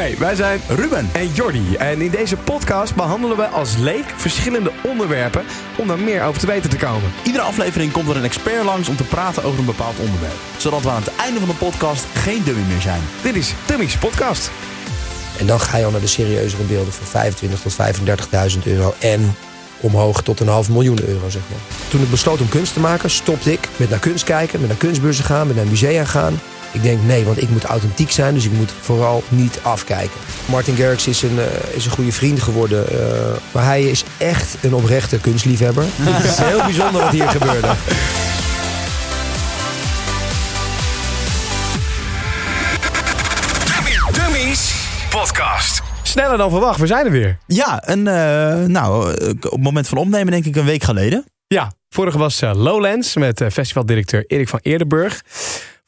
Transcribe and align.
Hey, 0.00 0.18
wij 0.18 0.34
zijn 0.34 0.60
Ruben 0.68 1.10
en 1.12 1.32
Jordi. 1.32 1.74
En 1.74 2.00
in 2.00 2.10
deze 2.10 2.36
podcast 2.36 2.94
behandelen 2.94 3.36
we 3.36 3.46
als 3.46 3.76
leek 3.76 4.04
verschillende 4.16 4.72
onderwerpen 4.84 5.44
om 5.78 5.88
daar 5.88 5.98
meer 5.98 6.22
over 6.22 6.40
te 6.40 6.46
weten 6.46 6.70
te 6.70 6.76
komen. 6.76 7.12
Iedere 7.24 7.44
aflevering 7.44 7.92
komt 7.92 8.08
er 8.08 8.16
een 8.16 8.24
expert 8.24 8.64
langs 8.64 8.88
om 8.88 8.96
te 8.96 9.04
praten 9.04 9.44
over 9.44 9.58
een 9.58 9.64
bepaald 9.64 9.98
onderwerp. 9.98 10.34
Zodat 10.56 10.82
we 10.82 10.90
aan 10.90 11.02
het 11.02 11.16
einde 11.16 11.38
van 11.38 11.48
de 11.48 11.54
podcast 11.54 12.04
geen 12.14 12.44
dummy 12.44 12.62
meer 12.68 12.80
zijn. 12.80 13.00
Dit 13.22 13.34
is 13.34 13.54
Tummy's 13.66 13.98
Podcast. 13.98 14.50
En 15.38 15.46
dan 15.46 15.60
ga 15.60 15.76
je 15.76 15.84
al 15.84 15.90
naar 15.90 16.00
de 16.00 16.06
serieuzere 16.06 16.62
beelden 16.62 16.92
van 16.92 17.06
25 17.06 17.60
tot 17.60 17.76
35.000 18.52 18.62
euro 18.64 18.94
en 18.98 19.36
omhoog 19.80 20.22
tot 20.22 20.40
een 20.40 20.48
half 20.48 20.68
miljoen 20.68 21.08
euro, 21.08 21.28
zeg 21.28 21.42
maar. 21.50 21.60
Toen 21.88 22.02
ik 22.02 22.10
besloot 22.10 22.40
om 22.40 22.48
kunst 22.48 22.72
te 22.72 22.80
maken, 22.80 23.10
stopte 23.10 23.52
ik 23.52 23.68
met 23.76 23.90
naar 23.90 23.98
kunst 23.98 24.24
kijken, 24.24 24.60
met 24.60 24.68
naar 24.68 24.78
kunstbeurzen 24.78 25.24
gaan, 25.24 25.46
met 25.46 25.56
naar 25.56 25.66
musea 25.66 26.04
gaan. 26.04 26.40
Ik 26.72 26.82
denk 26.82 27.02
nee, 27.02 27.24
want 27.24 27.42
ik 27.42 27.48
moet 27.50 27.64
authentiek 27.64 28.10
zijn, 28.10 28.34
dus 28.34 28.44
ik 28.44 28.52
moet 28.52 28.72
vooral 28.80 29.22
niet 29.28 29.58
afkijken. 29.62 30.20
Martin 30.46 30.76
Garrix 30.76 31.06
is 31.06 31.22
een, 31.22 31.38
eh, 31.38 31.76
is 31.76 31.84
een 31.84 31.90
goede 31.90 32.12
vriend 32.12 32.42
geworden, 32.42 32.88
eh, 32.88 32.96
maar 33.52 33.64
hij 33.64 33.82
is 33.82 34.04
echt 34.18 34.56
een 34.60 34.74
oprechte 34.74 35.18
kunstliefhebber. 35.18 35.84
Het 35.96 36.24
is 36.24 36.38
heel 36.38 36.62
bijzonder 36.62 37.02
wat 37.02 37.12
hier 37.12 37.28
gebeurde. 37.28 37.68
Tummy's 44.12 44.74
Podcast. 45.10 45.82
Sneller 46.02 46.38
dan 46.38 46.50
verwacht, 46.50 46.80
we 46.80 46.86
zijn 46.86 47.04
er 47.06 47.12
weer. 47.12 47.38
Ja, 47.46 47.82
en 47.82 48.06
eh, 48.06 48.66
nou, 48.66 49.12
op 49.30 49.52
het 49.52 49.62
moment 49.62 49.88
van 49.88 49.98
opnemen 49.98 50.32
denk 50.32 50.44
ik 50.44 50.56
een 50.56 50.64
week 50.64 50.82
geleden. 50.82 51.24
Ja, 51.46 51.72
vorige 51.88 52.18
was 52.18 52.42
eh, 52.42 52.50
Lowlands 52.54 53.16
met 53.16 53.40
eh, 53.40 53.48
festivaldirecteur 53.50 54.24
Erik 54.26 54.48
van 54.48 54.58
Eerdenburg. 54.62 55.22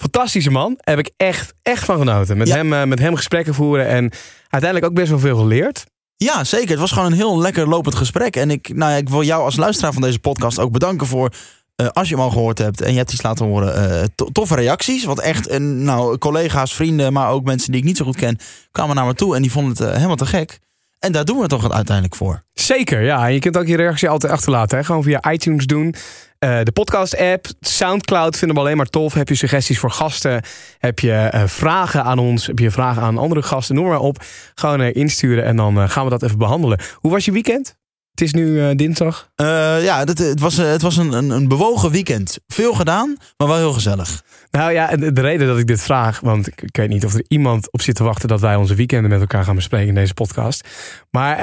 Fantastische 0.02 0.50
man, 0.50 0.74
heb 0.80 0.98
ik 0.98 1.10
echt, 1.16 1.54
echt 1.62 1.84
van 1.84 1.98
genoten. 1.98 2.36
Met, 2.36 2.48
Ja. 2.48 2.54
hem, 2.56 2.72
eh, 2.72 2.84
met 2.84 2.98
hem 2.98 3.16
gesprekken 3.16 3.54
voeren 3.54 3.86
en 3.86 4.10
uiteindelijk 4.48 4.90
ook 4.90 4.96
best 4.98 5.10
wel 5.10 5.18
veel 5.18 5.36
geleerd. 5.36 5.84
Ja, 6.16 6.44
zeker. 6.44 6.68
Het 6.70 6.78
was 6.78 6.92
gewoon 6.92 7.06
een 7.06 7.16
heel 7.18 7.38
lekker 7.38 7.68
lopend 7.68 7.94
gesprek. 7.94 8.36
En 8.36 8.50
ik, 8.50 8.74
nou 8.74 8.90
ja, 8.90 8.96
ik 8.96 9.08
wil 9.08 9.22
jou 9.22 9.42
als 9.44 9.56
luisteraar 9.56 9.92
van 9.92 10.02
deze 10.02 10.18
podcast 10.18 10.58
ook 10.58 10.72
bedanken 10.72 11.06
voor... 11.06 11.30
eh, 11.76 11.86
als 11.88 12.08
je 12.08 12.14
hem 12.14 12.24
al 12.24 12.30
gehoord 12.30 12.58
hebt 12.58 12.80
en 12.80 12.90
je 12.92 12.98
hebt 12.98 13.12
iets 13.12 13.22
laten 13.22 13.46
horen, 13.46 14.00
eh, 14.00 14.04
to- 14.14 14.28
toffe 14.32 14.54
reacties. 14.54 15.04
Want 15.04 15.20
echt, 15.20 15.46
eh, 15.46 15.58
nou, 15.60 16.18
collega's, 16.18 16.74
vrienden, 16.74 17.12
maar 17.12 17.30
ook 17.30 17.44
mensen 17.44 17.70
die 17.72 17.80
ik 17.80 17.86
niet 17.86 17.96
zo 17.96 18.04
goed 18.04 18.16
ken, 18.16 18.38
kwamen 18.70 18.96
naar 18.96 19.06
me 19.06 19.14
toe 19.14 19.36
en 19.36 19.42
die 19.42 19.52
vonden 19.52 19.76
het 19.86 19.94
helemaal 19.96 20.16
te 20.16 20.26
gek. 20.26 20.58
En 21.02 21.12
daar 21.12 21.24
doen 21.24 21.36
we 21.36 21.42
het 21.42 21.50
toch 21.50 21.72
uiteindelijk 21.72 22.16
voor. 22.16 22.42
Zeker, 22.54 23.02
ja. 23.02 23.26
En 23.26 23.32
je 23.32 23.38
kunt 23.38 23.56
ook 23.56 23.66
je 23.66 23.76
reactie 23.76 24.08
altijd 24.08 24.32
achterlaten. 24.32 24.78
Hè? 24.78 24.84
Gewoon 24.84 25.02
via 25.02 25.30
iTunes 25.32 25.66
doen. 25.66 25.94
Eh, 26.38 26.62
de 26.62 26.72
podcast-app, 26.72 27.46
Soundcloud 27.60 28.36
vinden 28.36 28.56
we 28.56 28.62
alleen 28.62 28.76
maar 28.76 28.86
tof. 28.86 29.14
Heb 29.14 29.28
je 29.28 29.34
suggesties 29.34 29.78
voor 29.78 29.90
gasten? 29.90 30.42
Heb 30.78 30.98
je 30.98 31.12
eh, 31.12 31.46
vragen 31.46 32.04
aan 32.04 32.18
ons? 32.18 32.46
Heb 32.46 32.58
je 32.58 32.70
vragen 32.70 33.02
aan 33.02 33.18
andere 33.18 33.42
gasten? 33.42 33.74
Noem 33.74 33.86
maar 33.86 34.00
op. 34.00 34.24
Gewoon 34.54 34.80
eh, 34.80 34.94
insturen 34.94 35.44
en 35.44 35.56
dan 35.56 35.90
gaan 35.90 36.04
we 36.04 36.10
dat 36.10 36.22
even 36.22 36.38
behandelen. 36.38 36.80
Hoe 36.94 37.10
was 37.10 37.24
je 37.24 37.32
weekend? 37.32 37.74
Het 38.12 38.20
is 38.20 38.32
nu 38.32 38.60
eh, 38.60 38.76
dinsdag. 38.76 39.30
Eh, 39.34 39.46
ja, 39.84 39.98
het, 39.98 40.18
het 40.18 40.40
was, 40.40 40.58
eh, 40.58 40.70
het 40.70 40.82
was 40.82 40.96
een, 40.96 41.12
een, 41.12 41.30
een 41.30 41.48
bewogen 41.48 41.90
weekend. 41.90 42.38
Veel 42.46 42.74
gedaan, 42.74 43.16
maar 43.36 43.48
wel 43.48 43.56
heel 43.56 43.72
gezellig. 43.72 44.22
Nou 44.50 44.72
ja, 44.72 44.90
en 44.90 45.00
de, 45.00 45.12
de 45.12 45.20
reden 45.20 45.46
dat 45.46 45.58
ik 45.58 45.66
dit 45.66 45.82
vraag, 45.82 46.20
want 46.20 46.46
ik, 46.46 46.62
ik 46.62 46.76
weet 46.76 46.88
niet 46.88 47.04
of 47.04 47.14
er 47.14 47.24
iemand 47.28 47.72
op 47.72 47.82
zit 47.82 47.94
te 47.94 48.04
wachten 48.04 48.28
dat 48.28 48.40
wij 48.40 48.56
onze 48.56 48.74
weekenden 48.74 49.10
met 49.10 49.20
elkaar 49.20 49.44
gaan 49.44 49.54
bespreken 49.54 49.88
in 49.88 49.94
deze 49.94 50.14
podcast. 50.14 50.68
Maar 51.10 51.38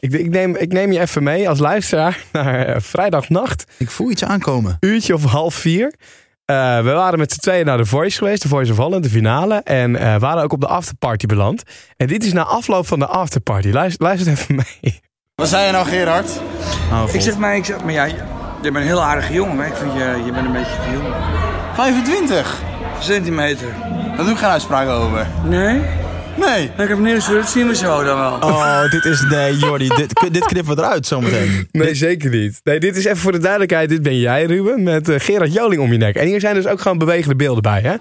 ik, 0.00 0.12
ik, 0.12 0.30
neem, 0.30 0.56
ik 0.56 0.72
neem 0.72 0.92
je 0.92 1.00
even 1.00 1.22
mee 1.22 1.48
als 1.48 1.58
luisteraar 1.58 2.24
naar 2.32 2.82
vrijdagnacht. 2.82 3.64
Ik 3.78 3.90
voel 3.90 4.10
iets 4.10 4.24
aankomen. 4.24 4.76
uurtje 4.80 5.14
of 5.14 5.24
half 5.24 5.54
vier. 5.54 5.94
We 6.44 6.82
waren 6.82 7.18
met 7.18 7.32
z'n 7.32 7.40
tweeën 7.40 7.66
naar 7.66 7.78
The 7.78 7.84
Voice 7.84 8.18
geweest, 8.18 8.40
The 8.40 8.48
Voice 8.48 8.72
of 8.72 8.78
Holland, 8.78 9.02
de 9.02 9.10
finale. 9.10 9.54
En 9.54 9.92
waren 10.20 10.42
ook 10.42 10.52
op 10.52 10.60
de 10.60 10.66
afterparty 10.66 11.26
beland. 11.26 11.62
En 11.96 12.06
dit 12.06 12.24
is 12.24 12.32
na 12.32 12.44
afloop 12.44 12.86
van 12.86 12.98
de 12.98 13.06
afterparty. 13.06 13.68
Luister, 13.70 14.02
luister 14.04 14.32
even 14.32 14.54
mee. 14.80 15.00
Wat 15.40 15.48
zei 15.48 15.66
je 15.66 15.72
nou, 15.72 15.86
Gerard? 15.86 16.40
Oh, 16.92 17.04
Ik 17.12 17.20
zeg 17.20 17.36
maar, 17.36 17.56
ik 17.56 17.64
zeg 17.64 17.84
maar 17.84 17.92
ja, 17.92 18.04
je 18.04 18.14
bent 18.62 18.76
een 18.76 18.82
heel 18.82 19.02
aardige 19.02 19.32
jongen, 19.32 19.56
maar 19.56 19.66
ik 19.66 19.74
vind 19.74 19.92
je, 19.92 20.22
je 20.24 20.32
bent 20.32 20.46
een 20.46 20.52
beetje 20.52 20.76
te 20.84 20.90
jong. 20.92 21.14
25. 21.74 22.60
Centimeter. 22.98 23.68
Daar 24.16 24.24
doe 24.24 24.30
ik 24.30 24.38
geen 24.38 24.48
uitspraak 24.48 24.88
over. 24.88 25.26
Nee? 25.44 25.80
Nee. 26.36 26.70
Ik 26.78 26.88
heb 26.88 26.98
nieuws, 26.98 27.28
dat 27.28 27.48
zien 27.48 27.66
we 27.68 27.74
zo 27.74 28.04
dan 28.04 28.18
wel. 28.18 28.32
Oh, 28.32 28.90
dit 28.90 29.04
is... 29.04 29.20
Nee, 29.20 29.56
Jordi, 29.56 29.88
dit, 29.88 30.26
dit 30.32 30.44
knippen 30.44 30.76
we 30.76 30.82
eruit 30.82 31.06
zometeen. 31.06 31.68
Nee, 31.72 31.94
zeker 31.94 32.30
niet. 32.30 32.60
Nee, 32.64 32.80
dit 32.80 32.96
is 32.96 33.04
even 33.04 33.18
voor 33.18 33.32
de 33.32 33.38
duidelijkheid. 33.38 33.88
Dit 33.88 34.02
ben 34.02 34.18
jij, 34.18 34.44
Ruben, 34.44 34.82
met 34.82 35.08
eh, 35.08 35.20
Gerard 35.20 35.52
Joling 35.52 35.82
om 35.82 35.92
je 35.92 35.98
nek. 35.98 36.14
En 36.14 36.26
hier 36.26 36.40
zijn 36.40 36.54
dus 36.54 36.66
ook 36.66 36.80
gewoon 36.80 36.98
bewegende 36.98 37.36
beelden 37.36 37.62
bij, 37.62 37.80
hè? 37.80 37.94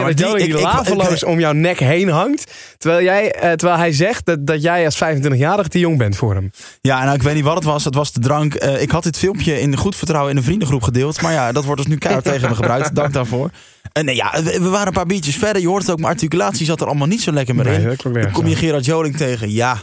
Gerard 0.00 0.16
die- 0.16 0.26
die 0.46 0.54
laveloos 0.62 1.24
om 1.24 1.40
jouw 1.40 1.52
nek 1.52 1.78
heen 1.78 2.08
hangt. 2.08 2.52
Terwijl, 2.78 3.02
jij, 3.04 3.32
eh, 3.32 3.52
terwijl 3.52 3.78
hij 3.78 3.92
zegt 3.92 4.26
dat, 4.26 4.46
dat 4.46 4.62
jij 4.62 4.84
als 4.84 4.96
25-jarige 4.96 5.68
te 5.68 5.78
jong 5.78 5.98
bent 5.98 6.16
voor 6.16 6.34
hem. 6.34 6.50
Ja, 6.80 7.02
nou, 7.04 7.14
ik 7.14 7.22
weet 7.22 7.34
niet 7.34 7.44
wat 7.44 7.54
het 7.54 7.64
was. 7.64 7.84
Het 7.84 7.94
was 7.94 8.12
de 8.12 8.20
drank. 8.20 8.54
Eh, 8.54 8.82
ik 8.82 8.90
had 8.90 9.02
dit 9.02 9.18
filmpje 9.18 9.60
in 9.60 9.76
goed 9.76 9.96
vertrouwen 9.96 10.30
in 10.30 10.36
een 10.36 10.42
vriendengroep 10.42 10.82
gedeeld. 10.82 11.22
Maar 11.22 11.32
ja, 11.32 11.52
dat 11.52 11.64
wordt 11.64 11.80
dus 11.82 11.90
nu 11.90 11.98
keihard 11.98 12.24
tegen 12.24 12.48
me 12.48 12.54
gebruikt. 12.54 12.94
Dank 12.94 13.12
daarvoor. 13.12 13.50
En 13.92 14.04
nee, 14.04 14.14
ja, 14.16 14.30
we, 14.42 14.60
we 14.60 14.68
waren 14.68 14.86
een 14.86 14.92
paar 14.92 15.06
biertjes 15.06 15.36
verder. 15.36 15.62
Je 15.62 15.68
hoort 15.68 15.82
het 15.82 15.90
ook, 15.90 15.98
mijn 15.98 16.12
articulatie 16.12 16.66
zat 16.66 16.80
er 16.80 16.86
allemaal 16.86 17.06
niet 17.06 17.22
zo 17.22 17.32
lekker 17.32 17.54
meer 17.54 17.66
in. 17.66 17.80
Dan 18.22 18.32
kom 18.32 18.46
je. 18.46 18.56
Gerard 18.56 18.84
Joling 18.84 19.16
tegen. 19.16 19.50
Ja, 19.52 19.76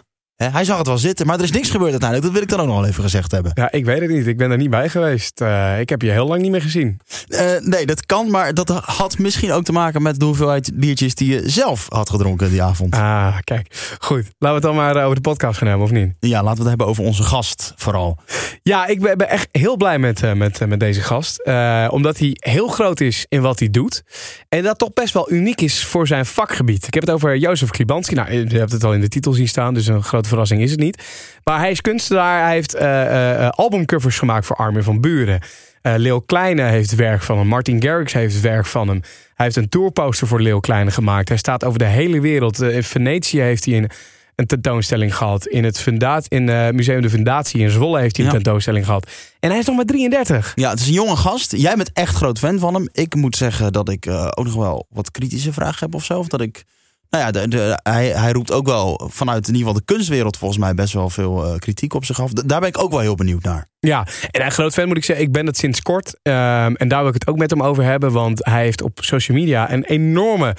hij 0.50 0.64
zag 0.64 0.78
het 0.78 0.88
wel 0.88 0.98
zitten. 0.98 1.26
Maar 1.26 1.38
er 1.38 1.44
is 1.44 1.52
niks 1.52 1.70
gebeurd 1.70 1.92
uiteindelijk. 1.92 2.28
Dat 2.28 2.34
wil 2.34 2.50
ik 2.50 2.50
dan 2.50 2.60
ook 2.60 2.68
nog 2.68 2.80
wel 2.80 2.90
even 2.90 3.04
gezegd 3.04 3.32
hebben. 3.32 3.52
Ja, 3.54 3.72
ik 3.72 3.86
weet 3.86 4.02
het 4.02 4.10
niet. 4.10 4.28
Ik 4.28 4.38
ben 4.38 4.52
er 4.52 4.58
niet 4.58 4.70
bij 4.70 4.90
geweest. 4.90 5.42
Eh, 5.42 5.80
ik 5.80 5.90
heb 5.90 6.02
je 6.02 6.12
heel 6.12 6.28
lang 6.28 6.42
niet 6.42 6.52
meer 6.52 6.62
gezien. 6.62 7.00
Eh, 7.28 7.46
nee, 7.60 7.86
dat 7.86 8.06
kan. 8.06 8.30
Maar 8.30 8.54
dat 8.54 8.70
had 8.70 9.18
misschien 9.18 9.52
ook 9.52 9.64
te 9.64 9.72
maken 9.72 10.02
met 10.02 10.20
de 10.20 10.26
hoeveelheid 10.26 10.72
biertjes 10.74 11.16
die 11.16 11.34
je 11.34 11.50
zelf 11.50 11.86
had 11.90 12.10
gedronken 12.10 12.50
die 12.50 12.64
avond. 12.64 12.96
Ah, 12.96 13.38
kijk. 13.44 13.96
Goed. 14.00 14.24
Laten 14.24 14.34
we 14.40 14.48
het 14.48 14.62
dan 14.62 14.76
maar 14.76 14.96
eh, 14.96 15.04
over 15.04 15.16
de 15.16 15.22
podcast 15.22 15.58
gaan 15.58 15.68
hebben, 15.68 15.86
of 15.86 15.92
niet? 15.92 16.16
Ja, 16.20 16.44
laten 16.44 16.54
we 16.54 16.60
het 16.60 16.70
hebben 16.70 16.88
over 16.88 17.04
onze 17.04 17.24
gast 17.24 17.74
vooral. 17.76 18.18
Ja, 18.64 18.86
ik 18.86 19.02
ben, 19.02 19.18
ben 19.18 19.30
echt 19.30 19.48
heel 19.52 19.78
blij 19.78 20.00
met, 20.00 20.36
met, 20.36 20.68
met 20.68 20.80
deze 20.80 21.02
gast. 21.02 21.44
Omdat 21.90 22.18
hij 22.18 22.38
heel 22.40 22.68
groot 22.68 23.00
is 23.00 23.26
in 23.30 23.42
wat 23.42 23.60
hij 23.60 23.70
doet. 23.70 24.04
En 24.50 24.64
dat 24.64 24.78
toch 24.78 24.94
best 24.94 25.14
wel 25.14 25.32
uniek 25.32 25.62
is 25.62 25.86
voor 25.86 26.08
zijn 26.08 26.26
vakgebied. 26.26 26.88
Ik 26.88 26.94
heb 26.94 27.04
het 27.04 27.12
over 27.12 27.38
Jozef 27.38 27.70
Klibanski. 27.70 28.16
Nou, 28.16 28.32
je 28.32 28.58
hebt 28.58 28.72
het 28.72 28.84
al 28.84 28.94
in 28.94 29.02
de 29.02 29.08
titel 29.08 29.34
zien 29.34 29.48
staan, 29.48 29.74
dus 29.74 29.88
een 29.88 30.04
grote 30.04 30.30
verrassing 30.32 30.62
is 30.62 30.72
het 30.72 30.80
niet. 30.80 31.04
Maar 31.44 31.60
hij 31.60 31.72
is 31.72 31.82
kunstenaar. 31.82 32.44
Hij 32.44 32.54
heeft 32.54 32.74
eh, 32.74 33.02
eh, 33.02 33.46
eh, 33.46 33.50
albumcovers 33.50 34.20
gemaakt 34.20 34.46
voor 34.46 34.56
Armin 34.56 34.84
van 34.84 35.02
Buren. 35.02 35.42
Eh 35.82 35.94
Leeuw 35.98 36.20
Kleine 36.20 36.62
heeft 36.64 36.96
werk 36.96 37.22
van 37.22 37.38
hem. 37.38 37.48
Martin 37.48 37.82
Garrix 37.84 38.14
heeft 38.14 38.42
werk 38.42 38.66
van 38.66 38.88
hem. 38.88 39.02
Hij 39.36 39.46
heeft 39.46 39.56
een 39.56 39.70
tourposter 39.70 40.28
voor 40.28 40.42
Leeuw 40.42 40.60
Kleine 40.60 40.92
gemaakt. 40.92 41.30
Hij 41.30 41.38
staat 41.38 41.64
over 41.64 41.80
de 41.80 41.86
hele 41.86 42.20
wereld. 42.22 42.62
In 42.62 42.84
Venetië 42.84 43.40
heeft 43.40 43.66
hij 43.66 43.78
een, 43.78 43.90
een 44.36 44.46
tentoonstelling 44.46 45.16
gehad. 45.16 45.48
In 45.48 45.64
het 45.64 45.80
fundaat, 45.80 46.28
in 46.28 46.46
Museum 46.76 47.02
de 47.02 47.10
Fundatie 47.10 47.62
in 47.62 47.70
Zwolle 47.70 48.00
heeft 48.00 48.16
hij 48.18 48.26
een 48.26 48.32
Ja. 48.32 48.38
tentoonstelling 48.38 48.86
gehad. 48.86 49.12
En 49.40 49.50
hij 49.50 49.60
is 49.60 49.66
nog 49.66 49.76
maar 49.76 49.86
33. 49.86 50.52
Ja, 50.56 50.70
het 50.70 50.80
is 50.80 50.88
een 50.88 50.94
jonge 50.94 51.16
gast. 51.16 51.52
Jij 51.58 51.76
bent 51.76 51.92
echt 51.94 52.16
groot 52.16 52.40
fan 52.40 52.60
van 52.60 52.74
hem. 52.74 52.90
Ik 52.92 53.16
moet 53.16 53.36
zeggen 53.36 53.74
dat 53.74 53.90
ik 53.90 54.08
ook 54.10 54.46
nog 54.46 54.56
wel 54.56 54.86
wat 54.90 55.12
kritische 55.12 55.54
vragen 55.54 55.86
heb 55.86 55.96
of 55.96 56.04
zo. 56.04 56.20
Of 56.20 56.28
dat 56.28 56.42
ik. 56.42 56.64
Nou 57.12 57.24
ja, 57.24 57.48
de, 57.48 57.80
hij, 57.84 58.08
hij 58.08 58.32
roept 58.32 58.52
ook 58.52 58.66
wel 58.66 59.10
vanuit 59.12 59.48
in 59.48 59.54
ieder 59.54 59.68
geval 59.68 59.84
de 59.86 59.94
kunstwereld 59.94 60.38
volgens 60.38 60.60
mij 60.60 60.74
best 60.74 60.94
wel 60.94 61.10
veel 61.10 61.46
eh, 61.46 61.56
kritiek 61.56 61.94
op 61.94 62.06
zich 62.06 62.22
af. 62.22 62.32
Daar 62.32 62.60
ben 62.60 62.70
ik 62.70 62.78
ook 62.78 62.92
wel 62.92 63.00
heel 63.00 63.16
benieuwd 63.16 63.44
naar. 63.44 63.68
Ja, 63.80 64.08
en 64.32 64.46
een 64.46 64.52
groot 64.52 64.74
fan 64.74 64.88
moet 64.88 64.98
ik 64.98 65.06
zeggen. 65.06 65.26
Ik 65.26 65.32
ben 65.32 65.46
het 65.46 65.58
sinds 65.58 65.82
kort. 65.82 66.20
Ehm, 66.22 66.74
en 66.74 66.88
daar 66.88 67.00
wil 67.00 67.08
ik 67.08 67.14
het 67.14 67.28
ook 67.28 67.38
met 67.38 67.50
hem 67.50 67.64
over 67.64 67.84
hebben. 67.84 68.12
Want 68.12 68.46
hij 68.46 68.64
heeft 68.64 68.82
op 68.82 69.00
social 69.02 69.38
media 69.38 69.72
een 69.72 69.84
enorme 69.84 70.56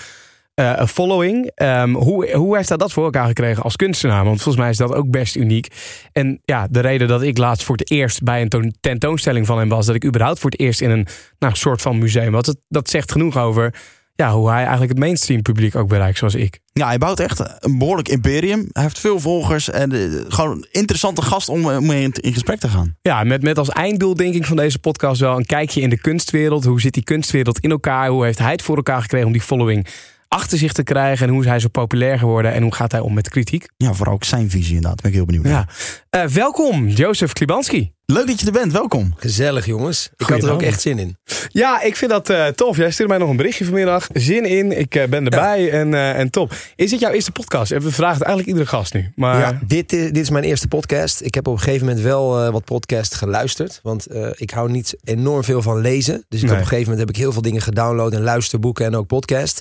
eh, 0.55 0.87
following. 0.87 1.51
Ehm, 1.55 1.93
hoe, 1.93 2.33
hoe 2.33 2.57
heeft 2.57 2.69
hij 2.69 2.79
dat 2.79 2.93
voor 2.93 3.05
elkaar 3.05 3.27
gekregen 3.27 3.63
als 3.63 3.77
kunstenaar? 3.77 4.25
Want 4.25 4.43
volgens 4.43 4.63
mij 4.63 4.71
is 4.71 4.77
dat 4.77 4.95
ook 4.95 5.11
best 5.11 5.37
uniek. 5.37 5.69
En 6.13 6.41
ja, 6.45 6.67
de 6.71 6.81
reden 6.81 7.09
dat 7.09 7.23
ik 7.23 7.39
laatst 7.39 7.65
voor 7.65 7.77
het 7.77 7.91
eerst 7.91 8.23
bij 8.23 8.43
een 8.43 8.49
toon- 8.49 8.75
tentoonstelling 8.81 9.47
van 9.47 9.59
hem 9.59 9.69
was... 9.69 9.87
dat 9.87 9.95
ik 9.95 10.05
überhaupt 10.05 10.39
voor 10.39 10.51
het 10.51 10.61
eerst 10.61 10.81
in 10.81 10.91
een 10.91 11.07
nou, 11.39 11.55
soort 11.55 11.83
van 11.83 11.99
museum 11.99 12.33
was... 12.33 12.47
Dat, 12.47 12.57
dat 12.69 12.91
zegt 12.91 13.13
genoeg 13.13 13.39
over 13.39 13.75
ja, 14.22 14.33
hoe 14.33 14.49
hij 14.49 14.59
eigenlijk 14.59 14.91
het 14.91 14.99
mainstream 14.99 15.43
publiek 15.43 15.75
ook 15.77 15.88
bereikt 15.88 16.19
zoals 16.19 16.34
ik. 16.34 16.60
Ja, 16.72 16.87
hij 16.87 16.99
bouwt 16.99 17.21
echt 17.21 17.65
een 17.65 17.78
behoorlijk 17.78 18.09
imperium. 18.09 18.69
Hij 18.72 18.83
heeft 18.83 18.98
veel 18.98 19.21
volgers 19.21 19.71
en 19.71 19.92
eh, 19.92 20.01
gewoon 20.28 20.51
een 20.51 20.66
interessante 20.71 21.22
gast 21.22 21.48
om, 21.48 21.71
eh, 21.71 21.77
om 21.77 21.86
mee 21.86 22.03
in, 22.03 22.13
in 22.13 22.33
gesprek 22.33 22.59
te 22.59 22.69
gaan. 22.69 22.97
Ja, 23.03 23.24
met, 23.24 23.42
met 23.42 23.59
als 23.59 23.69
einddoel 23.69 24.15
denk 24.15 24.34
ik 24.34 24.45
van 24.45 24.57
deze 24.57 24.78
podcast 24.78 25.21
wel 25.21 25.36
een 25.36 25.47
kijkje 25.47 25.80
in 25.80 25.91
de 25.91 25.98
kunstwereld. 25.98 26.65
Hoe 26.65 26.80
zit 26.80 26.95
die 26.95 27.04
kunstwereld 27.04 27.59
in 27.59 27.71
elkaar? 27.71 28.09
Hoe 28.09 28.24
heeft 28.24 28.39
hij 28.39 28.51
het 28.51 28.63
voor 28.63 28.77
elkaar 28.77 29.03
gekregen 29.03 29.27
om 29.27 29.33
die 29.33 29.42
following 29.42 29.86
achter 30.28 30.59
zich 30.59 30.72
te 30.72 30.83
krijgen? 30.83 31.27
En 31.27 31.33
hoe 31.33 31.42
is 31.42 31.48
hij 31.48 31.60
zo 31.60 31.69
populair 31.69 32.19
geworden? 32.19 32.53
En 32.53 32.63
hoe 32.63 32.74
gaat 32.74 32.92
hij 32.92 33.01
om 33.01 33.15
met 33.15 33.28
kritiek? 33.28 33.69
Ja, 33.77 33.92
vooral 33.92 34.15
ook 34.15 34.24
zijn 34.24 34.51
visie 34.51 34.74
inderdaad. 34.74 35.03
Daar 35.03 35.10
ben 35.10 35.10
ik 35.10 35.16
heel 35.16 35.27
benieuwd 35.27 35.45
naar. 35.45 35.74
Ja. 36.10 36.22
Eh, 36.22 36.28
welkom, 36.28 36.89
Jozef 36.89 37.33
Klibanski. 37.33 37.92
Leuk 38.12 38.26
dat 38.26 38.41
je 38.41 38.47
er 38.47 38.53
bent, 38.53 38.72
welkom. 38.72 39.14
Gezellig 39.16 39.66
jongens. 39.66 40.10
Ik 40.16 40.26
had 40.26 40.42
er 40.42 40.50
ook 40.53 40.62
echt 40.62 40.80
zin 40.80 40.98
in. 40.98 41.16
Ja, 41.48 41.82
ik 41.82 41.97
vind 41.97 42.10
dat 42.10 42.30
eh, 42.30 42.47
tof. 42.47 42.76
Jij 42.76 42.91
stuurde 42.91 43.12
mij 43.12 43.20
nog 43.20 43.30
een 43.30 43.36
berichtje 43.36 43.64
vanmiddag. 43.64 44.09
Zin 44.12 44.44
in, 44.44 44.78
ik 44.78 44.94
eh, 44.94 45.09
ben 45.09 45.24
erbij 45.24 45.70
en, 45.70 45.94
eh, 45.94 46.18
en 46.18 46.30
top. 46.30 46.54
Is 46.76 46.91
dit 46.91 47.00
jouw 47.00 47.10
eerste 47.12 47.30
podcast? 47.32 47.70
We 47.70 47.80
vragen 47.91 48.16
het 48.18 48.22
eigenlijk 48.26 48.47
iedere 48.47 48.66
gast 48.66 48.94
nu. 48.94 49.12
Maar 49.16 49.38
Ja, 49.38 49.59
dit, 49.66 49.92
is, 49.92 50.04
dit 50.04 50.16
is 50.16 50.30
mijn 50.30 50.44
eerste 50.44 50.68
podcast. 50.68 51.20
Ik 51.20 51.34
heb 51.34 51.47
op 51.47 51.53
een 51.54 51.60
gegeven 51.60 51.86
moment 51.86 52.04
wel 52.04 52.41
eh, 52.44 52.53
wat 52.53 52.64
podcasts 52.64 53.16
geluisterd. 53.16 53.80
Want 53.82 54.06
eh, 54.06 54.28
ik 54.34 54.50
hou 54.50 54.70
niet 54.70 54.97
enorm 55.04 55.44
veel 55.44 55.62
van 55.62 55.80
lezen. 55.80 56.24
Dus 56.28 56.41
ik 56.41 56.47
Nee. 56.47 56.54
op 56.54 56.60
een 56.62 56.68
gegeven 56.68 56.91
moment 56.91 56.98
heb 56.98 57.09
ik 57.16 57.22
heel 57.22 57.32
veel 57.32 57.42
dingen 57.42 57.62
gedownload 57.62 58.12
en 58.12 58.22
luisterboeken 58.22 58.86
en 58.86 58.97
ook 58.97 59.06
podcast. 59.06 59.60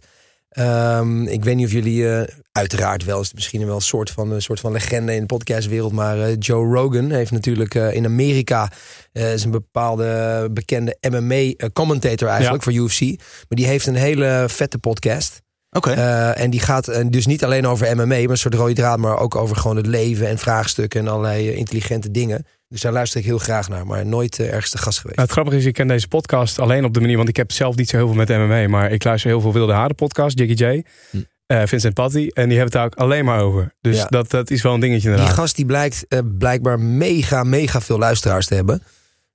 Ehm, 0.52 1.24
ik 1.24 1.44
weet 1.44 1.56
niet 1.56 1.66
of 1.66 1.72
jullie, 1.72 2.10
eh, 2.10 2.36
uiteraard 2.52 3.04
wel, 3.04 3.20
is 3.20 3.26
het 3.26 3.36
misschien 3.36 3.66
wel 3.66 3.76
een 3.76 3.82
soort 3.82 4.10
van, 4.10 4.32
een 4.32 4.42
soort 4.42 4.60
van 4.60 4.72
legende 4.72 5.14
in 5.14 5.20
de 5.20 5.26
podcastwereld. 5.26 5.92
Maar 5.92 6.20
eh, 6.20 6.36
Joe 6.40 6.74
Rogan 6.74 7.12
heeft 7.12 7.32
natuurlijk 7.32 7.76
eh, 7.76 7.94
in 7.94 8.06
Amerika 8.06 8.72
is 9.12 9.44
een 9.44 9.52
bepaalde 9.52 10.50
bekende 10.52 10.98
MMA-commentator 11.10 12.28
eigenlijk 12.30 12.64
voor 12.64 12.74
UFC. 12.74 13.02
Maar 13.02 13.46
die 13.48 13.66
heeft 13.66 13.88
een 13.88 13.96
hele 13.96 14.46
vette 14.50 14.78
podcast. 14.78 15.42
Oké. 15.72 15.92
Eh, 15.92 16.40
en 16.42 16.50
die 16.50 16.60
gaat 16.60 16.88
eh, 16.88 17.06
dus 17.10 17.26
niet 17.26 17.44
alleen 17.44 17.68
over 17.68 17.96
MMA, 17.96 18.06
maar 18.06 18.30
een 18.30 18.38
soort 18.38 18.54
rode 18.54 18.74
draad, 18.74 18.98
maar 19.00 19.18
ook 19.18 19.36
over 19.36 19.56
gewoon 19.56 19.78
het 19.78 19.86
leven 19.88 20.28
en 20.28 20.38
vraagstukken 20.38 21.00
en 21.00 21.08
allerlei 21.08 21.50
eh, 21.50 21.58
intelligente 21.58 22.12
dingen. 22.12 22.46
Dus 22.68 22.82
daar 22.82 22.92
luister 22.92 23.20
ik 23.20 23.26
heel 23.26 23.38
graag 23.38 23.70
naar, 23.70 23.86
maar 23.88 24.06
nooit 24.06 24.40
eh, 24.40 24.48
ergens 24.54 24.70
te 24.72 24.78
gast 24.78 24.98
geweest. 25.00 25.16
Nou, 25.16 25.28
het 25.28 25.38
grappige 25.38 25.58
is, 25.62 25.66
ik 25.66 25.74
ken 25.74 25.88
deze 25.88 26.08
podcast 26.08 26.60
alleen 26.60 26.86
op 26.86 26.94
de 26.94 27.00
manier, 27.00 27.18
want 27.18 27.30
ik 27.30 27.36
heb 27.36 27.52
zelf 27.52 27.76
niet 27.76 27.90
zo 27.90 27.98
heel 27.98 28.08
veel 28.08 28.16
met 28.16 28.30
MMA, 28.30 28.68
maar 28.68 28.92
ik 28.92 29.04
luister 29.04 29.30
heel 29.30 29.42
veel 29.42 29.54
Wilde 29.54 29.74
Haren 29.74 29.96
podcast, 29.96 30.40
Jiggy 30.40 30.64
J, 30.64 30.84
Hm. 31.10 31.18
eh, 31.46 31.62
Vincent 31.66 31.94
Patty, 31.94 32.30
en 32.34 32.50
die 32.50 32.58
hebben 32.58 32.64
het 32.64 32.72
daar 32.74 32.86
ook 32.86 32.96
alleen 32.96 33.26
maar 33.26 33.40
over. 33.42 33.74
Dus 33.82 33.98
Ja. 33.98 34.06
dat, 34.10 34.30
dat 34.30 34.50
is 34.50 34.62
wel 34.62 34.74
een 34.74 34.80
dingetje 34.80 35.02
Die 35.02 35.12
inderdaad. 35.12 35.36
gast 35.38 35.56
die 35.56 35.66
blijkt 35.66 36.06
eh, 36.08 36.20
blijkbaar 36.38 36.80
mega, 36.80 37.44
mega 37.44 37.82
veel 37.82 37.98
luisteraars 37.98 38.46
te 38.46 38.56
hebben. 38.56 38.84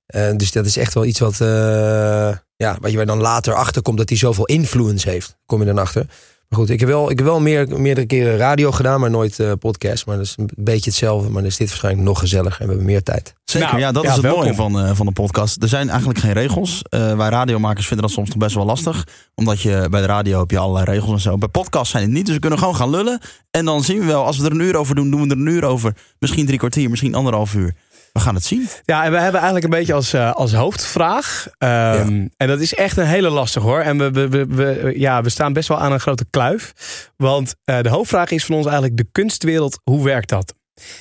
Eh, 0.05 0.31
dus 0.35 0.51
dat 0.51 0.65
is 0.65 0.77
echt 0.77 0.93
wel 0.93 1.05
iets 1.05 1.19
wat, 1.19 1.41
eh 1.41 2.31
ja, 2.57 2.77
wat 2.81 2.91
je 2.91 3.05
dan 3.05 3.21
later 3.21 3.53
achter 3.53 3.81
komt 3.81 3.97
dat 3.97 4.09
hij 4.09 4.17
zoveel 4.17 4.45
influence 4.45 5.09
heeft. 5.09 5.37
Kom 5.45 5.59
je 5.59 5.65
dan 5.65 5.77
achter. 5.77 6.05
Maar 6.49 6.59
goed, 6.59 6.69
ik 6.69 6.79
heb 6.79 6.89
wel, 6.89 7.09
ik 7.11 7.17
heb 7.17 7.27
wel 7.27 7.39
meer, 7.39 7.79
meerdere 7.79 8.07
keren 8.07 8.37
radio 8.37 8.71
gedaan, 8.71 8.99
maar 8.99 9.09
nooit 9.09 9.39
eh, 9.39 9.51
podcast. 9.59 10.05
Maar 10.05 10.15
dat 10.17 10.25
is 10.25 10.33
een 10.37 10.49
beetje 10.55 10.89
hetzelfde. 10.89 11.29
Maar 11.29 11.41
dan 11.41 11.51
is 11.51 11.57
dit 11.57 11.67
waarschijnlijk 11.67 12.05
nog 12.07 12.19
gezelliger 12.19 12.59
en 12.61 12.65
we 12.65 12.73
hebben 12.73 12.85
meer 12.91 13.03
tijd. 13.03 13.33
Zeker, 13.43 13.67
Nou, 13.67 13.79
ja, 13.79 13.91
dat 13.91 14.03
ja, 14.03 14.09
is 14.09 14.15
het 14.15 14.23
welkom. 14.23 14.43
mooie 14.43 14.55
van, 14.55 14.79
eh, 14.79 14.91
van 14.95 15.05
de 15.05 15.11
podcast. 15.11 15.61
Er 15.61 15.67
zijn 15.67 15.89
eigenlijk 15.89 16.19
geen 16.19 16.33
regels. 16.33 16.81
Eh, 16.89 17.17
wij 17.17 17.29
radiomakers 17.29 17.87
vinden 17.87 18.05
dat 18.05 18.15
soms 18.15 18.27
nog 18.29 18.37
best 18.37 18.55
wel 18.55 18.65
lastig. 18.65 19.07
Omdat 19.35 19.61
je 19.61 19.87
bij 19.89 20.01
de 20.01 20.07
radio 20.07 20.39
heb 20.39 20.51
je 20.51 20.57
allerlei 20.57 20.85
regels 20.91 21.11
en 21.13 21.19
zo. 21.19 21.37
Bij 21.37 21.47
podcasts 21.49 21.91
zijn 21.91 22.03
het 22.03 22.11
niet, 22.11 22.25
dus 22.25 22.33
we 22.35 22.41
kunnen 22.41 22.59
gewoon 22.59 22.75
gaan 22.75 22.89
lullen. 22.89 23.19
En 23.51 23.65
dan 23.65 23.83
zien 23.83 23.99
we 23.99 24.05
wel, 24.05 24.25
als 24.25 24.37
we 24.37 24.45
er 24.45 24.51
een 24.51 24.59
uur 24.59 24.75
over 24.75 24.95
doen, 24.95 25.11
doen 25.11 25.21
we 25.21 25.29
er 25.29 25.37
een 25.41 25.47
uur 25.47 25.63
over. 25.63 25.95
Misschien 26.19 26.45
drie 26.45 26.57
kwartier, 26.57 26.89
misschien 26.89 27.15
anderhalf 27.15 27.53
uur. 27.53 27.75
We 28.17 28.23
gaan 28.23 28.35
het 28.35 28.45
zien. 28.45 28.67
Ja, 28.85 29.03
en 29.03 29.11
we 29.11 29.17
hebben 29.17 29.41
eigenlijk 29.41 29.63
een 29.63 29.79
beetje 29.79 29.93
als, 29.93 30.13
eh, 30.13 30.33
als 30.33 30.53
hoofdvraag. 30.53 31.47
ehm, 31.57 32.27
En 32.37 32.47
dat 32.47 32.59
is 32.59 32.73
echt 32.73 32.97
een 32.97 33.05
hele 33.05 33.29
lastig 33.29 33.63
hoor. 33.63 33.79
En 33.79 33.97
we, 33.97 34.11
we, 34.11 34.27
we, 34.29 34.47
we- 34.47 34.93
ja, 34.99 35.21
we 35.21 35.29
staan 35.29 35.53
best 35.53 35.67
wel 35.67 35.79
aan 35.79 35.91
een 35.91 35.99
grote 35.99 36.25
kluif. 36.29 36.73
Want 37.17 37.55
eh, 37.63 37.81
de 37.81 37.89
hoofdvraag 37.89 38.31
is 38.31 38.45
van 38.45 38.55
ons 38.55 38.65
eigenlijk 38.65 38.97
de 38.97 39.07
kunstwereld. 39.11 39.79
Hoe 39.83 40.03
werkt 40.03 40.29
dat? 40.29 40.53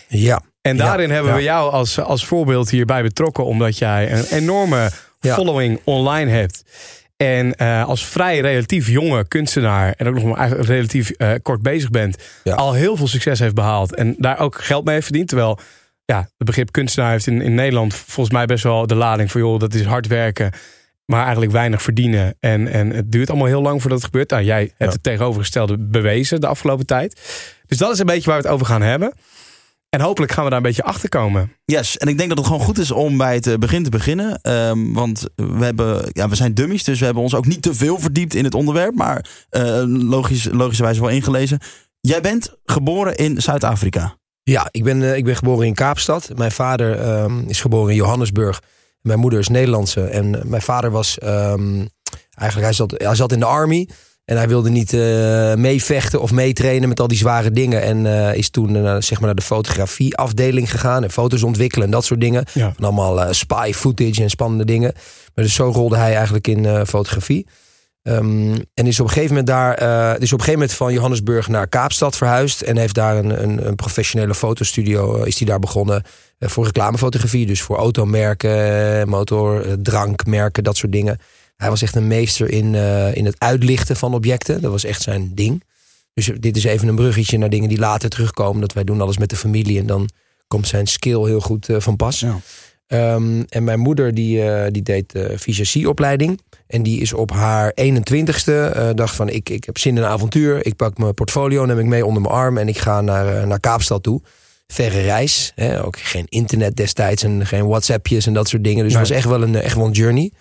Ja. 0.08 0.40
En 0.60 0.76
Ja, 0.76 0.84
daarin 0.84 1.10
hebben 1.10 1.30
ja. 1.32 1.36
we 1.36 1.42
jou 1.42 1.72
als, 1.72 2.00
als 2.00 2.26
voorbeeld 2.26 2.70
hierbij 2.70 3.02
betrokken. 3.02 3.44
Omdat 3.44 3.78
jij 3.78 4.12
een 4.12 4.24
enorme 4.30 4.90
following 5.20 5.80
online 5.84 6.30
hebt. 6.30 6.62
En 7.16 7.54
eh, 7.54 7.84
als 7.88 8.06
vrij 8.06 8.40
relatief 8.40 8.88
jonge 8.88 9.28
kunstenaar. 9.28 9.94
En 9.96 10.08
ook 10.08 10.14
nog 10.14 10.24
maar 10.24 10.36
eigenlijk 10.38 10.68
relatief 10.68 11.10
kort 11.42 11.62
bezig 11.62 11.90
bent. 11.90 12.16
Al 12.44 12.72
heel 12.72 12.96
veel 12.96 13.08
succes 13.08 13.38
heeft 13.38 13.54
behaald. 13.54 13.94
En 13.94 14.14
daar 14.18 14.38
ook 14.38 14.62
geld 14.64 14.84
mee 14.84 14.94
heeft 14.94 15.06
verdiend. 15.06 15.28
Terwijl 15.28 15.58
ja, 16.06 16.18
het 16.36 16.46
begrip 16.46 16.72
kunstenaar 16.72 17.10
heeft 17.10 17.26
in, 17.26 17.40
in 17.40 17.54
Nederland 17.54 17.94
volgens 17.94 18.34
mij 18.36 18.46
best 18.46 18.64
wel 18.64 18.86
de 18.86 18.94
lading 18.94 19.30
van 19.30 19.40
joh, 19.40 19.58
dat 19.58 19.74
is 19.74 19.84
hard 19.84 20.06
werken. 20.06 20.52
Maar 21.06 21.22
eigenlijk 21.22 21.52
weinig 21.52 21.82
verdienen. 21.82 22.36
En, 22.40 22.68
en 22.68 22.90
het 22.90 23.12
duurt 23.12 23.28
allemaal 23.28 23.46
heel 23.46 23.62
lang 23.62 23.80
voordat 23.80 23.98
het 23.98 24.06
gebeurt. 24.06 24.30
Nou, 24.30 24.42
jij 24.42 24.60
hebt 24.60 24.74
Ja. 24.78 24.86
het 24.86 25.02
tegenovergestelde 25.02 25.76
bewezen 25.78 26.40
de 26.40 26.46
afgelopen 26.46 26.86
tijd. 26.86 27.20
Dus 27.66 27.78
dat 27.78 27.92
is 27.92 27.98
een 27.98 28.06
beetje 28.06 28.30
waar 28.30 28.36
we 28.40 28.44
het 28.44 28.52
over 28.52 28.66
gaan 28.66 28.82
hebben. 28.82 29.12
En 29.88 30.00
hopelijk 30.00 30.32
gaan 30.32 30.44
we 30.44 30.50
daar 30.50 30.58
een 30.58 30.64
beetje 30.66 30.82
achter 30.82 31.08
komen. 31.08 31.52
Yes, 31.64 31.96
en 31.98 32.08
ik 32.08 32.16
denk 32.16 32.28
dat 32.28 32.38
het 32.38 32.46
gewoon 32.46 32.62
goed 32.62 32.78
is 32.78 32.90
om 32.90 33.16
bij 33.16 33.34
het 33.34 33.46
eh, 33.46 33.54
begin 33.54 33.82
te 33.82 33.90
beginnen. 33.90 34.38
Ehm, 34.42 34.92
want 34.92 35.28
we, 35.34 35.64
hebben, 35.64 36.10
ja, 36.12 36.28
we 36.28 36.34
zijn 36.34 36.54
dummies, 36.54 36.84
dus 36.84 36.98
we 36.98 37.04
hebben 37.04 37.22
ons 37.22 37.34
ook 37.34 37.46
niet 37.46 37.62
te 37.62 37.74
veel 37.74 37.98
verdiept 37.98 38.34
in 38.34 38.44
het 38.44 38.54
onderwerp. 38.54 38.94
Maar 38.94 39.26
eh, 39.48 39.82
logisch, 39.86 40.48
logischerwijs 40.52 40.98
wel 40.98 41.08
ingelezen. 41.08 41.58
Jij 42.00 42.20
bent 42.20 42.54
geboren 42.64 43.16
in 43.16 43.40
Zuid-Afrika. 43.42 44.16
Ja, 44.50 44.68
ik 44.70 44.84
ben, 44.84 45.02
eh, 45.02 45.16
ik 45.16 45.24
ben 45.24 45.36
geboren 45.36 45.66
in 45.66 45.74
Kaapstad. 45.74 46.30
Mijn 46.34 46.52
vader 46.52 47.00
ehm, 47.00 47.48
is 47.48 47.60
geboren 47.60 47.90
in 47.90 47.96
Johannesburg. 47.96 48.62
Mijn 49.00 49.18
moeder 49.18 49.38
is 49.38 49.48
Nederlandse. 49.48 50.04
En 50.04 50.34
eh, 50.34 50.44
mijn 50.44 50.62
vader 50.62 50.90
was 50.90 51.18
ehm, 51.18 51.84
eigenlijk, 52.34 52.68
hij 52.68 52.72
zat, 52.72 52.94
hij 52.96 53.14
zat 53.14 53.32
in 53.32 53.38
de 53.38 53.44
army. 53.44 53.88
En 54.24 54.36
hij 54.36 54.48
wilde 54.48 54.70
niet 54.70 54.92
eh, 54.92 55.54
meevechten 55.54 56.20
of 56.20 56.32
meetrainen 56.32 56.88
met 56.88 57.00
al 57.00 57.08
die 57.08 57.18
zware 57.18 57.50
dingen. 57.50 57.82
En 57.82 58.06
is 58.34 58.50
toen 58.50 58.72
naar, 58.72 59.02
zeg 59.02 59.18
maar 59.18 59.26
naar 59.26 59.36
de 59.36 59.42
fotografieafdeling 59.42 60.70
gegaan. 60.70 61.04
En 61.04 61.10
foto's 61.10 61.42
ontwikkelen 61.42 61.84
en 61.84 61.92
dat 61.92 62.04
soort 62.04 62.20
dingen. 62.20 62.44
Ja. 62.52 62.72
Van 62.76 62.84
allemaal 62.84 63.34
spy 63.34 63.72
footage 63.74 64.22
en 64.22 64.30
spannende 64.30 64.64
dingen. 64.64 64.92
Maar 65.34 65.44
dus 65.44 65.54
zo 65.54 65.70
rolde 65.70 65.96
hij 65.96 66.14
eigenlijk 66.14 66.48
in 66.48 66.86
fotografie. 66.86 67.46
Ehm, 68.06 68.56
en 68.74 68.86
is 68.86 69.00
op 69.00 69.06
een 69.06 69.12
gegeven 69.12 69.28
moment 69.28 69.46
daar, 69.46 69.74
eh, 69.74 70.20
is 70.20 70.32
op 70.32 70.38
een 70.38 70.44
gegeven 70.44 70.52
moment 70.52 70.72
van 70.72 70.92
Johannesburg 70.92 71.48
naar 71.48 71.68
Kaapstad 71.68 72.16
verhuisd. 72.16 72.60
En 72.60 72.76
heeft 72.76 72.94
daar 72.94 73.16
een, 73.16 73.42
een, 73.42 73.66
een 73.66 73.74
professionele 73.74 74.34
fotostudio, 74.34 75.16
eh, 75.16 75.26
is 75.26 75.36
die 75.36 75.46
daar 75.46 75.58
begonnen 75.58 76.02
eh, 76.38 76.48
voor 76.48 76.64
reclamefotografie. 76.64 77.46
Dus 77.46 77.62
voor 77.62 77.76
automerken, 77.76 79.08
motor, 79.08 79.64
drankmerken, 79.82 80.64
dat 80.64 80.76
soort 80.76 80.92
dingen. 80.92 81.18
Hij 81.56 81.68
was 81.68 81.82
echt 81.82 81.94
een 81.94 82.06
meester 82.06 82.50
in, 82.50 82.74
in 83.14 83.24
het 83.24 83.34
uitlichten 83.38 83.96
van 83.96 84.14
objecten. 84.14 84.60
Dat 84.60 84.70
was 84.70 84.84
echt 84.84 85.02
zijn 85.02 85.30
ding. 85.34 85.62
Dus 86.14 86.30
dit 86.40 86.56
is 86.56 86.64
even 86.64 86.88
een 86.88 86.94
bruggetje 86.94 87.38
naar 87.38 87.50
dingen 87.50 87.68
die 87.68 87.78
later 87.78 88.08
terugkomen. 88.08 88.60
Dat 88.60 88.72
wij 88.72 88.84
doen 88.84 89.00
alles 89.00 89.18
met 89.18 89.30
de 89.30 89.36
familie 89.36 89.78
en 89.78 89.86
dan 89.86 90.08
komt 90.46 90.68
zijn 90.68 90.86
skill 90.86 91.24
heel 91.24 91.40
goed 91.40 91.68
van 91.78 91.96
pas. 91.96 92.20
Ja. 92.20 92.38
Ehm, 92.86 93.42
en 93.48 93.64
mijn 93.64 93.78
moeder 93.78 94.14
die, 94.14 94.42
eh, 94.42 94.70
die 94.70 94.82
deed 94.82 95.12
de 95.12 95.88
opleiding 95.88 96.40
En 96.66 96.82
die 96.82 97.00
is 97.00 97.12
op 97.12 97.30
haar 97.30 97.72
21ste 97.74 98.52
eh, 98.52 98.88
dacht 98.94 99.14
van 99.14 99.28
ik, 99.28 99.48
ik 99.48 99.64
heb 99.64 99.78
zin 99.78 99.96
in 99.96 100.02
een 100.02 100.08
avontuur. 100.08 100.66
Ik 100.66 100.76
pak 100.76 100.98
mijn 100.98 101.14
portfolio, 101.14 101.64
neem 101.64 101.78
ik 101.78 101.84
mee 101.84 102.06
onder 102.06 102.22
mijn 102.22 102.34
arm 102.34 102.58
en 102.58 102.68
ik 102.68 102.78
ga 102.78 103.00
naar, 103.00 103.36
eh, 103.36 103.46
naar 103.46 103.60
Kaapstad 103.60 104.02
toe. 104.02 104.20
Verre 104.66 105.00
reis. 105.00 105.52
Hè? 105.54 105.84
Ook 105.84 105.98
geen 105.98 106.26
internet 106.28 106.76
destijds 106.76 107.22
en 107.22 107.46
geen 107.46 107.66
WhatsAppjes 107.66 108.26
en 108.26 108.32
dat 108.34 108.48
soort 108.48 108.64
dingen. 108.64 108.84
Dus 108.84 108.92
Nee. 108.92 109.00
het 109.00 109.08
was 109.08 109.18
echt 109.18 109.28
wel, 109.28 109.42
een, 109.42 109.54
echt 109.54 109.76
wel 109.76 109.86
een 109.86 109.92
journey. 109.92 110.32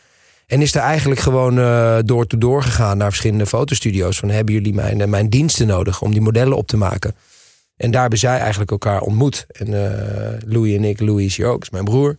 En 0.47 0.61
is 0.61 0.75
er 0.75 0.81
eigenlijk 0.81 1.19
gewoon 1.19 1.59
eh, 1.59 1.97
door 2.05 2.27
to 2.27 2.37
door 2.37 2.63
gegaan 2.63 2.97
naar 2.97 3.09
verschillende 3.09 3.45
fotostudio's. 3.45 4.19
Van 4.19 4.29
hebben 4.29 4.53
jullie 4.53 4.73
mijn, 4.73 5.09
mijn 5.09 5.29
diensten 5.29 5.67
nodig 5.67 6.01
om 6.01 6.11
die 6.11 6.21
modellen 6.21 6.57
op 6.57 6.67
te 6.67 6.77
maken? 6.77 7.15
En 7.77 7.91
daar 7.91 8.01
hebben 8.01 8.19
zij 8.19 8.37
eigenlijk 8.39 8.71
elkaar 8.71 9.01
ontmoet. 9.01 9.45
En 9.47 9.67
Louis 10.45 10.75
en 10.75 10.83
ik, 10.83 10.99
Louis 10.99 11.25
is 11.25 11.37
hier 11.37 11.47
ook, 11.47 11.61
is 11.61 11.69
mijn 11.69 11.83
broer. 11.85 12.17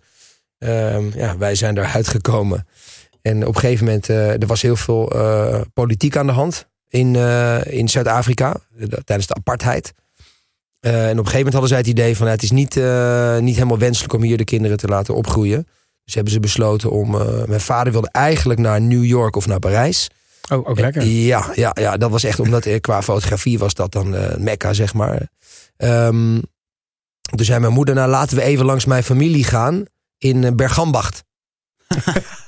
Ehm, 0.58 1.18
ja, 1.18 1.38
wij 1.38 1.54
zijn 1.54 1.78
eruit 1.78 2.08
gekomen. 2.08 2.66
En 3.22 3.46
op 3.46 3.54
een 3.54 3.60
gegeven 3.60 3.84
moment, 3.84 4.08
eh, 4.08 4.30
er 4.30 4.46
was 4.46 4.62
heel 4.62 4.76
veel 4.76 5.10
eh, 5.10 5.60
politiek 5.74 6.16
aan 6.16 6.26
de 6.26 6.32
hand 6.32 6.68
in, 6.88 7.16
eh, 7.16 7.64
in 7.64 7.88
Zuid-Afrika 7.88 8.56
tijdens 9.04 9.26
de 9.26 9.34
apartheid. 9.34 9.92
En 10.80 10.92
op 10.92 11.00
een 11.02 11.16
gegeven 11.16 11.36
moment 11.36 11.52
hadden 11.52 11.68
zij 11.68 11.78
het 11.78 11.86
idee 11.86 12.16
van 12.16 12.26
het 12.26 12.42
is 12.42 12.50
niet, 12.50 12.74
niet 13.40 13.54
helemaal 13.54 13.78
wenselijk 13.78 14.12
om 14.12 14.22
hier 14.22 14.36
de 14.36 14.44
kinderen 14.44 14.76
te 14.76 14.86
laten 14.86 15.14
opgroeien. 15.14 15.66
Dus 16.04 16.14
hebben 16.14 16.32
ze 16.32 16.40
besloten 16.40 16.90
om. 16.90 17.10
mijn 17.46 17.60
vader 17.60 17.92
wilde 17.92 18.08
eigenlijk 18.10 18.60
naar 18.60 18.80
New 18.80 19.04
York 19.04 19.36
of 19.36 19.46
naar 19.46 19.58
Parijs. 19.58 20.10
Oh, 20.52 20.68
ook 20.68 20.80
lekker. 20.80 21.04
Ja, 21.04 21.50
ja, 21.54 21.76
ja, 21.80 21.96
dat 21.96 22.10
was 22.10 22.24
echt 22.24 22.40
omdat 22.40 22.80
qua 22.80 23.02
fotografie 23.02 23.58
was 23.58 23.74
dat 23.74 23.92
dan 23.92 24.14
Mekka, 24.42 24.72
zeg 24.72 24.94
maar. 24.94 25.28
Ehm 25.76 26.38
toen 27.34 27.46
zei 27.46 27.60
mijn 27.60 27.72
moeder, 27.72 27.94
nou 27.94 28.10
laten 28.10 28.36
we 28.36 28.42
even 28.42 28.64
langs 28.64 28.84
mijn 28.84 29.02
familie 29.02 29.44
gaan 29.44 29.84
in 30.18 30.44
eh, 30.44 30.52
Bergambacht. 30.52 31.24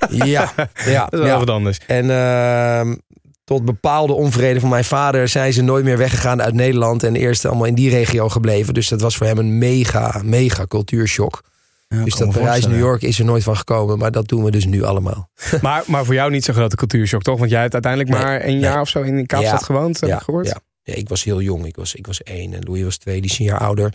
ja, 0.09 0.25
ja, 0.25 1.03
Dat 1.03 1.13
is 1.13 1.19
wel 1.19 1.25
ja. 1.25 1.37
wat 1.37 1.49
anders. 1.49 1.79
En 1.87 2.09
ehm, 2.09 2.95
tot 3.43 3.65
bepaalde 3.65 4.13
onvrede 4.13 4.59
van 4.59 4.69
mijn 4.69 4.83
vader 4.83 5.27
zijn 5.27 5.53
ze 5.53 5.61
nooit 5.61 5.83
meer 5.83 5.97
weggegaan 5.97 6.41
uit 6.41 6.53
Nederland. 6.53 7.03
En 7.03 7.15
eerst 7.15 7.45
allemaal 7.45 7.65
in 7.65 7.75
die 7.75 7.89
regio 7.89 8.29
gebleven. 8.29 8.73
Dus 8.73 8.87
dat 8.87 9.01
was 9.01 9.17
voor 9.17 9.27
hem 9.27 9.37
een 9.37 9.57
mega, 9.57 10.21
mega 10.23 10.65
cultuurshock. 10.65 11.43
Ja, 11.87 12.03
dus 12.03 12.15
dat 12.15 12.31
Parijs. 12.31 12.67
New 12.67 12.79
York 12.79 13.01
is 13.01 13.19
er 13.19 13.25
nooit 13.25 13.43
van 13.43 13.57
gekomen. 13.57 13.97
Maar 13.97 14.11
dat 14.11 14.27
doen 14.27 14.43
we 14.43 14.51
dus 14.51 14.65
nu 14.65 14.83
allemaal. 14.83 15.29
Maar, 15.61 15.83
maar 15.87 16.05
voor 16.05 16.13
jou 16.13 16.31
niet 16.31 16.43
zo'n 16.43 16.53
grote 16.53 16.75
cultuurshock, 16.75 17.21
toch? 17.21 17.39
Want 17.39 17.51
jij 17.51 17.61
hebt 17.61 17.73
uiteindelijk 17.73 18.13
Nee, 18.13 18.23
maar 18.23 18.41
een 18.41 18.47
nee. 18.47 18.59
jaar 18.59 18.81
of 18.81 18.89
zo 18.89 19.01
in 19.01 19.25
Kaapstad 19.25 19.59
Ja, 19.59 19.65
gewoond, 19.65 19.99
heb 19.99 20.09
ik 20.09 20.19
gehoord. 20.19 20.47
Ja. 20.47 20.59
Ja, 20.83 20.95
ik 20.95 21.09
was 21.09 21.23
heel 21.23 21.41
jong. 21.41 21.65
Ik 21.65 21.75
was, 21.75 21.95
ik 21.95 22.07
was 22.07 22.23
één 22.23 22.53
en 22.53 22.63
Louis 22.63 22.83
was 22.83 22.97
twee. 22.97 23.21
Die 23.21 23.31
is 23.31 23.39
een 23.39 23.45
jaar 23.45 23.59
ouder. 23.59 23.93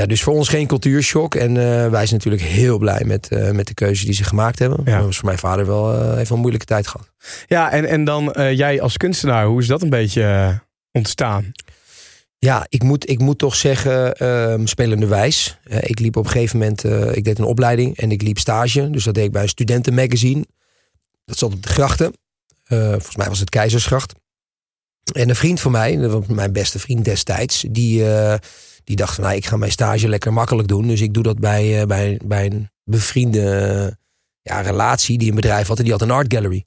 Ja, 0.00 0.06
dus 0.06 0.22
voor 0.22 0.34
ons 0.34 0.48
geen 0.48 0.66
cultuurshock. 0.66 1.34
En 1.34 1.56
eh, 1.56 1.90
wij 1.90 2.06
zijn 2.06 2.20
natuurlijk 2.24 2.42
heel 2.42 2.78
blij 2.78 3.04
met, 3.04 3.28
eh, 3.28 3.50
met 3.50 3.66
de 3.66 3.74
keuze 3.74 4.04
die 4.04 4.14
ze 4.14 4.24
gemaakt 4.24 4.58
hebben. 4.58 4.80
Ja. 4.84 4.96
Dat 4.96 5.04
was 5.04 5.16
voor 5.16 5.24
mijn 5.24 5.38
vader 5.38 5.66
wel, 5.66 5.92
eh, 5.92 5.98
wel 5.98 6.24
een 6.28 6.38
moeilijke 6.38 6.66
tijd 6.66 6.86
gehad. 6.86 7.12
Ja, 7.46 7.70
en, 7.70 7.84
en 7.84 8.04
dan 8.04 8.34
jij 8.54 8.80
als 8.80 8.96
kunstenaar, 8.96 9.46
hoe 9.46 9.60
is 9.60 9.66
dat 9.66 9.82
een 9.82 9.90
beetje 9.90 10.58
ontstaan? 10.92 11.52
Ja, 12.38 12.66
ik 12.68 12.82
moet, 12.82 13.08
ik 13.08 13.18
moet 13.18 13.38
toch 13.38 13.54
zeggen, 13.54 14.14
ehm 14.14 14.66
spelende 14.66 15.06
wijs. 15.06 15.58
Ik 15.80 15.98
liep 15.98 16.16
op 16.16 16.24
een 16.24 16.30
gegeven 16.30 16.58
moment, 16.58 16.84
ik 17.16 17.24
deed 17.24 17.38
een 17.38 17.44
opleiding 17.44 17.96
en 17.96 18.10
ik 18.10 18.22
liep 18.22 18.38
stage. 18.38 18.90
Dus 18.90 19.04
dat 19.04 19.14
deed 19.14 19.24
ik 19.24 19.32
bij 19.32 19.42
een 19.42 19.48
studentenmagazine. 19.48 20.46
Dat 21.24 21.38
zat 21.38 21.52
op 21.52 21.62
de 21.62 21.68
grachten. 21.68 22.12
Volgens 22.64 23.16
mij 23.16 23.28
was 23.28 23.38
het 23.38 23.50
Keizersgracht. 23.50 24.14
En 25.12 25.28
een 25.28 25.36
vriend 25.36 25.60
van 25.60 25.72
mij, 25.72 25.96
dat 25.96 26.10
was 26.10 26.26
mijn 26.26 26.52
beste 26.52 26.78
vriend 26.78 27.04
destijds, 27.04 27.64
die, 27.70 28.04
die 28.84 28.96
dacht 28.96 29.14
van, 29.14 29.24
nou, 29.24 29.36
ik 29.36 29.46
ga 29.46 29.56
mijn 29.56 29.72
stage 29.72 30.08
lekker 30.08 30.32
makkelijk 30.32 30.68
doen. 30.68 30.86
Dus 30.86 31.00
ik 31.00 31.14
doe 31.14 31.22
dat 31.22 31.38
bij, 31.38 31.80
eh, 31.80 31.86
bij, 31.86 32.20
bij 32.24 32.46
een 32.46 32.70
bevriende 32.84 33.50
eh, 33.50 33.92
ja, 34.42 34.60
relatie 34.60 35.18
die 35.18 35.28
een 35.28 35.34
bedrijf 35.34 35.66
had 35.66 35.78
en 35.78 35.84
die 35.84 35.92
had 35.92 36.02
een 36.02 36.10
art 36.10 36.34
gallery. 36.34 36.64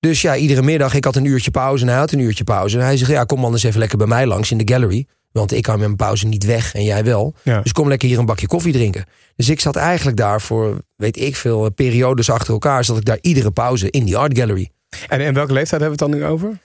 Dus 0.00 0.20
ja, 0.20 0.36
iedere 0.36 0.62
middag, 0.62 0.94
ik 0.94 1.04
had 1.04 1.16
een 1.16 1.24
uurtje 1.24 1.50
pauze 1.50 1.84
en 1.84 1.90
hij 1.90 1.98
had 1.98 2.12
een 2.12 2.18
uurtje 2.18 2.44
pauze. 2.44 2.78
En 2.78 2.84
hij 2.84 2.96
zegt, 2.96 3.10
ja, 3.10 3.24
kom 3.24 3.44
anders 3.44 3.62
even 3.62 3.78
lekker 3.78 3.98
bij 3.98 4.06
mij 4.06 4.26
langs 4.26 4.50
in 4.50 4.58
de 4.58 4.72
gallery. 4.72 5.06
Want 5.32 5.52
ik 5.52 5.62
kan 5.62 5.78
met 5.78 5.84
mijn 5.84 5.96
pauze 5.96 6.26
niet 6.26 6.44
weg 6.44 6.74
en 6.74 6.84
jij 6.84 7.04
wel. 7.04 7.34
Ja. 7.42 7.60
Dus 7.60 7.72
kom 7.72 7.88
lekker 7.88 8.08
hier 8.08 8.18
een 8.18 8.26
bakje 8.26 8.46
koffie 8.46 8.72
drinken. 8.72 9.04
Dus 9.36 9.48
ik 9.48 9.60
zat 9.60 9.76
eigenlijk 9.76 10.16
daar 10.16 10.40
voor, 10.40 10.80
weet 10.96 11.16
ik 11.16 11.36
veel, 11.36 11.70
periodes 11.70 12.30
achter 12.30 12.52
elkaar. 12.52 12.84
Zat 12.84 12.96
ik 12.96 13.04
daar 13.04 13.18
iedere 13.20 13.50
pauze 13.50 13.90
in 13.90 14.04
die 14.04 14.16
art 14.16 14.38
gallery. 14.38 14.70
En, 15.08 15.20
en 15.20 15.34
welke 15.34 15.52
leeftijd 15.52 15.80
hebben 15.80 15.98
we 15.98 16.04
het 16.04 16.12
dan 16.12 16.20
nu 16.20 16.26
over? 16.32 16.58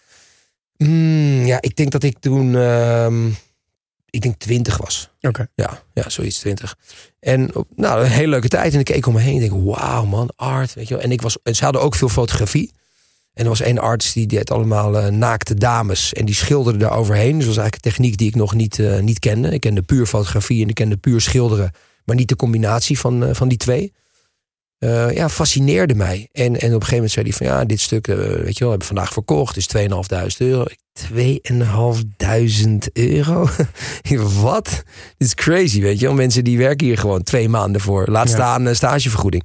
Mm, 0.77 1.45
ja, 1.45 1.61
ik 1.61 1.75
denk 1.75 1.91
dat 1.91 2.03
ik 2.03 2.19
toen, 2.19 2.55
ehm, 2.55 3.29
ik 4.13 4.21
denk 4.21 4.37
twintig 4.37 4.77
was. 4.77 5.09
Oké. 5.21 5.47
Ja, 5.55 5.81
ja, 5.93 6.09
zoiets, 6.09 6.39
20. 6.39 6.77
En 7.19 7.51
nou, 7.75 8.03
een 8.03 8.11
hele 8.11 8.27
leuke 8.27 8.47
tijd. 8.47 8.73
En 8.73 8.79
ik 8.79 8.85
keek 8.85 9.05
om 9.07 9.13
me 9.13 9.19
heen 9.19 9.33
en 9.33 9.49
denk, 9.49 9.63
wauw 9.63 10.05
man, 10.05 10.29
art. 10.35 10.73
Weet 10.73 10.87
je 10.87 10.93
wel. 10.93 11.03
En, 11.03 11.11
ik 11.11 11.21
was, 11.21 11.37
en 11.43 11.55
ze 11.55 11.63
hadden 11.63 11.81
ook 11.81 11.95
veel 11.95 12.09
fotografie. 12.09 12.71
En 13.33 13.43
er 13.43 13.49
was 13.49 13.61
één 13.61 13.77
arts 13.77 14.13
die 14.13 14.27
deed 14.27 14.51
allemaal 14.51 14.97
eh, 14.97 15.07
naakte 15.07 15.53
dames. 15.53 16.13
En 16.13 16.25
die 16.25 16.35
schilderde 16.35 16.79
daar 16.79 16.97
overheen. 16.97 17.37
Dus 17.37 17.45
dat 17.45 17.55
was 17.55 17.63
eigenlijk 17.63 17.85
een 17.85 17.91
techniek 17.91 18.17
die 18.17 18.27
ik 18.27 18.35
nog 18.35 18.53
niet, 18.53 18.79
eh, 18.79 18.99
niet 18.99 19.19
kende. 19.19 19.49
Ik 19.49 19.61
kende 19.61 19.81
puur 19.81 20.05
fotografie 20.05 20.63
en 20.63 20.69
ik 20.69 20.75
kende 20.75 20.97
puur 20.97 21.21
schilderen. 21.21 21.71
Maar 22.05 22.15
niet 22.15 22.29
de 22.29 22.35
combinatie 22.35 22.99
van, 22.99 23.23
eh, 23.23 23.33
van 23.33 23.47
die 23.47 23.57
twee. 23.57 23.93
Eh, 24.83 25.11
ja, 25.11 25.29
fascineerde 25.29 25.95
mij. 25.95 26.29
En, 26.31 26.43
en 26.43 26.53
op 26.53 26.61
een 26.61 26.69
gegeven 26.71 26.93
moment 26.93 27.11
zei 27.11 27.25
hij 27.25 27.35
van 27.35 27.47
ja, 27.47 27.65
dit 27.65 27.79
stuk, 27.79 28.07
eh, 28.07 28.15
weet 28.17 28.57
je 28.57 28.63
wel, 28.63 28.69
hebben 28.69 28.79
we 28.79 28.93
vandaag 28.93 29.13
verkocht. 29.13 29.57
is 29.57 29.67
2.500 29.67 30.37
euro. 30.37 30.61
Ik, 30.63 30.77
2.500 30.93 32.91
euro? 32.93 33.47
Wat? 34.41 34.83
Dit 35.17 35.27
is 35.27 35.35
crazy, 35.35 35.81
weet 35.81 35.99
je 35.99 36.05
wel. 36.05 36.15
Mensen 36.15 36.43
die 36.43 36.57
werken 36.57 36.87
hier 36.87 36.97
gewoon 36.97 37.23
twee 37.23 37.49
maanden 37.49 37.81
voor. 37.81 38.07
Laat 38.07 38.29
staan 38.29 38.67
eh, 38.67 38.73
stagevergoeding. 38.73 39.43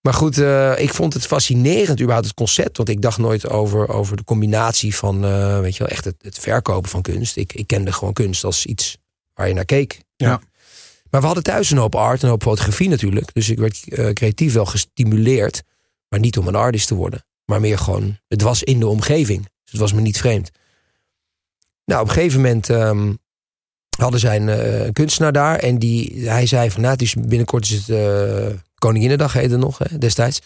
Maar 0.00 0.14
goed, 0.14 0.38
ik 0.76 0.94
vond 0.94 1.14
het 1.14 1.26
fascinerend 1.26 2.00
überhaupt 2.00 2.26
het 2.26 2.36
concept. 2.36 2.76
Want 2.76 2.88
ik 2.88 3.02
dacht 3.02 3.18
nooit 3.18 3.48
over, 3.48 3.88
over 3.88 4.16
de 4.16 4.24
combinatie 4.24 4.94
van, 4.94 5.20
weet 5.60 5.76
je 5.76 5.84
wel, 5.84 5.92
echt 5.92 6.04
het, 6.04 6.14
het 6.18 6.38
verkopen 6.38 6.90
van 6.90 7.02
kunst. 7.02 7.36
Ik, 7.36 7.52
ik 7.52 7.66
kende 7.66 7.92
gewoon 7.92 8.12
kunst 8.12 8.44
als 8.44 8.66
iets 8.66 8.96
waar 9.34 9.48
je 9.48 9.54
naar 9.54 9.64
keek. 9.64 10.00
Ja. 10.16 10.40
Maar 11.10 11.20
we 11.20 11.26
hadden 11.26 11.44
thuis 11.44 11.70
een 11.70 11.78
hoop 11.78 11.94
art 11.94 12.18
en 12.18 12.24
een 12.24 12.30
hoop 12.30 12.42
fotografie 12.42 12.88
natuurlijk. 12.88 13.34
Dus 13.34 13.48
ik 13.48 13.58
werd 13.58 13.88
eh, 13.88 14.12
creatief 14.12 14.52
wel 14.52 14.66
gestimuleerd. 14.66 15.62
Maar 16.08 16.20
niet 16.20 16.38
om 16.38 16.46
een 16.46 16.54
artist 16.54 16.86
te 16.86 16.94
worden. 16.94 17.24
Maar 17.44 17.60
meer 17.60 17.78
gewoon, 17.78 18.18
het 18.28 18.42
was 18.42 18.62
in 18.62 18.78
de 18.78 18.86
omgeving. 18.86 19.42
Dus 19.42 19.72
het 19.72 19.80
was 19.80 19.92
me 19.92 20.00
niet 20.00 20.18
vreemd. 20.18 20.50
Nou, 21.84 22.02
op 22.02 22.08
een 22.08 22.14
gegeven 22.14 22.40
moment 22.40 22.70
ehm, 22.70 23.12
hadden 23.98 24.20
zij 24.20 24.36
een 24.36 24.48
eh, 24.48 24.92
kunstenaar 24.92 25.32
daar. 25.32 25.58
En 25.58 25.78
die, 25.78 26.28
hij 26.28 26.46
zei 26.46 26.70
van, 26.70 26.82
nou, 26.82 26.96
is 26.98 27.14
binnenkort 27.14 27.64
is 27.64 27.70
het 27.70 27.88
eh, 27.88 28.56
Koninginnedag 28.74 29.32
heette 29.32 29.56
nog 29.56 29.78
hè, 29.78 29.98
destijds. 29.98 30.40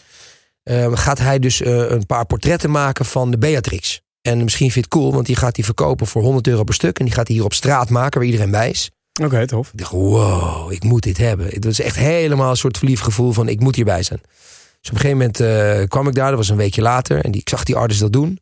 Ehm, 0.63 0.93
gaat 0.93 1.19
hij 1.19 1.39
dus 1.39 1.65
een 1.65 2.05
paar 2.05 2.25
portretten 2.25 2.71
maken 2.71 3.05
van 3.05 3.31
de 3.31 3.37
Beatrix. 3.37 4.01
En 4.21 4.43
misschien 4.43 4.71
vind 4.71 4.73
je 4.73 4.79
het 4.79 4.89
cool, 4.89 5.13
want 5.13 5.25
die 5.25 5.35
gaat 5.35 5.55
hij 5.55 5.65
verkopen 5.65 6.07
voor 6.07 6.21
100 6.21 6.47
euro 6.47 6.63
per 6.63 6.73
stuk. 6.73 6.99
En 6.99 7.05
die 7.05 7.13
gaat 7.13 7.27
hij 7.27 7.35
hier 7.35 7.45
op 7.45 7.53
straat 7.53 7.89
maken, 7.89 8.19
waar 8.19 8.29
iedereen 8.29 8.51
bij 8.51 8.69
is. 8.69 8.91
Oké, 9.23 9.47
tof. 9.47 9.71
Ik 9.71 9.77
dacht, 9.79 9.91
wow, 9.91 10.71
ik 10.71 10.83
moet 10.83 11.03
dit 11.03 11.17
hebben. 11.17 11.47
Het 11.47 11.63
was 11.65 11.79
echt 11.79 11.95
helemaal 11.95 12.49
een 12.49 12.55
soort 12.57 12.77
verliefd 12.77 13.03
gevoel 13.03 13.31
van 13.31 13.47
ik 13.47 13.59
moet 13.59 13.75
hierbij 13.75 14.03
zijn. 14.03 14.19
Dus 14.81 14.89
op 14.93 14.95
een 14.95 14.97
gegeven 15.09 15.17
moment 15.17 15.39
eh, 15.39 15.87
kwam 15.87 16.07
ik 16.07 16.13
daar, 16.15 16.29
dat 16.29 16.37
was 16.37 16.49
een 16.49 16.57
weekje 16.57 16.81
later. 16.81 17.23
En 17.25 17.31
die, 17.31 17.41
ik 17.41 17.49
zag 17.49 17.63
die 17.63 17.75
artist 17.75 17.99
dat 17.99 18.13
doen. 18.13 18.39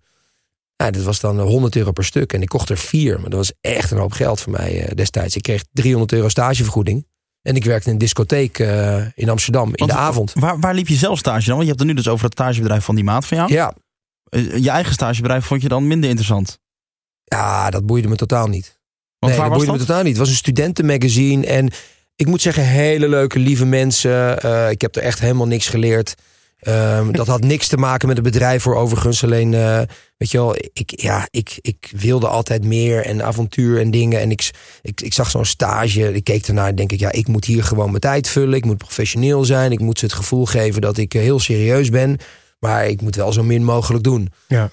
Dat 0.75 0.95
was 0.95 1.19
dan 1.19 1.39
eh, 1.39 1.45
100 1.45 1.75
euro 1.75 1.91
per 1.91 2.03
stuk. 2.05 2.33
En 2.33 2.41
ik 2.41 2.47
kocht 2.47 2.69
er 2.69 2.77
vier. 2.77 3.19
Maar 3.19 3.29
dat 3.29 3.39
was 3.39 3.53
echt 3.61 3.91
een 3.91 3.97
hoop 3.97 4.11
geld 4.11 4.39
voor 4.41 4.51
mij 4.51 4.85
eh, 4.85 4.95
destijds. 4.95 5.35
Ik 5.35 5.41
kreeg 5.43 5.63
300 5.71 6.11
euro 6.13 6.29
stagevergoeding. 6.29 7.07
En 7.41 7.55
ik 7.55 7.63
werkte 7.65 7.87
in 7.87 7.93
een 7.93 7.99
discotheek 7.99 8.59
eh, 8.59 9.05
in 9.15 9.29
Amsterdam 9.29 9.67
in 9.67 9.73
Want- 9.75 9.91
de 9.91 9.97
avond. 9.97 10.33
Waar, 10.33 10.59
waar 10.59 10.73
liep 10.73 10.87
je 10.87 10.95
zelf 10.95 11.17
stage 11.19 11.45
dan? 11.45 11.55
Want 11.55 11.61
je 11.61 11.67
hebt 11.67 11.79
het 11.79 11.87
nu 11.87 11.93
dus 11.95 12.07
over 12.07 12.23
het 12.25 12.33
stagebedrijf 12.33 12.83
van 12.83 12.95
die 12.95 13.03
maat 13.03 13.25
van 13.25 13.37
jou. 13.37 13.51
Ja, 13.53 13.73
Eh, 14.29 14.57
Je 14.57 14.69
eigen 14.69 14.93
stagebedrijf 14.93 15.45
vond 15.45 15.61
je 15.61 15.67
dan 15.67 15.87
minder 15.87 16.09
interessant. 16.09 16.59
ja, 17.23 17.69
dat 17.69 17.85
boeide 17.85 18.07
me 18.07 18.15
totaal 18.15 18.47
niet. 18.47 18.81
Want 19.23 19.35
nee, 19.35 19.41
waar 19.41 19.49
dat 19.49 19.57
was 19.57 19.67
boeide 19.67 19.71
dat? 19.71 19.87
me 19.87 19.93
totaal 19.93 20.03
niet. 20.03 20.17
Het 20.17 20.27
was 20.27 20.29
een 20.29 20.43
studentenmagazine. 20.43 21.45
En 21.45 21.69
ik 22.15 22.27
moet 22.27 22.41
zeggen, 22.41 22.63
hele 22.63 23.07
leuke, 23.07 23.39
lieve 23.39 23.65
mensen. 23.65 24.41
Eh, 24.41 24.69
ik 24.69 24.81
heb 24.81 24.95
er 24.95 25.01
echt 25.01 25.19
helemaal 25.19 25.47
niks 25.47 25.67
geleerd. 25.67 26.15
Ehm, 26.59 27.11
dat 27.11 27.27
had 27.27 27.43
niks 27.43 27.67
te 27.67 27.77
maken 27.77 28.07
met 28.07 28.17
het 28.17 28.25
bedrijf 28.25 28.63
voor 28.63 28.75
overigens. 28.75 29.23
Alleen, 29.23 29.53
eh, 29.53 29.81
weet 30.17 30.31
je 30.31 30.37
wel, 30.37 30.55
ik, 30.73 31.01
ja, 31.01 31.27
ik, 31.31 31.59
ik 31.61 31.91
wilde 31.95 32.27
altijd 32.27 32.63
meer 32.63 33.05
en 33.05 33.23
avontuur 33.23 33.79
en 33.79 33.91
dingen. 33.91 34.19
En 34.19 34.31
ik, 34.31 34.51
ik, 34.81 35.01
ik 35.01 35.13
zag 35.13 35.29
zo'n 35.29 35.45
stage. 35.45 36.13
Ik 36.13 36.23
keek 36.23 36.47
ernaar 36.47 36.67
en 36.67 36.75
denk 36.75 36.91
ik, 36.91 36.99
ja, 36.99 37.11
ik 37.11 37.27
moet 37.27 37.45
hier 37.45 37.63
gewoon 37.63 37.89
mijn 37.89 37.99
tijd 37.99 38.29
vullen. 38.29 38.53
Ik 38.53 38.65
moet 38.65 38.77
professioneel 38.77 39.45
zijn. 39.45 39.71
Ik 39.71 39.79
moet 39.79 39.99
ze 39.99 40.05
het 40.05 40.13
gevoel 40.13 40.45
geven 40.45 40.81
dat 40.81 40.97
ik 40.97 41.13
eh, 41.13 41.21
heel 41.21 41.39
serieus 41.39 41.89
ben. 41.89 42.17
Maar 42.59 42.87
ik 42.87 43.01
moet 43.01 43.15
wel 43.15 43.33
zo 43.33 43.43
min 43.43 43.63
mogelijk 43.63 44.03
doen. 44.03 44.29
Ja. 44.47 44.69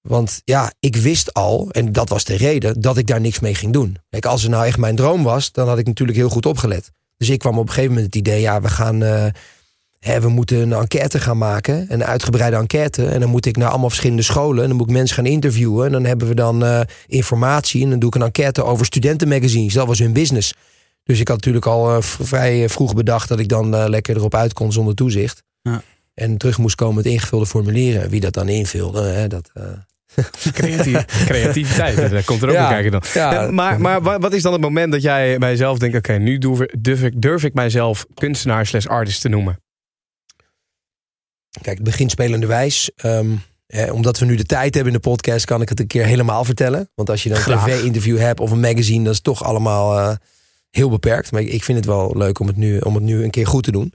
Want 0.00 0.42
ja, 0.44 0.72
ik 0.78 0.96
wist 0.96 1.34
al, 1.34 1.68
en 1.70 1.92
dat 1.92 2.08
was 2.08 2.24
de 2.24 2.36
reden, 2.36 2.80
dat 2.80 2.96
ik 2.96 3.06
daar 3.06 3.20
niks 3.20 3.40
mee 3.40 3.54
ging 3.54 3.72
doen. 3.72 3.96
Kijk, 4.10 4.26
als 4.26 4.42
het 4.42 4.50
nou 4.50 4.66
echt 4.66 4.78
mijn 4.78 4.96
droom 4.96 5.22
was, 5.22 5.52
dan 5.52 5.68
had 5.68 5.78
ik 5.78 5.86
natuurlijk 5.86 6.18
heel 6.18 6.28
goed 6.28 6.46
opgelet. 6.46 6.90
Dus 7.16 7.30
ik 7.30 7.38
kwam 7.38 7.58
op 7.58 7.66
een 7.66 7.72
gegeven 7.72 7.94
moment 7.94 8.06
het 8.06 8.26
idee, 8.26 8.40
ja, 8.40 8.60
we 8.60 8.68
gaan, 8.68 9.02
eh, 9.02 9.26
hè, 9.98 10.20
we 10.20 10.28
moeten 10.28 10.58
een 10.58 10.72
enquête 10.72 11.20
gaan 11.20 11.38
maken, 11.38 11.86
een 11.88 12.04
uitgebreide 12.04 12.56
enquête. 12.56 13.06
En 13.06 13.20
dan 13.20 13.28
moet 13.28 13.46
ik 13.46 13.56
naar 13.56 13.68
allemaal 13.68 13.88
verschillende 13.88 14.22
scholen 14.22 14.62
en 14.62 14.68
dan 14.68 14.76
moet 14.76 14.88
ik 14.88 14.92
mensen 14.94 15.16
gaan 15.16 15.26
interviewen. 15.26 15.86
En 15.86 15.92
dan 15.92 16.04
hebben 16.04 16.28
we 16.28 16.34
dan 16.34 16.64
eh, 16.64 16.80
informatie 17.06 17.82
en 17.82 17.90
dan 17.90 17.98
doe 17.98 18.08
ik 18.08 18.14
een 18.14 18.22
enquête 18.22 18.64
over 18.64 18.86
studentenmagazines. 18.86 19.72
Dat 19.72 19.86
was 19.86 19.98
hun 19.98 20.12
business. 20.12 20.54
Dus 21.04 21.20
ik 21.20 21.28
had 21.28 21.36
natuurlijk 21.36 21.66
al 21.66 21.96
eh, 21.96 22.02
vrij 22.02 22.68
vroeg 22.68 22.94
bedacht 22.94 23.28
dat 23.28 23.38
ik 23.38 23.48
dan 23.48 23.88
lekker 23.88 24.16
erop 24.16 24.34
uit 24.34 24.52
kon 24.52 24.72
zonder 24.72 24.94
toezicht. 24.94 25.42
Ja. 25.62 25.82
En 26.14 26.36
terug 26.36 26.58
moest 26.58 26.74
komen 26.74 26.94
met 26.94 27.06
ingevulde 27.06 27.46
formulieren. 27.46 28.10
Wie 28.10 28.20
dat 28.20 28.32
dan 28.32 28.48
invulde, 28.48 29.02
hè, 29.02 29.28
dat... 29.28 29.50
Creatief, 30.52 31.04
creativiteit, 31.26 32.10
dat 32.10 32.24
komt 32.24 32.42
er 32.42 32.48
ook 32.48 32.54
Ja. 32.54 32.68
kijken 32.68 32.90
dan. 32.90 33.02
Ja. 33.14 33.50
Maar 33.50 33.80
maar 33.80 34.02
wa- 34.02 34.18
wat 34.18 34.32
is 34.32 34.42
dan 34.42 34.52
het 34.52 34.60
moment 34.60 34.92
dat 34.92 35.02
jij 35.02 35.38
bij 35.38 35.50
jezelf 35.50 35.78
denkt... 35.78 35.96
oké, 35.96 36.12
nu 36.12 36.38
durf 36.38 37.02
ik, 37.02 37.22
durf, 37.22 37.44
ik, 37.44 37.54
mijzelf 37.54 38.06
kunstenaar 38.14 38.66
slash 38.66 38.86
artist 38.86 39.20
te 39.20 39.28
noemen? 39.28 39.60
Kijk, 41.62 41.76
het 41.76 41.86
begint 41.86 42.10
spelenderwijs. 42.10 42.90
Ehm 42.96 43.30
eh, 43.66 43.92
omdat 43.94 44.18
we 44.18 44.24
nu 44.24 44.36
de 44.36 44.44
tijd 44.44 44.74
hebben 44.74 44.92
in 44.92 45.00
de 45.02 45.08
podcast, 45.08 45.44
kan 45.44 45.62
ik 45.62 45.68
het 45.68 45.80
een 45.80 45.86
keer 45.86 46.04
helemaal 46.04 46.44
vertellen. 46.44 46.90
Want 46.94 47.10
als 47.10 47.22
je 47.22 47.28
dan 47.28 47.38
een 47.38 47.58
tv-interview 47.58 48.18
hebt 48.18 48.40
of 48.40 48.50
een 48.50 48.60
magazine, 48.60 49.04
dat 49.04 49.12
is 49.12 49.20
toch 49.20 49.44
allemaal 49.44 49.98
eh, 49.98 50.16
heel 50.70 50.90
beperkt. 50.90 51.32
Maar 51.32 51.40
ik, 51.40 51.48
ik 51.48 51.64
vind 51.64 51.78
het 51.78 51.86
wel 51.86 52.12
leuk 52.16 52.38
om 52.38 52.46
het, 52.46 52.56
nu, 52.56 52.78
om 52.78 52.94
het 52.94 53.02
nu 53.04 53.22
een 53.24 53.30
keer 53.30 53.46
goed 53.46 53.62
te 53.64 53.72
doen. 53.72 53.92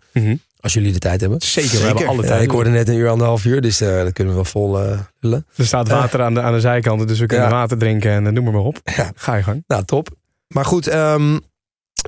Als 0.65 0.73
jullie 0.73 0.91
de 0.93 0.99
tijd 0.99 1.21
hebben. 1.21 1.41
Zeker, 1.41 1.77
we 1.79 1.85
hebben 1.85 2.07
alle 2.07 2.21
Ja, 2.21 2.27
tijd. 2.27 2.41
ik 2.41 2.49
hoorde 2.49 2.69
net 2.69 2.87
een 2.87 2.95
uur, 2.95 3.09
anderhalf 3.09 3.45
uur, 3.45 3.61
dus 3.61 3.81
eh, 3.81 4.03
dat 4.03 4.13
kunnen 4.13 4.33
we 4.33 4.39
wel 4.41 4.51
vol 4.51 4.81
eh 4.81 4.99
lullen. 5.19 5.45
Er 5.55 5.65
staat 5.65 5.87
water 5.87 6.21
aan 6.21 6.33
de, 6.33 6.41
aan 6.41 6.53
de 6.53 6.59
zijkanten, 6.59 7.07
dus 7.07 7.19
we 7.19 7.25
kunnen 7.25 7.45
Ja. 7.47 7.51
water 7.51 7.77
drinken 7.77 8.11
en 8.11 8.27
eh, 8.27 8.33
noem 8.33 8.43
maar, 8.43 8.53
maar 8.53 8.61
op. 8.61 8.79
Ja. 8.83 9.11
Ga 9.15 9.35
je 9.35 9.43
gang. 9.43 9.63
Nou, 9.67 9.83
top. 9.85 10.09
Maar 10.47 10.65
goed, 10.65 10.87
ehm, 10.87 11.39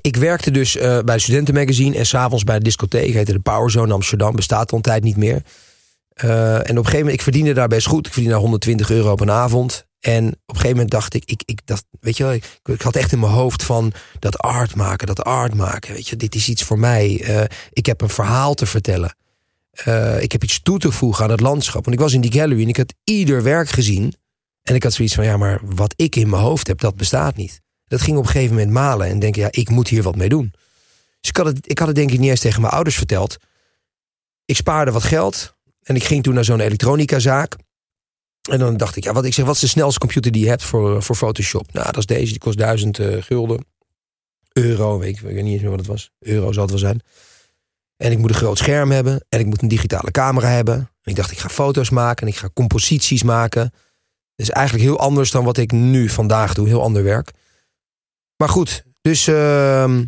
ik 0.02 0.16
werkte 0.16 0.52
dus 0.52 0.76
eh, 0.78 1.00
bij 1.00 1.16
de 1.16 1.22
studentenmagazine 1.22 1.98
en 1.98 2.06
s'avonds 2.06 2.44
bij 2.44 2.58
de 2.58 2.64
discotheek. 2.64 3.14
Heette 3.14 3.32
de 3.32 3.40
Power 3.40 3.72
Zone 3.72 3.94
Amsterdam. 3.94 4.36
Bestaat 4.36 4.72
al 4.72 4.78
een 4.78 4.84
tijd 4.84 5.04
niet 5.04 5.18
meer. 5.18 5.42
Eh, 6.14 6.54
en 6.56 6.60
op 6.62 6.68
een 6.68 6.76
gegeven 6.76 6.98
moment, 6.98 7.14
ik 7.14 7.22
verdiende 7.22 7.54
daar 7.54 7.68
best 7.68 7.88
goed. 7.88 8.06
Ik 8.06 8.12
verdiende 8.14 8.30
daar 8.32 8.42
120 8.44 8.90
euro 8.92 9.12
op 9.12 9.20
een 9.20 9.32
avond. 9.32 9.87
En 10.00 10.28
op 10.28 10.34
een 10.34 10.56
gegeven 10.56 10.70
moment 10.70 10.92
dacht 10.92 11.14
ik, 11.14 11.24
ik, 11.26 11.42
ik 11.46 11.62
dacht, 11.66 11.86
weet 12.00 12.18
je 12.18 12.24
wel, 12.24 12.34
ik, 12.34 12.60
ik 12.64 12.82
had 12.82 12.96
echt 12.96 13.12
in 13.12 13.20
mijn 13.20 13.32
hoofd 13.32 13.64
van 13.64 13.94
dat 14.20 14.38
art 14.38 14.76
maken, 14.76 15.08
dat 15.08 15.24
art 15.24 15.54
maken. 15.54 15.94
Weet 15.94 16.08
je, 16.08 16.16
dit 16.16 16.36
is 16.36 16.50
iets 16.50 16.64
voor 16.64 16.80
mij. 16.80 17.22
Eh, 17.24 17.44
ik 17.72 17.86
heb 17.86 18.02
een 18.02 18.10
verhaal 18.10 18.54
te 18.54 18.66
vertellen. 18.66 19.16
Eh, 19.72 20.22
ik 20.22 20.32
heb 20.32 20.44
iets 20.44 20.62
toe 20.62 20.80
te 20.80 20.92
voegen 20.92 21.24
aan 21.24 21.32
het 21.32 21.40
landschap. 21.40 21.84
Want 21.86 21.96
ik 21.96 22.02
was 22.02 22.14
in 22.14 22.22
die 22.22 22.32
gallery 22.32 22.62
en 22.62 22.68
ik 22.68 22.78
had 22.78 22.94
ieder 23.04 23.44
werk 23.44 23.70
gezien. 23.70 24.14
En 24.64 24.76
ik 24.76 24.84
had 24.84 24.94
zoiets 24.94 25.16
van, 25.16 25.26
ja, 25.26 25.38
maar 25.38 25.60
wat 25.64 25.94
ik 25.96 26.16
in 26.16 26.30
mijn 26.30 26.42
hoofd 26.42 26.68
heb, 26.68 26.80
dat 26.80 26.96
bestaat 26.96 27.36
niet. 27.36 27.62
Dat 27.88 28.02
ging 28.02 28.18
op 28.18 28.24
een 28.24 28.30
gegeven 28.30 28.56
moment 28.56 28.74
malen 28.74 29.08
en 29.08 29.20
denken, 29.20 29.42
ja, 29.42 29.48
ik 29.52 29.70
moet 29.70 29.88
hier 29.88 30.04
wat 30.04 30.16
mee 30.16 30.30
doen. 30.30 30.54
Dus 31.20 31.30
ik 31.30 31.38
had, 31.38 31.46
het, 31.46 31.72
ik 31.72 31.78
had 31.78 31.88
het 31.88 31.96
denk 31.96 32.12
ik 32.12 32.20
niet 32.20 32.30
eens 32.30 32.40
tegen 32.40 32.62
mijn 32.62 32.74
ouders 32.74 32.96
verteld. 32.96 33.38
Ik 34.46 34.56
spaarde 34.56 34.92
wat 34.92 35.04
geld 35.04 35.56
en 35.84 35.96
ik 35.96 36.04
ging 36.04 36.24
toen 36.24 36.34
naar 36.34 36.44
zo'n 36.44 36.60
elektronicazaak. 36.60 37.56
En 38.48 38.60
dan 38.60 38.78
dacht 38.78 38.96
ik, 38.96 39.04
ja, 39.04 39.14
wat, 39.14 39.26
ik 39.26 39.34
zeg, 39.34 39.46
wat 39.46 39.56
is 39.56 39.62
de 39.62 39.68
snelste 39.68 40.00
computer 40.00 40.32
die 40.32 40.44
je 40.44 40.50
hebt 40.50 40.64
voor, 40.64 41.04
voor 41.04 41.16
Photoshop? 41.16 41.74
Nou, 41.74 41.86
dat 41.86 41.98
is 41.98 42.06
deze, 42.06 42.32
die 42.32 42.38
kost 42.38 42.58
duizend 42.58 43.00
eh, 43.00 43.22
gulden. 43.22 43.66
Euro, 44.54 45.00
weet 45.00 45.10
ik, 45.10 45.16
ik 45.16 45.22
weet 45.22 45.44
niet 45.44 45.54
eens 45.54 45.62
meer 45.62 45.70
wat 45.70 45.80
het 45.80 45.88
was. 45.88 46.12
Euro 46.20 46.52
zal 46.52 46.62
het 46.62 46.72
wel 46.72 46.80
zijn. 46.80 47.02
En 47.98 48.12
ik 48.12 48.18
moet 48.18 48.30
een 48.30 48.36
groot 48.36 48.58
scherm 48.58 48.92
hebben 48.92 49.26
en 49.30 49.40
ik 49.40 49.46
moet 49.46 49.62
een 49.62 49.68
digitale 49.68 50.12
camera 50.12 50.48
hebben. 50.48 50.76
En 50.76 51.12
ik 51.12 51.16
dacht, 51.16 51.32
ik 51.32 51.38
ga 51.38 51.50
foto's 51.50 51.90
maken 51.90 52.28
en 52.28 52.34
ik 52.34 52.40
ga 52.40 52.50
composities 52.54 53.24
maken. 53.24 53.62
Dat 54.36 54.48
is 54.48 54.50
eigenlijk 54.50 54.86
heel 54.86 55.00
anders 55.00 55.32
dan 55.32 55.44
wat 55.44 55.58
ik 55.58 55.72
nu 55.72 56.10
vandaag 56.10 56.54
doe. 56.54 56.68
Heel 56.68 56.82
ander 56.82 57.04
werk. 57.04 57.32
Maar 58.36 58.50
goed, 58.50 58.84
dus 59.02 59.28
ehm, 59.28 60.06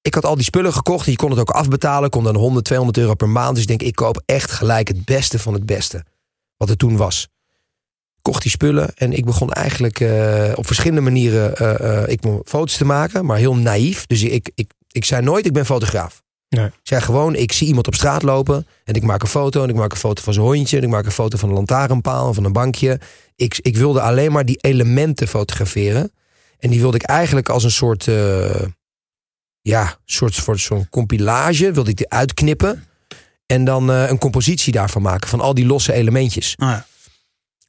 ik 0.00 0.14
had 0.14 0.24
al 0.24 0.34
die 0.34 0.44
spullen 0.44 0.72
gekocht. 0.72 1.06
En 1.06 1.12
je 1.12 1.18
kon 1.18 1.30
het 1.30 1.38
ook 1.38 1.50
afbetalen. 1.50 2.10
Kon 2.10 2.24
dan 2.24 2.36
100, 2.36 2.64
200 2.64 2.98
euro 2.98 3.14
per 3.14 3.28
maand. 3.28 3.54
Dus 3.54 3.62
ik 3.62 3.68
denk, 3.68 3.82
ik 3.82 3.94
koop 3.94 4.22
echt 4.26 4.50
gelijk 4.50 4.88
het 4.88 5.04
beste 5.04 5.38
van 5.38 5.52
het 5.52 5.66
beste. 5.66 6.04
Wat 6.56 6.70
er 6.70 6.76
toen 6.76 6.96
was. 6.96 7.28
Kocht 8.26 8.42
die 8.42 8.50
spullen 8.50 8.94
en 8.94 9.12
ik 9.12 9.24
begon 9.24 9.52
eigenlijk 9.52 10.00
eh, 10.00 10.52
op 10.54 10.66
verschillende 10.66 11.00
manieren 11.00 11.56
eh, 11.56 12.02
eh, 12.02 12.08
ik 12.08 12.20
foto's 12.44 12.76
te 12.76 12.84
maken. 12.84 13.24
Maar 13.24 13.36
heel 13.36 13.56
naïef. 13.56 14.06
Dus 14.06 14.22
ik, 14.22 14.50
ik, 14.54 14.70
ik 14.90 15.04
zei 15.04 15.22
nooit, 15.22 15.46
ik 15.46 15.52
ben 15.52 15.66
fotograaf. 15.66 16.22
Nee. 16.48 16.66
Ik 16.66 16.72
zei 16.82 17.00
gewoon, 17.00 17.34
ik 17.34 17.52
zie 17.52 17.66
iemand 17.66 17.86
op 17.86 17.94
straat 17.94 18.22
lopen 18.22 18.66
en 18.84 18.94
ik 18.94 19.02
maak 19.02 19.22
een 19.22 19.28
foto. 19.28 19.62
En 19.62 19.68
ik 19.68 19.74
maak 19.74 19.92
een 19.92 19.96
foto 19.98 20.22
van 20.22 20.32
zijn 20.32 20.46
hondje. 20.46 20.76
En 20.76 20.82
ik 20.82 20.88
maak 20.88 21.04
een 21.04 21.12
foto 21.12 21.38
van 21.38 21.48
een 21.48 21.54
lantaarnpaal, 21.54 22.34
van 22.34 22.44
een 22.44 22.52
bankje. 22.52 23.00
Ik, 23.36 23.58
ik 23.62 23.76
wilde 23.76 24.00
alleen 24.00 24.32
maar 24.32 24.44
die 24.44 24.58
elementen 24.60 25.28
fotograferen. 25.28 26.12
En 26.58 26.70
die 26.70 26.80
wilde 26.80 26.96
ik 26.96 27.02
eigenlijk 27.02 27.48
als 27.48 27.64
een 27.64 27.70
soort, 27.70 28.08
eh, 28.08 28.62
ja, 29.60 29.98
soort, 30.04 30.34
soort 30.34 30.60
zo'n 30.60 30.88
compilage, 30.88 31.72
wilde 31.72 31.90
ik 31.90 31.96
die 31.96 32.10
uitknippen. 32.10 32.84
En 33.46 33.64
dan 33.64 33.90
eh, 33.90 34.08
een 34.08 34.18
compositie 34.18 34.72
daarvan 34.72 35.02
maken, 35.02 35.28
van 35.28 35.40
al 35.40 35.54
die 35.54 35.66
losse 35.66 35.92
elementjes. 35.92 36.54
Ah, 36.56 36.68
ja. 36.68 36.86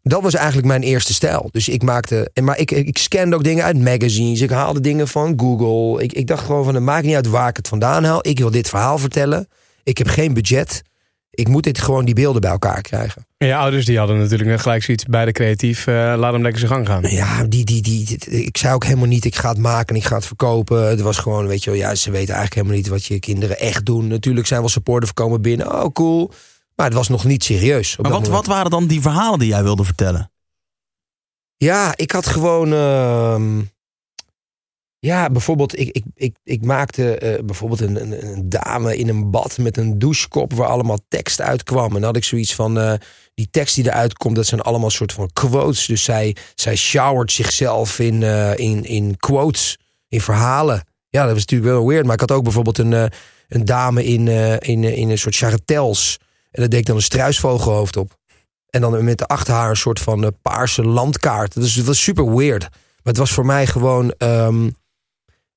Dat 0.08 0.22
was 0.22 0.34
eigenlijk 0.34 0.68
mijn 0.68 0.84
eerste 0.84 1.14
stijl. 1.14 1.50
Dus 1.52 1.70
ik 1.70 1.84
maakte. 1.84 2.30
en 2.34 2.44
Maar 2.44 2.58
ik, 2.58 2.72
ik 2.72 2.98
scande 2.98 3.36
ook 3.36 3.44
dingen 3.44 3.64
uit 3.64 3.78
magazines. 3.80 4.42
Ik 4.42 4.50
haalde 4.50 4.80
dingen 4.80 5.08
van 5.08 5.34
Google. 5.38 6.04
Ik, 6.04 6.14
ik 6.14 6.28
dacht 6.28 6.46
gewoon 6.46 6.64
van 6.64 6.76
het 6.76 6.84
maakt 6.84 7.06
niet 7.06 7.16
uit 7.16 7.28
waar 7.28 7.50
ik 7.50 7.58
het 7.58 7.68
vandaan 7.68 8.04
haal. 8.04 8.28
Ik 8.28 8.38
wil 8.38 8.52
dit 8.52 8.70
verhaal 8.70 8.98
vertellen. 8.98 9.48
Ik 9.84 9.98
heb 9.98 10.08
geen 10.08 10.34
budget. 10.34 10.82
Ik 11.30 11.48
moet 11.48 11.64
dit 11.64 11.80
gewoon 11.80 12.06
die 12.06 12.16
beelden 12.16 12.42
bij 12.42 12.52
elkaar 12.52 12.82
krijgen. 12.82 13.26
En 13.38 13.48
je 13.48 13.56
ouders 13.56 13.86
die 13.86 13.98
hadden 13.98 14.18
natuurlijk 14.18 14.50
net 14.50 14.62
gelijk 14.62 14.84
zoiets 14.84 15.06
bij 15.06 15.26
de 15.26 15.32
creatief. 15.32 15.88
eh, 15.88 16.14
laat 16.18 16.34
hem 16.34 16.42
lekker 16.42 16.60
zijn 16.60 16.72
gang 16.72 16.88
gaan. 16.88 17.04
Ja, 17.12 17.44
die, 17.44 17.66
die, 17.66 17.82
die, 17.82 18.18
ik 18.46 18.58
zei 18.58 18.74
ook 18.74 18.84
helemaal 18.84 19.08
niet, 19.08 19.26
ik 19.26 19.36
ga 19.36 19.50
het 19.50 19.58
maken 19.58 19.96
en 19.96 20.02
ik 20.02 20.08
ga 20.08 20.16
het 20.16 20.26
verkopen. 20.26 20.90
Het 20.90 21.02
was 21.02 21.18
gewoon, 21.18 21.48
weet 21.48 21.64
je 21.64 21.70
wel, 21.70 21.80
ja, 21.80 21.96
ze 21.96 22.12
weten 22.12 22.36
eigenlijk 22.36 22.54
helemaal 22.56 22.76
niet 22.76 22.88
wat 22.88 23.06
je 23.06 23.20
kinderen 23.20 23.60
echt 23.60 23.86
doen. 23.86 24.08
Natuurlijk 24.08 24.48
zijn 24.48 24.60
wel 24.60 24.70
supporters 24.70 25.14
komen 25.14 25.42
binnen, 25.42 25.74
oh 25.84 25.92
cool. 25.94 26.32
Maar 26.78 26.86
het 26.86 26.96
was 26.96 27.08
nog 27.08 27.26
niet 27.26 27.44
serieus. 27.44 27.98
Maar 27.98 28.12
wat, 28.12 28.28
wat 28.28 28.46
waren 28.46 28.72
dan 28.72 28.88
die 28.88 29.02
verhalen 29.02 29.40
die 29.40 29.48
jij 29.48 29.64
wilde 29.64 29.84
vertellen? 29.84 30.32
Ja, 31.56 31.94
ik 31.96 32.12
had 32.12 32.28
gewoon. 32.28 32.74
ehm, 32.74 33.62
ja, 35.00 35.30
bijvoorbeeld, 35.30 35.80
ik, 35.80 35.90
ik, 35.90 36.04
ik, 36.16 36.36
ik 36.44 36.66
maakte 36.66 37.18
eh, 37.18 37.44
bijvoorbeeld 37.44 37.80
een, 37.82 38.02
een, 38.02 38.28
een 38.28 38.50
dame 38.50 38.98
in 38.98 39.10
een 39.10 39.32
bad 39.32 39.58
met 39.58 39.78
een 39.78 40.00
douchekop 40.00 40.54
waar 40.54 40.68
allemaal 40.68 41.00
tekst 41.08 41.42
uitkwam. 41.42 41.88
En 41.88 41.94
dan 41.94 42.04
had 42.04 42.16
ik 42.16 42.24
zoiets 42.24 42.56
van: 42.56 42.80
eh, 42.80 42.94
die 43.34 43.48
tekst 43.52 43.76
die 43.76 43.86
eruit 43.86 44.14
komt, 44.14 44.36
dat 44.36 44.46
zijn 44.46 44.62
allemaal 44.62 44.90
soort 44.90 45.14
van 45.14 45.30
quotes. 45.34 45.86
Dus 45.86 46.04
zij, 46.04 46.36
zij 46.56 46.76
showert 46.76 47.32
zichzelf 47.32 48.00
in, 48.00 48.24
eh, 48.24 48.58
in, 48.58 48.84
in 48.84 49.18
quotes, 49.18 49.78
in 50.08 50.22
verhalen. 50.22 50.84
Ja, 51.10 51.24
dat 51.24 51.34
was 51.34 51.46
natuurlijk 51.46 51.72
wel 51.72 51.88
weird. 51.88 52.06
Maar 52.06 52.14
ik 52.14 52.20
had 52.20 52.32
ook 52.32 52.44
bijvoorbeeld 52.44 52.78
een, 52.78 53.12
een 53.48 53.66
dame 53.66 54.06
in, 54.06 54.28
in, 54.60 54.84
in 54.84 55.10
een 55.10 55.18
soort 55.18 55.36
charretels. 55.36 56.18
En 56.52 56.62
daar 56.62 56.70
deed 56.70 56.80
ik 56.80 56.86
dan 56.86 56.96
een 56.96 57.02
struisvogelhoofd 57.02 57.98
op. 57.98 58.18
En 58.70 58.82
dan 58.82 59.04
met 59.04 59.18
de 59.18 59.26
achter 59.28 59.54
haar 59.54 59.70
een 59.70 59.76
soort 59.76 60.00
van 60.00 60.24
eh, 60.24 60.30
paarse 60.42 60.84
landkaart. 60.84 61.54
Dus 61.54 61.76
het 61.76 61.86
was 61.86 62.02
super 62.04 62.36
weird. 62.36 62.62
Maar 62.62 63.16
het 63.16 63.18
was 63.18 63.32
voor 63.32 63.46
mij 63.46 63.68
gewoon 63.68 64.12
ehm, 64.18 64.70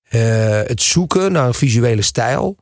eh, 0.03 0.21
het 0.63 0.83
zoeken 0.83 1.33
naar 1.33 1.47
een 1.47 1.55
visuele 1.55 2.03
stijl 2.03 2.57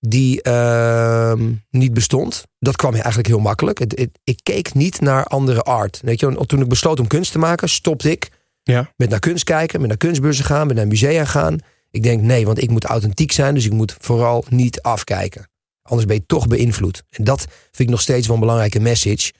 die 0.00 0.42
ehm, 0.42 1.52
niet 1.70 1.94
bestond. 1.94 2.44
Dat 2.58 2.76
kwam 2.76 2.92
eigenlijk 2.94 3.26
heel 3.26 3.38
makkelijk. 3.38 3.78
Het, 3.78 3.98
het- 3.98 4.18
ik 4.24 4.38
keek 4.42 4.74
niet 4.74 5.00
naar 5.00 5.24
andere 5.24 5.62
art. 5.62 6.00
Weet 6.04 6.20
je, 6.20 6.44
toen 6.46 6.60
ik 6.60 6.68
besloot 6.68 7.00
om 7.00 7.06
kunst 7.06 7.32
te 7.32 7.38
maken, 7.38 7.68
stopte 7.68 8.10
ik 8.10 8.28
Ja. 8.62 8.92
met 8.96 9.08
naar 9.08 9.18
kunst 9.18 9.44
kijken, 9.44 9.78
met 9.80 9.88
naar 9.88 9.98
kunstbeurzen 9.98 10.44
gaan, 10.44 10.66
met 10.66 10.76
naar 10.76 10.86
musea 10.86 11.24
gaan. 11.24 11.58
Ik 11.90 12.02
denk 12.02 12.22
nee, 12.22 12.46
want 12.46 12.62
ik 12.62 12.70
moet 12.70 12.84
authentiek 12.84 13.32
zijn, 13.32 13.54
dus 13.54 13.64
ik 13.64 13.72
moet 13.72 13.96
vooral 14.00 14.44
niet 14.48 14.82
afkijken. 14.82 15.48
Anders 15.86 16.06
ben 16.06 16.16
je 16.16 16.26
toch 16.26 16.46
beïnvloed. 16.46 17.02
En 17.10 17.24
dat 17.24 17.40
vind 17.48 17.78
ik 17.78 17.88
nog 17.88 18.00
steeds 18.00 18.26
wel 18.26 18.34
een 18.34 18.40
belangrijke 18.42 18.80
message. 18.80 19.32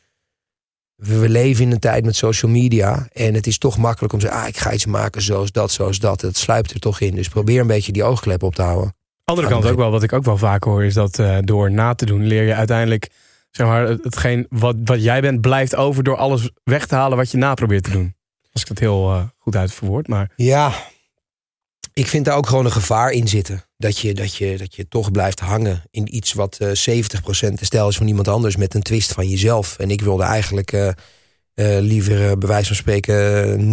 We, 0.94 1.18
we 1.18 1.28
leven 1.28 1.64
in 1.64 1.72
een 1.72 1.78
tijd 1.78 2.04
met 2.04 2.16
social 2.16 2.50
media 2.50 3.08
en 3.12 3.34
het 3.34 3.46
is 3.46 3.58
toch 3.58 3.76
makkelijk 3.78 4.12
om 4.12 4.18
te 4.18 4.24
zeggen, 4.26 4.42
ah, 4.42 4.48
ik 4.48 4.56
ga 4.56 4.72
iets 4.72 4.86
maken 4.86 5.22
zoals 5.22 5.52
dat, 5.52 5.70
zoals 5.70 5.98
dat. 5.98 6.20
Het 6.20 6.36
sluipt 6.36 6.70
er 6.70 6.80
toch 6.80 7.00
in. 7.00 7.14
Dus 7.14 7.28
probeer 7.28 7.60
een 7.60 7.66
beetje 7.66 7.92
die 7.92 8.04
oogklep 8.04 8.42
op 8.42 8.54
te 8.54 8.62
houden. 8.62 8.94
Andere 9.24 9.48
kant 9.48 9.64
ook 9.66 9.76
wel, 9.76 9.90
wat 9.90 10.02
ik 10.02 10.12
ook 10.12 10.24
wel 10.24 10.38
vaak 10.38 10.64
hoor, 10.64 10.84
is 10.84 10.94
dat 10.94 11.18
eh, 11.18 11.38
door 11.40 11.70
na 11.70 11.94
te 11.94 12.06
doen 12.06 12.26
leer 12.26 12.42
je 12.42 12.54
uiteindelijk, 12.54 13.10
zeg 13.50 13.66
maar, 13.66 13.88
het- 13.88 14.04
hetgeen 14.04 14.46
wat, 14.50 14.76
wat 14.84 15.02
jij 15.02 15.20
bent, 15.20 15.40
blijft 15.40 15.74
over 15.76 16.02
door 16.04 16.16
alles 16.16 16.50
weg 16.64 16.86
te 16.86 16.94
halen 16.94 17.16
wat 17.16 17.30
je 17.30 17.36
na 17.38 17.54
probeert 17.54 17.84
te 17.84 17.90
doen. 17.90 18.14
Als 18.52 18.62
ik 18.62 18.68
dat 18.68 18.78
heel 18.78 19.12
eh, 19.12 19.22
goed 19.38 19.56
uitverwoord, 19.56 20.08
maar 20.08 20.30
Ja, 20.36 20.72
ik 21.92 22.06
vind 22.06 22.24
daar 22.24 22.36
ook 22.36 22.46
gewoon 22.46 22.64
een 22.64 22.72
gevaar 22.72 23.10
in 23.10 23.28
zitten. 23.28 23.64
Dat 23.78 23.98
je, 23.98 24.14
dat 24.14 24.34
je, 24.34 24.56
dat 24.56 24.74
je 24.74 24.88
toch 24.88 25.10
blijft 25.10 25.40
hangen 25.40 25.82
in 25.90 26.14
iets 26.16 26.32
wat 26.32 26.56
eh 26.58 26.68
70% 26.68 26.72
de 27.52 27.64
stijl 27.64 27.88
is 27.88 27.96
van 27.96 28.06
iemand 28.08 28.28
anders 28.28 28.56
met 28.56 28.74
een 28.74 28.82
twist 28.82 29.12
van 29.12 29.28
jezelf. 29.28 29.78
En 29.78 29.90
ik 29.90 30.00
wilde 30.00 30.22
eigenlijk 30.22 30.72
eh, 30.72 30.88
eh, 30.88 31.82
liever 31.82 32.38
bij 32.38 32.48
wijze 32.48 32.66
van 32.66 32.76
spreken 32.76 33.14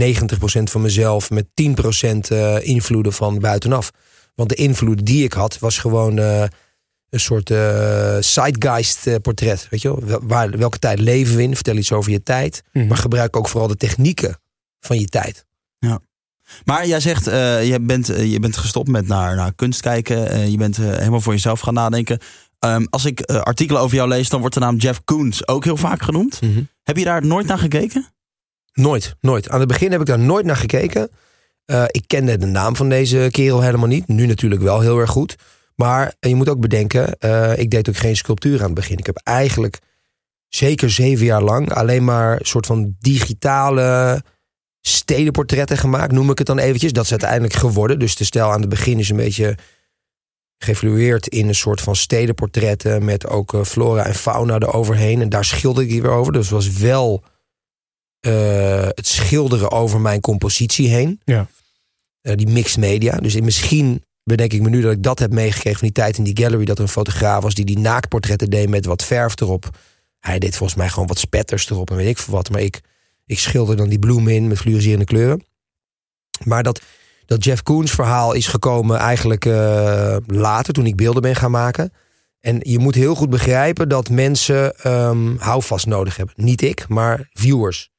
eh, 0.02 0.16
90% 0.60 0.64
van 0.64 0.82
mezelf 0.82 1.30
met 1.30 1.46
10% 1.46 2.18
eh, 2.28 2.68
invloeden 2.68 3.14
van 3.14 3.40
buitenaf. 3.40 3.92
Want 4.36 4.50
de 4.50 4.56
invloed 4.56 5.06
die 5.06 5.24
ik 5.24 5.34
had 5.34 5.60
was 5.60 5.78
gewoon 5.78 6.18
een 6.18 7.20
soort 7.20 7.50
eh 7.52 8.18
zeitgeist 8.20 9.08
eh, 9.08 9.16
portret. 9.22 9.68
Weet 9.70 9.82
je 9.82 9.88
wel? 9.88 10.06
Wel- 10.06 10.22
Waar, 10.24 10.58
welke 10.58 10.80
tijd 10.80 11.00
leven 11.00 11.36
we 11.36 11.42
in? 11.42 11.56
Vertel 11.56 11.76
iets 11.76 11.92
over 11.92 12.12
je 12.12 12.24
tijd. 12.24 12.62
Mhm. 12.72 12.88
Maar 12.88 12.98
gebruik 12.98 13.36
ook 13.36 13.48
vooral 13.48 13.68
de 13.68 13.76
technieken 13.78 14.38
van 14.80 15.00
je 15.00 15.06
tijd. 15.08 15.46
Maar 16.66 16.88
jij 16.88 17.00
zegt, 17.00 17.28
eh, 17.28 17.68
je, 17.68 17.80
bent, 17.82 18.10
eh, 18.10 18.32
je 18.32 18.40
bent 18.40 18.58
gestopt 18.58 18.90
met 18.90 19.08
naar, 19.08 19.36
naar 19.36 19.54
kunst 19.54 19.82
kijken. 19.82 20.30
eh, 20.30 20.48
je 20.48 20.58
bent 20.58 20.78
helemaal 20.78 21.22
voor 21.22 21.34
jezelf 21.34 21.60
gaan 21.60 21.74
nadenken. 21.74 22.20
Ehm, 22.60 22.86
als 22.90 23.06
ik 23.06 23.22
artikelen 23.32 23.82
over 23.82 23.96
jou 23.96 24.10
lees, 24.10 24.30
dan 24.30 24.40
wordt 24.40 24.56
de 24.56 24.62
naam 24.62 24.76
Jeff 24.78 25.02
Koons 25.06 25.48
ook 25.48 25.64
heel 25.64 25.78
vaak 25.78 26.02
genoemd. 26.02 26.40
Heb 26.84 26.98
je 26.98 27.04
daar 27.04 27.26
nooit 27.26 27.48
naar 27.48 27.58
gekeken? 27.58 28.06
Nooit, 28.74 29.16
nooit. 29.20 29.50
Aan 29.50 29.60
het 29.60 29.68
begin 29.68 29.92
heb 29.92 30.00
ik 30.00 30.06
daar 30.06 30.20
nooit 30.20 30.46
naar 30.46 30.56
gekeken. 30.56 31.10
Ik 31.88 32.04
kende 32.08 32.38
de 32.38 32.46
naam 32.46 32.76
van 32.76 32.90
deze 32.90 33.28
kerel 33.32 33.62
helemaal 33.62 33.88
niet. 33.88 34.08
Nu 34.08 34.26
natuurlijk 34.26 34.62
wel 34.62 34.80
heel 34.80 35.00
erg 35.00 35.10
goed. 35.10 35.36
Maar 35.76 36.14
je 36.20 36.36
moet 36.36 36.50
ook 36.50 36.60
bedenken, 36.60 37.16
ik 37.60 37.70
deed 37.70 37.90
ook 37.90 37.98
geen 37.98 38.16
sculptuur 38.16 38.60
aan 38.60 38.66
het 38.66 38.74
begin. 38.74 38.98
Ik 38.98 39.06
heb 39.06 39.18
eigenlijk 39.24 39.80
zeker 40.50 40.90
zeven 40.90 41.26
jaar 41.26 41.44
lang 41.44 41.74
alleen 41.74 42.04
maar 42.04 42.40
een 42.40 42.46
soort 42.46 42.66
van 42.66 42.96
digitale 43.00 44.22
stedenportretten 44.88 45.78
gemaakt, 45.78 46.12
noem 46.12 46.30
ik 46.30 46.38
het 46.38 46.48
dan 46.48 46.60
eventjes. 46.60 46.94
Dat 46.94 47.04
is 47.04 47.12
uiteindelijk 47.12 47.54
geworden. 47.54 48.00
Dus 48.00 48.16
de 48.16 48.24
stijl 48.24 48.52
aan 48.52 48.62
het 48.62 48.70
begin 48.70 49.00
is 49.00 49.10
een 49.10 49.16
beetje 49.16 49.56
geëvolueerd 50.58 51.28
in 51.28 51.48
een 51.48 51.56
soort 51.56 51.82
van 51.82 51.96
stedenportretten 51.96 53.06
met 53.06 53.28
ook 53.28 53.54
eh, 53.54 53.64
flora 53.64 54.06
en 54.06 54.16
fauna 54.16 54.60
eroverheen. 54.60 55.22
En 55.22 55.30
daar 55.30 55.46
schilder 55.46 55.84
ik 55.84 56.02
weer 56.02 56.12
over. 56.12 56.34
Dus 56.34 56.42
het 56.42 56.52
was 56.54 56.72
wel 56.78 57.24
eh, 58.20 58.88
het 58.88 59.08
schilderen 59.08 59.72
over 59.72 60.02
mijn 60.02 60.22
compositie 60.22 60.90
heen. 60.90 61.20
Ja. 61.24 61.48
Eh, 62.22 62.36
die 62.36 62.48
mixed 62.48 62.78
media. 62.78 63.18
Dus 63.18 63.42
misschien 63.42 64.04
bedenk 64.24 64.54
ik 64.54 64.62
me 64.62 64.70
nu 64.70 64.82
dat 64.82 64.92
ik 64.92 65.04
dat 65.04 65.20
heb 65.20 65.32
meegekregen 65.32 65.80
van 65.80 65.88
die 65.88 65.98
tijd 65.98 66.18
in 66.18 66.24
die 66.24 66.38
gallery. 66.38 66.66
Dat 66.66 66.78
er 66.78 66.84
een 66.84 66.90
fotograaf 66.90 67.44
was 67.44 67.54
die 67.54 67.66
die 67.66 67.80
naaktportretten 67.80 68.50
deed 68.50 68.70
met 68.70 68.86
wat 68.86 69.04
verf 69.04 69.40
erop. 69.42 69.78
Hij 70.20 70.40
deed 70.40 70.56
volgens 70.56 70.78
mij 70.78 70.90
gewoon 70.90 71.08
wat 71.08 71.20
spetters 71.20 71.70
erop 71.70 71.90
en 71.90 71.96
weet 71.96 72.08
ik 72.08 72.18
veel 72.18 72.34
wat. 72.34 72.50
Maar 72.50 72.62
ik, 72.62 72.82
ik 73.26 73.40
schilder 73.40 73.76
dan 73.76 73.90
die 73.90 74.00
bloemen 74.00 74.34
in 74.34 74.48
met 74.48 74.58
fluoriserende 74.58 75.06
kleuren. 75.06 75.46
Maar 76.44 76.64
dat, 76.64 76.82
dat 77.26 77.44
Jeff 77.44 77.64
Koons 77.64 77.92
verhaal 77.92 78.34
is 78.34 78.48
gekomen 78.48 78.98
eigenlijk 78.98 79.46
eh, 79.46 80.18
later 80.26 80.74
toen 80.74 80.86
ik 80.86 80.96
beelden 80.96 81.22
ben 81.22 81.36
gaan 81.36 81.52
maken. 81.52 81.94
En 82.40 82.60
je 82.62 82.80
moet 82.80 82.96
heel 82.96 83.16
goed 83.16 83.30
begrijpen 83.30 83.90
dat 83.90 84.10
mensen 84.10 84.76
ehm, 84.76 85.36
houvast 85.38 85.86
nodig 85.86 86.18
hebben. 86.18 86.36
Niet 86.38 86.62
ik, 86.62 86.88
maar 86.88 87.30
viewers. 87.32 87.92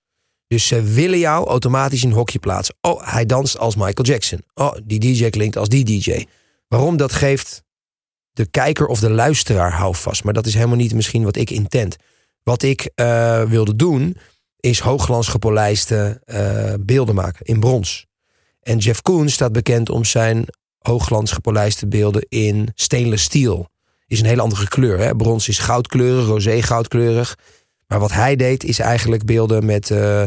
Dus 0.46 0.66
ze 0.66 0.82
willen 0.82 1.18
jou 1.18 1.46
automatisch 1.46 2.02
in 2.02 2.08
een 2.08 2.14
hokje 2.14 2.38
plaatsen. 2.38 2.74
Oh, 2.80 3.12
hij 3.12 3.26
danst 3.26 3.58
als 3.58 3.76
Michael 3.76 4.04
Jackson. 4.06 4.42
Oh, 4.54 4.74
die 4.84 4.98
DJ 4.98 5.30
klinkt 5.30 5.56
als 5.56 5.68
die 5.68 5.84
DJ. 5.84 6.24
Waarom? 6.68 6.96
Dat 6.96 7.12
geeft 7.12 7.62
de 8.32 8.46
kijker 8.46 8.86
of 8.86 9.00
de 9.00 9.10
luisteraar 9.10 9.72
houvast. 9.72 10.24
Maar 10.24 10.34
dat 10.34 10.46
is 10.46 10.54
helemaal 10.54 10.76
niet 10.76 10.94
misschien 10.94 11.24
wat 11.24 11.36
ik 11.36 11.50
intent. 11.50 11.96
Wat 12.42 12.62
ik 12.62 12.90
eh, 12.94 13.42
wilde 13.42 13.76
doen, 13.76 14.16
is 14.64 14.80
hoogglans 14.80 15.28
gepolijste 15.28 16.20
eh, 16.24 16.74
beelden 16.80 17.14
maken 17.14 17.46
in 17.46 17.60
brons. 17.60 18.06
En 18.62 18.78
Jeff 18.78 19.02
Koons 19.02 19.32
staat 19.32 19.52
bekend 19.52 19.90
om 19.90 20.04
zijn 20.04 20.46
hoogglans 20.78 21.32
gepolijste 21.32 21.86
beelden 21.86 22.26
in 22.28 22.68
stainless 22.74 23.24
steel. 23.24 23.68
Is 24.06 24.20
een 24.20 24.26
hele 24.26 24.42
andere 24.42 24.68
kleur. 24.68 24.98
Hè? 24.98 25.16
Brons 25.16 25.48
is 25.48 25.58
goudkleurig, 25.58 26.26
rosé 26.26 26.62
goudkleurig. 26.62 27.38
Maar 27.86 28.00
wat 28.00 28.12
hij 28.12 28.36
deed 28.36 28.64
is 28.64 28.78
eigenlijk 28.78 29.24
beelden 29.24 29.64
met 29.64 29.90
eh 29.90 30.22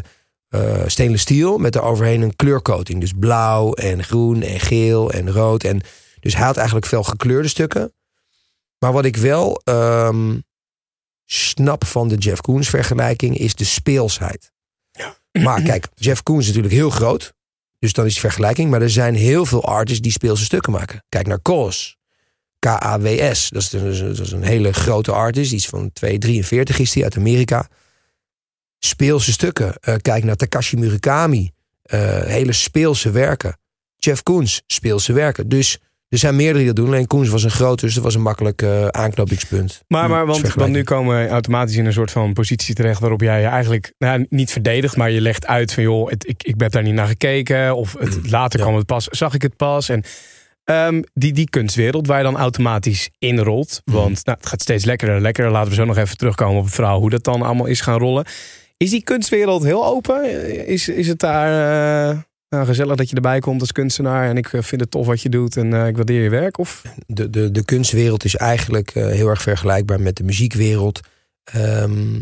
eh, 0.48 0.84
stainless 0.86 1.24
steel 1.24 1.58
met 1.58 1.76
eroverheen 1.76 2.22
een 2.22 2.36
kleurcoating. 2.36 3.00
Dus 3.00 3.14
blauw 3.20 3.74
en 3.74 4.04
groen 4.04 4.42
en 4.42 4.60
geel 4.60 5.12
en 5.12 5.32
rood. 5.32 5.64
En 5.64 5.82
dus 6.20 6.36
hij 6.36 6.46
had 6.46 6.58
eigenlijk 6.58 6.86
veel 6.86 7.04
gekleurde 7.04 7.48
stukken. 7.48 7.94
Maar 8.80 8.94
wat 8.94 9.06
ik 9.06 9.18
wel 9.18 9.62
ehm, 9.64 10.36
snap 11.32 11.86
van 11.86 12.08
de 12.08 12.16
Jeff 12.16 12.42
Koons 12.42 12.70
vergelijking 12.70 13.38
is 13.38 13.56
de 13.56 13.64
speelsheid. 13.66 14.52
Maar 15.32 15.62
kijk, 15.62 15.88
Jeff 15.96 16.24
Koons 16.24 16.42
is 16.42 16.48
natuurlijk 16.48 16.74
heel 16.74 16.90
groot. 16.90 17.34
Dus 17.80 17.94
dan 17.94 18.06
is 18.06 18.12
die 18.12 18.22
vergelijking. 18.22 18.70
Maar 18.70 18.82
er 18.82 18.90
zijn 18.90 19.16
heel 19.16 19.46
veel 19.46 19.64
artists 19.66 20.02
die 20.02 20.12
speelse 20.12 20.44
stukken 20.44 20.72
maken. 20.72 21.04
Kijk 21.10 21.28
naar 21.28 21.40
Kos. 21.40 21.98
K-A-W-S. 22.60 23.50
Dat 23.50 23.62
is, 23.62 23.72
een- 23.74 24.16
dat 24.16 24.20
is 24.26 24.32
een 24.32 24.44
hele 24.44 24.74
grote 24.74 25.12
artist. 25.12 25.52
Iets 25.52 25.66
van 25.68 25.92
2,43 25.94 26.80
is 26.80 26.92
die 26.92 27.04
uit 27.04 27.18
Amerika. 27.18 27.68
Speelse 28.80 29.32
stukken. 29.32 29.76
Eh, 29.80 29.96
kijk 30.02 30.24
naar 30.24 30.36
Takashi 30.36 30.78
Murakami. 30.78 31.52
Eh, 31.82 32.22
hele 32.22 32.54
speelse 32.54 33.12
werken. 33.12 33.58
Jeff 33.98 34.24
Koons, 34.24 34.62
speelse 34.68 35.14
werken. 35.14 35.50
Dus 35.50 35.78
Er 36.10 36.18
zijn 36.18 36.36
meerdere 36.36 36.58
die 36.58 36.68
dat 36.68 36.76
doen. 36.76 36.88
Alleen 36.88 37.08
Koens 37.08 37.30
was 37.30 37.44
een 37.44 37.52
groot, 37.52 37.80
dus 37.80 37.94
dat 37.94 38.04
was 38.04 38.16
een 38.16 38.22
makkelijk 38.22 38.62
eh, 38.62 38.88
aanknopingspunt. 38.88 39.82
Maar, 39.88 40.10
maar 40.10 40.22
Hm, 40.22 40.28
want, 40.28 40.44
is 40.44 40.54
want 40.54 40.72
nu 40.72 40.84
komen 40.84 41.22
we 41.24 41.30
automatisch 41.30 41.76
in 41.76 41.86
een 41.86 41.94
soort 41.94 42.12
van 42.12 42.34
positie 42.34 42.76
terecht 42.76 43.00
waarop 43.00 43.22
jij 43.22 43.42
je 43.42 43.48
eigenlijk 43.48 43.94
nou, 43.98 44.26
niet 44.30 44.52
verdedigt, 44.52 44.96
maar 44.96 45.12
je 45.12 45.22
legt 45.22 45.48
uit 45.48 45.74
van 45.74 45.84
joh, 45.84 46.10
het, 46.10 46.28
ik, 46.28 46.44
ik 46.44 46.54
heb 46.58 46.72
daar 46.72 46.84
niet 46.84 46.94
naar 46.94 47.08
gekeken. 47.08 47.76
Of 47.76 47.96
het, 48.00 48.30
later 48.38 48.60
Ja. 48.60 48.66
kwam 48.66 48.78
het 48.78 48.86
pas, 48.86 49.06
zag 49.06 49.34
ik 49.34 49.42
het 49.42 49.56
pas. 49.56 49.90
En 49.90 50.04
ehm, 50.64 51.02
die, 51.14 51.34
die 51.34 51.50
kunstwereld 51.50 52.08
waar 52.08 52.18
je 52.18 52.24
dan 52.24 52.38
automatisch 52.38 53.10
inrolt. 53.20 53.82
Want 53.86 54.26
nou, 54.26 54.38
het 54.38 54.48
gaat 54.50 54.62
steeds 54.62 54.86
lekkerder 54.86 55.16
en 55.16 55.22
lekkerder. 55.22 55.52
Laten 55.54 55.70
we 55.70 55.76
zo 55.76 55.86
nog 55.86 55.98
even 55.98 56.18
terugkomen 56.18 56.58
op 56.58 56.66
het 56.66 56.74
verhaal 56.76 57.00
hoe 57.00 57.10
dat 57.10 57.24
dan 57.24 57.42
allemaal 57.42 57.66
is 57.66 57.82
gaan 57.82 58.00
rollen. 58.00 58.26
Is 58.78 58.90
die 58.90 59.04
kunstwereld 59.04 59.64
heel 59.64 59.86
open? 59.86 60.24
Is, 60.68 60.90
is 60.90 61.08
het 61.08 61.20
daar 61.20 62.10
eh, 62.10 62.18
nou, 62.50 62.66
gezellig 62.66 62.96
dat 62.96 63.10
je 63.10 63.16
erbij 63.16 63.40
komt 63.40 63.62
als 63.62 63.72
kunstenaar 63.72 64.30
en 64.30 64.38
ik 64.38 64.54
eh, 64.54 64.62
vind 64.62 64.82
het 64.82 64.92
tof 64.92 65.06
wat 65.06 65.22
je 65.22 65.30
doet 65.30 65.58
en 65.58 65.74
eh, 65.74 65.88
ik 65.88 65.96
waardeer 65.96 66.24
je 66.24 66.30
werk? 66.30 66.58
Of? 66.58 66.82
de, 67.08 67.30
de, 67.30 67.52
de 67.52 67.66
kunstwereld 67.66 68.26
is 68.26 68.36
eigenlijk 68.36 68.92
eh, 68.92 69.06
heel 69.08 69.28
erg 69.28 69.42
vergelijkbaar 69.42 70.02
met 70.02 70.16
de 70.16 70.24
muziekwereld. 70.24 71.00
Ehm, 71.44 72.20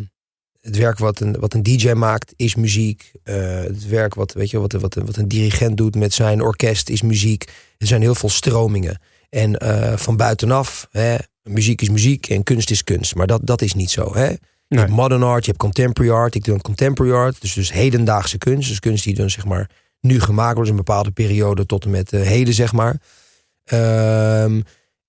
het 0.61 0.77
werk 0.77 0.97
wat 0.97 1.19
een, 1.19 1.39
wat 1.39 1.53
een 1.53 1.63
DJ 1.63 1.91
maakt 1.91 2.33
is 2.35 2.55
muziek. 2.55 3.11
Het 3.23 3.87
werk 3.87 4.13
wat, 4.15 4.33
weet 4.33 4.49
je, 4.49 4.59
wat, 4.59 4.71
wat, 4.71 4.93
wat 4.93 5.15
een 5.15 5.27
dirigent 5.27 5.77
doet 5.77 5.95
met 5.95 6.13
zijn 6.13 6.41
orkest 6.41 6.89
is 6.89 7.01
muziek. 7.01 7.43
Er 7.77 7.87
zijn 7.87 8.01
heel 8.01 8.15
veel 8.15 8.29
stromingen. 8.29 8.99
En 9.29 9.61
van 9.99 10.17
buitenaf, 10.17 10.87
hè, 10.91 11.15
muziek 11.43 11.81
is 11.81 11.89
muziek 11.89 12.27
en 12.27 12.43
kunst 12.43 12.71
is 12.71 12.83
kunst. 12.83 13.15
Maar 13.15 13.27
dat, 13.27 13.41
dat 13.43 13.61
is 13.61 13.73
niet 13.73 13.91
zo. 13.91 14.15
Hè? 14.15 14.27
Je 14.27 14.37
Nee. 14.67 14.79
hebt 14.79 14.91
modern 14.95 15.23
art, 15.23 15.45
je 15.45 15.51
hebt 15.51 15.63
contemporary 15.63 16.15
art. 16.15 16.35
Ik 16.35 16.43
doe 16.43 16.53
een 16.53 16.61
contemporary 16.61 17.15
art, 17.15 17.41
dus, 17.41 17.53
dus 17.53 17.71
hedendaagse 17.71 18.37
kunst. 18.37 18.69
Dus 18.69 18.79
kunst 18.79 19.03
die 19.03 19.15
dan 19.15 19.29
zeg 19.29 19.45
maar 19.45 19.69
nu 20.05 20.19
gemaakt 20.19 20.55
wordt, 20.55 20.69
in 20.69 20.77
een 20.77 20.83
bepaalde 20.83 21.11
periode 21.11 21.65
tot 21.65 21.83
en 21.83 21.89
met 21.89 22.13
eh, 22.13 22.21
heden, 22.21 22.53
zeg 22.53 22.73
maar. 22.73 23.01
Ehm, 23.63 24.61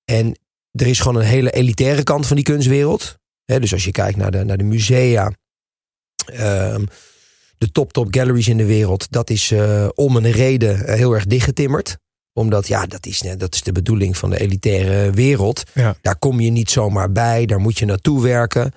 en 0.05 0.39
er 0.73 0.87
is 0.87 1.01
gewoon 1.01 1.21
een 1.21 1.29
hele 1.29 1.51
elitaire 1.51 2.03
kant 2.03 2.27
van 2.27 2.37
die 2.37 2.45
kunstwereld. 2.45 3.19
Dus 3.45 3.73
als 3.73 3.85
je 3.85 3.91
kijkt 3.91 4.17
naar 4.17 4.31
de, 4.31 4.45
naar 4.45 4.57
de 4.57 4.65
musea, 4.65 5.33
ehm, 6.27 6.85
de 7.59 7.71
top 7.71 7.93
top 7.93 8.15
galleries 8.15 8.49
in 8.49 8.57
de 8.57 8.67
wereld, 8.67 9.07
dat 9.11 9.31
is 9.31 9.51
eh, 9.51 9.89
om 9.95 10.17
een 10.17 10.31
reden 10.31 10.87
eh, 10.87 10.95
heel 10.95 11.13
erg 11.13 11.27
dichtgetimmerd 11.27 11.99
omdat, 12.37 12.67
ja, 12.67 12.87
dat 12.87 13.07
is, 13.07 13.23
dat 13.39 13.55
is 13.55 13.63
de 13.63 13.73
bedoeling 13.73 14.17
van 14.17 14.31
de 14.31 14.41
elitaire 14.41 15.11
wereld. 15.11 15.63
Ja. 15.75 15.97
Daar 16.01 16.19
kom 16.19 16.41
je 16.41 16.51
niet 16.51 16.71
zomaar 16.71 17.13
bij, 17.13 17.47
daar 17.47 17.61
moet 17.61 17.79
je 17.79 17.85
naartoe 17.85 18.23
werken. 18.23 18.73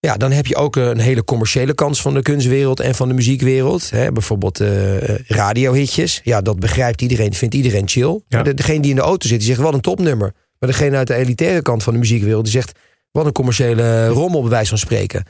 Ja, 0.00 0.16
dan 0.16 0.30
heb 0.30 0.46
je 0.46 0.56
ook 0.56 0.76
een 0.76 0.98
hele 0.98 1.24
commerciële 1.24 1.74
kans 1.74 2.02
van 2.02 2.14
de 2.14 2.22
kunstwereld 2.22 2.80
en 2.80 2.94
van 2.94 3.08
de 3.08 3.14
muziekwereld. 3.14 3.90
Hè, 3.90 4.12
bijvoorbeeld 4.12 4.60
eh 4.60 5.18
radiohitjes. 5.18 6.20
Ja, 6.24 6.40
dat 6.40 6.60
begrijpt 6.60 7.02
iedereen, 7.02 7.34
vindt 7.34 7.54
iedereen 7.54 7.88
chill. 7.88 8.08
Ja. 8.08 8.20
Maar 8.28 8.44
de, 8.44 8.54
degene 8.54 8.80
die 8.80 8.90
in 8.90 8.96
de 8.96 9.02
auto 9.02 9.28
zit, 9.28 9.38
die 9.38 9.48
zegt 9.48 9.60
wat 9.60 9.74
een 9.74 9.80
topnummer. 9.80 10.34
Maar 10.58 10.68
degene 10.68 10.96
uit 10.96 11.06
de 11.06 11.14
elitaire 11.14 11.62
kant 11.62 11.82
van 11.82 11.92
de 11.92 11.98
muziekwereld, 11.98 12.44
die 12.44 12.52
zegt 12.52 12.78
wat 13.10 13.26
een 13.26 13.32
commerciële 13.32 14.08
rommel, 14.08 14.40
bij 14.40 14.50
wijze 14.50 14.68
van 14.68 14.78
spreken. 14.78 15.24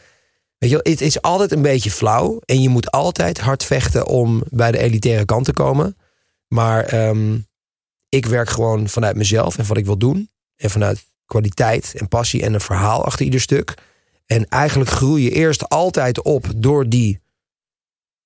Weet 0.59 0.71
je, 0.71 0.81
wel, 0.83 0.93
het 0.93 1.01
is 1.01 1.23
altijd 1.23 1.53
een 1.53 1.63
beetje 1.63 1.91
flauw. 1.91 2.41
En 2.45 2.63
je 2.63 2.69
moet 2.69 2.91
altijd 2.91 3.41
hard 3.41 3.65
vechten 3.65 4.07
om 4.07 4.43
bij 4.49 4.73
de 4.73 4.79
elitaire 4.79 5.25
kant 5.25 5.45
te 5.45 5.53
komen. 5.53 5.97
Maar 6.49 6.85
ehm, 6.85 7.39
ik 8.09 8.27
werk 8.27 8.49
gewoon 8.49 8.89
vanuit 8.89 9.17
mezelf 9.17 9.59
en 9.59 9.67
wat 9.67 9.77
ik 9.77 9.87
wil 9.87 9.99
doen. 9.99 10.31
En 10.57 10.71
vanuit 10.71 11.07
kwaliteit 11.27 11.95
en 11.97 12.09
passie 12.09 12.43
en 12.43 12.55
een 12.55 12.61
verhaal 12.61 13.05
achter 13.05 13.25
ieder 13.25 13.41
stuk. 13.41 13.75
En 14.31 14.49
eigenlijk 14.49 14.90
groei 14.90 15.23
je 15.23 15.31
eerst 15.31 15.69
altijd 15.69 16.23
op 16.23 16.47
door 16.57 16.88
die 16.88 17.21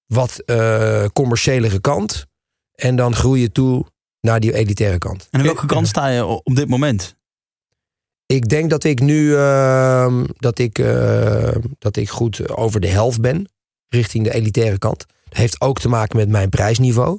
wat 0.06 0.38
eh 0.38 1.04
commerciëlere 1.12 1.80
kant. 1.80 2.26
En 2.74 2.96
dan 2.96 3.14
groei 3.14 3.40
je 3.40 3.52
toe 3.52 3.84
naar 4.20 4.40
die 4.40 4.54
elitaire 4.54 4.98
kant. 4.98 5.28
En 5.30 5.38
aan 5.38 5.46
welke 5.46 5.66
kant 5.66 5.88
sta 5.88 6.08
je 6.08 6.24
op 6.24 6.56
dit 6.56 6.68
moment? 6.68 7.16
Ik 8.26 8.48
denk 8.48 8.70
dat 8.70 8.84
ik 8.84 9.00
nu 9.00 9.36
ehm, 9.36 10.24
dat 10.36 10.58
ik, 10.58 10.78
eh, 10.78 11.56
dat 11.78 11.96
ik 11.96 12.08
goed 12.08 12.56
over 12.56 12.80
de 12.80 12.88
helft 12.88 13.20
ben 13.20 13.48
richting 13.88 14.24
de 14.24 14.34
elitaire 14.34 14.78
kant. 14.78 15.06
Dat 15.28 15.38
heeft 15.38 15.60
ook 15.60 15.80
te 15.80 15.88
maken 15.88 16.16
met 16.16 16.28
mijn 16.28 16.48
prijsniveau. 16.48 17.18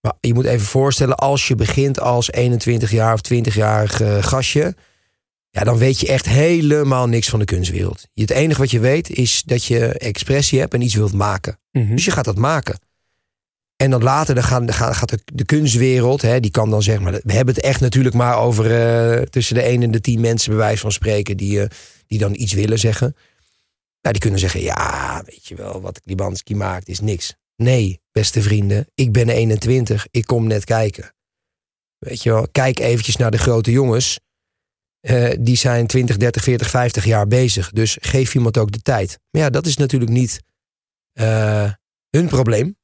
Maar 0.00 0.14
je 0.20 0.34
moet 0.34 0.44
even 0.44 0.66
voorstellen, 0.66 1.16
als 1.16 1.48
je 1.48 1.54
begint 1.54 2.00
als 2.00 2.32
21 2.32 2.90
jaar 2.90 3.12
of 3.12 3.20
20-jarig 3.32 4.00
eh, 4.00 4.22
gastje, 4.22 4.74
ja, 5.56 5.64
dan 5.64 5.78
weet 5.78 6.00
je 6.00 6.08
echt 6.08 6.26
helemaal 6.26 7.08
niks 7.08 7.28
van 7.28 7.38
de 7.38 7.44
kunstwereld. 7.44 8.06
Het 8.14 8.30
enige 8.30 8.60
wat 8.60 8.70
je 8.70 8.80
weet 8.80 9.10
is 9.10 9.42
dat 9.42 9.64
je 9.64 9.86
expressie 9.86 10.58
hebt 10.58 10.74
en 10.74 10.80
iets 10.80 10.94
wilt 10.94 11.12
maken. 11.12 11.58
Mhm. 11.72 11.94
Dus 11.94 12.04
je 12.04 12.10
gaat 12.10 12.24
dat 12.24 12.36
maken. 12.36 12.78
En 13.76 13.90
dan 13.90 14.02
later 14.02 14.34
dan 14.34 14.44
gaan, 14.44 14.66
dan 14.66 14.74
gaat 14.74 15.08
de, 15.08 15.20
de 15.24 15.44
kunstwereld, 15.44 16.22
hè, 16.22 16.40
die 16.40 16.50
kan 16.50 16.70
dan 16.70 16.82
zeggen, 16.82 17.04
maar 17.04 17.20
we 17.24 17.32
hebben 17.32 17.54
het 17.54 17.64
echt 17.64 17.80
natuurlijk 17.80 18.14
maar 18.14 18.38
over 18.38 18.64
eh, 18.70 19.22
tussen 19.22 19.54
de 19.54 19.62
1 19.62 19.82
en 19.82 19.90
de 19.90 20.00
10 20.00 20.20
mensen, 20.20 20.50
bij 20.50 20.58
wijze 20.58 20.80
van 20.80 20.92
spreken, 20.92 21.36
die, 21.36 21.62
eh, 21.62 21.68
die 22.06 22.18
dan 22.18 22.34
iets 22.34 22.52
willen 22.52 22.78
zeggen. 22.78 23.16
Nou, 24.00 24.12
die 24.12 24.20
kunnen 24.20 24.40
zeggen, 24.40 24.60
ja, 24.60 25.22
weet 25.26 25.46
je 25.46 25.54
wel, 25.54 25.80
wat 25.80 26.00
Libanski 26.04 26.54
maakt 26.54 26.88
is 26.88 27.00
niks. 27.00 27.34
Nee, 27.56 28.00
beste 28.12 28.42
vrienden, 28.42 28.86
ik 28.94 29.12
ben 29.12 29.28
21, 29.28 30.06
ik 30.10 30.26
kom 30.26 30.46
net 30.46 30.64
kijken. 30.64 31.14
Weet 31.98 32.22
je 32.22 32.30
wel, 32.30 32.48
kijk 32.52 32.78
eventjes 32.78 33.16
naar 33.16 33.30
de 33.30 33.38
grote 33.38 33.70
jongens. 33.70 34.18
Eh, 35.06 35.36
die 35.40 35.56
zijn 35.56 35.86
20, 35.86 36.16
30, 36.16 36.42
40, 36.42 36.70
50 36.70 37.04
jaar 37.04 37.26
bezig. 37.26 37.70
Dus 37.70 37.96
geef 38.00 38.34
iemand 38.34 38.58
ook 38.58 38.72
de 38.72 38.82
tijd. 38.82 39.18
Maar 39.30 39.42
ja, 39.42 39.50
dat 39.50 39.66
is 39.66 39.76
natuurlijk 39.76 40.10
niet 40.10 40.40
eh, 41.12 41.70
hun 42.10 42.26
probleem. 42.28 42.76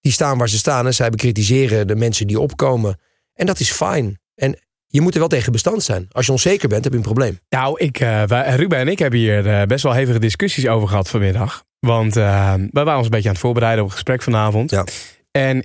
Die 0.00 0.12
staan 0.12 0.38
waar 0.38 0.48
ze 0.48 0.58
staan 0.58 0.86
en 0.86 0.94
zij 0.94 1.10
bekritiseren 1.10 1.86
de 1.86 1.96
mensen 1.96 2.26
die 2.26 2.40
opkomen. 2.40 3.00
En 3.34 3.46
dat 3.46 3.60
is 3.60 3.70
fijn. 3.70 4.20
En 4.34 4.58
je 4.86 5.00
moet 5.00 5.12
er 5.12 5.18
wel 5.18 5.28
tegen 5.28 5.52
bestand 5.52 5.82
zijn. 5.82 6.06
Als 6.10 6.26
je 6.26 6.32
onzeker 6.32 6.68
bent, 6.68 6.82
heb 6.84 6.92
je 6.92 6.98
een 6.98 7.04
probleem. 7.04 7.38
Nou, 7.48 7.78
ik, 7.80 7.98
wij- 7.98 8.54
Ruben 8.56 8.78
en 8.78 8.88
ik 8.88 8.98
hebben 8.98 9.18
hier 9.18 9.66
best 9.66 9.82
wel 9.82 9.92
hevige 9.92 10.18
discussies 10.18 10.66
over 10.66 10.88
gehad 10.88 11.08
vanmiddag. 11.08 11.64
Want 11.78 12.14
wij 12.14 12.68
waren 12.70 12.96
ons 12.96 13.04
een 13.04 13.10
beetje 13.10 13.28
aan 13.28 13.34
het 13.34 13.42
voorbereiden 13.44 13.80
op 13.82 13.88
het 13.88 13.98
gesprek 13.98 14.22
vanavond. 14.22 14.70
Ja. 14.70 14.84
En 15.30 15.64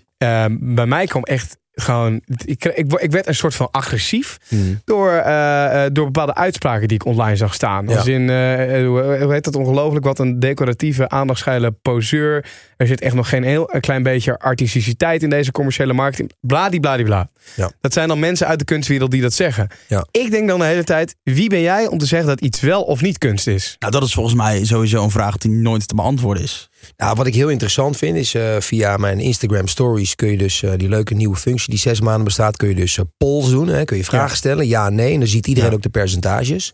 bij 0.75 0.85
mij 0.85 1.05
kwam 1.05 1.23
echt 1.23 1.57
gewoon... 1.75 2.21
Ik, 2.45 2.65
ik, 2.65 2.93
ik 2.93 3.11
werd 3.11 3.27
een 3.27 3.35
soort 3.35 3.55
van 3.55 3.67
agressief 3.71 4.37
door, 4.85 5.11
eh, 5.11 5.85
eh, 5.85 5.91
door 5.93 6.05
bepaalde 6.05 6.35
uitspraken 6.35 6.87
die 6.87 6.97
ik 6.97 7.05
online 7.05 7.35
zag 7.35 7.53
staan. 7.53 7.87
Ja. 7.87 7.95
Als 7.95 8.07
in, 8.07 8.29
eh, 8.29 8.85
hoe 8.87 9.17
hoe 9.21 9.33
heet 9.33 9.43
dat 9.43 9.55
ongelooflijk, 9.55 10.05
wat 10.05 10.19
een 10.19 10.39
decoratieve, 10.39 11.09
aandachtsgeile 11.09 11.71
poseur. 11.71 12.45
Er 12.77 12.87
zit 12.87 13.01
echt 13.01 13.15
nog 13.15 13.29
geen 13.29 13.43
heel 13.43 13.73
een 13.73 13.81
klein 13.81 14.03
beetje 14.03 14.39
artisticiteit 14.39 15.23
in 15.23 15.29
deze 15.29 15.51
commerciële 15.51 15.93
marketing. 15.93 16.31
Bladibladibla. 16.39 17.29
Ja. 17.55 17.71
Dat 17.81 17.93
zijn 17.93 18.07
dan 18.07 18.19
mensen 18.19 18.47
uit 18.47 18.59
de 18.59 18.65
kunstwereld 18.65 19.11
die 19.11 19.21
dat 19.21 19.33
zeggen. 19.33 19.67
Ja. 19.87 20.05
Ik 20.11 20.31
denk 20.31 20.47
dan 20.47 20.59
de 20.59 20.65
hele 20.65 20.83
tijd, 20.83 21.15
wie 21.23 21.49
ben 21.49 21.61
jij 21.61 21.87
om 21.87 21.97
te 21.97 22.05
zeggen 22.05 22.27
dat 22.27 22.41
iets 22.41 22.59
wel 22.59 22.83
of 22.83 23.01
niet 23.01 23.17
kunst 23.17 23.47
is? 23.47 23.75
Nou, 23.79 23.91
dat 23.91 24.03
is 24.03 24.13
volgens 24.13 24.35
mij 24.35 24.65
sowieso 24.65 25.03
een 25.03 25.11
vraag 25.11 25.37
die 25.37 25.51
nooit 25.51 25.87
te 25.87 25.95
beantwoorden 25.95 26.43
is. 26.43 26.69
Nou, 26.97 27.15
wat 27.15 27.27
ik 27.27 27.33
heel 27.35 27.49
interessant 27.49 27.97
vind 27.97 28.17
is 28.17 28.33
eh, 28.33 28.55
via 28.59 28.97
mijn 28.97 29.19
Instagram 29.19 29.67
stories 29.67 30.15
kun 30.15 30.27
je 30.31 30.37
dus 30.37 30.63
eh, 30.63 30.71
die 30.77 30.89
leuke 30.89 31.13
nieuwe 31.13 31.35
functie 31.35 31.69
die 31.69 31.79
zes 31.79 32.01
maanden 32.01 32.23
bestaat, 32.23 32.57
kun 32.57 32.67
je 32.67 32.75
dus 32.75 32.97
eh, 32.97 33.05
polls 33.17 33.49
doen. 33.49 33.67
Hè? 33.67 33.83
Kun 33.83 33.97
je 33.97 34.03
vragen 34.03 34.29
Ja. 34.29 34.35
stellen, 34.35 34.67
ja, 34.67 34.89
nee. 34.89 35.13
En 35.13 35.19
dan 35.19 35.27
ziet 35.27 35.47
iedereen 35.47 35.69
Ja. 35.69 35.75
ook 35.75 35.81
de 35.81 35.89
percentages. 35.89 36.73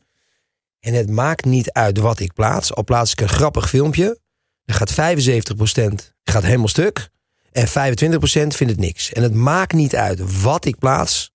En 0.79 0.93
het 0.93 1.09
maakt 1.09 1.45
niet 1.45 1.71
uit 1.71 1.97
wat 1.97 2.19
ik 2.19 2.33
plaats. 2.33 2.73
Al 2.73 2.83
plaats 2.83 3.11
ik 3.11 3.21
een 3.21 3.29
grappig 3.29 3.69
filmpje, 3.69 4.19
dan 4.65 4.75
gaat 4.75 4.91
75% 4.91 6.13
gaat 6.23 6.43
helemaal 6.43 6.67
stuk. 6.67 7.09
En 7.51 7.67
25% 7.67 8.55
vindt 8.55 8.73
het 8.73 8.77
niks. 8.79 9.11
En 9.13 9.23
het 9.23 9.33
maakt 9.33 9.73
niet 9.73 9.95
uit 9.95 10.41
wat 10.41 10.65
ik 10.65 10.77
plaats. 10.77 11.31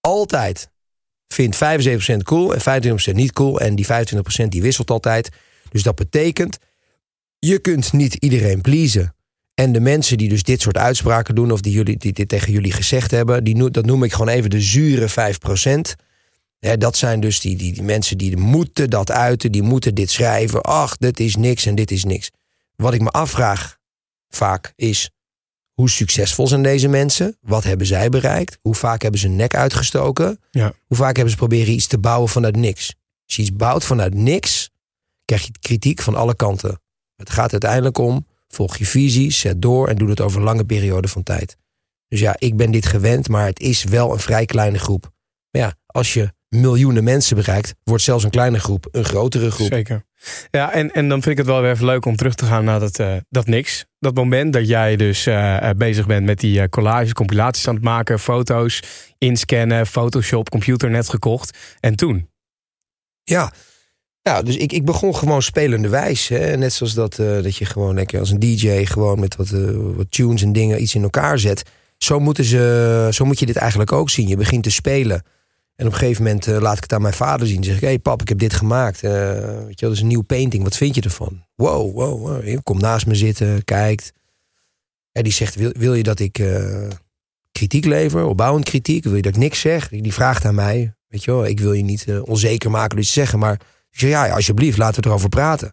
Altijd 0.00 0.70
vindt 1.28 1.56
75% 1.56 2.22
cool 2.22 2.54
en 2.54 2.60
25% 2.60 3.14
niet 3.16 3.32
cool. 3.32 3.60
En 3.60 3.74
die 3.74 3.86
25% 3.86 4.48
die 4.48 4.62
wisselt 4.62 4.90
altijd. 4.90 5.28
Dus 5.70 5.82
dat 5.82 5.94
betekent, 5.94 6.58
je 7.38 7.58
kunt 7.58 7.92
niet 7.92 8.14
iedereen 8.14 8.60
pleasen. 8.60 9.12
En 9.54 9.72
de 9.72 9.80
mensen 9.80 10.18
die 10.18 10.28
dus 10.28 10.42
dit 10.42 10.60
soort 10.60 10.76
uitspraken 10.76 11.34
doen, 11.34 11.50
of 11.50 11.60
die, 11.60 11.72
jullie, 11.72 11.96
die 11.96 12.12
dit 12.12 12.28
tegen 12.28 12.52
jullie 12.52 12.72
gezegd 12.72 13.10
hebben, 13.10 13.44
die, 13.44 13.70
dat 13.70 13.86
noem 13.86 14.02
ik 14.02 14.12
gewoon 14.12 14.28
even 14.28 14.50
de 14.50 14.60
zure 14.60 15.08
5%. 15.08 16.04
Hè, 16.58 16.76
dat 16.76 16.96
zijn 16.96 17.20
dus 17.20 17.40
die, 17.40 17.56
die, 17.56 17.72
die 17.72 17.82
mensen 17.82 18.18
die 18.18 18.36
moeten 18.36 18.90
dat 18.90 19.10
uiten, 19.10 19.52
die 19.52 19.62
moeten 19.62 19.94
dit 19.94 20.10
schrijven. 20.10 20.62
Ach, 20.62 20.96
dit 20.96 21.20
is 21.20 21.36
niks 21.36 21.66
en 21.66 21.74
dit 21.74 21.90
is 21.90 22.04
niks. 22.04 22.30
Wat 22.76 22.94
ik 22.94 23.00
me 23.00 23.10
afvraag 23.10 23.78
vaak 24.28 24.72
is, 24.76 25.10
hoe 25.72 25.90
succesvol 25.90 26.46
zijn 26.46 26.62
deze 26.62 26.88
mensen? 26.88 27.36
Wat 27.40 27.64
hebben 27.64 27.86
zij 27.86 28.08
bereikt? 28.08 28.58
Hoe 28.62 28.74
vaak 28.74 29.02
hebben 29.02 29.20
ze 29.20 29.26
hun 29.26 29.36
nek 29.36 29.54
uitgestoken? 29.54 30.40
Ja. 30.50 30.72
Hoe 30.86 30.96
vaak 30.96 31.14
hebben 31.14 31.30
ze 31.30 31.38
proberen 31.38 31.72
iets 31.72 31.86
te 31.86 31.98
bouwen 31.98 32.28
vanuit 32.28 32.56
niks? 32.56 32.94
Als 33.26 33.36
je 33.36 33.42
iets 33.42 33.52
bouwt 33.52 33.84
vanuit 33.84 34.14
niks, 34.14 34.70
krijg 35.24 35.42
je 35.44 35.52
kritiek 35.60 36.02
van 36.02 36.14
alle 36.14 36.36
kanten. 36.36 36.80
Het 37.18 37.30
gaat 37.30 37.52
uiteindelijk 37.52 37.98
om, 37.98 38.26
volg 38.48 38.76
je 38.76 38.86
visie, 38.86 39.32
zet 39.32 39.62
door 39.62 39.88
en 39.88 39.96
doe 39.96 40.10
het 40.10 40.20
over 40.20 40.38
een 40.38 40.44
lange 40.44 40.64
periode 40.64 41.08
van 41.08 41.22
tijd. 41.22 41.56
Dus 42.08 42.20
ja, 42.20 42.34
ik 42.38 42.56
ben 42.56 42.70
dit 42.70 42.86
gewend, 42.86 43.28
maar 43.28 43.46
het 43.46 43.60
is 43.60 43.84
wel 43.84 44.12
een 44.12 44.18
vrij 44.18 44.44
kleine 44.44 44.78
groep. 44.78 45.12
Maar 45.50 45.62
ja, 45.62 45.74
als 45.86 46.14
je 46.14 46.32
miljoenen 46.48 47.04
mensen 47.04 47.36
bereikt, 47.36 47.74
wordt 47.84 48.02
zelfs 48.02 48.24
een 48.24 48.30
kleine 48.30 48.58
groep 48.58 48.88
een 48.90 49.04
grotere 49.04 49.50
groep. 49.50 49.68
Zeker. 49.72 50.06
Ja, 50.50 50.72
en, 50.72 50.90
en 50.90 51.08
dan 51.08 51.22
vind 51.22 51.32
ik 51.32 51.36
het 51.36 51.46
wel 51.46 51.60
weer 51.60 51.70
even 51.70 51.84
leuk 51.84 52.04
om 52.04 52.16
terug 52.16 52.34
te 52.34 52.44
gaan 52.44 52.64
naar 52.64 52.80
dat, 52.80 52.98
eh, 52.98 53.16
dat 53.28 53.46
niks. 53.46 53.86
Dat 53.98 54.14
moment 54.14 54.52
dat 54.52 54.68
jij 54.68 54.96
dus 54.96 55.26
eh, 55.26 55.68
eh, 55.70 55.76
bezig 55.76 56.06
bent 56.06 56.26
met 56.26 56.40
die 56.40 56.60
eh, 56.60 56.68
collages, 56.68 57.12
compilaties 57.12 57.68
aan 57.68 57.74
het 57.74 57.84
maken, 57.84 58.18
foto's 58.18 58.82
inscannen, 59.18 59.86
Photoshop, 59.86 60.50
computer 60.50 60.90
net 60.90 61.08
gekocht. 61.08 61.58
En 61.80 61.96
toen? 61.96 62.30
Ja. 63.24 63.52
Ja, 64.28 64.42
dus 64.42 64.56
ik, 64.56 64.72
ik 64.72 64.84
begon 64.84 65.16
gewoon 65.16 65.42
spelende 65.42 65.88
wijs. 65.88 66.28
Hè. 66.28 66.56
Net 66.56 66.72
zoals 66.72 66.94
dat, 66.94 67.18
eh, 67.18 67.42
dat 67.42 67.56
je 67.56 67.64
gewoon 67.64 67.94
lekker 67.94 68.20
als 68.20 68.30
een 68.30 68.38
DJ 68.38 68.84
gewoon 68.84 69.20
met 69.20 69.36
wat, 69.36 69.50
eh, 69.50 69.60
wat 69.96 70.10
tunes 70.10 70.42
en 70.42 70.52
dingen 70.52 70.82
iets 70.82 70.94
in 70.94 71.02
elkaar 71.02 71.38
zet. 71.38 71.62
Zo, 71.98 72.18
moeten 72.18 72.44
ze, 72.44 73.08
zo 73.12 73.24
moet 73.24 73.38
je 73.38 73.46
dit 73.46 73.56
eigenlijk 73.56 73.92
ook 73.92 74.10
zien. 74.10 74.28
Je 74.28 74.36
begint 74.36 74.62
te 74.62 74.70
spelen. 74.70 75.22
En 75.76 75.86
op 75.86 75.92
een 75.92 75.98
gegeven 75.98 76.22
moment 76.22 76.46
eh, 76.46 76.60
laat 76.60 76.76
ik 76.76 76.82
het 76.82 76.92
aan 76.92 77.02
mijn 77.02 77.14
vader 77.14 77.46
zien. 77.46 77.64
Zeg 77.64 77.74
ik, 77.74 77.80
hey, 77.80 77.98
pap, 77.98 78.20
ik 78.20 78.28
heb 78.28 78.38
dit 78.38 78.52
gemaakt. 78.52 79.00
Weet 79.00 79.80
je 79.80 79.86
dat 79.86 79.92
is 79.92 80.00
een 80.00 80.06
nieuw 80.06 80.22
painting. 80.22 80.62
Wat 80.62 80.76
vind 80.76 80.94
je 80.94 81.00
ervan? 81.00 81.44
Wow, 81.54 81.94
wow, 81.94 82.20
wow. 82.20 82.42
Hij 82.42 82.60
naast 82.64 83.06
me 83.06 83.14
zitten, 83.14 83.64
kijkt. 83.64 84.12
En 85.12 85.22
die 85.22 85.32
zegt, 85.32 85.54
wil, 85.54 85.72
wil 85.78 85.94
je 85.94 86.02
dat 86.02 86.20
ik 86.20 86.42
kritiek 87.52 87.84
lever? 87.84 88.24
Opbouwend 88.24 88.64
kritiek? 88.64 89.04
Wil 89.04 89.16
je 89.16 89.22
dat 89.22 89.34
ik 89.34 89.40
niks 89.40 89.60
zeg? 89.60 89.88
Die 89.88 90.12
vraagt 90.14 90.44
aan 90.44 90.54
mij. 90.54 90.94
Weet 91.08 91.24
je 91.24 91.30
wel, 91.30 91.46
ik 91.46 91.60
wil 91.60 91.72
je 91.72 91.82
niet 91.82 92.06
onzeker 92.24 92.70
maken 92.70 92.90
door 92.90 92.98
iets 92.98 93.12
te 93.12 93.20
zeggen. 93.20 93.38
Maar 93.38 93.60
ik 93.98 94.04
zeg, 94.04 94.12
ja, 94.12 94.26
ja, 94.26 94.34
alsjeblieft, 94.34 94.78
laten 94.78 95.02
we 95.02 95.08
erover 95.08 95.28
praten. 95.28 95.72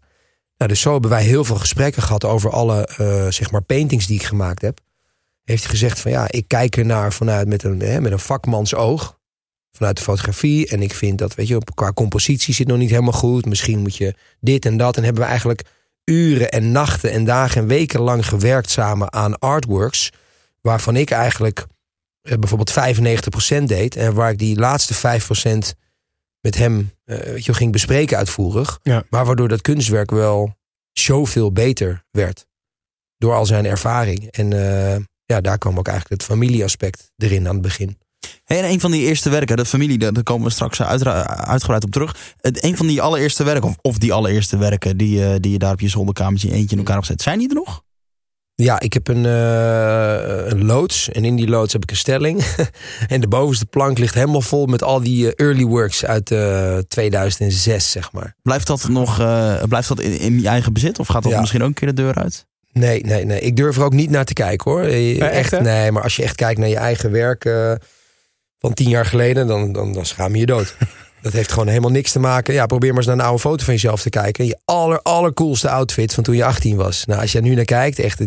Nou, 0.57 0.71
dus 0.71 0.81
zo 0.81 0.91
hebben 0.91 1.09
wij 1.09 1.23
heel 1.23 1.43
veel 1.43 1.55
gesprekken 1.55 2.01
gehad 2.01 2.23
over 2.23 2.51
alle 2.51 2.87
eh, 2.87 3.27
zeg 3.31 3.51
maar 3.51 3.61
paintings 3.61 4.07
die 4.07 4.19
ik 4.19 4.25
gemaakt 4.25 4.61
heb. 4.61 4.79
Heeft 5.43 5.63
hij 5.63 5.71
gezegd 5.71 5.99
van 5.99 6.11
ja, 6.11 6.25
ik 6.29 6.47
kijk 6.47 6.77
ernaar 6.77 7.13
vanuit 7.13 7.47
met 7.47 7.63
een, 7.63 7.79
hè, 7.79 8.01
met 8.01 8.11
een 8.11 8.19
vakmans 8.19 8.73
oog. 8.73 9.19
Vanuit 9.71 9.97
de 9.97 10.03
fotografie. 10.03 10.67
En 10.67 10.81
ik 10.81 10.93
vind 10.93 11.17
dat, 11.17 11.35
weet 11.35 11.47
je, 11.47 11.57
qua 11.73 11.93
compositie 11.93 12.53
zit 12.53 12.67
nog 12.67 12.77
niet 12.77 12.89
helemaal 12.89 13.11
goed. 13.11 13.45
Misschien 13.45 13.79
moet 13.79 13.95
je 13.95 14.15
dit 14.39 14.65
en 14.65 14.77
dat. 14.77 14.97
En 14.97 15.03
hebben 15.03 15.21
we 15.21 15.27
eigenlijk 15.27 15.61
uren 16.05 16.51
en 16.51 16.71
nachten 16.71 17.11
en 17.11 17.25
dagen 17.25 17.61
en 17.61 17.67
weken 17.67 17.99
lang 17.99 18.27
gewerkt 18.27 18.69
samen 18.69 19.13
aan 19.13 19.39
artworks. 19.39 20.11
Waarvan 20.61 20.95
ik 20.95 21.11
eigenlijk 21.11 21.65
eh, 22.21 22.37
bijvoorbeeld 22.37 22.73
95% 23.61 23.63
deed. 23.63 23.95
En 23.95 24.13
waar 24.13 24.31
ik 24.31 24.37
die 24.37 24.59
laatste 24.59 25.19
5% 25.75 25.84
met 26.45 26.57
hem 26.57 26.91
eh, 27.03 27.17
weet 27.17 27.45
je, 27.45 27.53
ging 27.53 27.71
bespreken 27.71 28.17
uitvoerig. 28.17 28.79
Ja. 28.83 29.03
Maar 29.09 29.25
waardoor 29.25 29.47
dat 29.47 29.61
kunstwerk 29.61 30.11
wel 30.11 30.55
zoveel 30.91 31.51
beter 31.51 32.03
werd. 32.11 32.45
Door 33.17 33.33
al 33.33 33.45
zijn 33.45 33.65
ervaring. 33.65 34.31
En 34.31 34.53
eh, 34.53 35.01
ja, 35.25 35.41
daar 35.41 35.57
kwam 35.57 35.77
ook 35.77 35.87
eigenlijk 35.87 36.21
het 36.21 36.31
familieaspect 36.31 37.11
erin 37.17 37.47
aan 37.47 37.53
het 37.53 37.61
begin. 37.61 37.97
Hey, 38.43 38.59
en 38.59 38.69
een 38.69 38.79
van 38.79 38.91
die 38.91 39.05
eerste 39.05 39.29
werken, 39.29 39.57
de 39.57 39.65
familie, 39.65 39.97
daar 39.97 40.23
komen 40.23 40.47
we 40.47 40.53
straks 40.53 40.81
uitra- 40.81 41.27
uitgebreid 41.27 41.83
op 41.83 41.91
terug. 41.91 42.33
Het, 42.37 42.63
een 42.63 42.77
van 42.77 42.87
die 42.87 43.01
allereerste 43.01 43.43
werken, 43.43 43.69
of, 43.69 43.75
of 43.81 43.97
die 43.97 44.13
allereerste 44.13 44.57
werken 44.57 44.97
die, 44.97 45.25
eh, 45.25 45.35
die 45.39 45.51
je 45.51 45.59
daar 45.59 45.73
op 45.73 45.79
je 45.79 45.89
zolderkamertje 45.89 46.51
eentje 46.51 46.75
in 46.75 46.77
elkaar 46.77 46.99
gezet, 46.99 47.21
zijn 47.21 47.39
die 47.39 47.49
er 47.49 47.55
nog? 47.55 47.83
Ja, 48.55 48.79
ik 48.79 48.93
heb 48.93 49.07
een, 49.07 49.25
eh, 49.25 50.47
een 50.51 50.65
loods. 50.65 51.09
En 51.11 51.25
in 51.25 51.35
die 51.35 51.47
loods 51.47 51.73
heb 51.73 51.83
ik 51.83 51.89
een 51.91 51.95
stelling. 51.97 52.43
en 53.07 53.21
de 53.21 53.27
bovenste 53.27 53.65
plank 53.65 53.97
ligt 53.97 54.13
helemaal 54.13 54.41
vol 54.41 54.65
met 54.65 54.83
al 54.83 55.01
die 55.01 55.33
eh, 55.35 55.45
early 55.47 55.63
works 55.65 56.05
uit 56.05 56.31
eh 56.31 56.77
2006, 56.77 57.91
zeg 57.91 58.11
maar. 58.11 58.35
Blijft 58.41 58.67
dat 58.67 58.87
nog 58.87 59.19
eh, 59.19 59.63
blijft 59.63 59.87
dat 59.87 59.99
in, 59.99 60.19
in 60.19 60.41
je 60.41 60.47
eigen 60.47 60.73
bezit? 60.73 60.99
Of 60.99 61.07
gaat 61.07 61.23
dat 61.23 61.31
Ja. 61.31 61.39
misschien 61.39 61.61
ook 61.61 61.67
een 61.67 61.73
keer 61.73 61.87
de 61.87 61.93
deur 62.01 62.15
uit? 62.15 62.45
Nee, 62.71 63.01
nee, 63.05 63.25
nee. 63.25 63.39
Ik 63.39 63.55
durf 63.55 63.77
er 63.77 63.83
ook 63.83 63.93
niet 63.93 64.09
naar 64.09 64.25
te 64.25 64.33
kijken 64.33 64.71
hoor. 64.71 64.81
Eh, 64.83 65.21
echt, 65.37 65.59
nee, 65.61 65.91
maar 65.91 66.03
als 66.03 66.15
je 66.15 66.23
echt 66.23 66.35
kijkt 66.35 66.59
naar 66.59 66.69
je 66.69 66.77
eigen 66.77 67.11
werk 67.11 67.45
eh, 67.45 67.71
van 68.59 68.73
tien 68.73 68.89
jaar 68.89 69.05
geleden, 69.05 69.47
dan, 69.47 69.71
dan, 69.71 69.93
dan 69.93 70.05
schaam 70.05 70.33
je 70.33 70.39
je 70.39 70.45
dood. 70.45 70.75
Dat 71.21 71.33
heeft 71.33 71.51
gewoon 71.51 71.67
helemaal 71.67 71.91
niks 71.91 72.11
te 72.11 72.19
maken. 72.19 72.53
Ja, 72.53 72.65
probeer 72.65 72.89
maar 72.89 72.97
eens 72.97 73.07
naar 73.07 73.15
een 73.15 73.21
oude 73.25 73.39
foto 73.39 73.63
van 73.63 73.73
jezelf 73.73 74.01
te 74.01 74.09
kijken. 74.09 74.45
Je 74.45 74.59
aller, 74.65 75.01
allercoolste 75.01 75.69
outfit 75.69 76.13
van 76.13 76.23
toen 76.23 76.35
je 76.35 76.45
18 76.45 76.75
was. 76.75 77.05
Nou, 77.05 77.21
als 77.21 77.31
je 77.31 77.37
er 77.37 77.43
nu 77.43 77.55
naar 77.55 77.65
kijkt, 77.65 77.99
echt, 77.99 78.21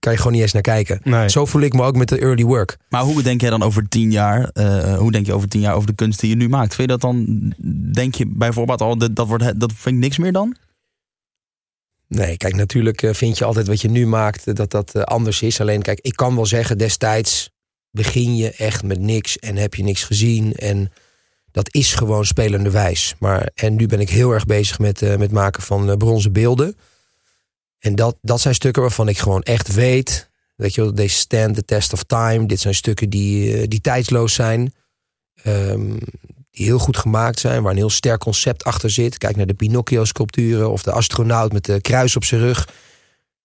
kan 0.00 0.12
je 0.12 0.18
gewoon 0.18 0.32
niet 0.32 0.42
eens 0.42 0.52
naar 0.52 0.62
kijken. 0.62 1.00
Nee. 1.04 1.28
Zo 1.28 1.44
voel 1.44 1.62
ik 1.62 1.72
me 1.72 1.82
ook 1.82 1.96
met 1.96 2.08
de 2.08 2.18
early 2.18 2.44
work. 2.44 2.76
Maar 2.88 3.02
hoe 3.02 3.22
denk 3.22 3.40
jij 3.40 3.50
dan 3.50 3.62
over 3.62 3.88
tien 3.88 4.10
jaar? 4.10 4.50
eh, 4.52 4.98
hoe 4.98 5.12
denk 5.12 5.26
je 5.26 5.32
over 5.32 5.48
tien 5.48 5.60
jaar 5.60 5.74
over 5.74 5.86
de 5.86 5.94
kunst 5.94 6.20
die 6.20 6.30
je 6.30 6.36
nu 6.36 6.48
maakt? 6.48 6.74
Vind 6.74 6.90
je 6.90 6.98
dat 6.98 7.00
dan, 7.00 7.52
denk 7.92 8.14
je 8.14 8.26
bijvoorbeeld 8.26 8.80
al, 8.80 8.98
dat, 8.98 9.16
dat, 9.16 9.26
wordt, 9.26 9.60
dat 9.60 9.72
vind 9.74 9.94
ik 9.94 10.00
niks 10.00 10.18
meer 10.18 10.32
dan? 10.32 10.56
Nee, 12.08 12.36
kijk, 12.36 12.54
natuurlijk 12.54 13.02
eh, 13.02 13.14
vind 13.14 13.38
je 13.38 13.44
altijd 13.44 13.66
wat 13.66 13.80
je 13.80 13.88
nu 13.88 14.06
maakt 14.06 14.46
eh, 14.46 14.54
dat 14.54 14.70
dat 14.70 15.04
anders 15.04 15.42
is. 15.42 15.60
Alleen, 15.60 15.82
kijk, 15.82 16.00
ik 16.00 16.16
kan 16.16 16.34
wel 16.34 16.46
zeggen, 16.46 16.78
destijds 16.78 17.50
begin 17.90 18.36
je 18.36 18.50
echt 18.50 18.82
met 18.82 19.00
niks 19.00 19.38
en 19.38 19.56
heb 19.56 19.74
je 19.74 19.82
niks 19.82 20.04
gezien. 20.04 20.54
En 20.54 20.90
dat 21.52 21.74
is 21.74 21.94
gewoon 21.94 22.24
spelende 22.24 22.70
wijs. 22.70 23.14
Maar, 23.18 23.50
en 23.54 23.76
nu 23.76 23.86
ben 23.86 24.00
ik 24.00 24.10
heel 24.10 24.30
erg 24.30 24.46
bezig 24.46 24.78
met 24.78 25.00
het 25.00 25.18
met 25.18 25.32
maken 25.32 25.62
van 25.62 25.90
eh, 25.90 25.96
bronzen 25.96 26.32
beelden. 26.32 26.76
En 27.80 27.94
dat, 27.94 28.16
dat 28.22 28.40
zijn 28.40 28.54
stukken 28.54 28.82
waarvan 28.82 29.08
ik 29.08 29.18
gewoon 29.18 29.42
echt 29.42 29.74
weet. 29.74 30.30
Weet 30.56 30.74
je 30.74 30.92
they 30.92 31.06
stand 31.06 31.54
the 31.54 31.64
test 31.64 31.92
of 31.92 32.02
time. 32.02 32.46
Dit 32.46 32.60
zijn 32.60 32.74
stukken 32.74 33.10
die, 33.10 33.56
eh, 33.56 33.68
die 33.68 33.80
tijdsloos 33.80 34.34
zijn. 34.34 34.74
Ehm, 35.42 35.96
die 36.50 36.66
heel 36.66 36.78
goed 36.78 36.96
gemaakt 36.96 37.38
zijn, 37.38 37.62
waar 37.62 37.72
een 37.72 37.78
heel 37.78 37.90
sterk 37.90 38.20
concept 38.20 38.64
achter 38.64 38.90
zit. 38.90 39.18
Kijk 39.18 39.36
naar 39.36 39.46
de 39.46 39.54
Pinocchio-sculpturen 39.54 40.70
of 40.70 40.82
de 40.82 40.92
astronaut 40.92 41.52
met 41.52 41.64
de 41.64 41.80
kruis 41.80 42.16
op 42.16 42.24
zijn 42.24 42.40
rug. 42.40 42.68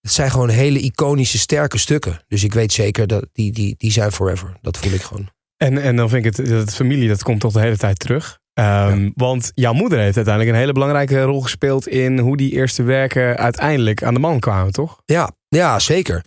Het 0.01 0.11
zijn 0.11 0.31
gewoon 0.31 0.49
hele 0.49 0.79
iconische, 0.79 1.37
sterke 1.37 1.77
stukken. 1.77 2.23
Dus 2.27 2.43
ik 2.43 2.53
weet 2.53 2.73
zeker 2.73 3.07
dat 3.07 3.25
die, 3.31 3.51
die, 3.51 3.75
die 3.77 3.91
zijn 3.91 4.11
forever. 4.11 4.57
Dat 4.61 4.77
voel 4.77 4.91
ik 4.91 5.01
gewoon. 5.01 5.29
En, 5.57 5.77
en 5.77 5.95
dan 5.95 6.09
vind 6.09 6.25
ik 6.25 6.35
het, 6.35 6.47
dat 6.47 6.73
familie, 6.73 7.07
dat 7.07 7.23
komt 7.23 7.39
toch 7.39 7.53
de 7.53 7.59
hele 7.59 7.77
tijd 7.77 7.99
terug. 7.99 8.39
Ehm, 8.55 9.09
Want 9.15 9.51
jouw 9.53 9.73
moeder 9.73 9.99
heeft 9.99 10.15
uiteindelijk 10.15 10.55
een 10.55 10.61
hele 10.61 10.73
belangrijke 10.73 11.21
rol 11.21 11.41
gespeeld 11.41 11.87
in 11.87 12.19
hoe 12.19 12.37
die 12.37 12.51
eerste 12.51 12.83
werken 12.83 13.37
uiteindelijk 13.37 14.03
aan 14.03 14.13
de 14.13 14.19
man 14.19 14.39
kwamen, 14.39 14.73
toch? 14.73 15.01
Ja, 15.05 15.31
ja 15.47 15.79
zeker. 15.79 16.23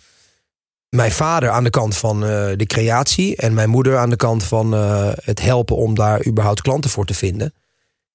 Mijn 0.88 1.12
vader 1.12 1.50
aan 1.50 1.64
de 1.64 1.70
kant 1.70 1.96
van 1.96 2.24
eh, 2.24 2.28
de 2.56 2.66
creatie 2.66 3.36
en 3.36 3.54
mijn 3.54 3.68
moeder 3.70 3.96
aan 3.98 4.10
de 4.10 4.16
kant 4.16 4.44
van 4.44 4.74
eh, 4.74 5.10
het 5.24 5.40
helpen 5.40 5.76
om 5.76 5.94
daar 5.94 6.26
überhaupt 6.26 6.62
klanten 6.62 6.90
voor 6.90 7.04
te 7.04 7.14
vinden. 7.14 7.54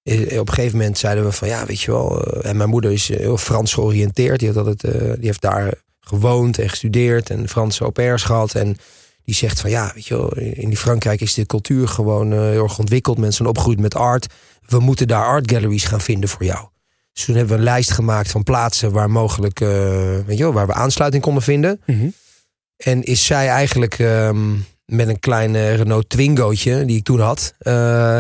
Eh, 0.03 0.39
Op 0.39 0.47
een 0.47 0.53
gegeven 0.53 0.77
moment 0.77 0.97
zeiden 0.97 1.23
we 1.25 1.31
van 1.31 1.47
ja, 1.47 1.65
weet 1.65 1.81
je 1.81 1.91
wel. 1.91 2.23
en 2.41 2.57
mijn 2.57 2.69
moeder 2.69 2.91
is 2.91 3.07
heel 3.07 3.37
Frans 3.37 3.73
georiënteerd. 3.73 4.39
Die, 4.39 4.47
had 4.51 4.57
altijd, 4.57 4.81
die 5.17 5.25
heeft 5.25 5.41
daar 5.41 5.73
gewoond 5.99 6.59
en 6.59 6.69
gestudeerd 6.69 7.29
en 7.29 7.49
Franse 7.49 7.81
au 7.83 7.91
pairs 7.91 8.23
gehad. 8.23 8.55
En 8.55 8.77
die 9.25 9.35
zegt 9.35 9.59
van 9.59 9.69
ja, 9.69 9.91
weet 9.93 10.05
je 10.05 10.17
wel, 10.17 10.37
in 10.37 10.69
die 10.69 10.77
Frankrijk 10.77 11.21
is 11.21 11.33
de 11.33 11.45
cultuur 11.45 11.87
gewoon 11.87 12.33
eh, 12.33 12.39
heel 12.39 12.63
erg 12.63 12.79
ontwikkeld. 12.79 13.17
Mensen 13.17 13.35
zijn 13.35 13.49
opgegroeid 13.49 13.79
met 13.79 13.95
art. 13.95 14.27
We 14.65 14.79
moeten 14.79 15.07
daar 15.07 15.25
art 15.25 15.51
galleries 15.51 15.83
gaan 15.83 16.01
vinden 16.01 16.29
voor 16.29 16.43
jou. 16.45 16.67
Dus 17.13 17.25
toen 17.25 17.35
hebben 17.35 17.53
we 17.53 17.59
een 17.59 17.67
lijst 17.67 17.91
gemaakt 17.91 18.31
van 18.31 18.43
plaatsen 18.43 18.91
waar 18.91 19.09
mogelijk, 19.09 19.59
eh, 19.59 19.67
weet 20.25 20.37
je 20.37 20.43
wel, 20.43 20.53
waar 20.53 20.67
we 20.67 20.73
aansluiting 20.73 21.23
konden 21.23 21.43
vinden. 21.43 21.81
En 22.77 23.03
is 23.03 23.25
zij 23.25 23.47
eigenlijk 23.47 23.99
ehm, 23.99 24.51
met 24.85 25.07
een 25.07 25.19
klein 25.19 25.55
eh, 25.55 25.75
Renault 25.75 26.09
Twingootje, 26.09 26.85
die 26.85 26.97
ik 26.97 27.03
toen 27.03 27.19
had, 27.19 27.53
eh, 27.57 28.17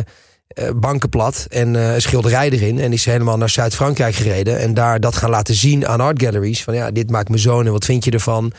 eh, 0.53 0.69
bankenplat 0.75 1.45
en 1.49 1.75
eh, 1.75 1.93
een 1.93 2.01
schilderij 2.01 2.49
erin. 2.49 2.79
En 2.79 2.93
is 2.93 3.05
helemaal 3.05 3.37
naar 3.37 3.49
Zuid-Frankrijk 3.49 4.15
gereden. 4.15 4.59
En 4.59 4.73
daar 4.73 4.99
dat 4.99 5.15
gaan 5.15 5.29
laten 5.29 5.55
zien 5.55 5.87
aan 5.87 5.99
art 5.99 6.21
galleries. 6.21 6.63
Van 6.63 6.73
ja, 6.75 6.91
dit 6.91 7.09
maakt 7.09 7.29
mijn 7.29 7.41
zoon 7.41 7.65
en 7.65 7.71
wat 7.71 7.85
vind 7.85 8.03
je 8.05 8.11
ervan? 8.11 8.51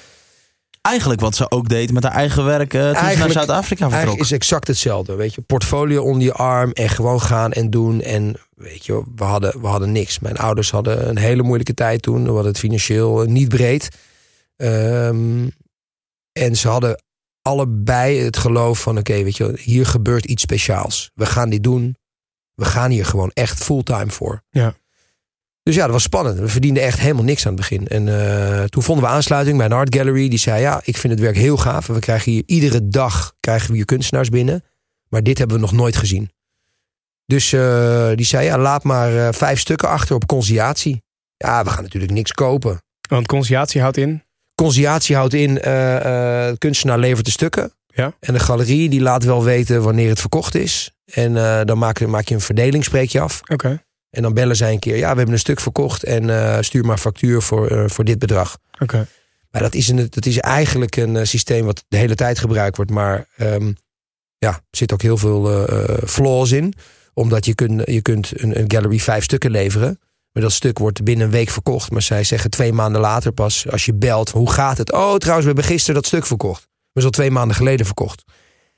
Eigenlijk 0.84 1.20
wat 1.20 1.36
ze 1.36 1.50
ook 1.50 1.68
deed 1.68 1.92
met 1.92 2.02
haar 2.02 2.12
eigen 2.12 2.44
werk 2.44 2.74
eh, 2.74 2.82
toen 2.82 3.10
ze 3.10 3.18
naar 3.18 3.30
Zuid-Afrika 3.30 3.76
vertrok. 3.76 3.92
Eigenlijk 3.92 4.20
is 4.20 4.32
exact 4.32 4.66
hetzelfde. 4.66 5.14
Weet 5.14 5.34
je, 5.34 5.40
portfolio 5.40 6.02
onder 6.02 6.22
je 6.22 6.32
arm 6.32 6.72
en 6.72 6.88
gewoon 6.88 7.20
gaan 7.20 7.52
en 7.52 7.70
doen. 7.70 8.00
En 8.00 8.36
weet 8.54 8.86
je, 8.86 9.02
we 9.16 9.24
hadden, 9.24 9.60
we 9.60 9.66
hadden 9.66 9.92
niks. 9.92 10.18
Mijn 10.18 10.36
ouders 10.36 10.70
hadden 10.70 11.08
een 11.08 11.18
hele 11.18 11.42
moeilijke 11.42 11.74
tijd 11.74 12.02
toen. 12.02 12.22
We 12.22 12.30
hadden 12.30 12.46
het 12.46 12.58
financieel 12.58 13.22
eh, 13.22 13.28
niet 13.28 13.48
breed. 13.48 13.88
Ehm, 14.56 15.48
en 16.32 16.56
ze 16.56 16.68
hadden 16.68 17.02
allebei 17.42 18.18
het 18.18 18.36
geloof 18.36 18.80
van: 18.80 18.98
oké, 18.98 19.22
weet 19.22 19.36
je, 19.36 19.58
hier 19.60 19.86
gebeurt 19.86 20.24
iets 20.24 20.42
speciaals. 20.42 21.10
We 21.14 21.26
gaan 21.26 21.50
dit 21.50 21.62
doen. 21.62 21.96
We 22.54 22.64
gaan 22.64 22.90
hier 22.90 23.06
gewoon 23.06 23.30
echt 23.32 23.64
fulltime 23.64 24.10
voor. 24.10 24.42
Ja. 24.50 24.74
Dus 25.64 25.74
ja, 25.74 25.82
dat 25.82 25.92
was 25.92 26.02
spannend. 26.02 26.38
We 26.38 26.48
verdienden 26.48 26.82
echt 26.82 27.00
helemaal 27.00 27.24
niks 27.24 27.46
aan 27.46 27.52
het 27.52 27.60
begin. 27.60 27.88
En 27.88 28.08
eh, 28.08 28.64
toen 28.64 28.82
vonden 28.82 29.04
we 29.04 29.10
aansluiting 29.10 29.56
bij 29.56 29.66
een 29.66 29.72
art 29.72 29.94
gallery. 29.94 30.28
Die 30.28 30.38
zei, 30.38 30.60
ja, 30.60 30.80
ik 30.84 30.96
vind 30.96 31.12
het 31.12 31.22
werk 31.22 31.36
heel 31.36 31.56
gaaf. 31.56 31.86
We 31.86 31.98
krijgen 31.98 32.32
hier 32.32 32.42
iedere 32.46 32.88
dag 32.88 33.34
krijgen 33.40 33.70
we 33.70 33.76
hier 33.76 33.84
kunstenaars 33.84 34.28
binnen. 34.28 34.64
Maar 35.08 35.22
dit 35.22 35.38
hebben 35.38 35.56
we 35.56 35.62
nog 35.62 35.72
nooit 35.72 35.96
gezien. 35.96 36.30
Dus 37.26 37.52
eh, 37.52 38.10
die 38.14 38.26
zei, 38.26 38.44
ja, 38.44 38.58
laat 38.58 38.82
maar 38.82 39.26
eh, 39.26 39.32
vijf 39.32 39.60
stukken 39.60 39.88
achter 39.88 40.14
op 40.14 40.26
conciliatie. 40.26 41.02
Ja, 41.36 41.64
we 41.64 41.70
gaan 41.70 41.82
natuurlijk 41.82 42.12
niks 42.12 42.32
kopen. 42.32 42.82
Want 43.08 43.26
conciliatie 43.26 43.80
houdt 43.80 43.96
in. 43.96 44.22
Conciliatie 44.54 45.16
houdt 45.16 45.34
in, 45.34 45.54
de 45.54 46.54
kunstenaar 46.58 46.98
levert 46.98 47.24
de 47.24 47.30
stukken. 47.30 47.72
Ja. 47.86 48.12
En 48.20 48.32
de 48.32 48.40
galerie 48.40 48.88
die 48.88 49.00
laat 49.00 49.24
wel 49.24 49.44
weten 49.44 49.82
wanneer 49.82 50.08
het 50.08 50.20
verkocht 50.20 50.54
is. 50.54 50.90
En 51.04 51.34
dan 51.66 51.78
maak, 51.78 52.06
maak 52.06 52.28
je 52.28 52.34
een 52.34 52.40
verdeling, 52.40 52.84
spreek 52.84 53.08
je 53.08 53.20
af. 53.20 53.40
Oké. 53.52 53.82
En 54.14 54.22
dan 54.22 54.34
bellen 54.34 54.56
zij 54.56 54.72
een 54.72 54.78
keer, 54.78 54.96
ja, 54.96 55.10
we 55.10 55.16
hebben 55.16 55.32
een 55.32 55.38
stuk 55.38 55.60
verkocht 55.60 56.04
en 56.04 56.30
eh, 56.30 56.62
stuur 56.62 56.84
maar 56.84 56.98
factuur 56.98 57.42
voor, 57.42 57.68
eh, 57.68 57.84
voor 57.86 58.04
dit 58.04 58.18
bedrag. 58.18 58.58
Oké. 58.78 59.06
Maar 59.50 59.62
dat 59.62 59.74
is, 59.74 59.88
een, 59.88 60.06
dat 60.10 60.26
is 60.26 60.38
eigenlijk 60.38 60.96
een 60.96 61.16
eh, 61.16 61.24
systeem 61.24 61.64
wat 61.64 61.84
de 61.88 61.96
hele 61.96 62.14
tijd 62.14 62.38
gebruikt 62.38 62.76
wordt. 62.76 62.90
Maar 62.90 63.26
ehm, 63.36 63.72
ja, 64.38 64.50
er 64.50 64.60
zit 64.70 64.92
ook 64.92 65.02
heel 65.02 65.16
veel 65.16 65.66
flaws 66.06 66.52
in. 66.52 66.74
Omdat 67.14 67.44
je, 67.44 67.54
kunt 67.54 67.82
je 67.84 68.02
kunt 68.02 68.42
een, 68.42 68.58
een 68.58 68.70
gallery 68.70 68.98
vijf 68.98 69.24
stukken 69.24 69.50
leveren. 69.50 69.98
Maar 70.32 70.42
dat 70.42 70.52
stuk 70.52 70.78
wordt 70.78 71.04
binnen 71.04 71.26
een 71.26 71.32
week 71.32 71.50
verkocht. 71.50 71.90
Maar 71.90 72.02
zij 72.02 72.24
zeggen 72.24 72.50
twee 72.50 72.72
maanden 72.72 73.00
later 73.00 73.32
pas, 73.32 73.70
als 73.70 73.84
je 73.84 73.94
belt, 73.94 74.30
hoe 74.30 74.50
gaat 74.50 74.78
het? 74.78 74.92
Oh, 74.92 75.16
trouwens, 75.16 75.46
we 75.46 75.52
hebben 75.52 75.64
gisteren 75.64 75.94
dat 75.94 76.06
stuk 76.06 76.26
verkocht. 76.26 76.60
Maar 76.60 77.02
is 77.02 77.04
al 77.04 77.10
twee 77.10 77.30
maanden 77.30 77.56
geleden 77.56 77.86
verkocht. 77.86 78.24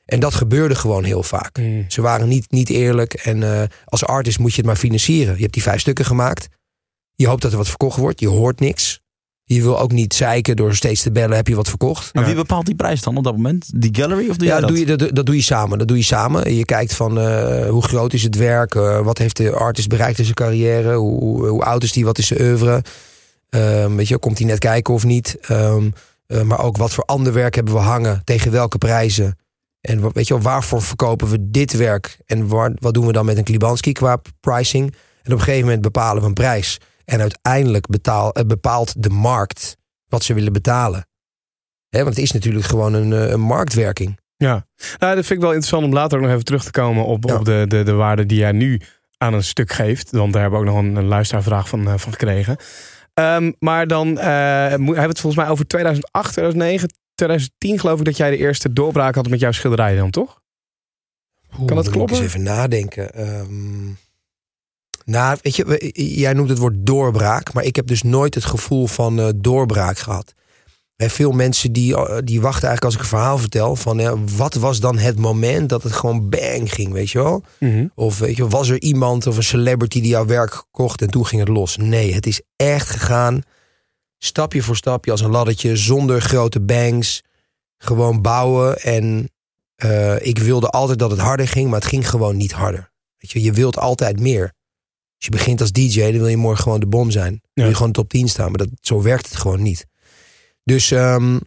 En 0.06 0.20
dat 0.20 0.34
gebeurde 0.34 0.74
gewoon 0.74 1.04
heel 1.04 1.22
vaak. 1.22 1.58
Mm. 1.58 1.84
Ze 1.88 2.00
waren 2.00 2.28
niet, 2.28 2.50
niet 2.50 2.68
eerlijk. 2.70 3.14
En 3.14 3.42
eh, 3.60 3.68
als 3.84 4.04
artist 4.04 4.38
moet 4.38 4.50
je 4.50 4.56
het 4.56 4.66
maar 4.66 4.76
financieren. 4.76 5.34
Je 5.34 5.40
hebt 5.40 5.52
die 5.52 5.62
vijf 5.62 5.80
stukken 5.80 6.04
gemaakt. 6.04 6.48
Je 7.14 7.26
hoopt 7.26 7.42
dat 7.42 7.50
er 7.50 7.56
wat 7.56 7.68
verkocht 7.68 7.98
wordt. 7.98 8.20
Je 8.20 8.28
hoort 8.28 8.60
niks. 8.60 9.00
Je 9.44 9.62
wil 9.62 9.78
ook 9.80 9.92
niet 9.92 10.14
zeiken 10.14 10.56
door 10.56 10.74
steeds 10.74 11.02
te 11.02 11.10
bellen. 11.12 11.36
Heb 11.36 11.48
je 11.48 11.54
wat 11.54 11.68
verkocht? 11.68 12.14
Maar 12.14 12.22
Ja. 12.22 12.28
wie 12.28 12.38
bepaalt 12.38 12.66
die 12.66 12.74
prijs 12.74 13.02
dan 13.02 13.16
op 13.16 13.24
dat 13.24 13.36
moment? 13.36 13.70
Die 13.74 13.94
gallery 13.94 14.28
of 14.28 14.36
doe 14.36 14.46
Ja, 14.46 14.52
jij 14.52 14.60
dat 14.60 14.68
doe, 14.68 14.78
je, 14.78 14.96
dat, 14.96 15.14
dat 15.14 15.26
doe 15.26 15.34
je 15.34 15.42
samen. 15.42 15.78
Dat 15.78 15.88
doe 15.88 15.96
je 15.96 16.02
samen. 16.02 16.54
Je 16.54 16.64
kijkt 16.64 16.94
van 16.94 17.20
eh, 17.20 17.68
hoe 17.68 17.82
groot 17.82 18.12
is 18.12 18.22
het 18.22 18.36
werk, 18.36 18.74
eh, 18.74 19.00
wat 19.00 19.18
heeft 19.18 19.36
de 19.36 19.52
artist 19.52 19.88
bereikt 19.88 20.18
in 20.18 20.24
zijn 20.24 20.36
carrière, 20.36 20.94
hoe, 20.94 21.20
hoe, 21.20 21.46
hoe 21.46 21.62
oud 21.62 21.82
is 21.82 21.92
die, 21.92 22.04
wat 22.04 22.18
is 22.18 22.26
zijn 22.26 22.40
oeuvre. 22.40 22.82
Ehm, 23.48 23.94
weet 23.94 24.08
je, 24.08 24.18
komt 24.18 24.38
hij 24.38 24.46
net 24.46 24.58
kijken 24.58 24.94
of 24.94 25.04
niet? 25.04 25.36
Ehm, 25.40 25.90
eh, 26.26 26.42
maar 26.42 26.60
ook 26.62 26.76
wat 26.76 26.92
voor 26.92 27.04
ander 27.04 27.32
werk 27.32 27.54
hebben 27.54 27.74
we 27.74 27.80
hangen, 27.80 28.22
tegen 28.24 28.50
welke 28.52 28.78
prijzen. 28.78 29.38
En 29.86 30.12
weet 30.12 30.26
je, 30.26 30.34
wel, 30.34 30.42
waarvoor 30.42 30.82
verkopen 30.82 31.28
we 31.28 31.50
dit 31.50 31.72
werk? 31.76 32.18
En 32.26 32.48
waar, 32.48 32.72
wat 32.74 32.94
doen 32.94 33.06
we 33.06 33.12
dan 33.12 33.24
met 33.24 33.36
een 33.36 33.44
Klibanski 33.44 33.92
qua 33.92 34.20
pricing? 34.40 34.94
En 35.22 35.32
op 35.32 35.38
een 35.38 35.44
gegeven 35.44 35.64
moment 35.64 35.82
bepalen 35.82 36.22
we 36.22 36.28
een 36.28 36.34
prijs. 36.34 36.78
En 37.04 37.20
uiteindelijk 37.20 37.86
betaal, 37.86 38.32
eh, 38.32 38.44
bepaalt 38.44 39.02
de 39.02 39.08
markt 39.08 39.76
wat 40.08 40.24
ze 40.24 40.34
willen 40.34 40.52
betalen. 40.52 41.06
Want 41.88 42.06
het 42.08 42.18
is 42.18 42.32
natuurlijk 42.32 42.64
gewoon 42.64 42.94
een, 42.94 43.12
eh, 43.12 43.30
een 43.30 43.40
marktwerking. 43.40 44.18
Ja, 44.36 44.66
nou, 44.98 45.14
dat 45.14 45.26
vind 45.26 45.30
ik 45.30 45.40
wel 45.40 45.48
interessant 45.52 45.84
om 45.84 45.92
later 45.92 46.18
ook 46.18 46.24
nog 46.24 46.32
even 46.32 46.44
terug 46.44 46.64
te 46.64 46.70
komen 46.70 47.04
op, 47.04 47.24
Ja. 47.28 47.34
op 47.34 47.44
de, 47.44 47.64
de, 47.68 47.82
de 47.82 47.92
waarde 47.92 48.26
die 48.26 48.38
jij 48.38 48.52
nu 48.52 48.80
aan 49.18 49.34
een 49.34 49.44
stuk 49.44 49.72
geeft. 49.72 50.10
Want 50.10 50.32
daar 50.32 50.42
hebben 50.42 50.60
we 50.60 50.66
ook 50.66 50.72
nog 50.72 50.82
een, 50.82 50.96
een 50.96 51.06
luisteraarvraag 51.08 51.68
van, 51.68 51.88
eh, 51.88 51.94
van 51.96 52.12
gekregen. 52.12 52.56
Ehm, 53.14 53.52
maar 53.58 53.86
dan 53.86 54.16
hebben 54.18 54.94
we 54.94 55.00
het 55.00 55.20
volgens 55.20 55.42
mij 55.42 55.48
over 55.52 55.66
2008, 55.66 56.32
2009, 56.32 56.88
2010 57.16 57.78
geloof 57.78 57.98
ik 57.98 58.04
dat 58.04 58.16
jij 58.16 58.30
de 58.30 58.36
eerste 58.36 58.72
doorbraak 58.72 59.14
had 59.14 59.28
met 59.28 59.40
jouw 59.40 59.52
schilderijen 59.52 59.98
dan, 59.98 60.10
toch? 60.10 60.40
Oeh, 61.50 61.58
dat 61.58 61.68
dan 61.68 61.76
moet 61.76 61.88
kloppen? 61.88 62.16
Ik 62.16 62.22
eens 62.22 62.32
even 62.32 62.42
nadenken. 62.42 63.14
Ehm, 63.14 63.86
nou, 65.04 65.38
weet 65.42 65.56
je, 65.56 65.90
jij 65.94 66.32
noemt 66.32 66.48
het 66.48 66.58
woord 66.58 66.74
doorbraak, 66.76 67.52
maar 67.52 67.64
ik 67.64 67.76
heb 67.76 67.86
dus 67.86 68.02
nooit 68.02 68.34
het 68.34 68.44
gevoel 68.44 68.86
van 68.86 69.18
eh, 69.18 69.28
doorbraak 69.36 69.98
gehad. 69.98 70.34
Veel 70.96 71.32
mensen 71.32 71.72
die, 71.72 71.96
eh, 71.96 72.18
die 72.24 72.40
wachten 72.40 72.68
eigenlijk 72.68 72.84
als 72.84 72.94
ik 72.94 73.00
een 73.00 73.18
verhaal 73.18 73.38
vertel 73.38 73.76
van 73.76 73.98
ja, 73.98 74.18
wat 74.36 74.54
was 74.54 74.80
dan 74.80 74.98
het 74.98 75.18
moment 75.18 75.68
dat 75.68 75.82
het 75.82 75.92
gewoon 75.92 76.28
bang 76.28 76.72
ging, 76.72 76.92
weet 76.92 77.10
je 77.10 77.18
wel? 77.18 77.42
Of 77.94 78.18
weet 78.18 78.36
je, 78.36 78.48
was 78.48 78.68
er 78.68 78.80
iemand 78.80 79.26
of 79.26 79.36
een 79.36 79.42
celebrity 79.42 80.00
die 80.00 80.10
jouw 80.10 80.26
werk 80.26 80.64
kocht 80.70 81.02
en 81.02 81.10
toen 81.10 81.26
ging 81.26 81.40
het 81.40 81.50
los? 81.50 81.76
Nee, 81.76 82.14
het 82.14 82.26
is 82.26 82.40
echt 82.56 82.90
gegaan 82.90 83.42
stapje 84.18 84.62
voor 84.62 84.76
stapje 84.76 85.10
als 85.10 85.20
een 85.20 85.30
laddertje 85.30 85.76
zonder 85.76 86.20
grote 86.20 86.60
bangs. 86.60 87.22
Gewoon 87.78 88.22
bouwen 88.22 88.80
en 88.80 89.30
eh, 89.76 90.26
ik 90.26 90.38
wilde 90.38 90.68
altijd 90.68 90.98
dat 90.98 91.10
het 91.10 91.20
harder 91.20 91.48
ging, 91.48 91.70
maar 91.70 91.80
het 91.80 91.88
ging 91.88 92.08
gewoon 92.08 92.36
niet 92.36 92.52
harder. 92.52 92.90
Weet 93.16 93.30
je, 93.30 93.42
je 93.42 93.52
wilt 93.52 93.78
altijd 93.78 94.20
meer. 94.20 94.54
Als 95.16 95.24
je 95.24 95.30
begint 95.30 95.60
als 95.60 95.72
DJ, 95.72 96.00
dan 96.00 96.12
wil 96.12 96.26
je 96.26 96.36
morgen 96.36 96.62
gewoon 96.62 96.80
de 96.80 96.86
bom 96.86 97.10
zijn. 97.10 97.30
Dan 97.30 97.40
wil 97.52 97.68
je 97.68 97.74
gewoon 97.74 97.92
top 97.92 98.08
10 98.08 98.28
staan, 98.28 98.48
maar 98.48 98.58
dat, 98.58 98.68
zo 98.80 99.02
werkt 99.02 99.26
het 99.26 99.36
gewoon 99.36 99.62
niet. 99.62 99.86
Dus 100.64 100.90
ehm, 100.90 101.38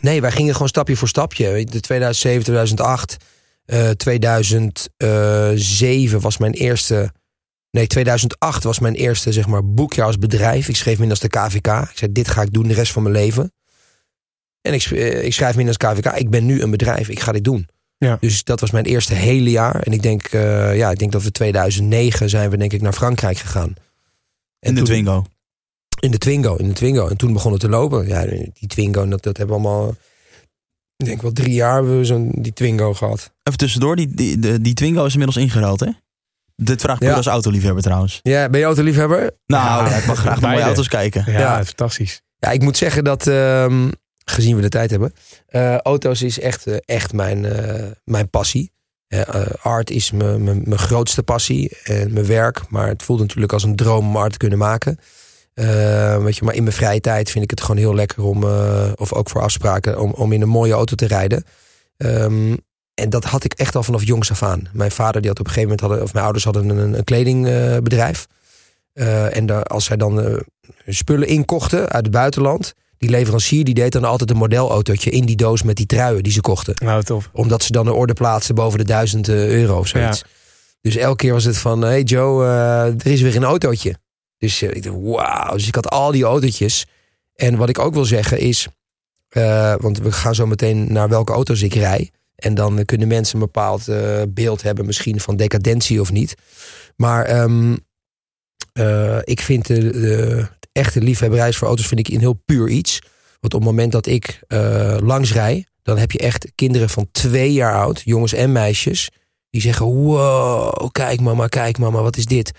nee, 0.00 0.20
wij 0.20 0.32
gingen 0.32 0.52
gewoon 0.52 0.68
stapje 0.68 0.96
voor 0.96 1.08
stapje. 1.08 1.64
De 1.64 1.80
2007, 1.80 2.42
2008, 2.42 3.16
eh 3.64 3.90
2007 3.90 6.20
was 6.20 6.38
mijn 6.38 6.52
eerste... 6.52 7.12
Nee, 7.70 7.86
2008 7.86 8.64
was 8.64 8.78
mijn 8.78 8.94
eerste 8.94 9.32
zeg 9.32 9.46
maar, 9.46 9.64
boekjaar 9.64 10.06
als 10.06 10.18
bedrijf. 10.18 10.68
Ik 10.68 10.76
schreef 10.76 10.98
me 10.98 11.04
in 11.04 11.10
als 11.10 11.20
de 11.20 11.28
KVK. 11.28 11.66
Ik 11.90 11.98
zei, 11.98 12.12
dit 12.12 12.28
ga 12.28 12.42
ik 12.42 12.52
doen 12.52 12.68
de 12.68 12.74
rest 12.74 12.92
van 12.92 13.02
mijn 13.02 13.14
leven. 13.14 13.52
En 14.60 14.74
ik, 14.74 14.82
eh, 14.84 15.24
ik 15.24 15.32
schrijf 15.32 15.54
me 15.54 15.60
in 15.60 15.66
als 15.66 15.76
KVK. 15.76 16.06
Ik 16.06 16.30
ben 16.30 16.46
nu 16.46 16.62
een 16.62 16.70
bedrijf. 16.70 17.08
Ik 17.08 17.20
ga 17.20 17.32
dit 17.32 17.44
doen. 17.44 17.68
Ja. 17.96 18.16
Dus 18.20 18.44
dat 18.44 18.60
was 18.60 18.70
mijn 18.70 18.84
eerste 18.84 19.14
hele 19.14 19.50
jaar. 19.50 19.80
En 19.82 19.92
ik 19.92 20.02
denk, 20.02 20.22
eh, 20.26 20.76
ja, 20.76 20.90
ik 20.90 20.98
denk 20.98 21.12
dat 21.12 21.22
we 21.22 21.30
2009 21.30 22.28
zijn 22.28 22.50
we 22.50 22.56
denk 22.56 22.72
ik 22.72 22.82
naar 22.82 22.92
Frankrijk 22.92 23.36
gegaan. 23.38 23.68
En 23.68 24.68
In 24.68 24.74
de 24.74 24.80
toen- 24.80 24.84
Twingo. 24.84 25.24
in 26.00 26.10
de 26.10 26.18
Twingo, 26.18 26.56
in 26.56 26.68
de 26.68 26.74
Twingo. 26.74 27.08
En 27.08 27.16
toen 27.16 27.32
begon 27.32 27.52
het 27.52 27.60
te 27.60 27.68
lopen. 27.68 28.06
Ja, 28.08 28.24
die 28.52 28.68
Twingo, 28.68 29.08
dat, 29.08 29.22
dat 29.22 29.36
hebben 29.36 29.56
we 29.60 29.62
allemaal... 29.68 29.94
Ik 30.96 31.06
denk 31.06 31.22
wel 31.22 31.32
drie 31.32 31.52
jaar 31.54 31.74
hebben 31.74 31.98
we 31.98 32.04
zo'n 32.04 32.32
die 32.38 32.52
Twingo 32.52 32.94
gehad. 32.94 33.32
Even 33.42 33.58
tussendoor, 33.58 33.96
die, 33.96 34.14
die, 34.14 34.38
de- 34.38 34.60
die 34.60 34.74
Twingo 34.74 35.04
is 35.04 35.12
inmiddels 35.12 35.44
ingeruild, 35.44 35.80
hè? 35.80 35.90
Dit 36.62 36.80
vraag 36.80 36.96
ik 37.00 37.02
Ja. 37.08 37.14
als 37.14 37.26
autoliefhebber 37.26 37.82
trouwens. 37.82 38.20
Ja, 38.22 38.48
ben 38.48 38.60
je 38.60 38.66
autoliefhebber? 38.66 39.30
Nou, 39.46 39.88
Ja, 39.90 39.96
ik 39.96 40.06
mag 40.06 40.18
graag 40.18 40.40
naar 40.40 40.50
mooie 40.54 40.62
auto's 40.64 40.88
kijken. 40.88 41.24
Ja, 41.32 41.38
Ja. 41.38 41.64
fantastisch. 41.64 42.22
Ja, 42.38 42.50
ik 42.50 42.62
moet 42.62 42.76
zeggen 42.76 43.04
dat, 43.04 43.26
ehm, 43.26 43.88
gezien 44.24 44.56
we 44.56 44.62
de 44.62 44.68
tijd 44.68 44.90
hebben, 44.90 45.12
eh, 45.46 45.76
auto's 45.76 46.22
is 46.22 46.40
echt, 46.40 46.66
eh, 46.66 46.76
echt 46.84 47.12
mijn, 47.12 47.44
eh, 47.44 47.86
mijn 48.04 48.30
passie. 48.30 48.72
Art 49.62 49.90
is 49.90 50.10
mijn- 50.10 50.66
grootste 50.78 51.22
passie 51.22 51.76
en 51.84 52.12
mijn 52.12 52.26
werk. 52.26 52.60
Maar 52.68 52.88
het 52.88 53.02
voelt 53.02 53.20
natuurlijk 53.20 53.52
als 53.52 53.62
een 53.64 53.76
droom 53.76 54.06
om 54.08 54.16
art 54.16 54.32
te 54.32 54.38
kunnen 54.38 54.58
maken. 54.58 54.98
Eh, 55.54 56.22
weet 56.22 56.36
je, 56.36 56.44
maar 56.44 56.54
in 56.54 56.62
mijn 56.62 56.74
vrije 56.74 57.00
tijd 57.00 57.30
vind 57.30 57.44
ik 57.44 57.50
het 57.50 57.60
gewoon 57.60 57.76
heel 57.76 57.94
lekker 57.94 58.22
om, 58.22 58.44
eh, 58.44 58.92
of 58.94 59.12
ook 59.12 59.30
voor 59.30 59.42
afspraken, 59.42 60.00
om, 60.00 60.10
om 60.12 60.32
in 60.32 60.42
een 60.42 60.48
mooie 60.48 60.72
auto 60.72 60.94
te 60.94 61.06
rijden. 61.06 61.44
Ehm, 61.96 62.56
en 63.00 63.10
dat 63.10 63.24
had 63.24 63.44
ik 63.44 63.52
echt 63.52 63.76
al 63.76 63.82
vanaf 63.82 64.04
jongs 64.04 64.30
af 64.30 64.42
aan. 64.42 64.68
Mijn 64.72 64.90
vader 64.90 65.20
die 65.20 65.30
had 65.30 65.40
op 65.40 65.46
een 65.46 65.52
gegeven 65.52 65.70
moment, 65.70 65.80
hadden, 65.80 66.02
of 66.02 66.12
mijn 66.12 66.24
ouders 66.24 66.44
hadden 66.44 66.68
een, 66.68 66.94
een 66.94 67.04
kledingbedrijf. 67.04 68.26
Eh, 68.92 69.36
en 69.36 69.46
daar, 69.46 69.62
als 69.62 69.84
zij 69.84 69.96
dan 69.96 70.20
eh, 70.20 70.36
spullen 70.86 71.28
inkochten 71.28 71.88
uit 71.88 72.04
het 72.04 72.10
buitenland. 72.10 72.74
Die 72.98 73.10
leverancier 73.10 73.64
die 73.64 73.74
deed 73.74 73.92
dan 73.92 74.04
altijd 74.04 74.30
een 74.30 74.36
modelautootje 74.36 75.10
in 75.10 75.24
die 75.24 75.36
doos 75.36 75.62
met 75.62 75.76
die 75.76 75.86
truien 75.86 76.22
die 76.22 76.32
ze 76.32 76.40
kochten. 76.40 76.74
Nou, 76.84 77.02
tof. 77.02 77.30
Omdat 77.32 77.62
ze 77.62 77.72
dan 77.72 77.86
een 77.86 77.92
orde 77.92 78.12
plaatsen 78.12 78.54
boven 78.54 78.78
de 78.78 78.84
duizend 78.84 79.28
eh, 79.28 79.48
euro 79.48 79.78
of 79.78 79.86
zoiets. 79.86 80.24
Dus 80.80 80.96
elke 80.96 81.16
keer 81.16 81.32
was 81.32 81.44
het 81.44 81.58
van, 81.58 81.82
hey 81.82 82.02
Joe, 82.02 82.46
er 82.46 83.06
is 83.06 83.20
weer 83.20 83.36
een 83.36 83.44
autootje. 83.44 83.94
Dus 84.38 84.62
ik 84.62 84.82
dacht, 84.82 84.96
wauw. 85.00 85.52
Dus 85.52 85.66
ik 85.66 85.74
had 85.74 85.88
al 85.88 86.10
die 86.12 86.24
autootjes. 86.24 86.86
En 87.34 87.56
wat 87.56 87.68
ik 87.68 87.78
ook 87.78 87.94
wil 87.94 88.04
zeggen 88.04 88.38
is, 88.38 88.68
want 89.78 89.98
we 89.98 90.12
gaan 90.12 90.34
zo 90.34 90.46
meteen 90.46 90.92
naar 90.92 91.08
welke 91.08 91.32
auto's 91.32 91.62
ik 91.62 91.74
rij. 91.74 92.10
En 92.40 92.54
dan 92.54 92.84
kunnen 92.84 93.08
mensen 93.08 93.34
een 93.34 93.44
bepaald 93.44 93.88
eh, 93.88 94.22
beeld 94.28 94.62
hebben 94.62 94.86
misschien 94.86 95.20
van 95.20 95.36
decadentie 95.36 96.00
of 96.00 96.12
niet. 96.12 96.34
Maar 96.96 97.24
ehm, 97.24 97.76
eh, 98.72 99.18
ik 99.24 99.40
vind 99.40 99.66
de, 99.66 99.90
de 99.90 100.48
echte 100.72 101.00
liefhebberij 101.00 101.52
voor 101.52 101.68
auto's 101.68 101.86
vind 101.86 102.00
ik 102.00 102.08
een 102.08 102.20
heel 102.20 102.42
puur 102.44 102.68
iets. 102.68 102.98
Want 103.40 103.54
op 103.54 103.60
het 103.60 103.70
moment 103.70 103.92
dat 103.92 104.06
ik 104.06 104.40
eh, 104.46 104.96
langs 105.00 105.32
rij, 105.32 105.66
dan 105.82 105.98
heb 105.98 106.12
je 106.12 106.18
echt 106.18 106.52
kinderen 106.54 106.88
van 106.88 107.08
twee 107.12 107.52
jaar 107.52 107.74
oud, 107.74 108.00
jongens 108.04 108.32
en 108.32 108.52
meisjes, 108.52 109.10
die 109.50 109.60
zeggen: 109.60 109.86
Wow, 109.86 110.88
kijk 110.92 111.20
mama, 111.20 111.46
kijk 111.46 111.78
mama, 111.78 112.02
wat 112.02 112.16
is 112.16 112.26
dit? 112.26 112.52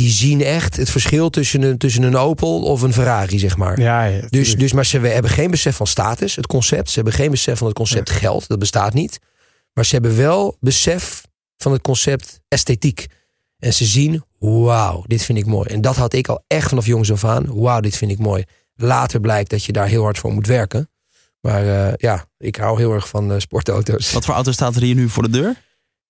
Die 0.00 0.10
zien 0.10 0.42
echt 0.42 0.76
het 0.76 0.90
verschil 0.90 1.30
tussen 1.30 1.62
een, 1.62 1.78
tussen 1.78 2.02
een 2.02 2.16
Opel 2.16 2.62
of 2.62 2.82
een 2.82 2.92
Ferrari, 2.92 3.38
zeg 3.38 3.56
maar. 3.56 3.80
Ja, 3.80 4.04
ja, 4.04 4.26
Dus, 4.28 4.56
dus, 4.56 4.72
maar 4.72 4.86
ze 4.86 4.98
hebben 4.98 5.30
geen 5.30 5.50
besef 5.50 5.76
van 5.76 5.86
status, 5.86 6.36
het 6.36 6.46
concept. 6.46 6.88
Ze 6.88 6.94
hebben 6.94 7.12
geen 7.12 7.30
besef 7.30 7.58
van 7.58 7.66
het 7.66 7.76
concept 7.76 8.10
geld, 8.10 8.48
dat 8.48 8.58
bestaat 8.58 8.94
niet. 8.94 9.18
Maar 9.72 9.84
ze 9.84 9.94
hebben 9.94 10.16
wel 10.16 10.56
besef 10.60 11.22
van 11.56 11.72
het 11.72 11.82
concept 11.82 12.40
esthetiek. 12.48 13.06
En 13.58 13.72
ze 13.74 13.84
zien, 13.84 14.24
wauw, 14.38 15.04
dit 15.06 15.24
vind 15.24 15.38
ik 15.38 15.46
mooi. 15.46 15.68
En 15.68 15.80
dat 15.80 15.96
had 15.96 16.12
ik 16.12 16.28
al 16.28 16.44
echt 16.46 16.68
vanaf 16.68 16.86
jongs 16.86 17.12
af 17.12 17.24
aan. 17.24 17.60
Wauw, 17.60 17.80
dit 17.80 17.96
vind 17.96 18.10
ik 18.10 18.18
mooi. 18.18 18.44
Later 18.74 19.20
blijkt 19.20 19.50
dat 19.50 19.64
je 19.64 19.72
daar 19.72 19.88
heel 19.88 20.02
hard 20.02 20.18
voor 20.18 20.32
moet 20.32 20.46
werken. 20.46 20.90
Maar 21.40 21.88
eh, 21.88 21.92
ja, 21.96 22.26
ik 22.38 22.56
hou 22.56 22.78
heel 22.78 22.92
erg 22.92 23.08
van 23.08 23.32
eh, 23.32 23.38
sportauto's. 23.38 24.12
Wat 24.12 24.24
voor 24.24 24.34
auto 24.34 24.52
staat 24.52 24.76
er 24.76 24.82
hier 24.82 24.94
nu 24.94 25.08
voor 25.08 25.22
de 25.22 25.30
deur? 25.30 25.64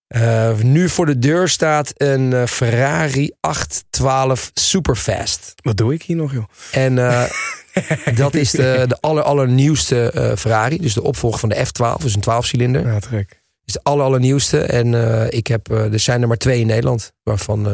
Eh, 0.07 0.59
nu 0.59 0.89
voor 0.89 1.07
de 1.07 1.19
deur 1.19 1.49
staat 1.49 1.93
een 1.95 2.33
eh, 2.33 2.47
Ferrari 2.47 3.33
812 3.41 4.51
Superfast. 4.55 5.55
Wat 5.63 5.77
doe 5.77 5.95
ik 5.95 6.03
hier 6.03 6.17
nog, 6.17 6.33
joh? 6.33 6.45
En 6.73 6.99
eh, 6.99 7.25
dat 8.23 8.35
is 8.35 8.51
de, 8.51 8.85
de 8.89 9.01
aller, 9.01 9.23
allernieuwste 9.23 10.33
Ferrari. 10.39 10.79
Dus 10.79 10.95
de 10.95 11.03
opvolger 11.03 11.39
van 11.39 11.49
de 11.49 11.67
F12, 11.67 12.03
dus 12.03 12.15
een 12.15 12.23
12-cilinder. 12.23 12.87
Ja, 12.87 12.99
te 12.99 13.09
gek. 13.09 13.43
is 13.65 13.73
de 13.73 13.81
aller, 13.83 14.05
allernieuwste. 14.05 14.61
En 14.61 14.95
ik 15.33 15.47
heb, 15.47 15.71
er 15.71 16.01
zijn 16.01 16.23
er 16.23 16.29
maar 16.29 16.37
twee 16.37 16.61
in 16.61 16.67
Nederland 16.67 17.13
waarvan, 17.23 17.69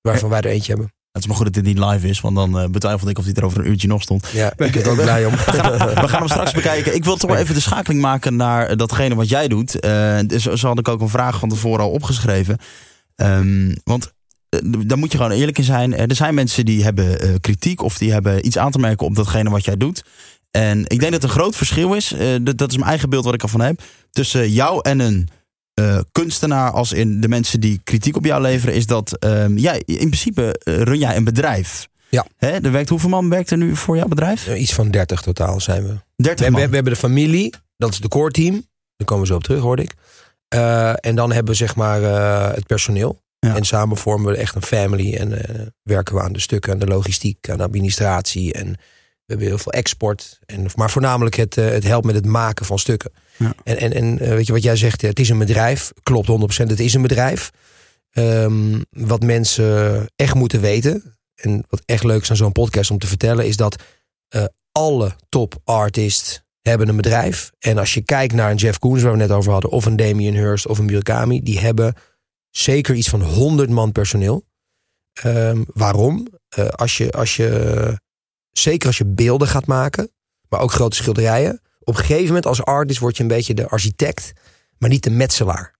waarvan 0.00 0.30
wij 0.30 0.40
er 0.40 0.50
eentje 0.50 0.72
hebben. 0.72 0.92
Het 1.12 1.22
is 1.22 1.26
maar 1.26 1.36
goed 1.36 1.44
dat 1.44 1.64
dit 1.64 1.74
niet 1.74 1.84
live 1.84 2.08
is, 2.08 2.20
want 2.20 2.36
dan 2.36 2.58
eh, 2.58 2.68
betwijfelde 2.68 3.10
ik 3.10 3.18
of 3.18 3.24
hij 3.24 3.34
er 3.34 3.44
over 3.44 3.58
een 3.58 3.70
uurtje 3.70 3.88
nog 3.88 4.02
stond. 4.02 4.28
Ja, 4.32 4.50
ik 4.50 4.56
ben 4.72 4.82
er 4.82 4.90
ook 4.90 5.02
blij 5.02 5.24
om. 5.24 5.32
We 6.02 6.08
gaan 6.08 6.18
hem 6.18 6.28
straks 6.28 6.52
bekijken. 6.52 6.94
Ik 6.94 7.04
wil 7.04 7.16
toch 7.16 7.30
wel 7.30 7.38
even 7.38 7.54
de 7.54 7.60
schakeling 7.60 8.00
maken 8.00 8.36
naar 8.36 8.66
eh, 8.66 8.76
datgene 8.76 9.14
wat 9.14 9.28
jij 9.28 9.48
doet. 9.48 9.80
Eh, 9.80 10.18
dus 10.26 10.42
zo 10.42 10.66
had 10.66 10.78
ik 10.78 10.88
ook 10.88 11.00
een 11.00 11.08
vraag 11.08 11.38
van 11.38 11.48
tevoren 11.48 11.84
al 11.84 11.90
opgeschreven. 11.90 12.58
Ehm, 13.16 13.74
want 13.84 14.12
eh, 14.48 14.60
daar 14.62 14.98
moet 14.98 15.12
je 15.12 15.18
gewoon 15.18 15.32
eerlijk 15.32 15.58
in 15.58 15.64
zijn. 15.64 15.96
Er 15.96 16.14
zijn 16.14 16.34
mensen 16.34 16.64
die 16.64 16.84
hebben 16.84 17.40
kritiek 17.40 17.82
of 17.82 17.98
die 17.98 18.12
hebben 18.12 18.46
iets 18.46 18.58
aan 18.58 18.70
te 18.70 18.78
merken 18.78 19.06
op 19.06 19.14
datgene 19.14 19.50
wat 19.50 19.64
jij 19.64 19.76
doet. 19.76 20.04
En 20.50 20.78
ik 20.78 21.00
denk 21.00 21.12
dat 21.12 21.12
het 21.12 21.22
een 21.22 21.38
groot 21.38 21.56
verschil 21.56 21.94
is, 21.94 22.14
dat, 22.42 22.58
dat 22.58 22.70
is 22.70 22.76
mijn 22.76 22.88
eigen 22.88 23.10
beeld 23.10 23.24
wat 23.24 23.34
ik 23.34 23.42
ervan 23.42 23.60
heb, 23.60 23.82
tussen 24.10 24.50
jou 24.50 24.80
en 24.82 25.00
een 25.00 25.28
eh, 25.74 25.98
kunstenaar 26.12 26.70
als 26.70 26.92
in 26.92 27.20
de 27.20 27.28
mensen 27.28 27.60
die 27.60 27.80
kritiek 27.84 28.16
op 28.16 28.24
jou 28.24 28.42
leveren, 28.42 28.74
is 28.74 28.86
dat 28.86 29.18
ehm, 29.18 29.56
ja, 29.58 29.72
in 29.72 29.82
principe 29.84 30.58
eh, 30.58 30.76
run 30.82 30.98
jij 30.98 31.16
een 31.16 31.24
bedrijf. 31.24 31.88
Ja. 32.08 32.26
Hè, 32.36 32.48
er 32.50 32.72
werkt, 32.72 32.88
hoeveel 32.88 33.08
man 33.08 33.28
werkt 33.28 33.50
er 33.50 33.56
nu 33.56 33.76
voor 33.76 33.96
jouw 33.96 34.08
bedrijf? 34.08 34.46
Eh, 34.46 34.60
Iets 34.60 34.72
van 34.74 34.90
30 34.90 35.20
totaal 35.22 35.60
zijn 35.60 35.82
we. 35.86 35.88
30 35.88 36.00
We, 36.16 36.24
man. 36.24 36.60
hebben- 36.60 36.68
we 36.68 36.74
hebben 36.74 36.92
de 36.92 36.98
familie, 36.98 37.54
dat 37.76 37.92
is 37.92 38.00
de 38.00 38.08
core 38.08 38.30
team. 38.30 38.52
Daar 38.96 39.06
komen 39.06 39.22
we 39.22 39.28
zo 39.28 39.36
op 39.36 39.44
terug, 39.44 39.60
hoorde 39.60 39.82
ik. 39.82 39.94
En 41.00 41.14
dan 41.14 41.32
hebben 41.32 41.52
we 41.52 41.58
zeg 41.58 41.76
maar 41.76 42.02
het 42.54 42.66
personeel. 42.66 43.22
Ja. 43.38 43.56
En 43.56 43.64
samen 43.64 43.96
vormen 43.96 44.32
we 44.32 44.38
echt 44.38 44.54
een 44.54 44.62
family. 44.62 45.14
En 45.14 45.38
werken 45.82 46.14
we 46.14 46.20
aan 46.22 46.32
de 46.32 46.40
stukken, 46.40 46.72
aan 46.72 46.78
de 46.78 46.86
logistiek, 46.86 47.48
aan 47.50 47.56
de 47.56 47.62
administratie. 47.62 48.52
En 48.52 48.76
we 49.24 49.32
hebben 49.32 49.46
heel 49.46 49.58
veel 49.58 49.72
export. 49.72 50.38
En, 50.46 50.66
maar 50.74 50.90
voornamelijk 50.90 51.34
het, 51.34 51.56
eh, 51.56 51.68
het 51.68 51.84
helpt 51.84 52.06
met 52.06 52.14
het 52.14 52.26
maken 52.26 52.66
van 52.66 52.78
stukken. 52.78 53.12
Ja. 53.36 53.54
En, 53.64 53.78
en, 53.78 53.92
en 53.92 54.18
eh, 54.18 54.28
weet 54.28 54.46
je 54.46 54.52
wat 54.52 54.62
jij 54.62 54.76
zegt, 54.76 55.02
het 55.02 55.18
is 55.18 55.28
een 55.28 55.38
bedrijf. 55.38 55.92
Klopt 56.02 56.28
100%, 56.62 56.66
het 56.66 56.80
is 56.80 56.94
een 56.94 57.02
bedrijf. 57.02 57.50
Ehm, 58.10 58.80
wat 58.90 59.22
mensen 59.22 60.06
echt 60.16 60.34
moeten 60.34 60.60
weten. 60.60 61.18
En 61.34 61.64
wat 61.68 61.82
echt 61.84 62.04
leuk 62.04 62.22
is 62.22 62.30
aan 62.30 62.36
zo'n 62.36 62.52
podcast 62.52 62.90
om 62.90 62.98
te 62.98 63.06
vertellen, 63.06 63.46
is 63.46 63.56
dat 63.56 63.82
eh, 64.28 64.44
alle 64.72 65.16
top 65.28 65.54
artists 65.64 66.42
hebben 66.60 66.88
een 66.88 66.96
bedrijf. 66.96 67.50
En 67.58 67.78
als 67.78 67.94
je 67.94 68.02
kijkt 68.02 68.34
naar 68.34 68.50
een 68.50 68.56
Jeff 68.56 68.78
Koons, 68.78 69.02
waar 69.02 69.12
we 69.12 69.18
net 69.18 69.30
over 69.30 69.52
hadden, 69.52 69.70
of 69.70 69.84
een 69.84 69.96
Damien 69.96 70.34
Hirst 70.34 70.66
of 70.66 70.78
een 70.78 70.84
Murakami, 70.84 71.42
die 71.42 71.58
hebben 71.58 71.94
zeker 72.50 72.94
iets 72.94 73.08
van 73.08 73.22
100 73.22 73.70
man 73.70 73.92
personeel. 73.92 74.44
Ehm, 75.12 75.62
waarom? 75.66 76.26
Als, 76.70 76.96
je, 76.96 77.12
als 77.12 77.36
je, 77.36 77.98
zeker 78.52 78.86
als 78.86 78.98
je 78.98 79.06
beelden 79.06 79.48
gaat 79.48 79.66
maken, 79.66 80.10
maar 80.48 80.60
ook 80.60 80.72
grote 80.72 80.96
schilderijen. 80.96 81.60
Op 81.80 81.94
een 81.94 82.00
gegeven 82.00 82.26
moment 82.26 82.46
als 82.46 82.64
artist 82.64 82.98
word 82.98 83.16
je 83.16 83.22
een 83.22 83.28
beetje 83.28 83.54
de 83.54 83.68
architect, 83.68 84.32
maar 84.78 84.90
niet 84.90 85.02
de 85.02 85.10
metselaar. 85.10 85.74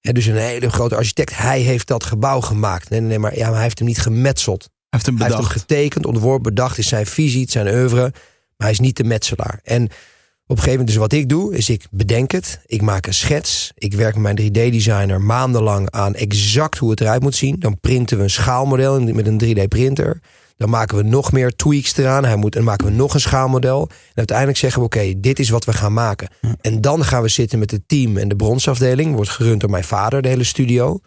Hè, 0.00 0.12
dus 0.12 0.26
een 0.26 0.36
hele 0.36 0.70
grote 0.70 0.96
architect, 0.96 1.36
hij 1.36 1.60
heeft 1.60 1.86
dat 1.86 2.04
gebouw 2.04 2.40
gemaakt. 2.40 2.90
Nee, 2.90 3.00
nee, 3.00 3.18
maar, 3.18 3.36
ja, 3.36 3.44
maar 3.44 3.54
hij 3.54 3.62
heeft 3.62 3.78
hem 3.78 3.88
niet 3.88 4.00
gemetseld. 4.00 4.60
Hij 4.60 4.68
heeft 4.88 5.06
hem 5.06 5.16
Hij 5.16 5.24
heeft 5.24 5.36
bedacht. 5.36 5.54
hem 5.54 5.62
getekend, 5.62 6.06
ontworpen, 6.06 6.54
bedacht, 6.54 6.78
is 6.78 6.88
zijn 6.88 7.06
visie, 7.06 7.40
het 7.40 7.50
zijn 7.50 7.68
oeuvre. 7.68 8.00
Maar 8.00 8.66
hij 8.66 8.70
is 8.70 8.80
niet 8.80 8.96
de 8.96 9.04
metselaar. 9.04 9.60
En 9.62 9.82
op 9.84 10.56
een 10.56 10.62
gegeven 10.62 10.70
moment, 10.70 10.88
dus 10.88 10.96
wat 10.96 11.12
ik 11.12 11.28
doe, 11.28 11.56
is 11.56 11.68
ik 11.68 11.86
bedenk 11.90 12.30
het. 12.30 12.60
Ik 12.66 12.82
maak 12.82 13.06
een 13.06 13.14
schets. 13.14 13.72
Ik 13.74 13.92
werk 13.94 14.16
met 14.16 14.22
mijn 14.22 14.52
3D-designer 14.70 15.20
maandenlang 15.20 15.90
aan 15.90 16.14
exact 16.14 16.78
hoe 16.78 16.90
het 16.90 17.00
eruit 17.00 17.22
moet 17.22 17.34
zien. 17.34 17.56
Dan 17.58 17.80
printen 17.80 18.16
we 18.16 18.22
een 18.22 18.30
schaalmodel 18.30 19.00
met 19.00 19.26
een 19.26 19.40
3D-printer. 19.44 20.20
Dan 20.56 20.70
maken 20.70 20.96
we 20.96 21.02
nog 21.02 21.32
meer 21.32 21.56
tweaks 21.56 21.96
eraan. 21.96 22.24
Hij 22.24 22.36
moet, 22.36 22.56
en 22.56 22.64
maken 22.64 22.86
we 22.86 22.92
nog 22.92 23.14
een 23.14 23.20
schaalmodel. 23.20 23.88
En 23.90 24.14
uiteindelijk 24.14 24.58
zeggen 24.58 24.80
we, 24.80 24.86
oké, 24.86 25.20
dit 25.20 25.38
is 25.38 25.48
wat 25.48 25.64
we 25.64 25.72
gaan 25.72 25.92
maken. 25.92 26.28
En 26.60 26.80
dan 26.80 27.04
gaan 27.04 27.22
we 27.22 27.28
zitten 27.28 27.58
met 27.58 27.70
het 27.70 27.82
team 27.86 28.16
en 28.16 28.28
de 28.28 28.36
bronsafdeling. 28.36 29.14
Wordt 29.14 29.30
gerund 29.30 29.60
door 29.60 29.70
mijn 29.70 29.84
vader, 29.84 30.22
de 30.22 30.28
hele 30.28 30.44
studio. 30.44 31.00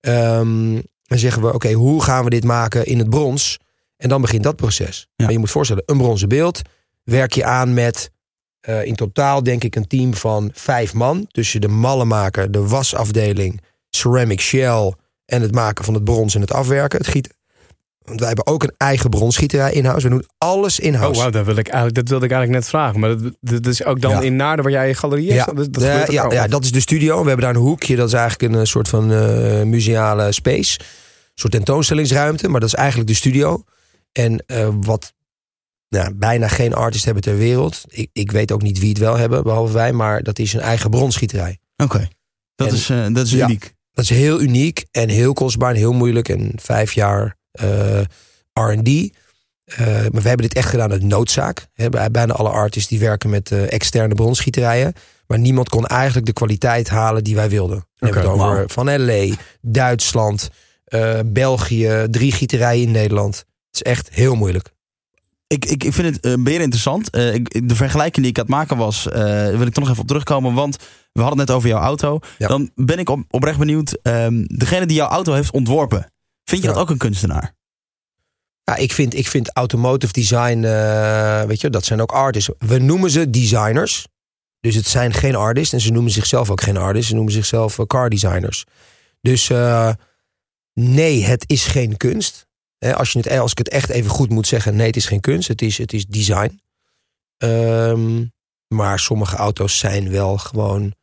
Ehm, 0.00 0.80
en 1.06 1.18
zeggen 1.18 1.42
we, 1.42 1.52
oké, 1.52 1.72
hoe 1.72 2.02
gaan 2.02 2.24
we 2.24 2.30
dit 2.30 2.44
maken 2.44 2.86
in 2.86 2.98
het 2.98 3.10
brons? 3.10 3.58
En 3.96 4.08
dan 4.08 4.20
begint 4.20 4.42
dat 4.42 4.56
proces. 4.56 5.08
Ja. 5.16 5.24
Maar 5.24 5.32
je 5.32 5.38
moet 5.38 5.50
voorstellen, 5.50 5.82
een 5.86 5.98
bronzen 5.98 6.28
beeld 6.28 6.62
werk 7.04 7.32
je 7.32 7.44
aan 7.44 7.74
met 7.74 8.10
eh, 8.60 8.84
in 8.84 8.94
totaal 8.94 9.42
denk 9.42 9.64
ik 9.64 9.76
een 9.76 9.86
team 9.86 10.14
van 10.14 10.50
vijf 10.52 10.94
man. 10.94 11.26
Tussen 11.30 11.60
de 11.60 11.68
mallenmaker, 11.68 12.50
de 12.50 12.66
wasafdeling, 12.66 13.60
ceramic 13.90 14.40
shell 14.40 14.94
en 15.26 15.42
het 15.42 15.54
maken 15.54 15.84
van 15.84 15.94
het 15.94 16.04
brons 16.04 16.34
en 16.34 16.40
het 16.40 16.52
afwerken, 16.52 16.98
het 16.98 17.08
gieten. 17.08 17.32
Want 18.04 18.18
wij 18.18 18.28
hebben 18.28 18.46
ook 18.46 18.62
een 18.62 18.72
eigen 18.76 19.10
bronsgieterij 19.10 19.72
in-house. 19.72 20.08
We 20.08 20.14
doen 20.14 20.26
alles 20.38 20.80
Oh, 20.80 20.86
in-house. 20.86 21.20
wauw, 21.20 21.30
dat, 21.30 21.44
wil 21.44 21.56
ik 21.56 21.66
eigenlijk, 21.66 21.94
dat 21.96 22.08
wilde 22.08 22.24
ik 22.24 22.30
eigenlijk 22.30 22.62
net 22.62 22.70
vragen. 22.70 23.00
Maar 23.00 23.18
dat, 23.18 23.32
dat 23.40 23.66
is 23.66 23.84
ook 23.84 24.00
dan 24.00 24.10
Ja. 24.10 24.20
in 24.20 24.36
Naarden 24.36 24.64
waar 24.64 24.72
jij 24.74 24.88
je 24.88 24.94
galerie 24.94 25.32
hebt? 25.32 25.46
Ja, 25.46 25.52
Dat, 25.54 25.72
dat 25.72 26.12
ja, 26.12 26.30
ja, 26.32 26.46
dat 26.46 26.64
is 26.64 26.72
de 26.72 26.80
studio. 26.80 27.20
We 27.22 27.26
hebben 27.28 27.46
daar 27.46 27.54
een 27.54 27.60
hoekje. 27.60 27.96
Dat 27.96 28.06
is 28.08 28.12
eigenlijk 28.14 28.52
een 28.52 28.60
eh, 28.60 28.66
soort 28.66 28.88
van 28.88 29.12
eh, 29.12 29.62
museale 29.62 30.32
space. 30.32 30.78
Een 30.80 30.86
soort 31.34 31.52
tentoonstellingsruimte. 31.52 32.48
Maar 32.48 32.60
dat 32.60 32.68
is 32.68 32.74
eigenlijk 32.74 33.08
de 33.08 33.14
studio. 33.14 33.64
En 34.12 34.44
eh, 34.46 34.68
wat 34.80 35.12
nou, 35.88 36.14
bijna 36.14 36.48
geen 36.48 36.74
artist 36.74 37.04
hebben 37.04 37.22
ter 37.22 37.36
wereld. 37.36 37.80
Ik, 37.88 38.08
ik 38.12 38.30
weet 38.30 38.52
ook 38.52 38.62
niet 38.62 38.78
wie 38.78 38.88
het 38.88 38.98
wel 38.98 39.16
hebben, 39.16 39.42
behalve 39.42 39.72
wij. 39.72 39.92
Maar 39.92 40.22
dat 40.22 40.38
is 40.38 40.52
een 40.52 40.60
eigen 40.60 40.90
bronsgieterij. 40.90 41.58
Oké. 41.76 42.08
Dat, 42.54 42.68
En- 42.68 42.74
is, 42.74 42.90
eh, 42.90 43.06
dat 43.12 43.26
is 43.26 43.32
Ja. 43.32 43.44
uniek. 43.46 43.72
Dat 43.92 44.04
is 44.04 44.10
heel 44.10 44.40
uniek 44.40 44.84
en 44.90 45.08
heel 45.08 45.32
kostbaar 45.32 45.70
en 45.70 45.76
heel 45.76 45.92
moeilijk. 45.92 46.28
En 46.28 46.52
vijf 46.56 46.92
jaar 46.92 47.36
R&D. 48.52 48.88
Eh, 49.64 49.86
maar 49.86 50.22
we 50.22 50.28
hebben 50.28 50.46
dit 50.48 50.54
echt 50.54 50.68
gedaan 50.68 50.90
uit 50.92 51.02
noodzaak. 51.02 51.66
Bij- 51.90 52.10
bijna 52.10 52.32
alle 52.32 52.48
artists 52.48 52.88
die 52.88 52.98
werken 52.98 53.30
met 53.30 53.50
eh, 53.50 53.72
externe 53.72 54.14
bronsgieterijen. 54.14 54.92
Maar 55.26 55.38
niemand 55.38 55.68
kon 55.68 55.86
eigenlijk 55.86 56.26
de 56.26 56.32
kwaliteit 56.32 56.88
halen 56.88 57.24
die 57.24 57.34
wij 57.34 57.48
wilden. 57.48 57.76
We 57.76 58.06
hebben 58.06 58.22
het 58.22 58.30
over 58.30 58.68
van 58.70 59.00
LA, 59.04 59.34
Duitsland, 59.60 60.50
eh, 60.84 61.18
België, 61.26 62.06
drie 62.10 62.32
gieterijen 62.32 62.82
in 62.82 62.90
Nederland. 62.90 63.36
Het 63.36 63.46
is 63.74 63.82
echt 63.82 64.08
heel 64.12 64.34
moeilijk. 64.34 64.72
Ik, 65.46 65.64
ik, 65.64 65.84
ik 65.84 65.92
vind 65.92 66.18
het 66.22 66.36
meer 66.36 66.60
interessant. 66.60 67.10
Eh, 67.10 67.34
ik, 67.34 67.68
de 67.68 67.74
vergelijking 67.74 68.16
die 68.26 68.30
ik 68.30 68.38
aan 68.38 68.44
het 68.44 68.54
maken 68.54 68.76
was, 68.76 69.08
eh, 69.08 69.22
wil 69.48 69.66
ik 69.66 69.72
toch 69.72 69.82
nog 69.84 69.88
even 69.88 70.02
op 70.02 70.06
terugkomen. 70.08 70.54
Want 70.54 70.76
we 71.12 71.20
hadden 71.20 71.38
het 71.38 71.48
net 71.48 71.56
over 71.56 71.68
jouw 71.68 71.80
auto. 71.80 72.18
Ja. 72.38 72.48
Dan 72.48 72.70
ben 72.74 72.98
ik 72.98 73.08
op, 73.08 73.22
oprecht 73.30 73.58
benieuwd. 73.58 73.98
ehm, 74.02 74.44
degene 74.46 74.86
die 74.86 74.96
jouw 74.96 75.08
auto 75.08 75.32
heeft 75.32 75.52
ontworpen, 75.52 76.12
vind 76.44 76.62
je 76.62 76.68
Ja. 76.68 76.72
dat 76.74 76.82
ook 76.82 76.90
een 76.90 76.98
kunstenaar? 76.98 77.54
Ja, 78.64 78.76
ik 78.76 78.92
vind, 78.92 79.14
ik 79.14 79.28
vind 79.28 79.50
automotive 79.52 80.12
design, 80.12 80.64
eh, 80.64 81.42
weet 81.42 81.60
je, 81.60 81.70
dat 81.70 81.84
zijn 81.84 82.00
ook 82.00 82.12
artists. 82.12 82.50
We 82.58 82.78
noemen 82.78 83.10
ze 83.10 83.30
designers. 83.30 84.06
Dus 84.60 84.74
het 84.74 84.86
zijn 84.86 85.12
geen 85.12 85.34
artists. 85.34 85.72
En 85.72 85.80
ze 85.80 85.90
noemen 85.92 86.12
zichzelf 86.12 86.50
ook 86.50 86.60
geen 86.60 86.76
artists. 86.76 87.08
Ze 87.08 87.14
noemen 87.14 87.32
zichzelf 87.32 87.78
eh, 87.78 87.86
car 87.86 88.10
designers. 88.10 88.64
Dus 89.20 89.50
eh, 89.50 89.92
nee, 90.72 91.24
het 91.24 91.44
is 91.46 91.66
geen 91.66 91.96
kunst. 91.96 92.46
Als, 92.78 93.12
je 93.12 93.18
het, 93.18 93.30
als 93.38 93.50
ik 93.50 93.58
het 93.58 93.68
echt 93.68 93.88
even 93.88 94.10
goed 94.10 94.30
moet 94.30 94.46
zeggen, 94.46 94.76
nee, 94.76 94.86
het 94.86 94.96
is 94.96 95.06
geen 95.06 95.20
kunst. 95.20 95.48
Het 95.48 95.62
is, 95.62 95.78
het 95.78 95.92
is 95.92 96.06
design. 96.06 96.60
Ehm, 97.36 98.24
maar 98.68 98.98
sommige 98.98 99.36
auto's 99.36 99.78
zijn 99.78 100.10
wel 100.10 100.38
gewoon, 100.38 100.94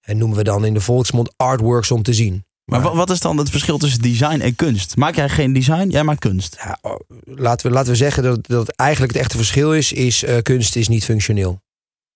en 0.00 0.18
noemen 0.18 0.36
we 0.36 0.44
dan 0.44 0.64
in 0.64 0.74
de 0.74 0.80
volksmond 0.80 1.32
artworks 1.36 1.90
om 1.90 2.02
te 2.02 2.12
zien. 2.14 2.44
Maar 2.64 2.80
wa- 2.80 2.94
wat 2.94 3.10
is 3.10 3.20
dan 3.20 3.36
het 3.36 3.50
verschil 3.50 3.78
tussen 3.78 4.02
design 4.02 4.40
en 4.40 4.56
kunst? 4.56 4.96
Maak 4.96 5.14
jij 5.14 5.28
geen 5.28 5.52
design, 5.52 5.88
jij 5.88 6.04
maakt 6.04 6.20
kunst. 6.20 6.56
ja, 6.58 6.78
oh, 6.82 7.00
laten, 7.24 7.66
we, 7.66 7.72
laten 7.72 7.90
we 7.90 7.96
zeggen 7.96 8.22
dat, 8.22 8.46
dat 8.46 8.68
eigenlijk 8.68 9.12
het 9.12 9.22
echte 9.22 9.36
verschil 9.36 9.74
is, 9.74 9.92
is 9.92 10.22
eh, 10.22 10.42
kunst 10.42 10.76
is 10.76 10.88
niet 10.88 11.04
functioneel. 11.04 11.62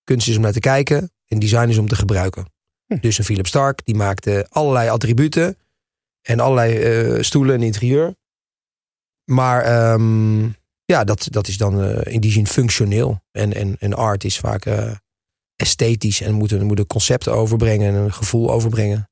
Kunst 0.03 0.27
is 0.27 0.35
om 0.35 0.41
naar 0.41 0.51
te 0.51 0.59
kijken 0.59 1.11
en 1.27 1.39
design 1.39 1.69
is 1.69 1.77
om 1.77 1.87
te 1.87 1.95
gebruiken. 1.95 2.45
Hm. 2.85 2.97
Dus 3.01 3.17
een 3.17 3.23
Philip 3.23 3.47
Stark, 3.47 3.85
die 3.85 3.95
maakte 3.95 4.47
allerlei 4.49 4.89
attributen 4.89 5.57
en 6.21 6.39
allerlei 6.39 6.77
eh, 6.77 7.23
stoelen 7.23 7.55
en 7.55 7.61
interieur. 7.61 8.15
Maar 9.23 9.61
ehm, 9.63 10.43
ja, 10.85 11.03
dat, 11.03 11.27
dat 11.29 11.47
is 11.47 11.57
dan 11.57 11.83
eh, 11.83 12.13
in 12.13 12.19
die 12.21 12.31
zin 12.31 12.47
functioneel. 12.47 13.21
En, 13.31 13.53
en, 13.53 13.75
en 13.79 13.93
art 13.93 14.23
is 14.23 14.39
vaak 14.39 14.65
eh, 14.65 14.91
esthetisch 15.55 16.21
en 16.21 16.33
moet 16.33 16.61
moet 16.63 16.79
een 16.79 16.87
concept 16.87 17.27
overbrengen 17.27 17.87
en 17.95 18.01
een 18.01 18.13
gevoel 18.13 18.51
overbrengen. 18.51 19.09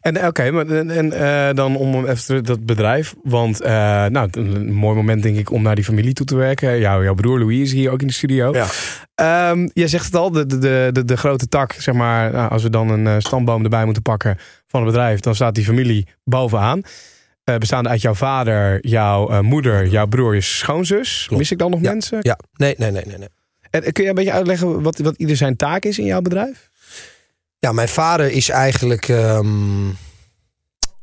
En 0.00 0.16
eh, 0.16 0.26
oké, 0.26 0.50
maar 0.50 0.66
en, 0.66 0.90
en, 0.90 1.12
eh, 1.12 1.54
dan 1.54 1.76
om 1.76 2.06
even 2.06 2.44
dat 2.44 2.66
bedrijf. 2.66 3.14
Want 3.22 3.60
eh, 3.60 3.72
nou, 4.06 4.28
een 4.30 4.72
mooi 4.72 4.96
moment 4.96 5.22
denk 5.22 5.36
ik 5.36 5.50
om 5.50 5.62
naar 5.62 5.74
die 5.74 5.84
familie 5.84 6.12
toe 6.12 6.26
te 6.26 6.36
werken. 6.36 6.78
Jouw, 6.78 7.02
jouw 7.02 7.14
broer 7.14 7.38
Louis 7.38 7.60
is 7.60 7.72
hier 7.72 7.90
ook 7.90 8.00
in 8.00 8.06
de 8.06 8.12
studio. 8.12 8.52
Ja. 8.52 8.66
Ehm, 9.14 9.68
jij 9.72 9.88
zegt 9.88 10.04
het 10.04 10.16
al, 10.16 10.30
de, 10.30 10.46
de, 10.46 10.90
de, 10.92 11.04
de, 11.04 11.16
grote 11.16 11.48
tak, 11.48 11.72
zeg 11.72 11.94
maar. 11.94 12.32
Nou, 12.32 12.50
als 12.50 12.62
we 12.62 12.70
dan 12.70 12.88
een 12.88 13.22
stamboom 13.22 13.62
erbij 13.62 13.84
moeten 13.84 14.02
pakken 14.02 14.38
van 14.66 14.80
het 14.82 14.90
bedrijf, 14.90 15.20
dan 15.20 15.34
staat 15.34 15.54
die 15.54 15.64
familie 15.64 16.06
bovenaan. 16.24 16.82
Eh, 17.44 17.56
bestaande 17.56 17.88
uit 17.88 18.00
jouw 18.00 18.14
vader, 18.14 18.86
jouw 18.86 19.42
moeder, 19.42 19.86
jouw 19.86 20.06
broer, 20.06 20.34
je 20.34 20.40
schoonzus. 20.40 21.24
Klopt. 21.26 21.40
Mis 21.42 21.50
ik 21.52 21.58
dan 21.58 21.70
nog 21.70 21.80
Ja. 21.80 21.90
mensen? 21.90 22.18
Ja, 22.22 22.38
nee, 22.56 22.74
nee, 22.78 22.90
nee, 22.90 23.04
nee. 23.06 23.18
nee. 23.18 23.28
En 23.70 23.92
kun 23.92 24.02
je 24.02 24.08
een 24.08 24.14
beetje 24.14 24.32
uitleggen 24.32 24.82
wat, 24.82 24.98
wat 24.98 25.16
ieder 25.16 25.36
zijn 25.36 25.56
taak 25.56 25.84
is 25.84 25.98
in 25.98 26.04
jouw 26.04 26.20
bedrijf? 26.20 26.70
Ja, 27.64 27.72
mijn 27.72 27.88
vader 27.88 28.30
is 28.30 28.48
eigenlijk. 28.48 29.08
ehm, 29.08 29.86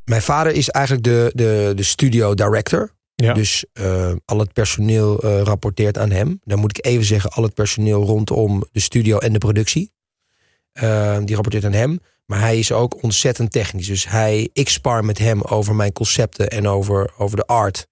mijn 0.04 0.22
vader 0.22 0.52
is 0.52 0.68
eigenlijk 0.68 1.04
de, 1.04 1.30
de, 1.34 1.72
de 1.76 1.82
studio 1.82 2.34
director. 2.34 2.92
Ja. 3.14 3.32
Dus 3.32 3.64
eh, 3.72 4.12
al 4.24 4.38
het 4.38 4.52
personeel 4.52 5.18
eh, 5.22 5.40
rapporteert 5.42 5.98
aan 5.98 6.10
hem. 6.10 6.40
Dan 6.44 6.58
moet 6.58 6.78
ik 6.78 6.86
even 6.86 7.04
zeggen, 7.04 7.30
al 7.30 7.42
het 7.42 7.54
personeel 7.54 8.04
rondom 8.04 8.64
de 8.72 8.80
studio 8.80 9.18
en 9.18 9.32
de 9.32 9.38
productie. 9.38 9.92
eh, 10.72 11.18
die 11.24 11.34
rapporteert 11.34 11.64
aan 11.64 11.72
hem. 11.72 11.98
Maar 12.26 12.40
hij 12.40 12.58
is 12.58 12.72
ook 12.72 13.02
ontzettend 13.02 13.52
technisch. 13.52 13.86
Dus 13.86 14.08
hij, 14.08 14.50
ik 14.52 14.68
spar 14.68 15.04
met 15.04 15.18
hem 15.18 15.42
over 15.42 15.74
mijn 15.74 15.92
concepten 15.92 16.48
en 16.50 16.68
over, 16.68 17.10
over 17.18 17.36
de 17.36 17.46
art. 17.46 17.86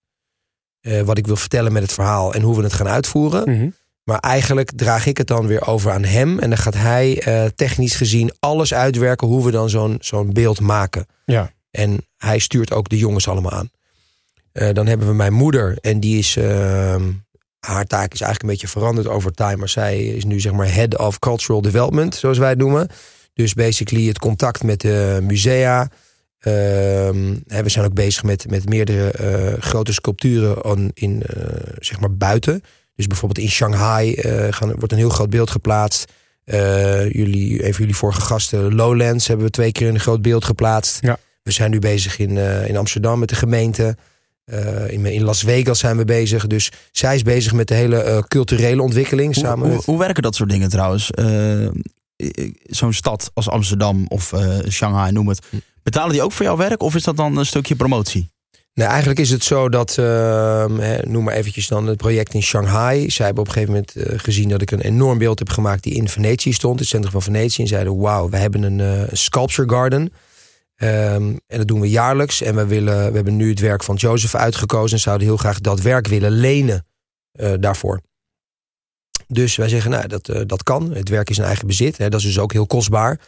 Wat 1.05 1.19
ik 1.19 1.27
wil 1.27 1.37
vertellen 1.37 1.73
met 1.73 1.83
het 1.83 1.93
verhaal 1.93 2.35
en 2.35 2.43
hoe 2.43 2.57
we 2.57 2.63
het 2.63 2.73
gaan 2.73 2.89
uitvoeren. 2.89 3.51
Mhm. 3.51 3.69
Maar 4.09 4.19
eigenlijk 4.19 4.71
draag 4.77 5.07
ik 5.07 5.17
het 5.19 5.27
dan 5.27 5.47
weer 5.47 5.67
over 5.67 5.91
aan 5.91 6.05
hem. 6.05 6.39
En 6.39 6.49
dan 6.49 6.59
gaat 6.59 6.75
hij 6.75 7.21
eh, 7.23 7.45
technisch 7.57 7.95
gezien 7.95 8.33
alles 8.39 8.75
uitwerken 8.75 9.27
hoe 9.27 9.45
we 9.45 9.51
dan 9.51 9.71
zo'n 9.71 9.97
zo'n 10.01 10.33
beeld 10.33 10.61
maken. 10.61 11.07
Ja. 11.25 11.53
En 11.71 12.07
hij 12.17 12.39
stuurt 12.39 12.73
ook 12.73 12.89
de 12.89 12.99
jongens 12.99 13.29
allemaal 13.29 13.53
aan. 13.53 13.71
Eh, 14.53 14.73
dan 14.73 14.87
hebben 14.87 15.07
we 15.07 15.15
mijn 15.15 15.33
moeder. 15.33 15.79
En 15.81 16.01
die 16.01 16.19
is. 16.19 16.37
ehm, 16.37 17.03
haar 17.59 17.85
taak 17.87 18.13
is 18.13 18.21
eigenlijk 18.21 18.43
een 18.43 18.49
beetje 18.49 18.79
veranderd 18.79 19.07
over 19.07 19.33
time. 19.33 19.57
Maar 19.57 19.69
zij 19.69 20.05
is 20.05 20.25
nu 20.25 20.41
zeg 20.41 20.53
maar 20.53 20.75
head 20.75 20.99
of 20.99 21.19
cultural 21.19 21.63
development, 21.63 22.15
zoals 22.15 22.39
wij 22.39 22.49
het 22.49 22.59
noemen. 22.59 22.89
Dus 23.35 23.55
basically 23.55 24.07
het 24.07 24.19
contact 24.19 24.63
met 24.63 24.81
de 24.81 25.19
musea. 25.23 25.91
Ehm, 26.39 27.35
we 27.47 27.69
zijn 27.69 27.85
ook 27.85 27.95
bezig 27.95 28.23
met, 28.23 28.51
met 28.51 28.69
meerdere 28.69 29.11
eh, 29.11 29.63
grote 29.63 29.93
sculpturen 29.93 30.65
on- 30.65 30.91
in, 30.95 31.23
zeg 31.79 32.01
maar 32.01 32.17
buiten. 32.17 32.63
Dus 32.99 33.07
bijvoorbeeld 33.07 33.47
in 33.47 33.53
Shanghai 33.53 34.15
eh, 34.15 34.47
gaan, 34.51 34.75
wordt 34.75 34.93
een 34.93 34.99
heel 34.99 35.09
groot 35.09 35.31
beeld 35.31 35.51
geplaatst. 35.51 36.13
Eh, 36.45 37.11
jullie, 37.11 37.63
even 37.63 37.79
jullie 37.79 37.97
vorige 37.97 38.21
gasten, 38.21 38.75
Lowlands, 38.75 39.27
hebben 39.27 39.47
we 39.47 39.53
twee 39.53 39.73
keer 39.73 39.89
een 39.89 40.01
groot 40.01 40.23
beeld 40.23 40.45
geplaatst. 40.45 40.99
Ja. 41.01 41.19
We 41.43 41.51
zijn 41.51 41.71
nu 41.71 41.79
bezig 41.79 42.19
in, 42.19 42.39
eh, 42.39 42.69
in 42.69 42.77
Amsterdam 42.77 43.19
met 43.19 43.29
de 43.29 43.35
gemeente. 43.35 43.97
Eh, 44.45 44.91
in, 44.91 45.07
in 45.07 45.23
Las 45.23 45.41
Vegas 45.41 45.79
zijn 45.79 45.97
we 45.97 46.05
bezig. 46.05 46.47
Dus 46.47 46.71
zij 46.93 47.15
is 47.15 47.23
bezig 47.23 47.53
met 47.53 47.69
de 47.69 47.75
hele 47.75 48.25
culturele 48.29 48.83
ontwikkeling. 48.83 49.35
Hoe, 49.35 49.45
samen 49.45 49.67
hoe, 49.67 49.77
met, 49.77 49.85
hoe 49.85 49.99
werken 49.99 50.23
dat 50.23 50.35
soort 50.35 50.51
dingen 50.51 50.69
trouwens? 50.69 51.11
Zo'n 52.63 52.93
stad 52.93 53.31
als 53.35 53.49
Amsterdam 53.49 54.07
of 54.09 54.33
eh, 54.33 54.59
Shanghai, 54.69 55.13
noem 55.13 55.29
het. 55.29 55.47
Hm. 55.51 55.57
Betalen 55.83 56.13
die 56.13 56.23
ook 56.23 56.33
voor 56.33 56.45
jouw 56.45 56.57
werk 56.57 56.83
of 56.83 56.95
is 56.95 57.03
dat 57.03 57.17
dan 57.17 57.37
een 57.37 57.47
stukje 57.47 57.77
promotie? 57.77 58.31
Nee, 58.75 58.87
eigenlijk 58.87 59.19
is 59.19 59.31
het 59.31 59.45
zo 59.45 59.69
dat, 59.69 59.99
ehm, 59.99 61.11
noem 61.11 61.25
maar 61.25 61.35
eventjes 61.35 61.69
dan 61.69 61.87
het 61.87 61.97
project 61.97 62.35
in 62.35 62.43
Shanghai. 62.43 63.11
Zij 63.11 63.25
hebben 63.25 63.43
op 63.43 63.49
een 63.49 63.55
gegeven 63.55 63.75
moment 63.75 63.97
eh, 63.97 64.19
gezien 64.19 64.49
dat 64.49 64.63
ik 64.63 64.71
een 64.71 64.81
enorm 64.81 65.19
beeld 65.19 65.39
heb 65.39 65.49
gemaakt 65.49 65.83
die 65.83 65.95
in 65.95 66.09
Venetië 66.09 66.53
stond, 66.53 66.79
het 66.79 66.89
centrum 66.89 67.13
van 67.13 67.23
Venetië. 67.23 67.63
En 67.63 67.69
zeiden, 67.69 67.99
wauw, 67.99 68.29
we 68.29 68.37
hebben 68.37 68.63
een 68.63 68.81
eh, 68.81 69.09
sculpture 69.13 69.69
garden. 69.69 70.13
Ehm, 70.75 71.37
en 71.47 71.59
dat 71.59 71.69
doen 71.69 71.81
we 71.81 71.89
jaarlijks. 71.89 72.43
En 72.43 72.55
we, 72.55 72.67
willen, 72.67 73.09
we 73.09 73.15
hebben 73.15 73.37
nu 73.37 73.49
het 73.51 73.61
werk 73.61 73.83
van 73.83 73.95
Joseph 73.95 74.35
uitgekozen 74.35 74.97
en 74.97 75.03
zouden 75.03 75.27
heel 75.27 75.37
graag 75.37 75.61
dat 75.61 75.81
werk 75.81 76.07
willen 76.07 76.31
lenen 76.31 76.87
eh, 77.33 77.53
daarvoor. 77.61 78.01
Dus 79.27 79.57
wij 79.57 79.69
zeggen, 79.69 79.91
nou, 79.91 80.07
dat, 80.07 80.31
dat 80.47 80.63
kan. 80.63 80.93
Het 80.93 81.09
werk 81.09 81.31
is 81.31 81.39
in 81.39 81.45
eigen 81.45 81.67
bezit. 81.67 81.97
Hè, 81.97 82.09
dat 82.09 82.21
is 82.21 82.27
dus 82.27 82.39
ook 82.39 82.53
heel 82.53 82.67
kostbaar. 82.67 83.21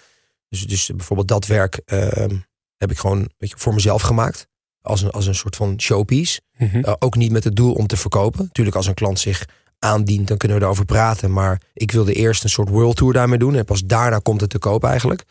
Dus, 0.48 0.66
dus 0.66 0.90
bijvoorbeeld 0.96 1.28
dat 1.28 1.46
werk 1.46 1.80
ehm, 1.84 2.36
heb 2.76 2.90
ik 2.90 2.98
gewoon 2.98 3.30
weet 3.38 3.50
je, 3.50 3.56
voor 3.58 3.74
mezelf 3.74 4.02
gemaakt. 4.02 4.48
Als 4.82 5.02
een, 5.02 5.10
als 5.10 5.26
een 5.26 5.34
soort 5.34 5.56
van 5.56 5.80
showpiece. 5.80 6.40
Mhm. 6.56 6.76
Uh, 6.76 6.92
ook 6.98 7.16
niet 7.16 7.32
met 7.32 7.44
het 7.44 7.56
doel 7.56 7.72
om 7.72 7.86
te 7.86 7.96
verkopen. 7.96 8.44
Natuurlijk, 8.44 8.76
als 8.76 8.86
een 8.86 8.94
klant 8.94 9.18
zich 9.18 9.46
aandient, 9.78 10.28
dan 10.28 10.36
kunnen 10.36 10.58
we 10.58 10.64
erover 10.64 10.84
praten. 10.84 11.32
Maar 11.32 11.60
ik 11.74 11.90
wilde 11.90 12.12
eerst 12.12 12.44
een 12.44 12.50
soort 12.50 12.68
world 12.68 12.96
tour 12.96 13.12
daarmee 13.12 13.38
doen. 13.38 13.54
En 13.54 13.64
pas 13.64 13.84
daarna 13.84 14.18
komt 14.18 14.40
het 14.40 14.50
te 14.50 14.58
koop 14.58 14.84
eigenlijk. 14.84 15.24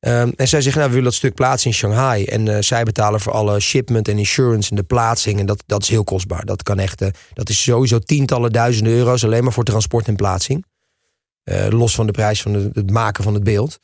Um, 0.00 0.32
en 0.36 0.48
zij 0.48 0.60
zeggen, 0.60 0.80
nou, 0.80 0.86
we 0.86 0.96
willen 0.96 1.10
dat 1.10 1.14
stuk 1.14 1.34
plaatsen 1.34 1.70
in 1.70 1.76
Shanghai. 1.76 2.24
En 2.24 2.46
uh, 2.46 2.56
zij 2.60 2.82
betalen 2.82 3.20
voor 3.20 3.32
alle 3.32 3.60
shipment 3.60 4.08
en 4.08 4.18
insurance 4.18 4.70
en 4.70 4.76
de 4.76 4.82
plaatsing. 4.82 5.40
En 5.40 5.46
dat, 5.46 5.62
dat 5.66 5.82
is 5.82 5.88
heel 5.88 6.04
kostbaar. 6.04 6.44
Dat 6.44 6.62
kan 6.62 6.78
echt, 6.78 7.02
uh, 7.02 7.08
dat 7.32 7.48
is 7.48 7.62
sowieso 7.62 7.98
tientallen 7.98 8.52
duizenden 8.52 8.92
euro's 8.92 9.24
alleen 9.24 9.44
maar 9.44 9.52
voor 9.52 9.64
transport 9.64 10.08
en 10.08 10.16
plaatsing. 10.16 10.64
Uh, 11.44 11.66
los 11.68 11.94
van 11.94 12.06
de 12.06 12.12
prijs 12.12 12.42
van 12.42 12.54
het 12.54 12.90
maken 12.90 13.24
van 13.24 13.34
het 13.34 13.44
beeld. 13.44 13.78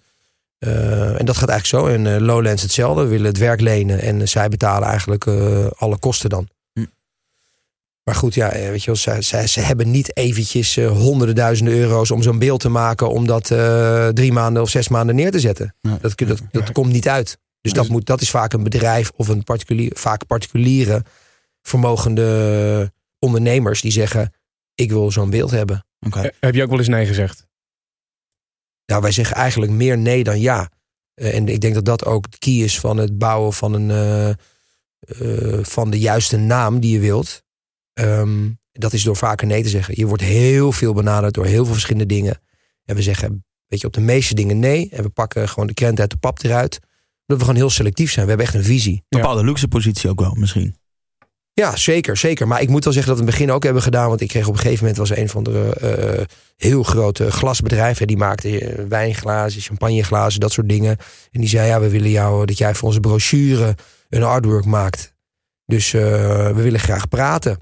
Uh, 0.67 1.21
en 1.21 1.25
dat 1.25 1.37
gaat 1.37 1.49
eigenlijk 1.49 1.85
zo. 1.85 1.95
En 1.95 2.05
uh, 2.05 2.27
Lowlands 2.27 2.63
hetzelfde. 2.63 3.03
We 3.03 3.09
willen 3.09 3.27
het 3.27 3.39
werk 3.39 3.61
lenen. 3.61 4.01
En 4.01 4.21
uh, 4.21 4.27
zij 4.27 4.49
betalen 4.49 4.89
eigenlijk 4.89 5.27
alle 5.77 5.99
kosten 5.99 6.31
dan. 6.31 6.49
Hm. 6.73 6.85
Maar 8.03 8.15
goed, 8.15 8.35
ja, 8.35 8.51
weet 8.51 8.81
je 8.81 8.87
wel, 8.87 8.97
zij, 8.97 9.23
zij, 9.23 9.47
ze 9.47 9.61
hebben 9.61 9.91
niet 9.91 10.17
eventjes 10.17 10.77
honderden 10.77 11.35
duizenden 11.35 11.75
euro's 11.75 12.11
om 12.11 12.23
zo'n 12.23 12.39
beeld 12.39 12.61
te 12.61 12.69
maken. 12.69 13.11
Om 13.11 13.27
dat 13.27 13.47
drie 14.15 14.33
maanden 14.33 14.63
of 14.63 14.71
zes 14.71 14.89
maanden 14.89 15.15
neer 15.15 15.31
te 15.31 15.41
zetten. 15.41 15.75
Dat, 15.81 16.01
dat, 16.01 16.19
dat, 16.19 16.41
dat 16.51 16.73
komt 16.73 16.93
niet 16.93 17.09
uit. 17.09 17.39
Dus 17.61 17.73
dat, 17.73 17.89
moet, 17.89 18.07
dat 18.07 18.21
is 18.21 18.31
vaak 18.31 18.53
een 18.53 18.63
bedrijf 18.63 19.11
of 19.17 19.29
een 19.29 19.45
particulier, 19.45 19.91
vaak 19.95 20.27
particuliere 20.27 21.03
vermogende 21.63 22.93
ondernemers 23.19 23.81
die 23.81 23.93
zeggen: 23.93 24.33
Ik 24.75 24.91
wil 24.91 25.11
zo'n 25.11 25.31
beeld 25.31 25.51
hebben. 25.51 25.85
Okay. 26.07 26.33
Heb 26.41 26.55
je 26.55 26.63
ook 26.63 26.71
wel 26.71 26.79
eens 26.79 26.89
nee 26.89 27.07
gezegd? 27.07 27.47
Nou, 28.93 29.05
wij 29.05 29.12
zeggen 29.12 29.36
eigenlijk 29.36 29.72
meer 29.72 29.99
nee 29.99 30.24
dan 30.24 30.40
ja. 30.40 30.70
Uh, 31.14 31.34
en 31.34 31.49
ik 31.49 31.61
denk 31.61 31.74
dat 31.74 31.84
dat 31.84 32.05
ook 32.05 32.30
de 32.30 32.38
key 32.38 32.55
is 32.55 32.80
van 32.80 32.97
het 32.97 33.18
bouwen 33.18 33.53
van, 33.53 33.72
een, 33.72 33.88
uh, 33.88 34.28
uh, 35.20 35.64
van 35.64 35.90
de 35.90 35.99
juiste 35.99 36.36
naam 36.36 36.80
die 36.80 36.93
je 36.93 36.99
wilt. 36.99 37.43
Um, 38.01 38.59
dat 38.72 38.93
is 38.93 39.03
door 39.03 39.16
vaker 39.16 39.47
nee 39.47 39.62
te 39.62 39.68
zeggen. 39.68 39.95
Je 39.97 40.07
wordt 40.07 40.22
heel 40.22 40.72
veel 40.72 40.93
benaderd 40.93 41.34
door 41.34 41.45
heel 41.45 41.64
veel 41.64 41.72
verschillende 41.72 42.14
dingen. 42.14 42.40
En 42.84 42.97
we 42.97 43.03
zeggen, 43.03 43.45
weet 43.66 43.80
je, 43.80 43.86
op 43.86 43.93
de 43.93 44.01
meeste 44.01 44.34
dingen 44.34 44.59
nee. 44.59 44.88
En 44.90 45.03
we 45.03 45.09
pakken 45.09 45.49
gewoon 45.49 45.66
de 45.66 45.74
krent 45.74 46.01
uit 46.01 46.11
de 46.11 46.16
pap 46.16 46.43
eruit. 46.43 46.78
Dat 47.26 47.36
we 47.38 47.45
gewoon 47.45 47.61
heel 47.61 47.70
selectief 47.70 48.12
zijn. 48.12 48.24
We 48.24 48.30
hebben 48.30 48.47
echt 48.47 48.57
een 48.57 48.64
visie. 48.64 48.95
Een 48.95 49.20
bepaalde 49.20 49.45
luxe 49.45 49.68
positie 49.68 50.11
ook 50.11 50.20
wel, 50.20 50.34
misschien. 50.34 50.76
Ja, 51.55 51.77
zeker, 51.77 52.17
zeker. 52.17 52.49
Maar 52.49 52.61
ik 52.61 52.69
moet 52.69 52.85
wel 52.85 52.93
zeggen 52.93 53.13
dat 53.13 53.21
we 53.21 53.27
het 53.27 53.39
begin 53.39 53.55
ook 53.55 53.63
hebben 53.63 53.83
gedaan. 53.83 54.09
Want 54.09 54.21
ik 54.21 54.29
kreeg 54.29 54.47
op 54.47 54.53
een 54.53 54.61
gegeven 54.61 54.81
moment 54.81 55.09
was 55.09 55.19
een 55.19 55.29
van 55.29 55.43
de 55.43 55.77
uh, 56.19 56.25
heel 56.57 56.83
grote 56.83 57.31
glasbedrijven. 57.31 58.07
Die 58.07 58.17
maakte 58.17 58.85
wijnglazen, 58.89 59.61
champagneglazen, 59.61 60.41
dat 60.41 60.53
soort 60.53 60.69
dingen. 60.69 60.97
En 61.31 61.41
die 61.41 61.49
zei, 61.49 61.69
ja, 61.69 61.81
we 61.81 61.89
willen 61.89 62.11
jou 62.11 62.47
dat 62.47 62.59
jij 62.59 62.75
voor 62.75 62.89
onze 62.89 63.01
brochure 63.01 63.77
een 64.09 64.23
artwork 64.23 64.65
maakt. 64.65 65.13
Dus 65.67 65.93
uh, 65.93 66.03
we 66.47 66.63
willen 66.63 66.81
graag 66.81 67.09
praten. 67.09 67.59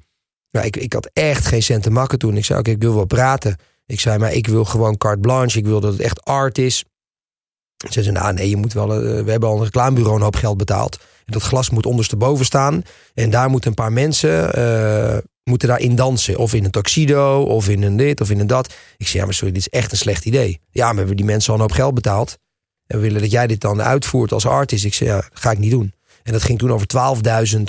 Ik, 0.51 0.77
ik 0.77 0.93
had 0.93 1.11
echt 1.13 1.47
geen 1.47 1.63
cent 1.63 1.83
te 1.83 1.91
makken 1.91 2.19
toen. 2.19 2.37
Ik 2.37 2.45
zei, 2.45 2.59
oké, 2.59 2.71
ik 2.71 2.83
wil 2.83 2.95
wel 2.95 3.05
praten. 3.05 3.57
Ik 3.87 4.01
zei, 4.01 4.19
maar 4.19 4.33
ik 4.33 4.47
wil 4.47 4.65
gewoon 4.65 4.97
carte 4.97 5.21
blanche. 5.21 5.59
Ik 5.59 5.67
wil 5.67 5.81
dat 5.81 5.93
het 5.93 6.03
echt 6.03 6.25
art 6.25 6.59
is. 6.59 6.85
Ze 7.91 8.03
zei, 8.03 8.15
nou 8.15 8.33
nee, 8.33 8.49
je 8.49 8.57
moet 8.57 8.73
wel, 8.73 8.89
we 8.89 9.31
hebben 9.31 9.49
al 9.49 9.57
een 9.57 9.65
reclamebureau 9.65 10.17
een 10.17 10.23
hoop 10.23 10.37
geld 10.37 10.57
betaald. 10.57 10.99
Dat 11.31 11.43
glas 11.43 11.71
moet 11.71 11.87
ondersteboven 11.87 12.45
staan. 12.45 12.83
En 13.15 13.31
daar 13.31 13.51
moeten 13.51 13.71
een 13.71 13.77
paar 13.77 13.93
mensen 13.93 14.59
uh, 14.59 15.19
moeten 15.45 15.69
daarin 15.69 15.95
dansen. 15.95 16.37
Of 16.37 16.55
in 16.55 16.65
een 16.65 16.71
tuxedo, 16.71 17.43
of 17.43 17.69
in 17.69 17.83
een 17.83 17.97
dit, 17.97 18.21
of 18.21 18.31
in 18.31 18.41
een 18.41 18.47
dat. 18.47 18.75
Ik 18.97 19.07
zei, 19.07 19.19
ja, 19.19 19.25
maar 19.25 19.35
sorry, 19.35 19.53
dit 19.53 19.63
is 19.63 19.69
echt 19.69 19.93
een 19.93 19.99
slecht 19.99 20.25
idee. 20.25 20.61
Ja, 20.71 20.85
maar 20.85 20.93
we 20.93 20.99
hebben 20.99 21.17
die 21.17 21.25
mensen 21.25 21.53
al 21.53 21.55
een 21.55 21.65
hoop 21.65 21.73
geld 21.73 21.95
betaald. 21.95 22.39
En 22.87 22.97
we 22.97 23.03
willen 23.03 23.21
dat 23.21 23.31
jij 23.31 23.47
dit 23.47 23.61
dan 23.61 23.83
uitvoert 23.83 24.33
als 24.33 24.47
artist. 24.47 24.85
Ik 24.85 24.95
zei, 24.95 25.11
ja, 25.11 25.17
dat 25.17 25.29
ga 25.33 25.51
ik 25.51 25.59
niet 25.59 25.71
doen. 25.71 25.93
En 26.23 26.33
dat 26.33 26.43
ging 26.43 26.59
toen 26.59 26.73
over 26.73 26.87
12.000 27.57 27.61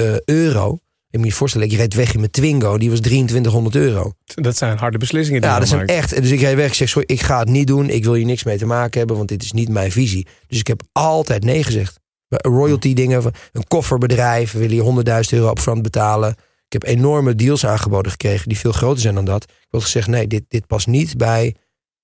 uh, 0.00 0.16
euro. 0.24 0.78
Je 1.08 1.18
moet 1.18 1.26
je 1.26 1.32
voorstellen, 1.32 1.66
ik 1.66 1.76
reed 1.76 1.94
weg 1.94 2.12
in 2.12 2.18
mijn 2.18 2.30
Twingo. 2.30 2.78
Die 2.78 2.90
was 2.90 3.00
2300 3.00 3.74
euro. 3.74 4.12
Dat 4.24 4.56
zijn 4.56 4.78
harde 4.78 4.98
beslissingen. 4.98 5.40
Die 5.40 5.50
ja, 5.50 5.58
dat 5.58 5.68
zijn 5.68 5.86
echt. 5.86 6.16
Dus 6.22 6.30
ik 6.30 6.40
reed 6.40 6.54
weg. 6.54 6.66
Ik 6.66 6.74
zeg, 6.74 6.88
sorry, 6.88 7.14
ik 7.14 7.20
ga 7.20 7.38
het 7.38 7.48
niet 7.48 7.66
doen. 7.66 7.90
Ik 7.90 8.04
wil 8.04 8.14
hier 8.14 8.24
niks 8.24 8.44
mee 8.44 8.58
te 8.58 8.66
maken 8.66 8.98
hebben, 8.98 9.16
want 9.16 9.28
dit 9.28 9.42
is 9.42 9.52
niet 9.52 9.68
mijn 9.68 9.92
visie. 9.92 10.26
Dus 10.46 10.58
ik 10.58 10.66
heb 10.66 10.82
altijd 10.92 11.44
nee 11.44 11.62
gezegd. 11.62 11.99
Royalty 12.36 12.94
dingen, 12.94 13.22
een 13.52 13.66
kofferbedrijf, 13.68 14.52
wil 14.52 14.70
je 14.70 15.02
100.000 15.30 15.38
euro 15.38 15.50
upfront 15.50 15.82
betalen. 15.82 16.30
Ik 16.66 16.82
heb 16.82 16.84
enorme 16.84 17.34
deals 17.34 17.66
aangeboden 17.66 18.10
gekregen 18.10 18.48
die 18.48 18.58
veel 18.58 18.72
groter 18.72 19.00
zijn 19.00 19.14
dan 19.14 19.24
dat. 19.24 19.42
Ik 19.42 19.66
had 19.70 19.82
gezegd, 19.82 20.08
nee, 20.08 20.26
dit, 20.26 20.44
dit 20.48 20.66
past 20.66 20.86
niet 20.86 21.16
bij 21.16 21.54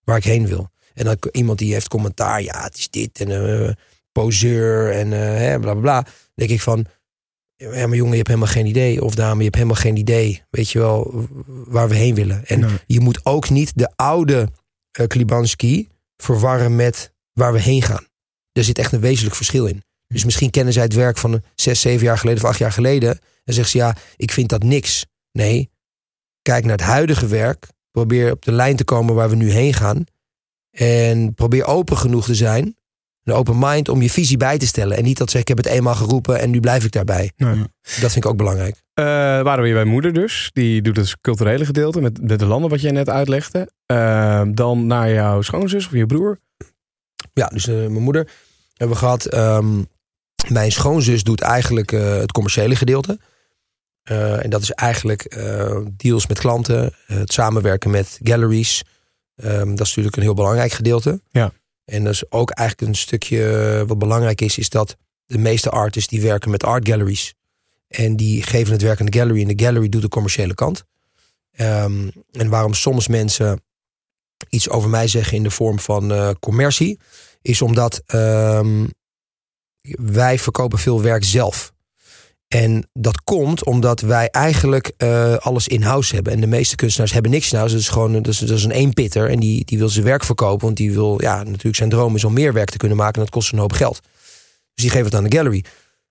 waar 0.04 0.16
ik 0.16 0.24
heen 0.24 0.46
wil. 0.46 0.70
En 0.94 1.04
dan 1.04 1.16
iemand 1.30 1.58
die 1.58 1.72
heeft 1.72 1.88
commentaar, 1.88 2.42
ja, 2.42 2.62
het 2.62 2.76
is 2.76 2.90
dit 2.90 3.20
en 3.20 3.30
uh, 3.30 3.70
poseur 4.12 4.90
en 4.90 5.12
uh, 5.12 5.60
bla 5.60 5.72
bla 5.72 5.80
bla. 5.80 6.02
Dan 6.02 6.12
denk 6.34 6.50
ik 6.50 6.60
van, 6.60 6.86
ja, 7.56 7.86
maar 7.86 7.96
jongen, 7.96 8.10
je 8.10 8.16
hebt 8.16 8.28
helemaal 8.28 8.52
geen 8.52 8.66
idee. 8.66 9.04
Of 9.04 9.14
dame, 9.14 9.36
je 9.36 9.44
hebt 9.44 9.54
helemaal 9.54 9.76
geen 9.76 9.96
idee, 9.96 10.42
weet 10.50 10.70
je 10.70 10.78
wel, 10.78 11.26
waar 11.46 11.88
we 11.88 11.94
heen 11.94 12.14
willen. 12.14 12.46
En 12.46 12.60
nee. 12.60 12.70
je 12.86 13.00
moet 13.00 13.20
ook 13.22 13.50
niet 13.50 13.72
de 13.74 13.92
oude 13.96 14.48
uh, 15.00 15.06
Klibanski 15.06 15.88
verwarren 16.16 16.76
met 16.76 17.12
waar 17.32 17.52
we 17.52 17.60
heen 17.60 17.82
gaan. 17.82 18.06
Er 18.52 18.64
zit 18.64 18.78
echt 18.78 18.92
een 18.92 19.00
wezenlijk 19.00 19.36
verschil 19.36 19.66
in. 19.66 19.82
Dus 20.06 20.24
misschien 20.24 20.50
kennen 20.50 20.72
zij 20.72 20.82
het 20.82 20.94
werk 20.94 21.18
van 21.18 21.42
zes, 21.54 21.80
zeven 21.80 22.06
jaar 22.06 22.18
geleden 22.18 22.42
of 22.42 22.48
acht 22.48 22.58
jaar 22.58 22.72
geleden. 22.72 23.18
En 23.44 23.54
zeggen 23.54 23.70
ze, 23.70 23.78
ja, 23.78 23.96
ik 24.16 24.32
vind 24.32 24.48
dat 24.48 24.62
niks. 24.62 25.06
Nee, 25.32 25.70
kijk 26.42 26.64
naar 26.64 26.76
het 26.76 26.86
huidige 26.86 27.26
werk. 27.26 27.66
Probeer 27.90 28.32
op 28.32 28.44
de 28.44 28.52
lijn 28.52 28.76
te 28.76 28.84
komen 28.84 29.14
waar 29.14 29.28
we 29.28 29.36
nu 29.36 29.50
heen 29.50 29.74
gaan. 29.74 30.04
En 30.70 31.34
probeer 31.34 31.64
open 31.64 31.96
genoeg 31.96 32.24
te 32.24 32.34
zijn. 32.34 32.76
Een 33.22 33.34
open 33.34 33.58
mind 33.58 33.88
om 33.88 34.02
je 34.02 34.10
visie 34.10 34.36
bij 34.36 34.58
te 34.58 34.66
stellen. 34.66 34.96
En 34.96 35.04
niet 35.04 35.18
dat 35.18 35.30
ze, 35.30 35.38
ik 35.38 35.48
heb 35.48 35.56
het 35.56 35.66
eenmaal 35.66 35.94
geroepen 35.94 36.40
en 36.40 36.50
nu 36.50 36.60
blijf 36.60 36.84
ik 36.84 36.92
daarbij. 36.92 37.32
Nee. 37.36 37.56
Dat 37.82 38.12
vind 38.12 38.16
ik 38.16 38.26
ook 38.26 38.36
belangrijk. 38.36 38.74
Uh, 38.74 39.04
waren 39.42 39.60
we 39.60 39.66
hier 39.66 39.74
bij 39.74 39.84
moeder 39.84 40.12
dus. 40.12 40.50
Die 40.52 40.82
doet 40.82 40.96
het 40.96 41.20
culturele 41.20 41.64
gedeelte 41.64 42.00
met, 42.00 42.22
met 42.22 42.38
de 42.38 42.46
landen 42.46 42.70
wat 42.70 42.80
jij 42.80 42.90
net 42.90 43.08
uitlegde. 43.08 43.70
Uh, 43.92 44.42
dan 44.48 44.86
naar 44.86 45.12
jouw 45.12 45.42
schoonzus 45.42 45.86
of 45.86 45.92
je 45.92 46.06
broer. 46.06 46.38
Ja, 47.32 47.46
dus 47.46 47.66
uh, 47.66 47.74
mijn 47.74 48.02
moeder 48.02 48.28
hebben 48.74 48.96
we 48.96 49.02
gehad. 49.02 49.34
Um, 49.34 49.86
mijn 50.48 50.72
schoonzus 50.72 51.22
doet 51.22 51.40
eigenlijk 51.40 51.92
uh, 51.92 52.16
het 52.16 52.32
commerciële 52.32 52.76
gedeelte. 52.76 53.18
Uh, 54.10 54.44
en 54.44 54.50
dat 54.50 54.62
is 54.62 54.70
eigenlijk 54.70 55.36
uh, 55.36 55.78
deals 55.96 56.26
met 56.26 56.38
klanten, 56.38 56.94
het 57.06 57.32
samenwerken 57.32 57.90
met 57.90 58.18
galleries. 58.22 58.82
Um, 59.44 59.76
dat 59.76 59.86
is 59.86 59.88
natuurlijk 59.88 60.16
een 60.16 60.22
heel 60.22 60.34
belangrijk 60.34 60.72
gedeelte. 60.72 61.20
Ja. 61.30 61.52
En 61.84 62.04
dat 62.04 62.12
is 62.12 62.30
ook 62.30 62.50
eigenlijk 62.50 62.88
een 62.88 62.96
stukje 62.96 63.84
wat 63.86 63.98
belangrijk 63.98 64.40
is, 64.40 64.58
is 64.58 64.68
dat 64.68 64.96
de 65.26 65.38
meeste 65.38 65.70
artists 65.70 66.08
die 66.08 66.22
werken 66.22 66.50
met 66.50 66.64
art 66.64 66.88
galleries. 66.88 67.34
En 67.88 68.16
die 68.16 68.42
geven 68.42 68.72
het 68.72 68.82
werk 68.82 69.00
aan 69.00 69.06
de 69.06 69.18
gallery 69.18 69.40
en 69.40 69.56
de 69.56 69.64
gallery 69.64 69.88
doet 69.88 70.02
de 70.02 70.08
commerciële 70.08 70.54
kant. 70.54 70.84
Um, 71.60 72.10
en 72.32 72.48
waarom 72.48 72.74
soms 72.74 73.08
mensen 73.08 73.62
iets 74.48 74.68
over 74.68 74.90
mij 74.90 75.08
zeggen 75.08 75.36
in 75.36 75.42
de 75.42 75.50
vorm 75.50 75.78
van 75.78 76.12
uh, 76.12 76.30
commercie, 76.40 76.98
is 77.42 77.62
omdat 77.62 78.02
um, 78.14 78.90
wij 79.88 80.38
verkopen 80.38 80.78
veel 80.78 81.02
werk 81.02 81.24
zelf. 81.24 81.74
En 82.48 82.88
dat 82.92 83.22
komt 83.24 83.64
omdat 83.64 84.00
wij 84.00 84.28
eigenlijk 84.30 84.92
eh, 84.96 85.36
alles 85.36 85.68
in-house 85.68 86.14
hebben. 86.14 86.32
En 86.32 86.40
de 86.40 86.46
meeste 86.46 86.76
kunstenaars 86.76 87.12
hebben 87.12 87.30
niks 87.30 87.52
in-house. 87.52 87.74
Dat 87.74 87.82
is 87.82 87.88
gewoon 87.88 88.12
dat 88.12 88.26
is, 88.26 88.38
dat 88.38 88.58
is 88.58 88.64
een 88.64 88.70
eenpitter. 88.70 89.30
En 89.30 89.40
die, 89.40 89.64
die 89.64 89.78
wil 89.78 89.88
zijn 89.88 90.04
werk 90.04 90.24
verkopen. 90.24 90.64
Want 90.64 90.76
die 90.76 90.92
wil, 90.92 91.22
ja, 91.22 91.42
natuurlijk 91.42 91.76
zijn 91.76 91.88
droom 91.88 92.14
is 92.14 92.24
om 92.24 92.32
meer 92.32 92.52
werk 92.52 92.70
te 92.70 92.76
kunnen 92.76 92.96
maken. 92.96 93.14
En 93.14 93.20
dat 93.20 93.30
kost 93.30 93.52
een 93.52 93.58
hoop 93.58 93.72
geld. 93.72 94.00
Dus 94.74 94.84
die 94.84 94.90
geeft 94.90 95.04
het 95.04 95.14
aan 95.14 95.24
de 95.24 95.36
gallery. 95.36 95.64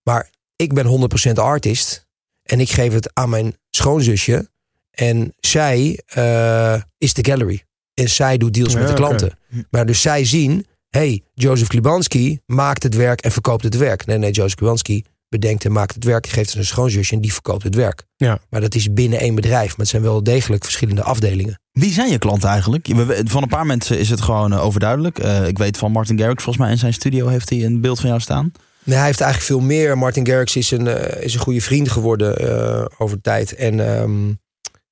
Maar 0.03 0.30
ik 0.55 0.73
ben 0.73 1.09
100% 1.30 1.32
artist. 1.34 2.07
En 2.43 2.59
ik 2.59 2.69
geef 2.69 2.93
het 2.93 3.09
aan 3.13 3.30
mijn 3.30 3.57
schoonzusje. 3.69 4.49
En 4.91 5.34
zij 5.39 6.01
eh, 6.05 6.82
is 6.97 7.13
de 7.13 7.26
gallery. 7.26 7.63
En 7.93 8.09
zij 8.09 8.38
doet 8.38 8.53
deals 8.53 8.73
Ja, 8.73 8.80
met 8.80 8.88
de 8.88 8.93
klanten. 8.93 9.38
Maar 9.69 9.86
dus 9.86 10.01
zij 10.01 10.26
zien, 10.26 10.65
hey, 10.96 11.22
Jozef 11.34 11.68
Klibanski 11.68 12.39
maakt 12.46 12.84
het 12.84 12.96
werk 12.96 13.22
en 13.22 13.32
verkoopt 13.32 13.64
het 13.64 13.78
werk. 13.78 14.06
Nee, 14.06 14.18
nee, 14.18 14.32
Jozef 14.32 14.56
Klibanski 14.56 15.04
bedenkt 15.30 15.66
en 15.66 15.72
maakt 15.72 15.96
het 15.96 16.04
werk, 16.04 16.28
geeft 16.28 16.38
het 16.38 16.50
zijn 16.50 16.66
schoonzusje 16.66 17.16
en 17.16 17.22
die 17.22 17.34
verkoopt 17.34 17.64
het 17.64 17.76
werk. 17.76 18.04
Ja. 18.16 18.39
Maar 18.50 18.62
dat 18.62 18.76
is 18.76 18.93
binnen 18.93 19.20
één 19.20 19.36
bedrijf, 19.36 19.68
maar 19.68 19.78
het 19.78 19.88
zijn 19.88 20.02
wel 20.02 20.24
degelijk 20.24 20.64
verschillende 20.64 21.04
afdelingen. 21.04 21.60
Wie 21.72 21.93
zijn 21.93 22.12
je 22.12 22.18
klanten 22.18 22.50
eigenlijk? 22.50 22.88
Van 23.24 23.43
een 23.43 23.50
paar 23.50 23.66
mensen 23.66 24.00
is 24.00 24.10
het 24.10 24.22
gewoon 24.22 24.54
eh, 24.54 24.66
overduidelijk. 24.66 25.20
Eh, 25.20 25.48
ik 25.48 25.58
weet 25.58 25.78
van 25.78 25.91
Martin 25.91 26.20
Garrix, 26.20 26.43
volgens 26.43 26.66
mij 26.66 26.74
in 26.74 26.80
zijn 26.80 26.93
studio 26.93 27.28
heeft 27.28 27.50
hij 27.50 27.66
een 27.66 27.82
beeld 27.82 28.00
van 28.00 28.10
jou 28.10 28.22
staan. 28.22 28.52
Nee, 28.86 28.98
hij 28.98 29.06
heeft 29.06 29.22
eigenlijk 29.22 29.52
veel 29.52 29.68
meer. 29.68 29.98
Martin 29.98 30.28
Garrix 30.28 30.56
is 30.56 30.72
een, 30.72 30.88
eh, 30.88 31.24
is 31.24 31.34
een 31.34 31.39
goede 31.39 31.62
vriend 31.62 31.89
geworden 31.89 32.38
eh, 32.38 32.86
over 32.98 33.22
tijd. 33.22 33.56
En 33.56 33.96
ehm, 33.96 34.32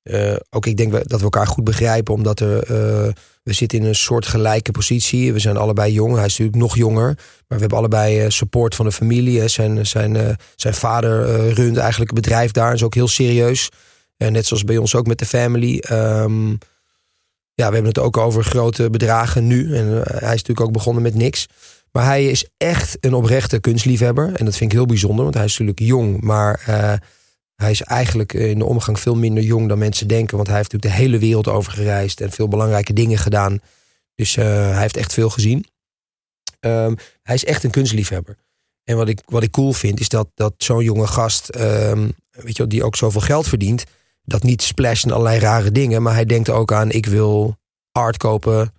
eh, 0.03 0.35
ook 0.49 0.65
ik 0.65 0.77
denk 0.77 0.91
dat 0.91 1.17
we 1.17 1.23
elkaar 1.23 1.47
goed 1.47 1.63
begrijpen, 1.63 2.13
omdat 2.13 2.39
er, 2.39 2.63
eh, 2.63 3.11
we 3.43 3.53
zitten 3.53 3.79
in 3.79 3.85
een 3.85 3.95
soort 3.95 4.25
gelijke 4.25 4.71
positie. 4.71 5.33
We 5.33 5.39
zijn 5.39 5.57
allebei 5.57 5.93
jong. 5.93 6.15
Hij 6.15 6.25
is 6.25 6.37
natuurlijk 6.37 6.57
nog 6.57 6.75
jonger. 6.75 7.05
Maar 7.05 7.45
we 7.47 7.59
hebben 7.59 7.77
allebei 7.77 8.19
eh, 8.19 8.29
support 8.29 8.75
van 8.75 8.85
de 8.85 8.91
familie. 8.91 9.47
Zijn, 9.47 9.85
zijn, 9.85 10.37
zijn 10.55 10.73
vader 10.73 11.25
runt 11.53 11.77
eigenlijk 11.77 12.11
een 12.11 12.21
bedrijf 12.21 12.51
daar. 12.51 12.73
Is 12.73 12.83
ook 12.83 12.93
heel 12.93 13.07
serieus. 13.07 13.69
En 14.17 14.31
net 14.31 14.45
zoals 14.45 14.63
bij 14.63 14.77
ons 14.77 14.95
ook 14.95 15.07
met 15.07 15.19
de 15.19 15.25
family. 15.25 15.77
Ehm, 15.77 16.49
ja, 17.53 17.67
we 17.67 17.73
hebben 17.73 17.85
het 17.85 17.99
ook 17.99 18.17
over 18.17 18.43
grote 18.43 18.89
bedragen 18.89 19.47
nu. 19.47 19.75
En 19.75 19.87
hij 19.87 20.17
is 20.17 20.41
natuurlijk 20.41 20.61
ook 20.61 20.71
begonnen 20.71 21.03
met 21.03 21.15
niks. 21.15 21.45
Maar 21.91 22.05
hij 22.05 22.25
is 22.25 22.47
echt 22.57 22.97
een 22.99 23.13
oprechte 23.13 23.59
kunstliefhebber. 23.59 24.33
En 24.35 24.45
dat 24.45 24.55
vind 24.55 24.71
ik 24.71 24.77
heel 24.77 24.85
bijzonder, 24.85 25.23
want 25.23 25.35
hij 25.35 25.45
is 25.45 25.51
natuurlijk 25.51 25.79
jong. 25.79 26.21
Maar 26.21 26.61
hij 27.63 27.71
is 27.71 27.81
eigenlijk 27.81 28.33
in 28.33 28.59
de 28.59 28.65
omgang 28.65 28.99
veel 28.99 29.15
minder 29.15 29.43
jong 29.43 29.67
dan 29.67 29.77
mensen 29.77 30.07
denken. 30.07 30.35
Want 30.35 30.47
hij 30.47 30.57
heeft 30.57 30.71
natuurlijk 30.71 30.99
de 30.99 31.03
hele 31.03 31.19
wereld 31.19 31.47
over 31.47 31.71
gereisd 31.71 32.21
en 32.21 32.31
veel 32.31 32.47
belangrijke 32.47 32.93
dingen 32.93 33.17
gedaan. 33.17 33.59
Dus 34.15 34.37
eh, 34.37 34.45
hij 34.45 34.81
heeft 34.81 34.97
echt 34.97 35.13
veel 35.13 35.29
gezien. 35.29 35.65
Ehm, 36.59 36.95
hij 37.21 37.35
is 37.35 37.45
echt 37.45 37.63
een 37.63 37.71
kunstliefhebber. 37.71 38.37
En 38.83 38.97
wat 38.97 39.07
ik, 39.07 39.21
wat 39.25 39.43
ik 39.43 39.51
cool 39.51 39.73
vind, 39.73 39.99
is 39.99 40.09
dat, 40.09 40.27
dat 40.35 40.53
zo'n 40.57 40.83
jonge 40.83 41.07
gast, 41.07 41.49
ehm, 41.49 42.09
weet 42.31 42.57
je 42.57 42.67
die 42.67 42.83
ook 42.83 42.95
zoveel 42.95 43.21
geld 43.21 43.47
verdient, 43.47 43.83
dat 44.23 44.43
niet 44.43 44.61
splasht 44.61 45.05
in 45.05 45.11
allerlei 45.11 45.39
rare 45.39 45.71
dingen. 45.71 46.01
Maar 46.01 46.13
hij 46.13 46.25
denkt 46.25 46.49
ook 46.49 46.71
aan, 46.71 46.91
ik 46.91 47.05
wil 47.05 47.57
art 47.91 48.17
kopen 48.17 48.73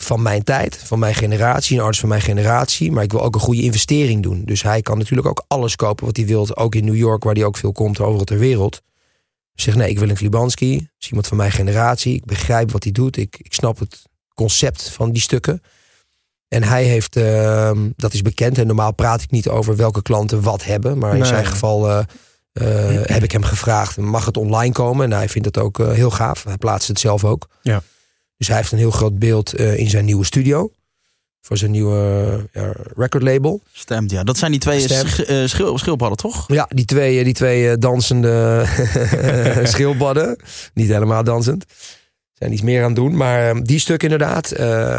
van 0.00 0.22
mijn 0.22 0.44
tijd, 0.44 0.80
van 0.84 0.98
mijn 0.98 1.14
generatie, 1.14 1.78
een 1.78 1.84
arts 1.84 2.00
van 2.00 2.08
mijn 2.08 2.20
generatie. 2.20 2.92
Maar 2.92 3.02
ik 3.02 3.12
wil 3.12 3.22
ook 3.22 3.34
een 3.34 3.40
goede 3.40 3.62
investering 3.62 4.22
doen. 4.22 4.44
Dus 4.44 4.62
hij 4.62 4.82
kan 4.82 4.98
natuurlijk 4.98 5.28
ook 5.28 5.44
alles 5.48 5.76
kopen 5.76 6.06
wat 6.06 6.16
hij 6.16 6.26
wil. 6.26 6.56
Ook 6.56 6.74
in 6.74 6.84
New 6.84 6.96
York, 6.96 7.24
waar 7.24 7.34
hij 7.34 7.44
ook 7.44 7.56
veel 7.56 7.72
komt, 7.72 8.00
overal 8.00 8.24
ter 8.24 8.38
wereld. 8.38 8.82
Zeg 9.54 9.74
nee, 9.74 9.90
ik 9.90 9.98
wil 9.98 10.08
een 10.08 10.14
Klibanski. 10.14 10.76
Dat 10.78 10.88
is 10.98 11.06
iemand 11.06 11.26
van 11.26 11.36
mijn 11.36 11.50
generatie. 11.52 12.14
Ik 12.14 12.24
begrijp 12.24 12.70
wat 12.70 12.82
hij 12.82 12.92
doet. 12.92 13.16
Ik, 13.16 13.36
ik 13.42 13.54
snap 13.54 13.78
het 13.78 14.02
concept 14.34 14.90
van 14.90 15.12
die 15.12 15.22
stukken. 15.22 15.62
En 16.48 16.62
hij 16.62 16.84
heeft, 16.84 17.16
ehm, 17.16 17.88
dat 17.96 18.12
is 18.12 18.22
bekend. 18.22 18.58
En 18.58 18.66
normaal 18.66 18.94
praat 18.94 19.22
ik 19.22 19.30
niet 19.30 19.48
over 19.48 19.76
welke 19.76 20.02
klanten 20.02 20.42
wat 20.42 20.64
hebben. 20.64 20.98
Maar 20.98 21.12
in 21.12 21.18
Nee. 21.18 21.28
zijn 21.28 21.46
geval 21.46 21.88
eh, 21.88 21.98
eh, 22.52 23.06
heb 23.06 23.22
ik 23.22 23.32
hem 23.32 23.42
gevraagd: 23.42 23.96
mag 23.96 24.24
het 24.24 24.36
online 24.36 24.72
komen? 24.72 25.04
En 25.04 25.12
hij 25.18 25.28
vindt 25.28 25.52
dat 25.52 25.64
ook 25.64 25.78
eh, 25.80 25.90
heel 25.90 26.10
gaaf. 26.10 26.44
Hij 26.44 26.56
plaatst 26.56 26.88
het 26.88 27.00
zelf 27.00 27.24
ook. 27.24 27.48
Ja. 27.62 27.82
Dus 28.38 28.46
hij 28.48 28.56
heeft 28.56 28.72
een 28.72 28.78
heel 28.78 28.90
groot 28.90 29.18
beeld 29.18 29.52
eh, 29.52 29.78
in 29.78 29.90
zijn 29.90 30.04
nieuwe 30.04 30.24
studio. 30.24 30.70
Voor 31.40 31.56
zijn 31.56 31.70
nieuwe 31.70 31.96
eh, 32.52 32.62
ja, 32.62 32.72
record 32.96 33.22
label. 33.22 33.60
Stemt, 33.72 34.10
ja. 34.10 34.24
Dat 34.24 34.38
zijn 34.38 34.50
die 34.50 34.60
twee 34.60 34.80
sch- 34.88 35.20
eh, 35.20 35.46
schil- 35.46 35.78
schildpadden, 35.78 36.16
toch? 36.18 36.44
Ja, 36.52 36.66
die 36.74 36.84
twee, 36.84 37.18
eh, 37.18 37.24
die 37.24 37.34
twee 37.34 37.70
eh, 37.70 37.76
dansende 37.78 38.64
schildpadden. 39.62 40.36
Niet 40.74 40.88
helemaal 40.88 41.24
dansend. 41.24 41.64
Zijn 42.32 42.52
iets 42.52 42.62
meer 42.62 42.80
aan 42.80 42.86
het 42.86 42.96
doen. 42.96 43.16
Maar 43.16 43.50
eh, 43.50 43.60
die 43.62 43.78
stuk 43.78 44.02
inderdaad. 44.02 44.50
eh, 44.50 44.98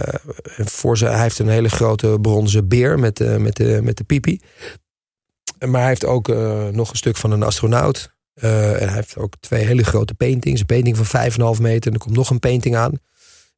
voor 0.58 0.98
ze, 0.98 1.06
hij 1.06 1.22
heeft 1.22 1.40
een 1.40 1.50
hele 1.50 1.70
grote 1.70 2.18
bronzen 2.22 2.68
beer 2.68 3.00
met, 3.00 3.18
de 3.18 3.36
met, 3.40 3.56
de, 3.56 3.80
met 3.84 3.98
de 3.98 4.04
pipi. 4.04 4.40
Maar 5.68 5.80
hij 5.80 5.90
heeft 5.90 6.06
ook 6.06 6.30
eh, 6.30 6.68
nog 6.68 6.90
een 6.90 6.96
stuk 6.98 7.18
van 7.18 7.32
een 7.32 7.44
astronaut. 7.44 8.12
Eh, 8.34 8.82
en 8.82 8.88
hij 8.88 8.96
heeft 8.96 9.18
ook 9.18 9.34
twee 9.40 9.66
hele 9.66 9.84
grote 9.84 10.14
paintings. 10.14 10.60
Een 10.60 10.66
painting 10.66 10.98
van 10.98 11.32
5,5 11.56 11.62
meter. 11.62 11.88
En 11.88 11.94
er 11.98 12.04
komt 12.04 12.16
nog 12.16 12.30
een 12.30 12.40
painting 12.40 12.76
aan. 12.76 12.92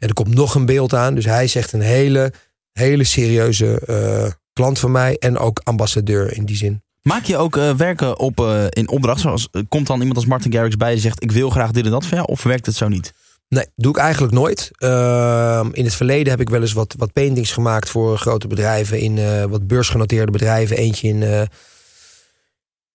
En 0.02 0.08
er 0.08 0.14
komt 0.14 0.34
nog 0.34 0.56
een 0.56 0.66
beeld 0.66 0.94
aan. 0.94 1.16
Dus 1.16 1.26
hij 1.26 1.44
is 1.44 1.56
echt 1.56 1.74
een 1.74 1.82
hele, 1.82 2.34
hele 2.72 3.04
serieuze 3.04 3.80
eh, 3.80 4.32
klant 4.54 4.80
van 4.80 4.92
mij. 4.92 5.18
En 5.20 5.38
ook 5.38 5.62
ambassadeur 5.64 6.34
in 6.34 6.46
die 6.46 6.56
zin. 6.56 6.84
Maak 7.02 7.24
je 7.24 7.38
ook 7.38 7.58
eh, 7.58 7.74
werken 7.74 8.20
op 8.20 8.40
eh, 8.40 8.66
in 8.70 8.90
opdracht? 8.90 9.20
Zoals, 9.20 9.50
komt 9.70 9.88
dan 9.88 10.00
iemand 10.00 10.18
als 10.18 10.26
Martin 10.26 10.54
Garrix 10.54 10.78
bij 10.78 10.92
en 10.92 11.00
zegt... 11.00 11.24
ik 11.24 11.32
wil 11.32 11.50
graag 11.50 11.72
dit 11.72 11.86
en 11.86 11.92
dat 11.92 12.06
van 12.06 12.18
jou? 12.18 12.30
Of 12.30 12.44
werkt 12.44 12.66
het 12.66 12.76
zo 12.76 12.88
niet? 12.88 13.14
Nee, 13.48 13.66
doe 13.76 13.92
ik 13.92 13.98
eigenlijk 13.98 14.34
nooit. 14.34 14.72
Ehm, 14.78 15.70
in 15.72 15.84
het 15.84 15.96
verleden 15.96 16.30
heb 16.30 16.42
ik 16.42 16.50
wel 16.50 16.62
eens 16.62 16.74
wat, 16.74 16.96
wat 16.98 17.14
paintings 17.14 17.52
gemaakt 17.52 17.90
voor 17.90 18.18
grote 18.18 18.48
bedrijven. 18.48 19.00
In 19.00 19.50
wat 19.50 19.68
beursgenoteerde 19.68 20.32
bedrijven. 20.32 20.78
Eentje 20.78 21.08
in, 21.08 21.48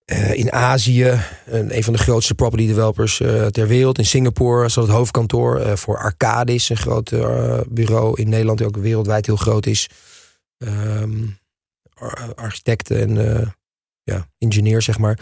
eh, 0.06 0.32
in 0.34 0.52
Azië. 0.52 1.20
Een, 1.46 1.76
een 1.76 1.82
van 1.84 1.92
de 1.92 1.98
grootste 1.98 2.34
property 2.34 2.66
developers 2.66 3.20
eh, 3.20 3.46
ter 3.46 3.66
wereld. 3.66 3.98
In 3.98 4.06
Singapore 4.06 4.68
zat 4.68 4.86
het 4.86 4.96
hoofdkantoor. 4.96 5.60
eh, 5.60 5.76
voor 5.76 5.98
Arcadis, 5.98 6.68
een 6.68 6.76
groot 6.76 7.10
bureau 7.68 8.20
in 8.20 8.28
Nederland. 8.28 8.58
Die 8.58 8.66
ook 8.66 8.76
wereldwijd 8.76 9.26
heel 9.26 9.36
groot 9.36 9.66
is. 9.66 9.88
Ehm, 10.58 11.12
ar- 11.94 12.34
architecten 12.34 13.00
en 13.18 13.54
ja, 14.02 14.28
ingenieur, 14.38 14.82
zeg 14.82 14.98
maar. 14.98 15.18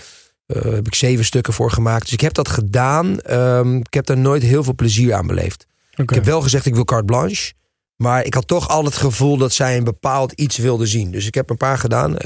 Eh, 0.46 0.62
heb 0.62 0.86
ik 0.86 0.94
zeven 0.94 1.24
stukken 1.24 1.52
voor 1.52 1.70
gemaakt. 1.70 2.02
Dus 2.02 2.12
ik 2.12 2.20
heb 2.20 2.34
dat 2.34 2.48
gedaan. 2.48 3.20
Ehm, 3.20 3.76
ik 3.76 3.94
heb 3.94 4.06
daar 4.06 4.18
nooit 4.18 4.42
heel 4.42 4.64
veel 4.64 4.74
plezier 4.74 5.14
aan 5.14 5.26
beleefd. 5.26 5.66
Ik 5.94 6.10
heb 6.10 6.24
wel 6.24 6.40
gezegd 6.42 6.66
ik 6.66 6.74
wil 6.74 6.84
carte 6.84 7.04
blanche. 7.04 7.52
Maar 7.96 8.24
ik 8.24 8.34
had 8.34 8.46
toch 8.46 8.68
al 8.68 8.84
het 8.84 8.96
gevoel 8.96 9.36
dat 9.36 9.52
zij 9.52 9.76
een 9.76 9.84
bepaald 9.84 10.32
iets 10.32 10.56
wilde 10.56 10.86
zien. 10.86 11.10
Dus 11.10 11.26
ik 11.26 11.34
heb 11.34 11.50
een 11.50 11.56
paar 11.56 11.78
gedaan. 11.78 12.16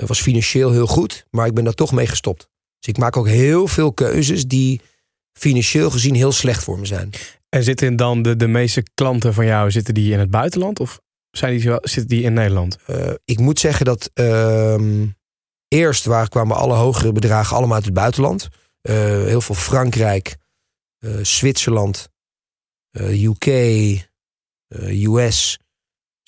Eh, 0.00 0.06
het 0.06 0.08
was 0.08 0.20
financieel 0.20 0.70
heel 0.70 0.86
goed. 0.86 1.26
Maar 1.30 1.46
ik 1.46 1.54
ben 1.54 1.64
daar 1.64 1.74
toch 1.74 1.92
mee 1.92 2.06
gestopt. 2.06 2.48
Dus 2.78 2.88
ik 2.88 2.98
maak 2.98 3.16
ook 3.16 3.28
heel 3.28 3.66
veel 3.66 3.92
keuzes 3.92 4.46
die 4.46 4.80
financieel 5.32 5.90
gezien 5.90 6.14
heel 6.14 6.32
slecht 6.32 6.64
voor 6.64 6.78
me 6.78 6.86
zijn. 6.86 7.10
En 7.48 7.62
zitten 7.62 7.96
dan 7.96 8.22
de, 8.22 8.36
de 8.36 8.46
meeste 8.46 8.82
klanten 8.94 9.34
van 9.34 9.46
jou 9.46 9.70
zitten 9.70 9.94
die 9.94 10.12
in 10.12 10.18
het 10.18 10.30
buitenland? 10.30 10.80
Of 10.80 11.00
zijn 11.30 11.58
die, 11.58 11.78
zitten 11.80 12.08
die 12.08 12.22
in 12.22 12.32
Nederland? 12.32 12.78
Eh, 12.86 13.12
ik 13.24 13.38
moet 13.38 13.58
zeggen 13.58 13.84
dat 13.84 14.10
ehm, 14.14 15.06
eerst 15.68 16.04
waar 16.04 16.28
kwamen 16.28 16.56
alle 16.56 16.74
hogere 16.74 17.12
bedragen 17.12 17.56
allemaal 17.56 17.74
uit 17.74 17.84
het 17.84 17.94
buitenland. 17.94 18.48
Eh, 18.80 18.94
heel 19.04 19.40
veel 19.40 19.54
Frankrijk, 19.54 20.36
Zwitserland, 21.22 22.08
UK, 22.98 23.46
US, 24.78 25.58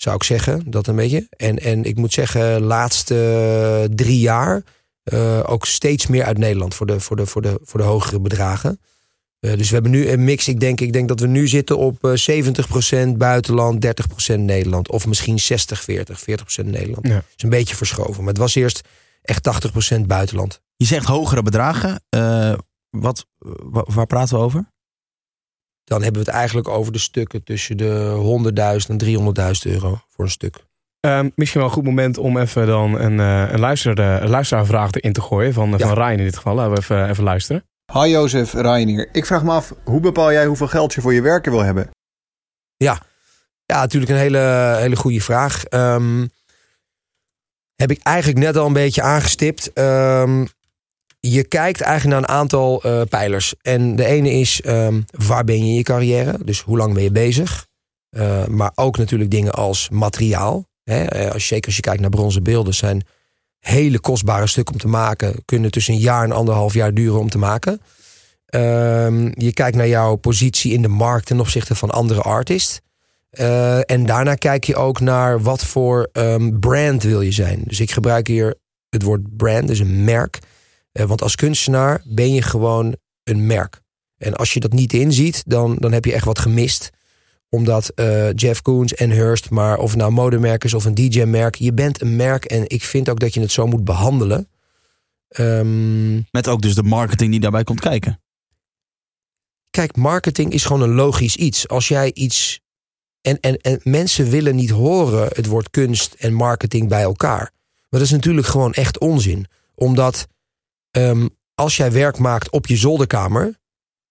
zou 0.03 0.16
ik 0.16 0.22
zeggen. 0.22 0.70
Dat 0.70 0.86
een 0.86 0.96
beetje. 0.96 1.26
En, 1.36 1.59
en 1.59 1.84
ik 1.84 1.96
moet 1.96 2.12
zeggen, 2.12 2.61
laatste 2.62 3.88
drie 3.94 4.18
jaar 4.20 4.62
eh, 5.03 5.40
ook 5.46 5.66
steeds 5.66 6.07
meer 6.07 6.24
uit 6.24 6.38
Nederland 6.38 6.74
voor 6.74 6.86
de, 6.86 7.00
voor 7.00 7.16
de, 7.16 7.26
voor 7.26 7.42
de, 7.42 7.61
voor 7.62 7.80
de 7.80 7.86
hogere 7.86 8.20
bedragen. 8.20 8.80
Eh, 9.40 9.57
dus 9.57 9.68
we 9.68 9.74
hebben 9.74 9.92
nu 9.92 10.09
een 10.09 10.24
mix. 10.24 10.48
Ik 10.48 10.61
denk, 10.61 10.80
ik 10.80 10.92
denk 10.92 11.09
dat 11.09 11.20
we 11.20 11.26
nu 11.26 11.48
zitten 11.48 11.78
op 11.78 12.05
eh 12.05 12.44
70% 13.07 13.16
buitenland, 13.16 13.86
30% 14.32 14.34
Nederland. 14.38 14.90
Of 14.90 15.07
misschien 15.07 15.38
60, 15.38 15.82
40, 15.82 16.20
40% 16.20 16.24
Nederland. 16.64 17.07
Ja. 17.07 17.14
Dat 17.14 17.24
is 17.36 17.42
een 17.42 17.48
beetje 17.50 17.76
verschoven. 17.76 18.18
Maar 18.24 18.32
het 18.32 18.42
was 18.42 18.55
eerst 18.55 18.80
echt 19.22 19.48
80% 19.96 20.00
buitenland. 20.07 20.61
Je 20.76 20.86
zegt 20.86 21.07
hogere 21.07 21.42
bedragen. 21.42 22.03
Eh, 22.09 22.55
wat, 22.90 23.26
wa- 23.70 23.86
waar 23.94 24.07
praten 24.07 24.36
we 24.38 24.42
over? 24.44 24.70
Dan 25.84 26.02
hebben 26.02 26.22
we 26.22 26.26
het 26.28 26.36
eigenlijk 26.36 26.68
over 26.68 26.92
de 26.92 26.98
stukken 26.98 27.44
tussen 27.44 27.76
de 27.76 28.14
100.000 28.84 28.90
en 28.90 28.98
300.000 28.98 29.72
euro 29.72 30.00
voor 30.08 30.24
een 30.24 30.30
stuk. 30.30 30.56
Ehm, 31.00 31.28
misschien 31.34 31.60
wel 31.60 31.68
een 31.68 31.76
goed 31.76 31.84
moment 31.84 32.18
om 32.18 32.38
even 32.38 32.66
dan 32.66 32.98
een, 33.00 33.20
eh, 33.20 33.52
een, 33.52 33.60
luister, 33.60 33.98
een 33.98 34.28
luisteraarvraag 34.28 34.90
erin 34.92 35.12
te 35.12 35.20
gooien. 35.20 35.52
Van, 35.52 35.70
Ja. 35.70 35.78
van 35.78 35.94
Ryan 35.94 36.10
in 36.18 36.24
dit 36.24 36.36
geval. 36.36 36.54
Laten 36.54 36.72
we 36.72 36.78
even, 36.78 37.08
even 37.08 37.24
luisteren. 37.24 37.64
Hi 37.92 38.08
Jozef, 38.08 38.52
Ryan 38.52 38.86
hier. 38.88 39.08
Ik 39.12 39.26
vraag 39.26 39.42
me 39.42 39.50
af, 39.50 39.72
hoe 39.84 40.00
bepaal 40.00 40.32
jij 40.32 40.46
hoeveel 40.46 40.68
geld 40.68 40.94
je 40.94 41.00
voor 41.00 41.14
je 41.14 41.22
werken 41.22 41.52
wil 41.52 41.62
hebben? 41.62 41.90
Ja, 42.76 43.00
natuurlijk 43.66 44.12
een 44.12 44.18
hele, 44.18 44.76
hele 44.78 44.96
goede 44.96 45.20
vraag. 45.20 45.64
Ehm, 45.64 46.26
heb 47.74 47.90
ik 47.90 48.00
eigenlijk 48.02 48.38
net 48.38 48.56
al 48.56 48.66
een 48.66 48.72
beetje 48.72 49.02
aangestipt. 49.02 49.72
Ehm, 49.72 50.46
je 51.28 51.44
kijkt 51.44 51.80
eigenlijk 51.80 52.20
naar 52.20 52.30
een 52.30 52.36
aantal 52.36 52.82
eh, 52.82 53.02
pijlers. 53.08 53.54
En 53.60 53.96
de 53.96 54.04
ene 54.04 54.30
is, 54.30 54.60
ehm, 54.60 55.00
waar 55.26 55.44
ben 55.44 55.58
je 55.58 55.64
in 55.64 55.74
je 55.74 55.82
carrière? 55.82 56.38
Dus 56.44 56.60
hoe 56.60 56.76
lang 56.76 56.94
ben 56.94 57.02
je 57.02 57.10
bezig? 57.10 57.66
Eh, 58.10 58.46
maar 58.46 58.72
ook 58.74 58.98
natuurlijk 58.98 59.30
dingen 59.30 59.52
als 59.52 59.88
materiaal. 59.88 60.66
Hè? 60.84 61.04
Eh, 61.04 61.32
als 61.32 61.46
zeker 61.46 61.66
als 61.66 61.76
je 61.76 61.82
kijkt 61.82 62.00
naar 62.00 62.10
bronzen 62.10 62.42
beelden, 62.42 62.74
zijn 62.74 63.06
hele 63.58 63.98
kostbare 63.98 64.46
stukken 64.46 64.74
om 64.74 64.80
te 64.80 64.88
maken. 64.88 65.44
Kunnen 65.44 65.70
tussen 65.70 65.94
een 65.94 66.00
jaar 66.00 66.24
en 66.24 66.32
anderhalf 66.32 66.74
jaar 66.74 66.94
duren 66.94 67.18
om 67.18 67.30
te 67.30 67.38
maken. 67.38 67.80
Ehm, 68.46 69.30
je 69.34 69.52
kijkt 69.52 69.76
naar 69.76 69.88
jouw 69.88 70.16
positie 70.16 70.72
in 70.72 70.82
de 70.82 70.88
markt 70.88 71.26
ten 71.26 71.40
opzichte 71.40 71.74
van 71.74 71.90
andere 71.90 72.20
artists. 72.20 72.80
En 73.86 74.06
daarna 74.06 74.34
kijk 74.34 74.64
je 74.64 74.76
ook 74.76 75.00
naar 75.00 75.42
wat 75.42 75.64
voor 75.64 76.08
ehm, 76.12 76.58
brand 76.58 77.02
wil 77.02 77.20
je 77.20 77.32
zijn. 77.32 77.62
Dus 77.66 77.80
ik 77.80 77.90
gebruik 77.90 78.26
hier 78.26 78.54
het 78.90 79.02
woord 79.02 79.36
brand, 79.36 79.66
dus 79.66 79.78
een 79.78 80.04
merk. 80.04 80.40
Eh, 80.93 81.05
want 81.05 81.22
als 81.22 81.34
kunstenaar 81.34 82.03
ben 82.05 82.32
je 82.34 82.43
gewoon 82.43 82.97
een 83.24 83.47
merk. 83.47 83.80
En 84.16 84.36
als 84.36 84.53
je 84.55 84.61
dat 84.61 84.72
niet 84.72 84.93
inziet, 84.93 85.43
dan, 85.47 85.76
dan 85.76 85.93
heb 85.93 86.05
je 86.05 86.12
echt 86.12 86.24
wat 86.24 86.38
gemist. 86.38 86.90
Omdat 87.49 87.88
eh, 87.88 88.32
Jeff 88.32 88.62
Koons 88.62 88.95
en 88.95 89.11
Hurst, 89.11 89.51
maar 89.51 89.78
of 89.78 89.97
nou 89.97 90.12
modemerk 90.12 90.64
is 90.64 90.74
of 90.74 90.84
een 90.84 90.95
DJ-merk, 90.95 91.55
je 91.55 91.72
bent 91.72 92.01
een 92.01 92.16
merk 92.16 92.45
en 92.45 92.68
ik 92.68 92.82
vind 92.84 93.09
ook 93.09 93.20
dat 93.20 93.34
je 93.34 93.40
het 93.40 93.53
zo 93.53 93.66
moet 93.66 93.84
behandelen. 93.84 94.49
Ehm, 95.28 96.14
Met 96.30 96.49
ook 96.49 96.62
dus 96.62 96.74
de 96.74 96.82
marketing 96.82 97.30
die 97.30 97.40
daarbij 97.40 97.64
komt 97.64 97.80
kijken. 97.80 98.20
kijk, 99.70 99.97
marketing 99.97 100.53
is 100.53 100.64
gewoon 100.64 100.82
een 100.82 100.95
logisch 100.95 101.36
iets. 101.36 101.68
Als 101.68 101.88
jij 101.88 102.12
iets. 102.12 102.61
En, 103.20 103.40
en, 103.40 103.57
en 103.57 103.80
mensen 103.82 104.30
willen 104.30 104.57
niet 104.57 104.70
horen 104.70 105.28
het 105.32 105.47
woord 105.47 105.70
kunst 105.70 106.14
en 106.18 106.32
marketing 106.32 106.88
bij 106.88 107.03
elkaar. 107.03 107.51
Maar 107.88 108.01
dat 108.01 108.01
is 108.01 108.11
natuurlijk 108.11 108.47
gewoon 108.47 108.72
echt 108.72 108.99
onzin. 108.99 109.47
Omdat 109.74 110.26
ehm, 110.93 111.28
als 111.55 111.76
jij 111.76 111.93
werk 111.93 112.18
maakt 112.18 112.51
op 112.51 112.66
je 112.66 112.76
zolderkamer, 112.76 113.61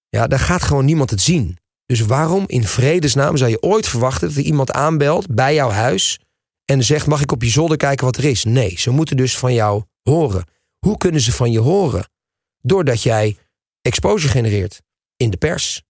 ja, 0.10 0.28
dan 0.28 0.40
gaat 0.40 0.64
gewoon 0.64 0.86
niemand 0.86 1.10
het 1.10 1.22
zien. 1.22 1.58
Dus 1.86 2.00
waarom 2.00 2.44
in 2.48 2.64
vredesnaam 2.64 3.38
zou 3.38 3.50
je 3.50 3.62
ooit 3.62 3.88
verwachten 3.88 4.28
dat 4.28 4.38
er 4.38 4.44
iemand 4.44 4.72
aanbelt 4.72 5.36
bij 5.36 5.54
jouw 5.54 5.70
huis 5.70 6.20
en 6.66 6.84
zegt: 6.84 7.08
Mag 7.08 7.22
ik 7.22 7.32
op 7.32 7.44
je 7.44 7.50
zolder 7.50 7.78
kijken 7.78 8.06
wat 8.06 8.18
er 8.18 8.26
is? 8.26 8.44
Nee, 8.44 8.80
ze 8.80 8.90
moeten 8.90 9.18
dus 9.18 9.38
van 9.38 9.54
jou 9.54 9.84
horen. 10.02 10.46
Hoe 10.86 10.98
kunnen 10.98 11.22
ze 11.22 11.32
van 11.32 11.52
je 11.52 11.60
horen? 11.60 12.10
Doordat 12.58 13.04
jij 13.04 13.38
exposure 13.82 14.32
genereert 14.32 14.82
in 15.16 15.30
de 15.30 15.38
pers, 15.38 15.84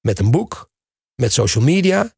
met 0.00 0.18
een 0.18 0.30
boek, 0.30 0.70
met 1.14 1.32
social 1.32 1.64
media. 1.64 2.12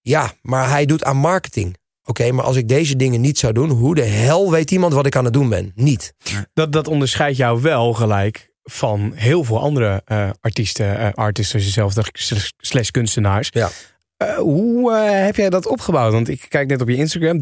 Ja, 0.00 0.34
maar 0.42 0.68
hij 0.68 0.86
doet 0.86 1.04
aan 1.04 1.16
marketing. 1.16 1.76
Oké, 2.04 2.32
maar 2.32 2.44
als 2.44 2.56
ik 2.56 2.68
deze 2.68 2.96
dingen 2.96 3.20
niet 3.20 3.38
zou 3.38 3.52
doen, 3.52 3.70
hoe 3.70 3.94
de 3.94 4.02
hel 4.02 4.50
weet 4.50 4.70
iemand 4.70 4.92
wat 4.92 5.06
ik 5.06 5.16
aan 5.16 5.24
het 5.24 5.32
doen 5.32 5.48
ben? 5.48 5.72
Niet. 5.74 6.14
Dat, 6.54 6.72
dat 6.72 6.88
onderscheidt 6.88 7.36
jou 7.36 7.62
wel 7.62 7.92
gelijk 7.92 8.50
van 8.62 9.12
heel 9.14 9.44
veel 9.44 9.60
andere 9.60 10.02
eh, 10.04 10.30
artiesten, 10.40 10.98
eh 10.98 11.12
artiesten 11.12 11.60
zoals 11.60 11.94
jezelf, 11.94 12.50
slash- 12.56 12.90
kunstenaars. 12.90 13.48
Ja. 13.52 13.70
Eh, 14.16 14.36
hoe 14.36 14.94
heb 14.94 15.36
jij 15.36 15.50
dat 15.50 15.66
opgebouwd? 15.66 16.12
Want 16.12 16.28
ik 16.28 16.46
kijk 16.48 16.68
net 16.68 16.80
op 16.80 16.88
je 16.88 16.96
Instagram, 16.96 17.38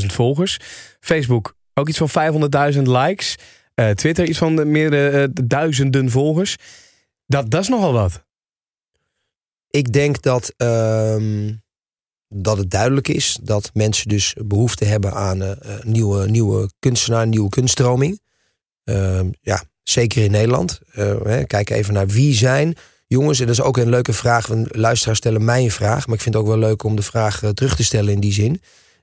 361.000 0.00 0.06
volgers. 0.06 0.58
Facebook 1.00 1.56
ook 1.74 1.88
iets 1.88 1.98
van 1.98 2.08
500.000 2.74 2.82
likes. 2.82 3.36
Twitter 3.94 4.28
iets 4.28 4.38
van 4.38 4.56
de 4.56 4.64
meerdere 4.64 5.30
duizenden 5.44 6.10
volgers. 6.10 6.56
Dat, 7.26 7.50
dat 7.50 7.62
is 7.62 7.68
nogal 7.68 7.92
wat. 7.92 8.24
Ik 9.70 9.92
denk 9.92 10.22
dat, 10.22 10.54
ehm, 10.56 11.52
dat 12.28 12.56
het 12.56 12.70
duidelijk 12.70 13.08
is 13.08 13.38
dat 13.42 13.70
mensen 13.72 14.08
dus 14.08 14.34
behoefte 14.44 14.84
hebben 14.84 15.12
aan 15.12 15.42
eh, 15.42 15.50
eh, 15.50 15.84
nieuwe, 15.84 16.28
nieuwe 16.28 16.70
kunstenaar, 16.78 17.26
nieuwe 17.26 17.48
kunststroming. 17.48 18.20
Ehm, 18.84 19.30
ja, 19.40 19.62
zeker 19.82 20.24
in 20.24 20.30
Nederland. 20.30 20.80
Eh, 20.92 21.20
hè, 21.22 21.44
kijk 21.44 21.70
even 21.70 21.94
naar 21.94 22.06
wie 22.06 22.34
zijn. 22.34 22.76
Jongens, 23.06 23.40
en 23.40 23.46
dat 23.46 23.54
is 23.54 23.62
ook 23.62 23.76
een 23.76 23.88
leuke 23.88 24.12
vraag. 24.12 24.48
Luisteraars 24.68 25.18
stellen 25.18 25.44
mij 25.44 25.62
een 25.62 25.70
vraag. 25.70 26.06
Maar 26.06 26.16
ik 26.16 26.22
vind 26.22 26.34
het 26.34 26.44
ook 26.44 26.50
wel 26.50 26.58
leuk 26.58 26.82
om 26.82 26.96
de 26.96 27.02
vraag 27.02 27.42
eh, 27.42 27.50
terug 27.50 27.76
te 27.76 27.84
stellen 27.84 28.12
in 28.12 28.20
die 28.20 28.32
zin. 28.32 28.60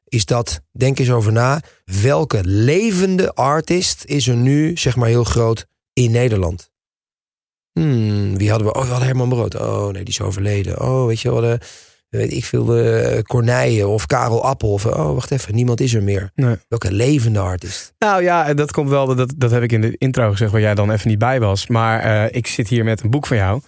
Is 0.07 0.25
dat, 0.25 0.61
denk 0.71 0.99
eens 0.99 1.11
over 1.11 1.31
na. 1.31 1.61
Welke 2.01 2.39
levende 2.43 3.33
artist 3.33 4.03
is 4.05 4.27
er 4.27 4.35
nu, 4.35 4.77
zeg 4.77 4.95
maar, 4.95 5.07
heel 5.07 5.23
groot 5.23 5.65
in 5.93 6.11
Nederland? 6.11 6.71
Hmm, 7.73 8.37
wie 8.37 8.49
hadden 8.49 8.67
we? 8.67 8.73
Oh, 8.73 8.81
we 8.81 8.89
hadden 8.89 9.07
Herman 9.07 9.29
Brood. 9.29 9.55
Oh, 9.55 9.83
nee, 9.83 10.03
die 10.03 10.13
is 10.13 10.21
overleden. 10.21 10.81
Oh, 10.81 11.05
weet 11.05 11.19
je 11.19 11.31
wel, 11.31 11.57
weet 12.19 12.33
ik 12.33 12.45
veel, 12.45 12.65
de 12.65 13.19
Corneille 13.27 13.87
of 13.87 14.05
Karel 14.05 14.43
Appel. 14.45 14.71
Of, 14.71 14.85
oh, 14.85 15.13
wacht 15.13 15.31
even, 15.31 15.55
niemand 15.55 15.79
is 15.81 15.93
er 15.93 16.03
meer. 16.03 16.31
Nee. 16.35 16.55
Welke 16.67 16.91
levende 16.91 17.39
artist? 17.39 17.93
Nou 17.99 18.23
ja, 18.23 18.47
en 18.47 18.55
dat 18.55 18.71
komt 18.71 18.89
wel, 18.89 19.15
dat, 19.15 19.33
dat 19.37 19.51
heb 19.51 19.63
ik 19.63 19.71
in 19.71 19.81
de 19.81 19.95
intro 19.97 20.31
gezegd 20.31 20.51
waar 20.51 20.61
jij 20.61 20.75
dan 20.75 20.91
even 20.91 21.09
niet 21.09 21.19
bij 21.19 21.39
was. 21.39 21.67
Maar 21.67 21.99
eh, 21.99 22.35
ik 22.37 22.47
zit 22.47 22.67
hier 22.67 22.83
met 22.83 23.01
een 23.03 23.09
boek 23.09 23.27
van 23.27 23.37
jou. 23.37 23.61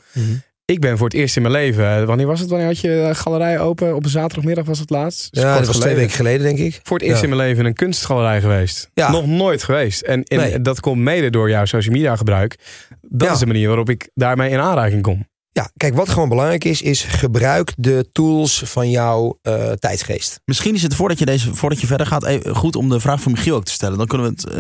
Ik 0.66 0.80
ben 0.82 0.98
voor 0.98 1.08
het 1.08 1.16
eerst 1.16 1.36
in 1.36 1.42
mijn 1.42 1.54
leven, 1.54 1.98
eh, 1.98 2.04
wanneer 2.06 2.26
was 2.28 2.40
het? 2.40 2.50
Wanneer 2.50 2.68
had 2.68 2.80
je 2.80 3.02
eh, 3.02 3.16
galerij 3.16 3.60
open? 3.60 3.96
Op 3.96 4.04
een 4.04 4.10
zaterdagmiddag 4.10 4.66
was 4.66 4.80
het 4.80 4.90
laatst? 4.90 5.34
Dus 5.34 5.44
Ja, 5.44 5.58
dat 5.58 5.68
was 5.68 5.80
twee 5.80 5.96
weken 5.96 6.16
geleden, 6.16 6.46
denk 6.46 6.58
ik. 6.60 6.80
Voor 6.84 6.98
het 6.98 7.06
eerst 7.08 7.22
Ja. 7.22 7.28
in 7.28 7.36
mijn 7.36 7.48
leven 7.48 7.60
in 7.60 7.66
een 7.66 7.74
kunstgalerij 7.74 8.42
geweest. 8.42 8.90
Ja. 8.94 9.12
Nog 9.12 9.26
nooit 9.26 9.64
geweest. 9.64 10.02
En, 10.02 10.24
en 10.24 10.38
Nee. 10.38 10.62
dat 10.62 10.80
komt 10.80 11.02
mede 11.02 11.30
door 11.30 11.50
jouw 11.50 11.66
social 11.66 11.94
media 11.96 12.16
gebruik. 12.16 12.56
Dat 13.02 13.28
Ja. 13.28 13.34
is 13.34 13.40
de 13.40 13.46
manier 13.46 13.68
waarop 13.68 13.90
ik 13.90 14.10
daarmee 14.14 14.50
in 14.52 14.60
aanraking 14.60 15.02
kom. 15.02 15.28
Ja, 15.56 15.70
kijk, 15.78 15.96
wat 15.96 16.10
gewoon 16.10 16.30
belangrijk 16.30 16.64
is, 16.64 16.82
is 16.82 17.02
gebruik 17.04 17.74
de 17.78 18.10
tools 18.12 18.62
van 18.66 18.90
jouw 18.90 19.38
eh, 19.42 19.72
tijdsgeest. 19.72 20.40
Misschien 20.46 20.74
is 20.76 20.82
het 20.84 20.96
voordat 20.96 21.20
je, 21.20 21.26
deze, 21.26 21.54
voordat 21.56 21.82
je 21.82 21.88
verder 21.88 22.08
gaat 22.08 22.26
even 22.26 22.56
goed 22.56 22.76
om 22.76 22.90
de 22.90 23.00
vraag 23.00 23.22
van 23.22 23.32
Michiel 23.32 23.56
ook 23.56 23.66
te 23.66 23.72
stellen. 23.72 23.98
Dan 23.98 24.08
kunnen 24.08 24.28
we 24.28 24.34
het, 24.42 24.54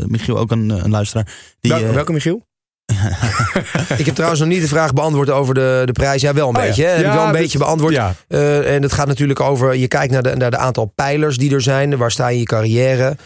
eh, 0.00 0.04
Michiel 0.06 0.38
ook 0.38 0.50
een, 0.50 0.68
een 0.70 0.90
luisteraar. 0.90 1.32
Die, 1.60 1.72
Wel- 1.72 1.80
eh, 1.84 1.90
welke 1.94 2.12
Michiel? 2.12 2.44
Ik 3.98 4.06
heb 4.06 4.14
trouwens 4.14 4.40
nog 4.40 4.48
niet 4.50 4.60
de 4.60 4.68
vraag 4.68 4.92
beantwoord 4.92 5.30
over 5.30 5.54
de, 5.54 5.82
de 5.84 5.92
prijs. 5.92 6.20
Ja, 6.22 6.34
wel 6.34 6.48
een 6.48 6.56
Oh 6.56 6.60
ja. 6.62 6.66
beetje. 6.68 6.84
Hè? 6.84 6.90
Heb 6.90 7.06
ik 7.06 7.12
wel 7.12 7.24
een 7.26 7.32
dit- 7.32 7.40
beetje 7.40 7.58
beantwoord. 7.58 7.92
Ja, 7.94 8.14
Eh, 8.28 8.74
en 8.74 8.82
het 8.82 8.92
gaat 8.92 9.06
natuurlijk 9.06 9.40
over, 9.40 9.74
je 9.76 9.88
kijkt 9.88 10.12
naar 10.12 10.22
de, 10.22 10.34
naar 10.36 10.50
de 10.50 10.56
aantal 10.56 10.92
pijlers 10.94 11.36
die 11.38 11.54
er 11.54 11.62
zijn. 11.62 11.96
Waar 11.96 12.10
sta 12.10 12.26
je 12.28 12.32
in 12.34 12.38
je 12.40 12.44
carrière? 12.46 13.16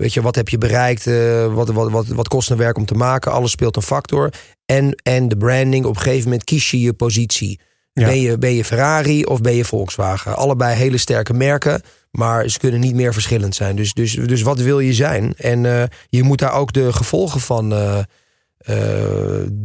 Weet 0.00 0.14
je, 0.14 0.22
wat 0.22 0.34
heb 0.34 0.48
je 0.48 0.58
bereikt? 0.58 1.06
Eh, 1.06 1.54
wat, 1.54 1.68
wat, 1.70 1.90
wat, 1.90 2.06
wat 2.06 2.28
kost 2.28 2.50
een 2.50 2.56
werk 2.56 2.76
om 2.76 2.84
te 2.84 2.94
maken? 2.94 3.32
Alles 3.32 3.50
speelt 3.50 3.76
een 3.76 3.82
factor. 3.82 4.30
En, 4.64 4.94
en 5.02 5.28
de 5.28 5.36
branding, 5.36 5.84
op 5.84 5.96
een 5.96 6.02
gegeven 6.02 6.24
moment 6.24 6.44
kies 6.44 6.70
je 6.70 6.80
je 6.80 6.92
positie. 6.92 7.60
Ja. 7.92 8.06
Ben, 8.06 8.20
je, 8.20 8.38
ben 8.38 8.54
je 8.54 8.64
Ferrari 8.64 9.24
of 9.24 9.40
ben 9.40 9.54
je 9.54 9.64
Volkswagen? 9.64 10.36
Allebei 10.36 10.74
hele 10.74 10.98
sterke 10.98 11.32
merken, 11.32 11.82
maar 12.10 12.48
ze 12.48 12.58
kunnen 12.58 12.80
niet 12.80 12.94
meer 12.94 13.12
verschillend 13.12 13.54
zijn. 13.54 13.76
Dus, 13.76 13.92
dus, 13.94 14.12
dus 14.14 14.42
wat 14.42 14.60
wil 14.60 14.80
je 14.80 14.92
zijn? 14.92 15.34
En 15.36 15.66
eh, 15.66 15.82
je 16.08 16.22
moet 16.22 16.38
daar 16.38 16.54
ook 16.54 16.72
de 16.72 16.92
gevolgen 16.92 17.40
van... 17.40 17.72
eh, 17.72 17.98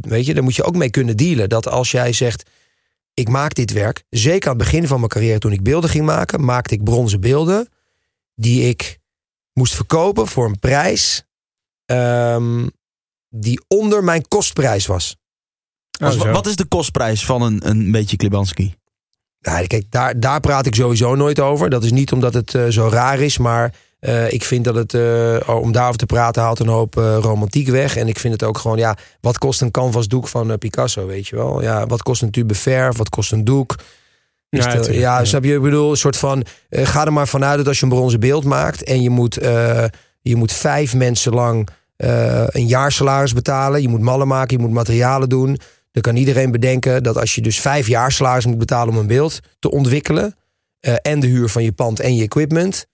weet 0.02 0.26
je, 0.26 0.34
daar 0.34 0.44
moet 0.44 0.56
je 0.56 0.64
ook 0.64 0.76
mee 0.76 0.90
kunnen 0.90 1.18
dealen. 1.18 1.50
Dat 1.50 1.68
als 1.68 1.92
jij 1.92 2.14
zegt, 2.14 2.50
ik 3.14 3.30
maak 3.30 3.54
dit 3.54 3.72
werk. 3.72 4.04
Zeker 4.10 4.50
aan 4.50 4.58
het 4.58 4.66
begin 4.66 4.88
van 4.88 4.98
mijn 4.98 5.12
carrière 5.12 5.40
toen 5.40 5.52
ik 5.52 5.64
beelden 5.64 5.90
ging 5.90 6.06
maken, 6.06 6.46
maakte 6.46 6.74
ik 6.74 6.84
bronzen 6.84 7.22
beelden 7.22 7.68
die 8.36 8.70
ik 8.70 9.00
moest 9.56 9.76
verkopen 9.76 10.28
voor 10.28 10.46
een 10.46 10.60
prijs 10.60 11.24
ehm, 11.86 12.68
die 13.30 13.64
onder 13.68 14.04
mijn 14.04 14.28
kostprijs 14.28 14.86
was. 14.86 15.16
Oh, 16.04 16.32
wat 16.32 16.46
is 16.46 16.56
de 16.56 16.66
kostprijs 16.66 17.26
van 17.26 17.42
een, 17.42 17.70
een 17.70 17.92
beetje 17.92 18.18
Klibanski? 18.18 18.76
Nou, 19.46 19.68
kijk, 19.68 19.86
daar, 19.90 20.20
daar 20.20 20.40
praat 20.40 20.66
ik 20.66 20.76
sowieso 20.76 21.16
nooit 21.16 21.40
over. 21.40 21.70
Dat 21.70 21.84
is 21.84 21.92
niet 21.92 22.12
omdat 22.12 22.34
het 22.34 22.56
eh, 22.56 22.66
zo 22.68 22.88
raar 22.88 23.20
is, 23.20 23.38
maar 23.38 23.74
eh, 24.00 24.32
ik 24.32 24.44
vind 24.44 24.64
dat 24.64 24.76
het, 24.76 24.94
eh, 24.94 25.50
om 25.62 25.72
daarover 25.72 25.98
te 25.98 26.06
praten, 26.06 26.42
haalt 26.42 26.60
een 26.60 26.68
hoop 26.68 26.94
romantiek 27.22 27.68
weg. 27.68 27.96
En 27.96 28.08
ik 28.08 28.20
vind 28.20 28.34
het 28.34 28.44
ook 28.44 28.58
gewoon, 28.58 28.78
ja, 28.78 28.98
wat 29.22 29.38
kost 29.38 29.62
een 29.62 29.72
canvasdoek 29.72 30.28
van 30.28 30.58
Picasso, 30.58 31.06
weet 31.06 31.28
je 31.28 31.36
wel? 31.36 31.62
Ja, 31.62 31.86
wat 31.86 32.04
kost 32.04 32.22
een 32.22 32.32
tube 32.32 32.56
verf, 32.56 32.98
wat 32.98 33.10
kost 33.10 33.32
een 33.32 33.44
doek? 33.44 33.76
Is 34.58 34.64
Ja, 34.66 34.76
de- 34.82 34.98
ja, 34.98 35.26
snap 35.26 35.44
je? 35.44 35.54
Ik 35.56 35.62
bedoel, 35.62 35.90
een 35.92 35.98
soort 35.98 36.18
van, 36.18 36.44
eh, 36.70 36.86
ga 36.88 37.06
er 37.06 37.14
maar 37.14 37.28
vanuit 37.28 37.58
dat 37.58 37.68
als 37.68 37.78
je 37.80 37.84
een 37.86 37.92
bronzen 37.92 38.20
beeld 38.20 38.44
maakt 38.44 38.84
en 38.84 39.02
je 39.02 39.10
moet, 39.10 39.38
eh, 39.38 39.86
je 40.22 40.36
moet 40.36 40.52
vijf 40.54 40.96
mensen 40.96 41.34
lang 41.34 41.68
eh, 41.96 42.44
een 42.48 42.68
jaarsalaris 42.68 43.34
betalen, 43.34 43.82
je 43.82 43.88
moet 43.88 44.02
mallen 44.02 44.28
maken, 44.28 44.58
je 44.58 44.64
moet 44.64 44.72
materialen 44.74 45.30
doen. 45.30 45.58
Dan 45.92 46.02
kan 46.02 46.16
iedereen 46.16 46.52
bedenken 46.52 47.04
dat 47.04 47.18
als 47.18 47.36
je 47.36 47.42
dus 47.42 47.60
vijf 47.60 47.88
jaar 47.88 48.12
salaris 48.12 48.46
moet 48.46 48.58
betalen 48.58 48.94
om 48.94 49.00
een 49.00 49.08
beeld 49.08 49.40
te 49.60 49.72
ontwikkelen. 49.72 50.36
eh, 50.80 50.94
en 51.02 51.20
de 51.20 51.28
huur 51.28 51.50
van 51.50 51.64
je 51.64 51.72
pand 51.72 52.00
en 52.00 52.16
je 52.16 52.24
equipment. 52.24 52.86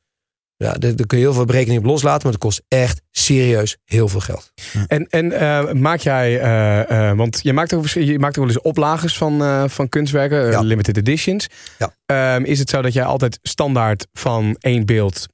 Ja, 0.62 0.74
daar, 0.74 0.94
kun 1.08 1.18
je 1.18 1.24
heel 1.24 1.34
veel 1.34 1.46
berekening 1.46 1.80
op 1.80 1.86
loslaten, 1.86 2.22
maar 2.24 2.32
het 2.32 2.42
kost 2.42 2.62
echt 2.68 3.02
serieus 3.12 3.78
heel 3.86 4.08
veel 4.08 4.20
geld. 4.20 4.52
En, 4.88 5.08
en 5.10 5.32
eh, 5.32 5.72
maak 5.72 6.00
jij, 6.00 6.40
eh, 6.40 7.10
eh, 7.10 7.18
want 7.18 7.40
je 7.44 7.54
maakt 7.54 7.74
ook, 7.74 7.88
je 7.88 8.20
maakt 8.20 8.38
ook 8.38 8.46
wel 8.46 8.54
eens 8.54 8.64
oplages 8.64 9.18
van, 9.18 9.70
van 9.70 9.90
kunstwerken, 9.90 10.52
Ja. 10.52 10.62
limited 10.62 10.98
editions. 10.98 11.48
Ja. 11.78 11.96
Ehm, 12.06 12.44
is 12.44 12.60
het 12.60 12.70
zo 12.70 12.82
dat 12.82 12.94
jij 12.94 13.04
altijd 13.04 13.40
standaard 13.42 14.08
van 14.14 14.56
één 14.60 14.86
beeld 14.86 15.28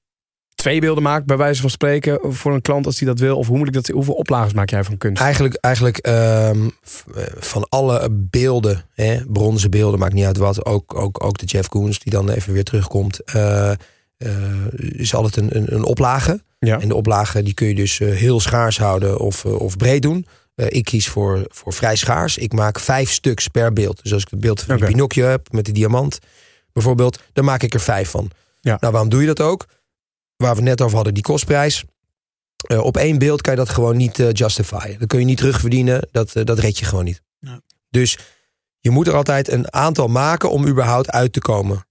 twee 0.56 0.80
beelden 0.80 1.04
maakt, 1.04 1.26
bij 1.26 1.38
wijze 1.38 1.62
van 1.62 1.70
spreken, 1.70 2.20
voor 2.24 2.54
een 2.54 2.62
klant 2.62 2.86
als 2.86 2.98
die 2.98 3.08
dat 3.08 3.20
wil? 3.20 3.38
Of 3.38 3.48
hoe 3.48 3.58
moet 3.58 3.68
ik 3.68 3.74
dat, 3.74 3.88
hoeveel 3.88 4.14
oplages 4.14 4.54
maak 4.54 4.70
jij 4.70 4.84
van 4.84 4.98
kunst? 4.98 5.22
Eigenlijk, 5.22 5.56
eigenlijk 5.56 5.98
ehm, 5.98 6.70
eh, 7.16 7.24
van 7.38 7.66
alle 7.70 8.08
beelden, 8.12 8.84
hè, 8.94 9.26
bronzen 9.28 9.72
beelden, 9.72 10.00
maakt 10.00 10.14
niet 10.14 10.26
uit 10.26 10.38
wat. 10.38 10.66
Ook, 10.66 10.96
ook, 10.96 11.24
ook 11.24 11.38
de 11.38 11.46
Jeff 11.46 11.70
Koons, 11.70 12.00
die 12.00 12.12
dan 12.14 12.30
even 12.30 12.54
weer 12.54 12.64
terugkomt. 12.64 13.20
Eh, 14.18 14.66
is 14.78 15.16
altijd 15.16 15.38
een, 15.38 15.58
een, 15.58 15.74
een 15.74 15.84
oplage. 15.84 16.44
Ja. 16.60 16.80
En 16.80 16.88
de 16.88 16.96
oplage 16.96 17.44
die 17.44 17.54
kun 17.54 17.68
je 17.68 17.76
dus 17.76 18.00
eh, 18.00 18.10
heel 18.10 18.40
schaars 18.40 18.78
houden 18.78 19.20
of, 19.20 19.46
eh, 19.46 19.60
of 19.60 19.78
breed 19.78 20.02
doen. 20.02 20.26
Ik 20.56 20.86
kies 20.86 21.08
voor, 21.08 21.46
voor 21.48 21.74
vrij 21.74 21.96
schaars. 21.96 22.38
Ik 22.38 22.54
maak 22.54 22.80
vijf 22.80 23.12
stuks 23.12 23.48
per 23.48 23.74
beeld. 23.74 24.04
Dus 24.04 24.14
als 24.14 24.22
ik 24.22 24.30
het 24.30 24.40
beeld 24.40 24.62
van 24.62 24.76
die 24.76 24.86
Pinocchio 24.86 25.26
heb 25.26 25.52
met 25.52 25.66
de 25.66 25.72
diamant 25.72 26.20
bijvoorbeeld, 26.74 27.24
dan 27.34 27.46
maak 27.46 27.64
ik 27.64 27.74
er 27.74 27.80
vijf 27.80 28.10
van. 28.10 28.32
Ja. 28.62 28.78
Nou, 28.80 28.92
waarom 28.92 29.10
doe 29.10 29.22
je 29.22 29.28
dat 29.28 29.42
ook? 29.42 29.66
Waar 30.36 30.50
we 30.50 30.56
het 30.56 30.64
net 30.64 30.82
over 30.82 30.96
hadden, 30.96 31.14
die 31.14 31.24
kostprijs. 31.24 31.84
Op 32.68 32.98
één 32.98 33.18
beeld 33.18 33.42
kan 33.42 33.54
je 33.54 33.60
dat 33.60 33.70
gewoon 33.70 33.98
niet 33.98 34.20
uh, 34.20 34.32
justifyen. 34.32 35.00
Dat 35.00 35.08
kun 35.08 35.20
je 35.20 35.26
niet 35.26 35.38
terugverdienen. 35.38 36.08
Dat, 36.12 36.32
dat 36.34 36.60
red 36.60 36.78
je 36.78 36.86
gewoon 36.86 37.06
niet. 37.06 37.22
Ja. 37.40 37.62
Dus 37.90 38.18
je 38.80 38.90
moet 38.90 39.08
er 39.08 39.16
altijd 39.16 39.52
een 39.52 39.74
aantal 39.74 40.08
maken 40.08 40.52
om 40.52 40.68
überhaupt 40.68 41.12
uit 41.12 41.34
te 41.34 41.40
komen. 41.40 41.86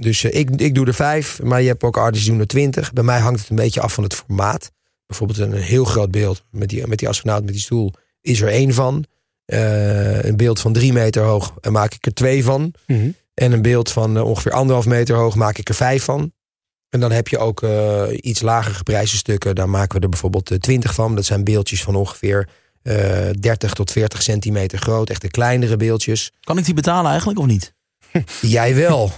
Dus 0.00 0.24
ik, 0.24 0.50
ik 0.50 0.74
doe 0.74 0.86
er 0.86 0.94
vijf, 0.94 1.42
maar 1.42 1.62
je 1.62 1.68
hebt 1.68 1.82
ook 1.82 1.96
artiesten 1.96 2.22
die 2.22 2.30
doen 2.30 2.40
er 2.40 2.46
twintig. 2.46 2.92
Bij 2.92 3.04
mij 3.04 3.18
hangt 3.18 3.40
het 3.40 3.50
een 3.50 3.56
beetje 3.56 3.80
af 3.80 3.92
van 3.92 4.04
het 4.04 4.14
formaat. 4.14 4.70
Bijvoorbeeld 5.06 5.38
een 5.38 5.52
heel 5.52 5.84
groot 5.84 6.10
beeld 6.10 6.44
met 6.50 6.68
die, 6.68 6.86
met 6.86 6.98
die 6.98 7.08
astronaut 7.08 7.44
met 7.44 7.52
die 7.52 7.62
stoel 7.62 7.92
is 8.20 8.40
er 8.40 8.48
één 8.48 8.74
van. 8.74 9.04
een 9.46 10.36
beeld 10.36 10.60
van 10.60 10.72
drie 10.72 10.92
meter 10.92 11.22
hoog 11.22 11.54
en 11.60 11.72
maak 11.72 11.94
ik 11.94 12.06
er 12.06 12.14
twee 12.14 12.44
van. 12.44 12.74
Mm 12.86 13.00
-hmm. 13.00 13.14
En 13.34 13.52
een 13.52 13.62
beeld 13.62 13.90
van 13.90 14.20
ongeveer 14.22 14.52
anderhalf 14.52 14.86
meter 14.86 15.16
hoog 15.16 15.34
maak 15.34 15.58
ik 15.58 15.68
er 15.68 15.74
vijf 15.74 16.04
van. 16.04 16.32
En 16.88 17.00
dan 17.00 17.12
heb 17.12 17.28
je 17.28 17.38
ook 17.38 17.66
iets 18.10 18.40
lager 18.40 18.74
geprijsde 18.74 19.16
stukken. 19.16 19.54
Daar 19.54 19.68
maken 19.68 19.96
we 19.96 20.02
er 20.02 20.08
bijvoorbeeld 20.08 20.60
20 20.60 20.94
van. 20.94 21.14
Dat 21.14 21.24
zijn 21.24 21.44
beeldjes 21.44 21.82
van 21.82 21.94
ongeveer 21.94 22.48
uh, 22.82 23.30
30 23.40 23.72
tot 23.72 23.90
40 23.90 24.22
centimeter 24.22 24.78
groot. 24.78 25.10
Echt 25.10 25.20
de 25.20 25.30
kleinere 25.30 25.76
beeldjes. 25.76 26.32
Kan 26.40 26.58
ik 26.58 26.64
die 26.64 26.74
betalen 26.74 27.10
eigenlijk 27.10 27.38
of 27.38 27.46
niet? 27.46 27.74
Jij 28.40 28.74
wel. 28.74 29.12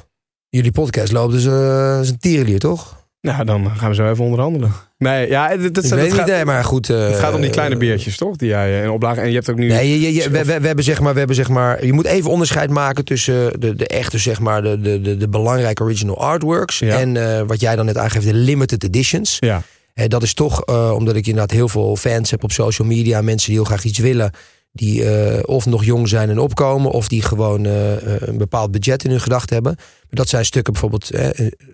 Jullie 0.51 0.73
podcast 0.73 1.13
loopt 1.13 1.33
dus 1.33 1.45
uh, 1.45 1.99
een 2.03 2.19
tierenlier, 2.19 2.59
toch? 2.59 2.99
Nou, 3.21 3.45
dan 3.45 3.71
gaan 3.77 3.89
we 3.89 3.95
zo 3.95 4.11
even 4.11 4.25
onderhandelen. 4.25 4.73
Nee, 4.99 5.29
ja, 5.29 5.57
dat, 5.57 5.75
dat, 5.75 5.85
ik 5.85 5.91
weet 5.91 6.13
gaat, 6.13 6.27
niet, 6.27 6.35
nee, 6.35 6.45
maar 6.45 6.65
goed. 6.65 6.89
het 6.89 7.17
gaat 7.17 7.35
om 7.35 7.41
die 7.41 7.51
kleine 7.51 7.77
beertjes, 7.77 8.17
toch? 8.17 8.37
Die 8.37 8.49
jij 8.49 8.83
in 8.83 8.91
oplagen. 8.91 9.23
En 9.23 9.29
je 9.29 9.35
hebt 9.35 9.51
ook 9.51 9.57
nu. 9.57 9.69
Nee, 9.69 10.13
je, 10.13 10.31
we, 10.31 10.45
we, 10.45 10.61
we, 10.61 10.67
hebben 10.67 10.85
zeg 10.85 11.01
maar, 11.01 11.13
we 11.13 11.19
hebben 11.19 11.37
zeg 11.37 11.49
maar. 11.49 11.85
Je 11.85 11.93
moet 11.93 12.05
even 12.05 12.31
onderscheid 12.31 12.71
maken 12.71 13.05
tussen 13.05 13.61
de, 13.61 13.75
de 13.75 13.87
echte, 13.87 14.19
zeg 14.19 14.41
maar, 14.41 14.63
de, 14.63 14.81
de, 14.81 15.01
de, 15.01 15.17
de 15.17 15.29
belangrijke 15.29 15.83
original 15.83 16.19
artworks. 16.19 16.79
Ja. 16.79 16.99
En 16.99 17.15
uh, 17.15 17.41
wat 17.47 17.61
jij 17.61 17.77
dan 17.77 17.87
net 17.87 17.97
aangeeft, 17.97 18.27
de 18.27 18.35
limited 18.35 18.85
editions. 18.85 19.37
Ja. 19.41 19.63
Uh, 19.95 20.05
dat 20.07 20.23
is 20.23 20.35
toch 20.35 20.63
uh, 20.71 20.93
omdat 20.95 21.17
ik 21.17 21.27
inderdaad 21.27 21.57
heel 21.57 21.69
veel 21.69 21.97
fans 21.97 22.31
heb 22.31 22.45
op 22.45 22.53
social 22.53 22.89
media. 22.89 23.23
Mensen 23.23 23.49
die 23.49 23.57
heel 23.57 23.67
graag 23.69 23.85
iets 23.85 23.99
willen. 23.99 24.31
Die 24.73 25.03
uh, 25.03 25.39
of 25.43 25.67
nog 25.67 25.85
jong 25.85 26.09
zijn 26.09 26.31
en 26.31 26.39
opkomen. 26.39 26.91
Of 26.91 27.09
die 27.09 27.23
gewoon 27.23 27.67
uh, 27.67 28.03
een 28.03 28.39
bepaald 28.39 28.71
budget 28.71 29.05
in 29.05 29.11
hun 29.11 29.21
gedachten 29.21 29.55
hebben. 29.55 29.75
Maar 29.77 30.09
dat 30.09 30.29
zijn 30.29 30.45
stukken 30.45 30.73
bijvoorbeeld. 30.73 31.11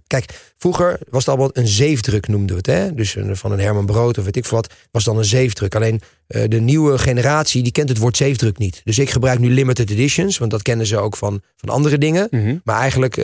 Kijk, 0.06 0.52
vroeger 0.56 0.98
was 1.08 1.24
het 1.24 1.28
allemaal 1.28 1.50
een 1.52 1.66
zeefdruk 1.66 2.28
noemden 2.28 2.56
we 2.56 2.56
het. 2.56 2.66
Hè? 2.66 2.94
Dus 2.94 3.14
een, 3.14 3.36
van 3.36 3.52
een 3.52 3.60
Herman 3.60 3.86
Brood 3.86 4.18
of 4.18 4.24
weet 4.24 4.36
ik 4.36 4.46
wat. 4.46 4.74
Was 4.90 5.04
dan 5.04 5.18
een 5.18 5.24
zeefdruk. 5.24 5.74
Alleen 5.74 6.00
de 6.26 6.60
nieuwe 6.60 6.98
generatie 6.98 7.62
die 7.62 7.72
kent 7.72 7.88
het 7.88 7.98
woord 7.98 8.16
zeefdruk 8.16 8.58
niet. 8.58 8.80
Dus 8.84 8.98
ik 8.98 9.10
gebruik 9.10 9.38
nu 9.38 9.50
limited 9.50 9.90
editions. 9.90 10.38
Want 10.38 10.50
dat 10.50 10.62
kennen 10.62 10.86
ze 10.86 10.98
ook 10.98 11.16
van, 11.16 11.42
van 11.56 11.68
andere 11.68 11.98
dingen. 11.98 12.28
Mm 12.30 12.44
-hmm. 12.44 12.60
Maar 12.64 12.80
eigenlijk 12.80 13.14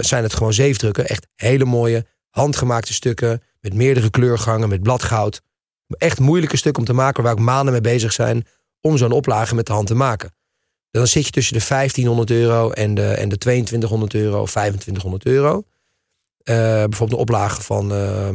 zijn 0.00 0.22
het 0.22 0.34
gewoon 0.34 0.52
zeefdrukken. 0.52 1.08
Echt 1.08 1.26
hele 1.34 1.64
mooie 1.64 2.06
handgemaakte 2.30 2.92
stukken. 2.92 3.42
Met 3.60 3.74
meerdere 3.74 4.10
kleurgangen. 4.10 4.68
Met 4.68 4.82
bladgoud. 4.82 5.40
Echt 5.88 6.20
moeilijke 6.20 6.56
stukken 6.56 6.82
om 6.82 6.88
te 6.88 6.94
maken. 6.94 7.22
Waar 7.22 7.32
ik 7.32 7.38
maanden 7.38 7.72
mee 7.72 7.80
bezig 7.80 8.12
zijn 8.12 8.46
om 8.86 8.96
zo'n 8.96 9.12
oplage 9.12 9.54
met 9.54 9.66
de 9.66 9.72
hand 9.72 9.86
te 9.86 9.94
maken. 9.94 10.34
Dan 10.90 11.06
zit 11.06 11.24
je 11.24 11.30
tussen 11.30 11.58
de 11.58 11.64
1500 11.68 12.30
euro 12.30 12.70
en 12.70 12.94
de, 12.94 13.06
en 13.06 13.28
de 13.28 13.38
2200 13.38 14.14
euro 14.14 14.40
of 14.40 14.50
2500 14.50 15.26
euro. 15.26 15.56
Uh, 15.56 16.54
bijvoorbeeld 16.54 17.12
een 17.12 17.16
oplage 17.16 17.62
van 17.62 17.92
uh, 17.92 18.28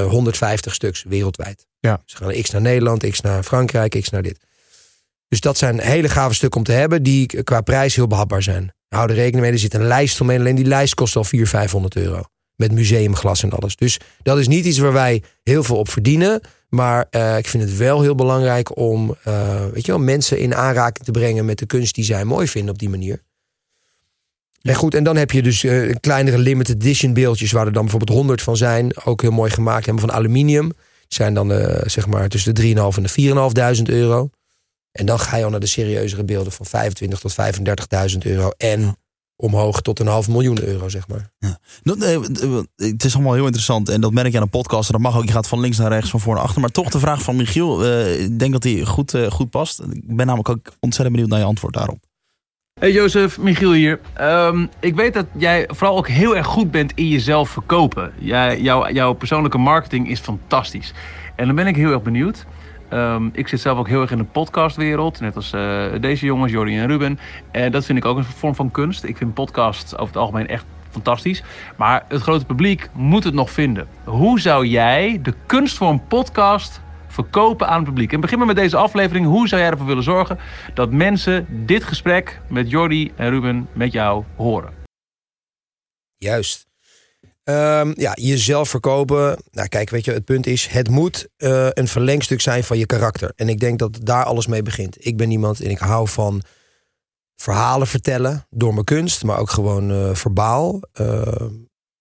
uh, 0.00 0.06
150 0.10 0.74
stuks 0.74 1.04
wereldwijd. 1.08 1.66
Ja. 1.78 2.02
Dus 2.04 2.14
gaan 2.14 2.42
x 2.42 2.50
naar 2.50 2.60
Nederland, 2.60 3.10
x 3.10 3.20
naar 3.20 3.42
Frankrijk, 3.42 4.00
x 4.00 4.10
naar 4.10 4.22
dit. 4.22 4.38
Dus 5.28 5.40
dat 5.40 5.58
zijn 5.58 5.80
hele 5.80 6.08
gave 6.08 6.34
stukken 6.34 6.58
om 6.58 6.66
te 6.66 6.72
hebben 6.72 7.02
die 7.02 7.42
qua 7.42 7.60
prijs 7.60 7.94
heel 7.94 8.06
behapbaar 8.06 8.42
zijn. 8.42 8.74
Hou 8.88 9.08
er 9.08 9.14
rekening 9.14 9.42
mee, 9.42 9.52
er 9.52 9.58
zit 9.58 9.74
een 9.74 9.86
lijst 9.86 10.20
omheen. 10.20 10.40
Alleen 10.40 10.54
die 10.54 10.64
lijst 10.64 10.94
kost 10.94 11.16
al 11.16 11.24
400, 11.24 11.56
500 11.56 11.96
euro. 11.96 12.22
Met 12.56 12.72
museumglas 12.72 13.42
en 13.42 13.50
alles. 13.50 13.76
Dus 13.76 13.98
dat 14.22 14.38
is 14.38 14.48
niet 14.48 14.64
iets 14.64 14.78
waar 14.78 14.92
wij 14.92 15.22
heel 15.42 15.62
veel 15.62 15.76
op 15.76 15.88
verdienen. 15.88 16.40
Maar 16.70 17.06
uh, 17.10 17.38
ik 17.38 17.48
vind 17.48 17.62
het 17.62 17.76
wel 17.76 18.00
heel 18.02 18.14
belangrijk 18.14 18.76
om 18.76 19.16
uh, 19.28 19.66
weet 19.72 19.86
je 19.86 19.92
wel, 19.92 20.00
mensen 20.00 20.38
in 20.38 20.54
aanraking 20.54 21.04
te 21.04 21.10
brengen 21.10 21.44
met 21.44 21.58
de 21.58 21.66
kunst 21.66 21.94
die 21.94 22.04
zij 22.04 22.24
mooi 22.24 22.48
vinden 22.48 22.72
op 22.72 22.78
die 22.78 22.88
manier. 22.88 23.22
Ja. 24.60 24.70
En 24.70 24.76
goed, 24.76 24.94
en 24.94 25.04
dan 25.04 25.16
heb 25.16 25.30
je 25.30 25.42
dus 25.42 25.62
uh, 25.62 25.94
kleinere 26.00 26.38
limited 26.38 26.74
edition 26.74 27.12
beeldjes 27.12 27.52
waar 27.52 27.66
er 27.66 27.72
dan 27.72 27.82
bijvoorbeeld 27.82 28.18
100 28.18 28.42
van 28.42 28.56
zijn. 28.56 29.04
Ook 29.04 29.22
heel 29.22 29.30
mooi 29.30 29.50
gemaakt 29.50 29.84
hebben 29.84 30.04
van 30.04 30.12
aluminium. 30.12 30.72
Zijn 31.08 31.34
dan 31.34 31.52
zeg 31.84 32.06
maar 32.06 32.28
tussen 32.28 32.54
de 32.54 32.62
3.500 32.62 32.74
en 32.74 33.02
de 33.02 33.82
4.500 33.86 33.94
euro. 33.94 34.30
En 34.92 35.06
dan 35.06 35.20
ga 35.20 35.36
je 35.36 35.44
al 35.44 35.50
naar 35.50 35.60
de 35.60 35.66
serieuzere 35.66 36.24
beelden 36.24 36.52
van 36.52 36.66
25 36.66 37.20
tot 37.20 37.36
35.000 38.12 38.18
euro. 38.18 38.50
En 38.56 38.96
omhoog 39.40 39.80
tot 39.80 39.98
een 39.98 40.06
half 40.06 40.28
miljoen 40.28 40.62
euro, 40.62 40.88
zeg 40.88 41.08
maar. 41.08 41.30
Ja. 41.38 41.58
Het 42.76 43.04
is 43.04 43.14
allemaal 43.14 43.34
heel 43.34 43.44
interessant 43.44 43.88
en 43.88 44.00
dat 44.00 44.12
merk 44.12 44.30
je 44.30 44.36
aan 44.36 44.42
een 44.42 44.48
podcast. 44.50 44.90
En 44.90 44.92
dat 44.92 45.12
mag 45.12 45.18
ook, 45.18 45.24
je 45.24 45.32
gaat 45.32 45.48
van 45.48 45.60
links 45.60 45.78
naar 45.78 45.90
rechts, 45.90 46.10
van 46.10 46.20
voor 46.20 46.34
naar 46.34 46.42
achter. 46.42 46.60
Maar 46.60 46.70
toch 46.70 46.90
de 46.90 46.98
vraag 46.98 47.22
van 47.22 47.36
Michiel, 47.36 47.84
uh, 47.84 48.20
ik 48.20 48.38
denk 48.38 48.52
dat 48.52 48.62
die 48.62 48.86
goed, 48.86 49.14
uh, 49.14 49.30
goed 49.30 49.50
past. 49.50 49.80
Ik 49.80 50.16
ben 50.16 50.26
namelijk 50.26 50.48
ook 50.48 50.72
ontzettend 50.80 51.10
benieuwd 51.10 51.28
naar 51.28 51.38
je 51.38 51.44
antwoord 51.44 51.74
daarop. 51.74 51.98
Hey 52.80 52.92
Jozef, 52.92 53.38
Michiel 53.38 53.72
hier. 53.72 54.00
Um, 54.20 54.68
ik 54.80 54.94
weet 54.94 55.14
dat 55.14 55.26
jij 55.36 55.68
vooral 55.72 55.96
ook 55.96 56.08
heel 56.08 56.36
erg 56.36 56.46
goed 56.46 56.70
bent 56.70 56.92
in 56.94 57.08
jezelf 57.08 57.50
verkopen. 57.50 58.12
Jij, 58.18 58.60
jou, 58.60 58.92
jouw 58.92 59.12
persoonlijke 59.12 59.58
marketing 59.58 60.10
is 60.10 60.20
fantastisch. 60.20 60.92
En 61.36 61.46
dan 61.46 61.54
ben 61.54 61.66
ik 61.66 61.76
heel 61.76 61.90
erg 61.92 62.02
benieuwd. 62.02 62.46
Um, 62.92 63.30
ik 63.32 63.48
zit 63.48 63.60
zelf 63.60 63.78
ook 63.78 63.88
heel 63.88 64.00
erg 64.00 64.10
in 64.10 64.18
de 64.18 64.24
podcastwereld. 64.24 65.20
Net 65.20 65.36
als 65.36 65.52
uh, 65.52 65.84
deze 66.00 66.26
jongens, 66.26 66.52
Jordi 66.52 66.78
en 66.78 66.86
Ruben. 66.86 67.18
En 67.50 67.72
dat 67.72 67.84
vind 67.84 67.98
ik 67.98 68.04
ook 68.04 68.16
een 68.16 68.24
vorm 68.24 68.54
van 68.54 68.70
kunst. 68.70 69.04
Ik 69.04 69.16
vind 69.16 69.34
podcasts 69.34 69.92
over 69.94 70.06
het 70.06 70.16
algemeen 70.16 70.48
echt 70.48 70.64
fantastisch. 70.90 71.42
Maar 71.76 72.04
het 72.08 72.22
grote 72.22 72.44
publiek 72.44 72.88
moet 72.92 73.24
het 73.24 73.34
nog 73.34 73.50
vinden. 73.50 73.88
Hoe 74.04 74.40
zou 74.40 74.66
jij 74.66 75.18
de 75.22 75.34
kunstvorm 75.46 76.06
podcast 76.06 76.80
verkopen 77.06 77.68
aan 77.68 77.76
het 77.76 77.84
publiek? 77.84 78.12
En 78.12 78.20
begin 78.20 78.38
maar 78.38 78.46
met 78.46 78.56
deze 78.56 78.76
aflevering. 78.76 79.26
Hoe 79.26 79.48
zou 79.48 79.60
jij 79.60 79.70
ervoor 79.70 79.86
willen 79.86 80.02
zorgen 80.02 80.38
dat 80.74 80.92
mensen 80.92 81.46
dit 81.66 81.84
gesprek 81.84 82.40
met 82.48 82.70
Jordi 82.70 83.12
en 83.16 83.30
Ruben 83.30 83.68
met 83.72 83.92
jou 83.92 84.24
horen? 84.36 84.72
Juist. 86.16 86.69
Um, 87.50 87.92
ja, 87.96 88.12
jezelf 88.14 88.68
verkopen. 88.68 89.36
Nou, 89.50 89.68
kijk, 89.68 89.90
weet 89.90 90.04
je, 90.04 90.12
het 90.12 90.24
punt 90.24 90.46
is: 90.46 90.66
het 90.66 90.88
moet 90.88 91.28
uh, 91.38 91.68
een 91.70 91.88
verlengstuk 91.88 92.40
zijn 92.40 92.64
van 92.64 92.78
je 92.78 92.86
karakter. 92.86 93.32
En 93.36 93.48
ik 93.48 93.60
denk 93.60 93.78
dat 93.78 93.98
daar 94.02 94.24
alles 94.24 94.46
mee 94.46 94.62
begint. 94.62 95.06
Ik 95.06 95.16
ben 95.16 95.30
iemand 95.30 95.60
en 95.60 95.70
ik 95.70 95.78
hou 95.78 96.08
van 96.08 96.42
verhalen 97.36 97.86
vertellen 97.86 98.46
door 98.50 98.72
mijn 98.72 98.84
kunst, 98.84 99.24
maar 99.24 99.38
ook 99.38 99.50
gewoon 99.50 99.90
uh, 99.90 100.14
verbaal. 100.14 100.80
Uh, 101.00 101.22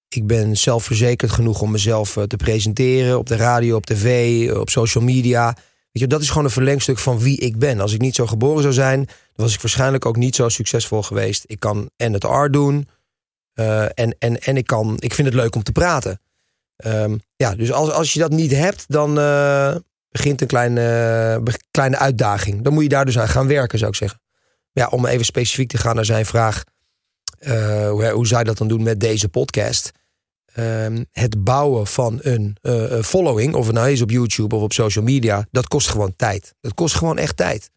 ik 0.07 0.27
ben 0.27 0.57
zelfverzekerd 0.57 1.31
genoeg 1.31 1.61
om 1.61 1.71
mezelf 1.71 2.17
te 2.27 2.35
presenteren 2.35 3.17
op 3.17 3.27
de 3.27 3.35
radio, 3.35 3.75
op 3.75 3.85
tv, 3.85 4.51
op 4.51 4.69
social 4.69 5.03
media. 5.03 5.55
Weet 5.91 6.03
je, 6.03 6.07
dat 6.07 6.21
is 6.21 6.29
gewoon 6.29 6.43
een 6.43 6.49
verlengstuk 6.49 6.97
van 6.97 7.19
wie 7.19 7.37
ik 7.37 7.57
ben. 7.57 7.79
Als 7.79 7.93
ik 7.93 8.01
niet 8.01 8.15
zo 8.15 8.27
geboren 8.27 8.61
zou 8.61 8.73
zijn, 8.73 9.05
dan 9.05 9.45
was 9.45 9.53
ik 9.53 9.61
waarschijnlijk 9.61 10.05
ook 10.05 10.15
niet 10.15 10.35
zo 10.35 10.49
succesvol 10.49 11.03
geweest. 11.03 11.43
Ik 11.47 11.59
kan 11.59 11.89
en 11.95 12.13
het 12.13 12.25
art 12.25 12.53
doen. 12.53 12.87
Uh, 13.59 13.83
en, 13.83 14.15
en, 14.19 14.39
en 14.39 14.57
ik, 14.57 14.65
kan, 14.65 14.95
ik 14.99 15.13
vind 15.13 15.27
het 15.27 15.37
leuk 15.37 15.55
om 15.55 15.63
te 15.63 15.71
praten. 15.71 16.21
Um, 16.85 17.19
ja, 17.35 17.55
dus 17.55 17.71
als, 17.71 17.91
als 17.91 18.13
je 18.13 18.19
dat 18.19 18.31
niet 18.31 18.51
hebt, 18.51 18.85
dan 18.87 19.19
uh, 19.19 19.75
begint 20.09 20.41
een 20.41 20.47
kleine, 20.47 21.37
uh, 21.47 21.53
kleine 21.71 21.97
uitdaging. 21.97 22.61
Dan 22.61 22.73
moet 22.73 22.83
je 22.83 22.89
daar 22.89 23.05
dus 23.05 23.19
aan 23.19 23.27
gaan 23.27 23.47
werken, 23.47 23.79
zou 23.79 23.91
ik 23.91 23.97
zeggen. 23.97 24.21
Ja, 24.71 24.87
om 24.87 25.05
even 25.05 25.25
specifiek 25.25 25.69
te 25.69 25.77
gaan 25.77 25.95
naar 25.95 26.05
zijn 26.05 26.25
vraag. 26.25 26.63
hoe, 27.39 28.09
hoe 28.09 28.27
zou 28.27 28.39
je 28.39 28.45
dat 28.45 28.57
dan 28.57 28.67
doen 28.67 28.83
met 28.83 28.99
deze 28.99 29.29
podcast? 29.29 29.91
Um, 30.55 31.05
het 31.11 31.43
bouwen 31.43 31.87
van 31.87 32.19
een 32.21 32.57
following, 33.03 33.53
of 33.53 33.65
het 33.65 33.75
nou 33.75 33.89
is 33.89 34.01
op 34.01 34.09
YouTube 34.09 34.55
of 34.55 34.61
op 34.61 34.73
social 34.73 35.03
media, 35.03 35.47
dat 35.51 35.67
kost 35.67 35.87
gewoon 35.87 36.15
tijd. 36.15 36.53
Dat 36.61 36.73
kost 36.73 36.95
gewoon 36.95 37.17
echt 37.17 37.37
tijd. 37.37 37.69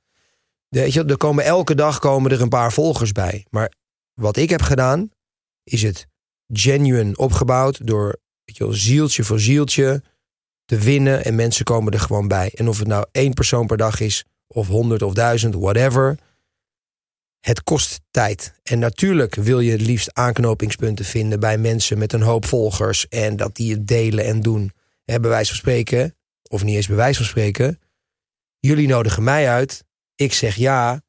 Weet 0.68 0.92
je, 0.92 1.04
er 1.04 1.16
komen 1.16 1.44
elke 1.44 1.74
dag 1.74 1.98
komen 1.98 2.30
er 2.30 2.40
een 2.40 2.48
paar 2.48 2.72
volgers 2.72 3.12
bij. 3.12 3.46
Maar 3.50 3.72
wat 4.14 4.36
ik 4.36 4.50
heb 4.50 4.62
gedaan, 4.62 5.10
is 5.64 5.82
het 5.82 6.06
genuine 6.52 7.16
opgebouwd 7.16 7.86
door 7.86 8.20
weet 8.44 8.56
je 8.56 8.64
wel, 8.64 8.72
zieltje 8.72 9.24
voor 9.24 9.40
zieltje 9.40 10.02
te 10.64 10.78
winnen 10.78 11.24
en 11.24 11.34
mensen 11.34 11.64
komen 11.64 11.92
er 11.92 12.00
gewoon 12.00 12.28
bij. 12.28 12.50
En 12.54 12.68
of 12.68 12.78
het 12.78 12.88
nou 12.88 13.06
één 13.12 13.32
persoon 13.32 13.66
per 13.66 13.76
dag 13.76 14.00
is 14.00 14.24
of 14.46 14.66
honderd 14.66 15.02
of 15.02 15.14
duizend, 15.14 15.54
whatever. 15.54 16.18
Het 17.40 17.62
kost 17.62 18.00
tijd. 18.10 18.54
En 18.62 18.78
natuurlijk 18.78 19.34
wil 19.34 19.60
je 19.60 19.70
het 19.72 19.80
liefst 19.80 20.14
aanknopingspunten 20.14 21.04
vinden 21.04 21.40
bij 21.40 21.58
mensen 21.58 21.98
met 21.98 22.12
een 22.12 22.22
hoop 22.22 22.44
volgers 22.44 23.08
en 23.08 23.36
dat 23.36 23.56
die 23.56 23.72
het 23.72 23.86
delen 23.86 24.24
en 24.24 24.40
doen. 24.40 24.72
Hè, 25.04 25.20
bij 25.20 25.30
wijze 25.30 25.48
van 25.48 25.58
spreken, 25.58 26.16
of 26.48 26.64
niet 26.64 26.76
eens 26.76 26.86
bij 26.86 27.14
van 27.14 27.24
spreken. 27.24 27.80
Jullie 28.58 28.88
nodigen 28.88 29.22
mij 29.22 29.48
uit. 29.48 29.84
Ik 30.14 30.32
zeg 30.32 30.54
ja. 30.54 31.02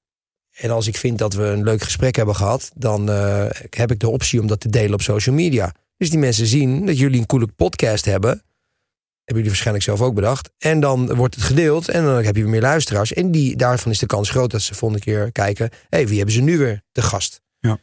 En 0.53 0.69
als 0.69 0.87
ik 0.87 0.97
vind 0.97 1.17
dat 1.17 1.33
we 1.33 1.43
een 1.43 1.63
leuk 1.63 1.81
gesprek 1.81 2.15
hebben 2.15 2.35
gehad, 2.35 2.71
dan 2.75 3.09
uh, 3.09 3.45
heb 3.69 3.91
ik 3.91 3.99
de 3.99 4.09
optie 4.09 4.39
om 4.39 4.47
dat 4.47 4.59
te 4.59 4.69
delen 4.69 4.93
op 4.93 5.01
social 5.01 5.35
media. 5.35 5.73
Dus 5.97 6.09
die 6.09 6.19
mensen 6.19 6.45
zien 6.45 6.85
dat 6.85 6.97
jullie 6.97 7.19
een 7.19 7.25
coole 7.25 7.47
podcast 7.47 8.05
hebben. 8.05 8.29
Hebben 8.29 9.43
jullie 9.43 9.47
waarschijnlijk 9.47 9.85
zelf 9.85 10.01
ook 10.01 10.15
bedacht. 10.15 10.49
En 10.57 10.79
dan 10.79 11.15
wordt 11.15 11.35
het 11.35 11.43
gedeeld 11.43 11.89
en 11.89 12.03
dan 12.03 12.23
heb 12.23 12.35
je 12.35 12.45
meer 12.45 12.61
luisteraars. 12.61 13.13
En 13.13 13.31
die, 13.31 13.55
daarvan 13.55 13.91
is 13.91 13.99
de 13.99 14.05
kans 14.05 14.29
groot 14.29 14.51
dat 14.51 14.61
ze 14.61 14.75
volgende 14.75 15.03
keer 15.03 15.31
kijken. 15.31 15.69
Hé, 15.71 15.97
hey, 15.97 16.07
wie 16.07 16.17
hebben 16.17 16.35
ze 16.35 16.41
nu 16.41 16.57
weer 16.57 16.81
te 16.91 17.01
gast? 17.01 17.41
Ja. 17.59 17.79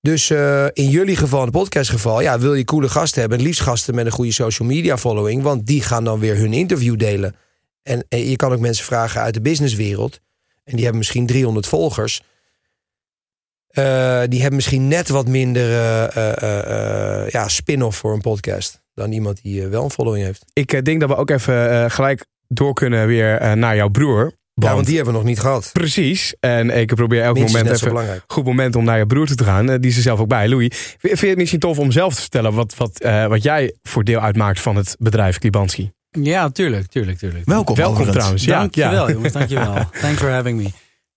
Dus 0.00 0.30
eh, 0.30 0.66
in 0.72 0.88
jullie 0.88 1.16
geval, 1.16 1.38
in 1.38 1.46
het 1.46 1.54
podcastgeval, 1.54 2.20
ja, 2.20 2.38
wil 2.38 2.54
je 2.54 2.64
coole 2.64 2.88
gasten 2.88 3.20
hebben. 3.20 3.38
En 3.38 3.44
liefst 3.44 3.60
gasten 3.60 3.94
met 3.94 4.06
een 4.06 4.12
goede 4.12 4.32
social 4.32 4.68
media 4.68 4.98
following. 4.98 5.42
Want 5.42 5.66
die 5.66 5.82
gaan 5.82 6.04
dan 6.04 6.18
weer 6.18 6.36
hun 6.36 6.52
interview 6.52 6.98
delen. 6.98 7.36
En, 7.82 8.04
en 8.08 8.18
je 8.18 8.36
kan 8.36 8.52
ook 8.52 8.60
mensen 8.60 8.84
vragen 8.84 9.20
uit 9.20 9.34
de 9.34 9.40
businesswereld. 9.40 10.20
En 10.64 10.72
die 10.72 10.82
hebben 10.82 10.98
misschien 10.98 11.26
300 11.26 11.66
volgers. 11.66 12.22
Eh, 13.74 14.22
die 14.28 14.38
hebben 14.38 14.54
misschien 14.54 14.88
net 14.88 15.08
wat 15.08 15.28
minder 15.28 15.70
eh, 15.70 17.22
eh, 17.22 17.30
ja, 17.30 17.48
spin-off 17.48 17.98
voor 17.98 18.12
een 18.12 18.20
podcast. 18.20 18.82
Dan 18.94 19.12
iemand 19.12 19.42
die 19.42 19.66
wel 19.66 19.84
een 19.84 19.90
following 19.90 20.24
heeft. 20.24 20.44
Ik 20.52 20.84
denk 20.84 21.00
dat 21.00 21.08
we 21.08 21.16
ook 21.16 21.30
even 21.30 21.90
gelijk 21.90 22.26
door 22.48 22.72
kunnen 22.72 23.06
weer 23.06 23.56
naar 23.56 23.76
jouw 23.76 23.88
broer. 23.88 24.32
Ja, 24.54 24.74
want 24.74 24.86
die 24.86 24.96
hebben 24.96 25.12
we 25.12 25.18
nog 25.18 25.28
niet 25.28 25.40
gehad. 25.40 25.70
Precies. 25.72 26.34
En 26.40 26.70
ik 26.70 26.94
probeer 26.94 27.22
elk 27.22 27.34
Minstens 27.34 27.62
moment 27.62 27.76
even 27.80 27.88
belangrijk. 27.92 28.24
goed 28.26 28.44
moment 28.44 28.76
om 28.76 28.84
naar 28.84 28.98
je 28.98 29.06
broer 29.06 29.26
toe 29.26 29.36
te 29.36 29.44
gaan. 29.44 29.66
Die 29.66 29.90
is 29.90 29.96
er 29.96 30.02
zelf 30.02 30.20
ook 30.20 30.28
bij. 30.28 30.48
Louis, 30.48 30.96
vind 30.98 31.20
je 31.20 31.26
het 31.26 31.36
misschien 31.36 31.60
tof 31.60 31.78
om 31.78 31.92
zelf 31.92 32.14
te 32.14 32.20
vertellen 32.20 32.54
wat, 32.54 32.74
wat, 32.76 33.06
wat 33.28 33.42
jij 33.42 33.74
voor 33.82 34.04
deel 34.04 34.20
uitmaakt 34.20 34.60
van 34.60 34.76
het 34.76 34.96
bedrijf 34.98 35.38
Klibanski? 35.38 35.92
Ja, 36.22 36.50
tuurlijk, 36.50 36.86
tuurlijk, 36.86 37.18
tuurlijk. 37.18 37.44
Welkom, 37.46 37.74
Welkom 37.74 37.92
overigens. 37.92 38.16
trouwens. 38.16 38.44
Ja, 38.44 38.58
Dankjewel, 38.58 39.06
ja. 39.06 39.12
jongens. 39.12 39.32
Dankjewel. 39.32 39.74
Thanks 40.00 40.18
for 40.20 40.30
having 40.30 40.62
me. 40.62 40.68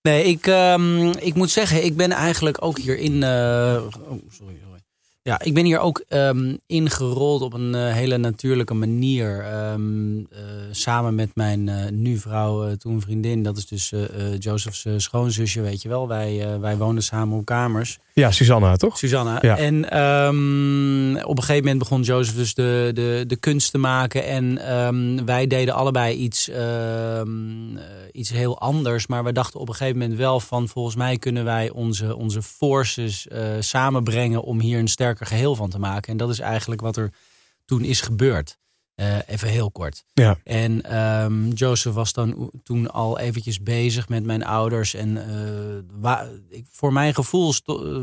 Nee, 0.01 0.23
ik, 0.23 0.47
ehm, 0.47 1.07
ik 1.07 1.33
moet 1.35 1.49
zeggen, 1.49 1.83
ik 1.85 1.95
ben 1.95 2.11
eigenlijk 2.11 2.63
ook 2.63 2.77
hierin... 2.79 3.23
eh 3.23 3.29
oh, 3.29 4.21
sorry, 4.31 4.55
sorry. 4.63 4.81
Ja, 5.21 5.39
ik 5.41 5.53
ben 5.53 5.65
hier 5.65 5.79
ook 5.79 6.03
ehm, 6.07 6.55
ingerold 6.65 7.41
op 7.41 7.53
een 7.53 7.75
eh, 7.75 7.93
hele 7.93 8.17
natuurlijke 8.17 8.73
manier. 8.73 9.39
Ehm, 9.45 10.17
eh, 10.17 10.25
samen 10.71 11.15
met 11.15 11.29
mijn 11.33 11.69
nu 12.01 12.17
vrouw, 12.17 12.75
toen 12.75 13.01
vriendin. 13.01 13.43
Dat 13.43 13.57
is 13.57 13.67
dus 13.67 13.93
Joseph's 14.39 14.85
schoonzusje, 14.97 15.61
weet 15.61 15.81
je 15.81 15.89
wel. 15.89 16.07
Wij, 16.07 16.59
wij 16.59 16.77
woonden 16.77 17.03
samen 17.03 17.37
op 17.37 17.45
kamers. 17.45 17.99
Ja, 18.19 18.31
Susanna, 18.31 18.75
toch? 18.75 18.97
Susanna. 18.97 19.37
Ja. 19.41 19.57
En 19.57 19.89
ehm, 19.89 21.25
op 21.25 21.37
een 21.37 21.43
gegeven 21.43 21.63
moment 21.63 21.77
begon 21.79 22.01
Jozef 22.01 22.35
dus 22.35 22.53
de, 22.53 22.91
de, 22.93 23.23
de 23.27 23.35
kunst 23.35 23.71
te 23.71 23.77
maken. 23.77 24.25
En 24.25 24.57
ehm, 24.57 25.25
wij 25.25 25.47
deden 25.47 25.73
allebei 25.73 26.15
iets, 26.15 26.49
ehm, 26.49 27.77
eh, 27.77 27.83
iets 28.11 28.29
heel 28.29 28.59
anders. 28.59 29.07
Maar 29.07 29.23
we 29.23 29.31
dachten 29.31 29.59
op 29.59 29.67
een 29.67 29.75
gegeven 29.75 29.99
moment 29.99 30.17
wel 30.17 30.39
van... 30.39 30.67
volgens 30.67 30.95
mij 30.95 31.17
kunnen 31.17 31.43
wij 31.43 31.69
onze, 31.69 32.15
onze 32.15 32.41
forces 32.41 33.27
eh, 33.27 33.41
samenbrengen... 33.59 34.43
om 34.43 34.59
hier 34.59 34.79
een 34.79 34.87
sterker 34.87 35.25
geheel 35.25 35.55
van 35.55 35.69
te 35.69 35.79
maken. 35.79 36.11
En 36.11 36.17
dat 36.17 36.29
is 36.29 36.39
eigenlijk 36.39 36.81
wat 36.81 36.97
er 36.97 37.13
toen 37.65 37.83
is 37.83 38.01
gebeurd. 38.01 38.57
Eh, 38.97 39.17
even 39.27 39.47
heel 39.47 39.71
kort. 39.71 40.03
Ja. 40.13 40.37
En 40.43 40.81
ehm 40.81 41.49
Joseph 41.49 41.93
was 41.93 42.13
dan 42.13 42.51
toen 42.63 42.91
al 42.91 43.19
eventjes 43.19 43.61
bezig 43.61 44.09
met 44.09 44.23
mijn 44.23 44.45
ouders. 44.45 44.93
En 44.93 45.17
eh, 46.03 46.21
ik, 46.49 46.65
voor 46.69 46.93
mijn 46.93 47.13
gevoel 47.13 47.53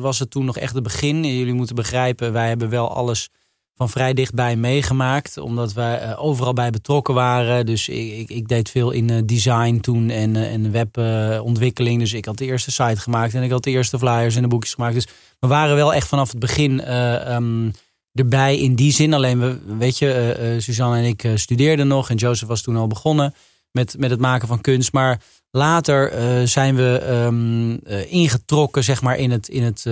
was 0.01 0.19
het 0.19 0.31
toen 0.31 0.45
nog 0.45 0.59
echt 0.59 0.75
het 0.75 0.83
begin. 0.83 1.17
En 1.17 1.37
jullie 1.37 1.55
moeten 1.55 1.75
begrijpen, 1.75 2.33
wij 2.33 2.49
hebben 2.49 2.69
wel 2.69 2.95
alles 2.95 3.31
van 3.75 3.89
vrij 3.89 4.15
dichtbij 4.15 4.57
meegemaakt. 4.57 5.39
Omdat 5.39 5.73
wij 5.73 5.99
eh, 5.99 6.25
overal 6.25 6.53
bij 6.53 6.71
betrokken 6.71 7.15
waren. 7.15 7.67
Dus 7.67 7.89
ik, 7.89 8.13
ik, 8.13 8.31
ik 8.31 8.49
deed 8.49 8.71
veel 8.71 8.91
in 8.91 9.27
design 9.27 9.79
toen 9.81 10.11
en, 10.11 10.37
en 10.37 10.71
webontwikkeling. 10.71 12.01
dus 12.01 12.13
ik 12.13 12.25
had 12.25 12.39
de 12.39 12.45
eerste 12.45 12.71
site 12.71 13.01
gemaakt 13.01 13.35
en 13.35 13.43
ik 13.43 13.51
had 13.51 13.65
de 13.65 13.71
eerste 13.71 13.99
flyers 13.99 14.37
en 14.37 14.43
de 14.43 14.49
boekjes 14.49 14.75
gemaakt. 14.75 14.95
Dus 14.95 15.09
we 15.41 15.47
waren 15.47 15.77
wel 15.77 15.95
echt 15.95 16.09
vanaf 16.09 16.31
het 16.31 16.39
begin 16.39 16.81
eh, 16.81 17.35
ehm, 17.35 17.71
erbij 18.15 18.59
in 18.59 18.75
die 18.75 18.93
zin. 18.93 19.15
Alleen, 19.15 19.41
we, 19.41 19.77
weet 19.79 19.99
je, 19.99 20.13
eh, 20.13 20.55
eh, 20.55 20.61
Suzanne 20.61 20.97
en 20.97 21.05
ik 21.05 21.25
eh, 21.25 21.33
studeerden 21.35 21.87
nog. 21.87 22.11
En 22.11 22.17
Joseph 22.17 22.49
was 22.49 22.63
toen 22.63 22.77
al 22.77 22.87
begonnen 22.87 23.35
met, 23.71 23.99
met 23.99 24.11
het 24.11 24.21
maken 24.21 24.49
van 24.49 24.61
kunst. 24.61 24.93
Maar 24.93 25.21
later 25.51 26.13
zijn 26.49 26.77
we 26.77 26.99
ehm, 26.99 27.75
eh, 27.75 28.13
ingetrokken 28.13 28.85
zeg 28.85 29.03
maar, 29.03 29.17
in, 29.17 29.31
het, 29.31 29.49
in 29.49 29.63
het, 29.63 29.85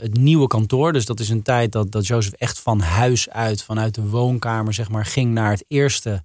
het 0.00 0.16
nieuwe 0.16 0.46
kantoor. 0.46 0.92
Dus 0.92 1.04
dat 1.04 1.20
is 1.20 1.28
een 1.28 1.42
tijd 1.42 1.72
dat, 1.72 1.92
dat 1.92 2.06
Joseph 2.06 2.34
echt 2.34 2.60
van 2.60 2.80
huis 2.80 3.30
uit, 3.30 3.62
vanuit 3.62 3.94
de 3.94 4.08
woonkamer, 4.08 4.74
zeg 4.74 4.88
maar, 4.88 5.06
ging 5.06 5.32
naar 5.32 5.50
het 5.50 5.64
eerste 5.68 6.22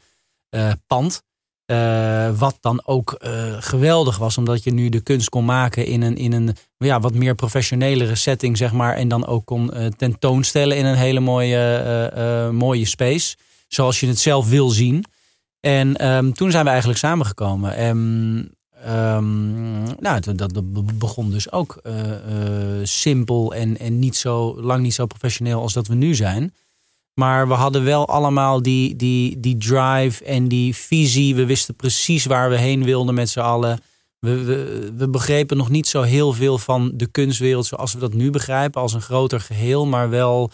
pand. 0.88 1.24
Eh, 1.66 2.30
wat 2.38 2.57
dan 2.61 2.82
ook 2.86 3.13
eh, 3.13 3.55
geweldig 3.59 4.18
was, 4.18 4.38
omdat 4.38 4.63
je 4.63 4.74
nu 4.74 4.89
de 4.89 5.01
kunst 5.01 5.30
kon 5.30 5.45
maken 5.45 5.86
in 5.86 6.01
een, 6.01 6.18
in 6.18 6.34
een 6.34 6.55
ja, 6.78 6.99
wat 6.99 7.13
meer 7.13 7.36
professionelere 7.36 8.16
setting, 8.16 8.57
zeg 8.57 8.72
maar. 8.72 8.95
En 8.95 9.07
dan 9.07 9.26
ook 9.26 9.45
kon 9.45 9.74
eh, 9.74 9.86
tentoonstellen 9.86 10.78
in 10.78 10.86
een 10.86 10.95
hele 10.95 11.20
mooie, 11.20 12.49
mooie 12.53 12.86
space. 12.86 13.36
Zoals 13.68 13.99
je 13.99 14.07
het 14.07 14.20
zelf 14.20 14.49
wil 14.49 14.70
zien. 14.70 15.05
En 15.59 15.95
ehm, 15.95 16.32
toen 16.32 16.51
zijn 16.51 16.63
we 16.63 16.70
eigenlijk 16.70 16.99
samengekomen. 16.99 17.76
En 17.76 18.51
ehm, 18.84 19.84
nou, 19.84 20.20
dat, 20.20 20.38
dat 20.38 20.97
begon 20.97 21.32
dus 21.32 21.51
ook 21.51 21.82
simpel 22.84 23.53
en, 23.53 23.78
en 23.78 23.99
niet 23.99 24.16
zo 24.16 24.61
lang 24.61 24.82
niet 24.82 24.93
zo 24.93 25.05
professioneel 25.05 25.61
als 25.61 25.74
dat 25.74 25.88
we 25.88 25.95
nu 25.95 26.16
zijn. 26.16 26.53
Maar 27.16 27.47
we 27.47 27.53
hadden 27.53 27.84
wel 27.84 28.07
allemaal 28.07 28.61
die, 28.61 28.95
die, 28.95 29.39
die 29.39 29.57
drive 29.57 30.24
en 30.24 30.47
die 30.47 30.76
visie. 30.76 31.36
We 31.36 31.45
wisten 31.45 31.76
precies 31.76 32.26
waar 32.26 32.49
we 32.49 32.57
heen 32.57 32.84
wilden 32.84 33.16
met 33.16 33.30
z'n 33.30 33.39
allen. 33.39 33.80
We, 34.20 34.43
we, 34.43 34.91
we 34.97 35.09
begrepen 35.09 35.57
nog 35.57 35.70
niet 35.70 35.88
zo 35.88 36.01
heel 36.01 36.34
veel 36.34 36.57
van 36.57 36.91
de 36.93 37.07
kunstwereld 37.07 37.66
zoals 37.66 37.93
we 37.93 37.99
dat 37.99 38.13
nu 38.13 38.30
begrijpen. 38.30 38.82
Als 38.82 38.93
een 38.93 39.01
groter 39.01 39.39
geheel, 39.39 39.86
maar 39.86 40.09
wel 40.09 40.51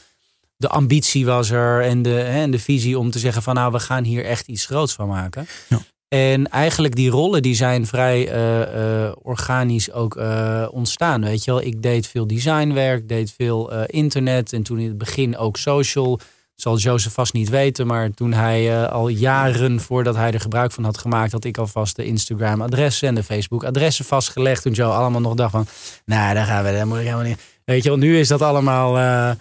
de 0.58 0.68
ambitie 0.68 1.26
was 1.26 1.50
er 1.50 1.82
en 1.82 2.02
de, 2.02 2.10
hè, 2.10 2.42
en 2.42 2.52
de 2.52 2.60
visie 2.60 3.00
om 3.00 3.12
te 3.12 3.20
zeggen 3.20 3.42
van 3.42 3.56
nou 3.56 3.72
we 3.72 3.80
gaan 3.80 4.04
hier 4.04 4.26
echt 4.26 4.48
iets 4.48 4.66
groots 4.66 4.94
van 4.94 5.08
maken. 5.08 5.48
Ja. 5.70 5.80
En 6.08 6.50
eigenlijk 6.50 6.96
die 6.96 7.10
rollen 7.10 7.42
die 7.42 7.56
zijn 7.56 7.88
vrij 7.88 8.28
eh, 8.28 9.06
eh, 9.06 9.12
organisch 9.22 9.92
ook 9.92 10.16
eh, 10.16 10.68
ontstaan. 10.72 11.22
Weet 11.22 11.44
je 11.44 11.52
wel, 11.52 11.62
ik 11.62 11.82
deed 11.82 12.08
veel 12.08 12.28
designwerk, 12.28 13.08
deed 13.08 13.34
veel 13.38 13.86
internet 13.86 14.54
en 14.54 14.64
toen 14.64 14.80
in 14.80 14.88
het 14.88 14.98
begin 14.98 15.38
ook 15.38 15.58
social. 15.58 16.20
Zal 16.62 16.78
Jozef 16.78 17.14
vast 17.14 17.34
niet 17.34 17.50
weten, 17.50 17.88
maar 17.88 18.14
toen 18.14 18.34
hij 18.34 18.82
eh, 18.84 18.92
al 18.92 19.08
jaren 19.08 19.80
voordat 19.80 20.16
hij 20.16 20.32
er 20.32 20.40
gebruik 20.40 20.72
van 20.72 20.84
had 20.84 20.98
gemaakt, 20.98 21.32
had 21.32 21.44
ik 21.44 21.58
alvast 21.58 21.96
de 21.96 22.06
Instagram-adressen 22.06 23.08
en 23.08 23.16
de 23.16 23.24
Facebook-adressen 23.24 24.06
vastgelegd. 24.06 24.62
Toen 24.62 24.72
Joe 24.72 24.92
allemaal 24.92 25.22
nog 25.22 25.34
dacht 25.34 25.52
van, 25.52 25.66
nou, 26.06 26.34
daar 26.34 26.46
gaan 26.46 26.64
we, 26.64 26.72
daar 26.72 26.88
moet 26.88 26.98
ik 26.98 27.04
helemaal 27.04 27.26
niet. 27.26 27.42
Weet 27.66 27.84
je 27.84 27.90
wel, 27.90 27.98
nu 27.98 28.20
is 28.20 28.28
dat 28.28 28.42
allemaal. 28.42 28.98
eh, 28.98 29.32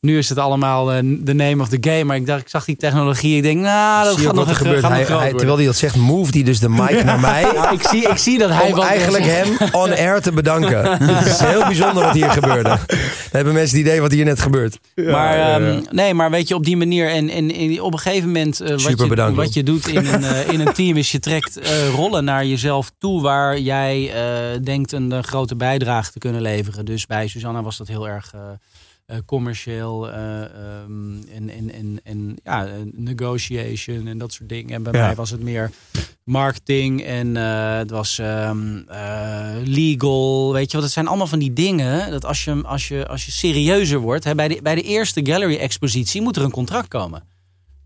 nu 0.00 0.18
is 0.18 0.28
het 0.28 0.38
allemaal 0.38 0.92
eh, 0.92 0.98
de 1.20 1.34
name 1.34 1.62
of 1.62 1.68
the 1.68 1.76
game. 1.80 2.04
Maar 2.04 2.16
ik 2.16 2.26
dacht, 2.26 2.40
ik 2.40 2.48
zag 2.48 2.64
die 2.64 2.76
technologie. 2.76 3.36
Ik 3.36 3.42
denk, 3.42 3.60
nou, 3.60 4.04
dat 4.04 4.16
Zie 4.16 4.24
gaat 4.26 4.34
nog, 4.34 4.44
wat 4.44 4.54
er 4.54 4.60
gebeurt. 4.60 4.82
Hij, 4.82 4.96
hij, 4.96 5.06
worden. 5.06 5.36
terwijl 5.36 5.56
hij 5.56 5.66
dat 5.66 5.76
zegt, 5.76 5.96
move 5.96 6.30
hij 6.32 6.42
dus 6.42 6.58
de 6.58 6.68
mic 6.68 7.04
naar 7.04 7.20
mij. 7.20 7.44
Ik, 7.72 7.82
zie, 7.88 8.08
ik 8.08 8.16
zie 8.16 8.38
dat 8.38 8.50
hij 8.50 8.66
om 8.70 8.74
wat- 8.76 8.84
eigenlijk 8.84 9.24
hem 9.24 9.56
on 9.72 9.90
air 9.90 10.20
te 10.20 10.32
bedanken. 10.32 10.98
Het 11.14 11.26
is 11.26 11.38
heel 11.40 11.64
bijzonder 11.64 12.04
wat 12.04 12.14
hier 12.14 12.30
gebeurde. 12.30 12.68
Dan 12.86 12.98
hebben 13.30 13.52
mensen 13.54 13.76
het 13.78 13.86
idee 13.86 14.00
wat 14.00 14.12
hier 14.12 14.24
net 14.24 14.40
gebeurt. 14.40 14.78
Maar, 14.94 15.36
ja, 15.36 15.58
ehm, 15.58 15.80
nee, 15.90 16.14
maar 16.14 16.30
weet 16.30 16.48
je, 16.48 16.54
op 16.54 16.64
die 16.64 16.76
manier 16.76 17.10
en, 17.10 17.28
en, 17.28 17.52
en 17.54 17.80
op 17.80 17.92
een 17.92 17.98
gegeven 17.98 18.26
moment, 18.26 18.60
eh, 18.60 18.68
wat, 18.70 18.80
Super 18.80 19.02
je, 19.02 19.08
bedankt, 19.10 19.36
wat 19.36 19.54
je 19.54 19.62
doet 19.62 19.86
in 19.88 20.06
een, 20.06 20.24
eh, 20.24 20.48
in 20.52 20.60
een 20.60 20.72
team, 20.72 20.96
is 20.96 21.12
je 21.12 21.18
trekt 21.18 21.58
eh, 21.58 21.88
rollen 21.94 22.24
naar 22.24 22.44
jezelf 22.46 22.90
toe 22.98 23.22
waar 23.22 23.58
jij 23.58 24.12
eh, 24.12 24.62
denkt 24.64 24.92
een 24.92 25.12
eh, 25.12 25.22
grote 25.22 25.56
bijdrage 25.56 26.12
te 26.12 26.18
kunnen 26.18 26.40
leveren. 26.42 26.84
Dus 26.84 27.06
bij 27.06 27.28
Susanna 27.28 27.62
was 27.62 27.76
dat 27.76 27.88
heel 27.88 28.08
erg 28.08 28.30
eh, 28.34 28.40
eh, 28.40 28.46
commercieel 29.26 30.10
eh, 30.12 30.40
ehm, 30.42 31.22
en, 31.34 31.48
en, 31.48 31.72
en, 31.72 32.00
en 32.02 32.36
ja, 32.44 32.66
eh, 32.66 32.72
negotiation 32.92 34.06
en 34.06 34.18
dat 34.18 34.32
soort 34.32 34.48
dingen. 34.48 34.74
En 34.74 34.82
bij 34.82 34.92
Ja. 34.92 35.06
mij 35.06 35.14
was 35.14 35.30
het 35.30 35.42
meer 35.42 35.70
marketing 36.24 37.02
en 37.02 37.36
eh, 37.36 37.76
het 37.76 37.90
was 37.90 38.18
ehm, 38.18 38.76
eh, 38.88 39.50
legal. 39.64 40.52
Weet 40.52 40.70
je 40.70 40.76
wat, 40.76 40.84
het 40.84 40.94
zijn 40.94 41.06
allemaal 41.06 41.26
van 41.26 41.38
die 41.38 41.52
dingen 41.52 42.10
dat 42.10 42.24
als 42.24 42.44
je, 42.44 42.62
als 42.64 42.88
je, 42.88 43.06
als 43.06 43.24
je 43.24 43.30
serieuzer 43.30 43.98
wordt, 43.98 44.24
hè, 44.24 44.34
bij, 44.34 44.48
de, 44.48 44.58
bij 44.62 44.74
de 44.74 44.82
eerste 44.82 45.20
gallery 45.26 45.56
expositie 45.56 46.22
moet 46.22 46.36
er 46.36 46.42
een 46.44 46.50
contract 46.50 46.88
komen. 46.88 47.22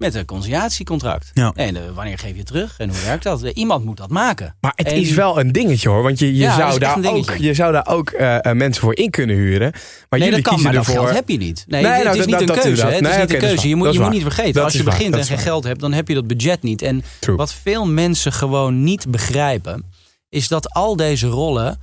Met 0.05 0.14
een 0.14 0.24
conciliatiecontract. 0.24 1.30
Ja. 1.34 1.52
En 1.57 1.76
eh, 1.76 1.82
wanneer 1.94 2.18
geef 2.18 2.36
je 2.36 2.42
terug 2.42 2.74
en 2.78 2.88
hoe 2.88 2.98
werkt 3.05 3.22
dat? 3.24 3.42
Eh, 3.42 3.50
Iemand 3.55 3.84
moet 3.84 3.96
dat 3.96 4.11
maken. 4.11 4.57
Maar 4.61 4.72
het 4.76 4.86
En- 4.86 4.94
is 4.96 5.11
wel 5.11 5.40
een 5.40 5.52
dingetje 5.52 5.88
hoor. 5.88 6.02
Want 6.02 6.18
je, 6.18 6.26
je, 6.26 6.32
Ja, 6.32 6.57
dat 6.57 6.68
zou, 6.68 6.80
daar 7.02 7.12
ook, 7.14 7.34
je 7.36 7.55
zou 7.55 7.72
daar 7.72 7.86
ook 7.86 8.11
eh, 8.11 8.52
mensen 8.52 8.82
voor 8.82 8.96
in 8.96 9.11
kunnen 9.11 9.36
huren. 9.36 9.72
Maar 10.09 10.18
nee, 10.18 10.30
dat 10.30 10.40
kan, 10.40 10.62
maar 10.62 10.72
dat 10.72 10.86
ervoor. 10.86 11.02
geld 11.05 11.14
heb 11.16 11.28
je 11.28 11.36
niet. 11.36 11.64
Nee, 11.68 11.82
Nee, 11.82 11.92
het, 11.92 12.05
nou, 12.05 12.11
is 12.12 12.16
dat- 12.18 12.26
niet 12.26 12.32
dat- 12.34 12.40
een 12.40 12.46
dat 12.55 12.64
keuze. 12.64 12.82
Het 12.86 12.94
is 12.94 13.00
niet 13.00 13.11
een 13.20 13.26
dat 13.28 13.36
keuze. 13.38 13.68
Je 13.68 13.76
moet, 13.76 13.84
Dat 13.86 13.94
je 13.94 14.00
moet 14.00 14.11
niet 14.11 14.22
vergeten, 14.22 14.52
Dat 14.52 14.64
als 14.64 14.72
je 14.72 14.82
waar. 14.82 14.94
begint 14.94 15.11
Dat 15.12 15.20
en 15.20 15.26
geen 15.26 15.36
waar. 15.36 15.44
geld 15.44 15.64
hebt, 15.64 15.80
dan 15.80 15.92
heb 15.92 16.09
je 16.09 16.14
dat 16.14 16.26
budget 16.26 16.62
niet. 16.62 16.82
En 16.82 17.02
True. 17.18 17.36
wat 17.36 17.52
veel 17.55 17.86
mensen 17.86 18.32
gewoon 18.32 18.82
niet 18.84 19.11
begrijpen, 19.11 19.90
is 20.28 20.48
dat 20.48 20.70
al 20.70 20.96
deze 20.96 21.26
rollen 21.26 21.78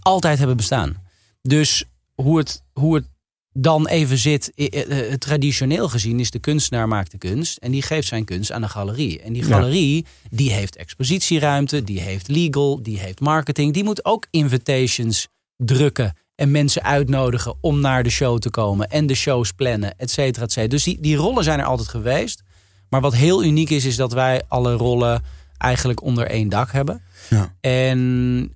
altijd 0.00 0.38
hebben 0.38 0.56
bestaan. 0.56 0.96
Dus 1.42 1.84
hoe 2.14 2.38
het, 2.38 2.62
hoe 2.72 2.94
het 2.94 3.04
dan 3.52 3.86
even 3.86 4.18
zit, 4.18 4.52
eh, 4.54 4.66
eh, 4.72 5.12
eh, 5.12 5.14
traditioneel 5.14 5.88
gezien, 5.88 6.20
is 6.20 6.30
de 6.30 6.38
kunstenaar 6.38 6.88
maakt 6.88 7.10
de 7.10 7.18
kunst. 7.18 7.56
En 7.56 7.70
die 7.70 7.82
geeft 7.82 8.08
zijn 8.08 8.24
kunst 8.24 8.52
aan 8.52 8.60
de 8.60 8.68
galerie. 8.68 9.20
En 9.20 9.32
die 9.32 9.42
Ja. 9.46 9.48
galerie, 9.48 10.06
die 10.30 10.52
heeft 10.52 10.76
expositieruimte, 10.76 11.84
die 11.84 12.00
heeft 12.00 12.28
legal, 12.28 12.82
die 12.82 12.98
heeft 12.98 13.20
marketing. 13.20 13.72
Die 13.72 13.84
moet 13.84 14.04
ook 14.04 14.26
invitations 14.30 15.28
drukken 15.56 16.14
en 16.34 16.50
mensen 16.50 16.82
uitnodigen 16.82 17.54
om 17.60 17.80
naar 17.80 18.02
de 18.02 18.10
show 18.10 18.38
te 18.38 18.50
komen. 18.50 18.88
En 18.90 19.06
de 19.06 19.14
shows 19.14 19.52
plannen, 19.52 19.98
et 19.98 20.10
cetera, 20.10 20.44
et 20.44 20.52
cetera. 20.52 20.68
Dus 20.70 20.84
die, 20.84 21.00
die 21.00 21.16
rollen 21.16 21.44
zijn 21.44 21.58
er 21.58 21.64
altijd 21.64 21.88
geweest. 21.88 22.42
Maar 22.88 23.00
wat 23.00 23.14
heel 23.14 23.44
uniek 23.44 23.70
is, 23.70 23.84
is 23.84 23.96
dat 23.96 24.12
wij 24.12 24.42
alle 24.48 24.72
rollen 24.74 25.22
eigenlijk 25.60 26.02
onder 26.02 26.26
één 26.26 26.48
dak 26.48 26.72
hebben. 26.72 27.02
Ja. 27.30 27.54
En 27.60 27.98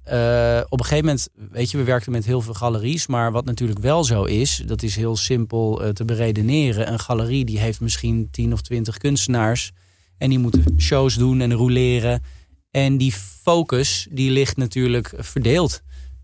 eh, 0.02 0.60
op 0.68 0.78
een 0.78 0.84
gegeven 0.84 1.04
moment, 1.04 1.28
weet 1.50 1.70
je, 1.70 1.76
we 1.76 1.84
werkten 1.84 2.12
met 2.12 2.24
heel 2.24 2.40
veel 2.40 2.54
galeries. 2.54 3.06
Maar 3.06 3.32
wat 3.32 3.44
natuurlijk 3.44 3.78
wel 3.78 4.04
zo 4.04 4.24
is, 4.24 4.62
dat 4.66 4.82
is 4.82 4.96
heel 4.96 5.16
simpel 5.16 5.82
eh, 5.82 5.88
te 5.88 6.04
beredeneren. 6.04 6.92
Een 6.92 6.98
galerie 6.98 7.44
die 7.44 7.58
heeft 7.58 7.80
misschien 7.80 8.28
10 8.30 8.52
of 8.52 8.60
20 8.60 8.98
kunstenaars. 8.98 9.72
En 10.18 10.28
die 10.28 10.38
moeten 10.38 10.64
shows 10.78 11.14
doen 11.14 11.40
en 11.40 11.52
roleren. 11.52 12.22
En 12.70 12.96
die 12.96 13.12
focus, 13.42 14.06
die 14.10 14.30
ligt 14.30 14.56
natuurlijk 14.56 15.12
verdeeld. 15.16 15.82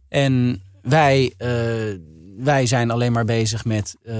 En 0.08 0.62
wij, 0.82 1.34
eh, 1.36 1.50
wij 2.38 2.66
zijn 2.66 2.90
alleen 2.90 3.12
maar 3.12 3.24
bezig 3.24 3.64
met, 3.64 3.96
eh, 4.02 4.14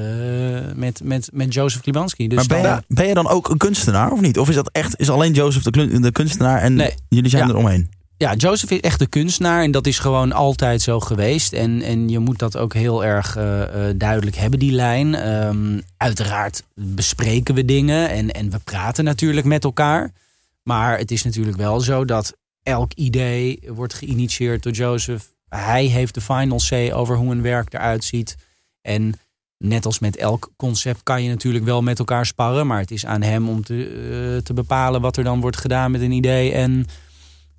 met, 0.75 1.01
met, 1.05 1.29
met 1.33 1.55
Jozef 1.55 1.81
Klibanski. 1.81 2.29
Dus 2.29 2.37
maar 2.39 2.47
ben 2.47 2.63
dan- 2.63 2.83
je, 2.89 2.95
ben 2.95 3.07
je 3.07 3.15
dan 3.15 3.29
ook 3.29 3.49
een 3.49 3.57
kunstenaar 3.59 4.13
of 4.13 4.21
niet? 4.21 4.39
Of 4.39 4.49
is 4.49 4.55
dat 4.55 4.71
echt, 4.73 5.01
is 5.01 5.11
alleen 5.11 5.33
Jozef 5.33 5.63
de, 5.63 6.13
kunstenaar 6.13 6.61
en 6.61 6.75
Nee. 6.75 6.95
jullie 7.09 7.31
zijn 7.31 7.43
Ja. 7.47 7.49
er 7.53 7.57
omheen? 7.59 7.91
Ja, 8.17 8.35
Joseph 8.35 8.71
is 8.71 8.81
echt 8.81 8.99
de 8.99 9.07
kunstenaar 9.07 9.63
en 9.63 9.71
dat 9.71 9.87
is 9.87 9.99
gewoon 9.99 10.33
altijd 10.33 10.83
zo 10.83 11.01
geweest. 11.01 11.53
En, 11.53 11.83
en 11.83 12.09
je 12.09 12.19
moet 12.19 12.39
dat 12.39 12.57
ook 12.57 12.75
heel 12.75 13.05
erg 13.05 13.37
eh, 13.37 13.63
eh, 13.89 13.95
duidelijk 13.97 14.37
hebben, 14.37 14.59
die 14.59 14.73
lijn. 14.73 15.15
Ehm, 15.15 15.81
uiteraard 15.97 16.63
bespreken 16.75 17.55
we 17.55 17.65
dingen 17.65 18.11
en, 18.11 18.31
en 18.31 18.51
we 18.51 18.59
praten 18.59 19.05
natuurlijk 19.05 19.47
met 19.47 19.65
elkaar. 19.65 20.13
Maar 20.63 20.99
het 20.99 21.11
is 21.11 21.23
natuurlijk 21.25 21.57
wel 21.57 21.81
zo 21.81 22.05
dat 22.05 22.37
elk 22.63 22.93
idee 22.95 23.61
wordt 23.67 23.95
geïnitieerd 23.95 24.63
door 24.63 24.73
Joseph. 24.73 25.25
Hij 25.51 25.85
heeft 25.85 26.15
de 26.15 26.21
final 26.21 26.61
say 26.61 26.93
over 26.93 27.17
hoe 27.17 27.33
een 27.33 27.43
werk 27.43 27.75
eruit 27.75 28.05
ziet. 28.05 28.37
En 28.83 29.15
net 29.59 29.87
als 29.87 29.99
met 29.99 30.17
elk 30.17 30.51
concept 30.57 31.03
kan 31.03 31.23
je 31.23 31.29
natuurlijk 31.29 31.65
wel 31.65 31.83
met 31.83 31.99
elkaar 31.99 32.27
sparren. 32.27 32.67
Maar 32.67 32.79
het 32.81 32.91
is 32.91 33.07
aan 33.07 33.23
hem 33.23 33.49
om 33.49 33.65
te, 33.65 33.85
eh, 34.37 34.43
te 34.43 34.55
bepalen 34.55 35.01
wat 35.01 35.17
er 35.17 35.25
dan 35.25 35.41
wordt 35.41 35.57
gedaan 35.57 35.91
met 35.91 36.01
een 36.01 36.13
idee. 36.13 36.53
En 36.53 36.87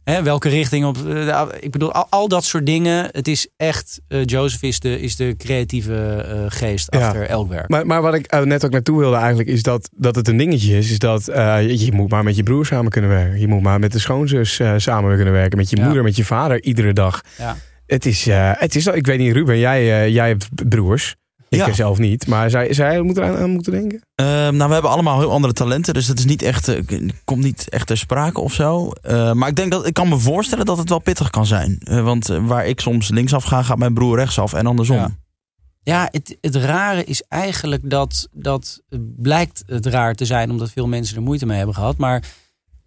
Hè, 0.03 0.23
welke 0.23 0.49
richting 0.49 0.85
op. 0.85 0.97
eh, 1.07 1.45
ik 1.59 1.71
bedoel, 1.71 1.91
al, 1.93 2.07
al 2.09 2.27
dat 2.27 2.43
soort 2.43 2.65
dingen. 2.65 3.09
Het 3.11 3.27
is 3.27 3.47
echt. 3.57 4.01
eh, 4.07 4.25
Joseph 4.25 4.61
is 4.63 4.79
de, 4.79 4.99
is 5.01 5.15
de 5.15 5.35
creatieve 5.37 6.25
geest 6.49 6.87
Ja. 6.93 7.05
achter 7.07 7.27
elk 7.27 7.49
werk. 7.49 7.69
Maar, 7.69 7.85
maar 7.85 8.01
wat 8.01 8.13
ik 8.13 8.43
net 8.45 8.65
ook 8.65 8.71
naartoe 8.71 8.99
wilde 8.99 9.15
eigenlijk 9.15 9.49
is 9.49 9.63
dat, 9.63 9.89
dat 9.95 10.15
het 10.15 10.27
een 10.27 10.37
dingetje 10.37 10.77
is. 10.77 10.91
Is 10.91 10.99
dat 10.99 11.25
je, 11.25 11.85
je 11.85 11.91
moet 11.91 12.09
maar 12.09 12.23
met 12.23 12.35
je 12.35 12.43
broer 12.43 12.65
samen 12.65 12.91
kunnen 12.91 13.09
werken. 13.09 13.39
Je 13.39 13.47
moet 13.47 13.61
maar 13.61 13.79
met 13.79 13.91
de 13.91 13.99
schoonzus 13.99 14.59
samen 14.77 15.15
kunnen 15.15 15.33
werken. 15.33 15.57
Met 15.57 15.69
je 15.69 15.75
Ja. 15.77 15.83
moeder, 15.85 16.03
met 16.03 16.15
je 16.15 16.25
vader 16.25 16.63
iedere 16.63 16.93
dag. 16.93 17.21
Ja. 17.37 17.57
Het 17.93 18.05
is, 18.05 18.27
eh, 18.27 18.51
het 18.53 18.75
is, 18.75 18.85
ik 18.87 19.05
weet 19.05 19.19
niet 19.19 19.33
Ruben, 19.33 19.57
jij, 19.59 19.79
eh, 20.03 20.13
jij 20.13 20.27
hebt 20.27 20.69
broers. 20.69 21.15
Ik 21.49 21.57
Ja. 21.57 21.73
zelf 21.73 21.97
niet. 21.97 22.27
Maar 22.27 22.49
zij, 22.49 22.73
zij 22.73 23.01
moeten 23.01 23.23
eraan 23.23 23.37
aan 23.37 23.49
moeten 23.49 23.71
denken. 23.71 24.01
Ehm, 24.15 24.55
nou, 24.55 24.67
we 24.67 24.73
hebben 24.73 24.91
allemaal 24.91 25.19
heel 25.19 25.31
andere 25.31 25.53
talenten, 25.53 25.93
dus 25.93 26.05
dat 26.05 26.17
is 26.19 26.25
niet 26.25 26.41
echt, 26.41 26.67
eh, 26.67 26.99
komt 27.23 27.43
niet 27.43 27.69
echt 27.69 27.87
ter 27.87 27.97
sprake 27.97 28.41
of 28.41 28.53
zo. 28.53 28.91
Eh, 28.91 29.31
maar 29.33 29.49
ik 29.49 29.55
denk 29.55 29.71
dat 29.71 29.85
ik 29.87 29.93
kan 29.93 30.09
me 30.09 30.17
voorstellen 30.17 30.65
dat 30.65 30.77
het 30.77 30.89
wel 30.89 30.99
pittig 30.99 31.29
kan 31.29 31.45
zijn. 31.45 31.81
Want 32.03 32.27
waar 32.27 32.65
ik 32.65 32.79
soms 32.79 33.09
linksaf 33.09 33.43
ga, 33.43 33.61
gaat 33.63 33.77
mijn 33.77 33.93
broer 33.93 34.17
rechtsaf 34.17 34.53
en 34.53 34.65
andersom. 34.65 34.95
Ja. 34.97 35.09
Ja, 35.83 36.07
het, 36.11 36.37
het 36.41 36.55
rare 36.55 37.03
is 37.03 37.23
eigenlijk 37.27 37.89
dat, 37.89 38.27
dat 38.31 38.81
het 38.89 39.21
blijkt 39.21 39.63
het 39.65 39.85
raar 39.85 40.15
te 40.15 40.25
zijn, 40.25 40.49
omdat 40.49 40.71
veel 40.71 40.87
mensen 40.87 41.15
er 41.15 41.21
moeite 41.21 41.45
mee 41.45 41.57
hebben 41.57 41.75
gehad. 41.75 41.97
Maar 41.97 42.23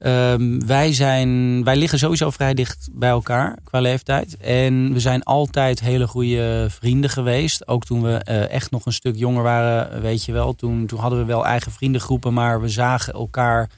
ehm, 0.04 0.66
wij, 0.66 0.92
zijn, 0.92 1.64
wij 1.64 1.76
liggen 1.76 1.98
sowieso 1.98 2.30
vrij 2.30 2.54
dicht 2.54 2.88
bij 2.92 3.08
elkaar 3.08 3.58
qua 3.64 3.80
leeftijd. 3.80 4.36
En 4.36 4.92
we 4.92 5.00
zijn 5.00 5.22
altijd 5.22 5.80
hele 5.80 6.06
goede 6.06 6.66
vrienden 6.70 7.10
geweest. 7.10 7.68
Ook 7.68 7.84
toen 7.84 8.02
we 8.02 8.12
eh, 8.16 8.50
echt 8.50 8.70
nog 8.70 8.86
een 8.86 8.92
stuk 8.92 9.16
jonger 9.16 9.42
waren, 9.42 10.00
weet 10.00 10.24
je 10.24 10.32
wel. 10.32 10.54
Toen, 10.54 10.86
toen 10.86 10.98
hadden 11.00 11.18
we 11.18 11.24
wel 11.24 11.46
eigen 11.46 11.72
vriendengroepen, 11.72 12.32
maar 12.34 12.60
we 12.60 12.68
zagen 12.68 13.12
elkaar 13.12 13.68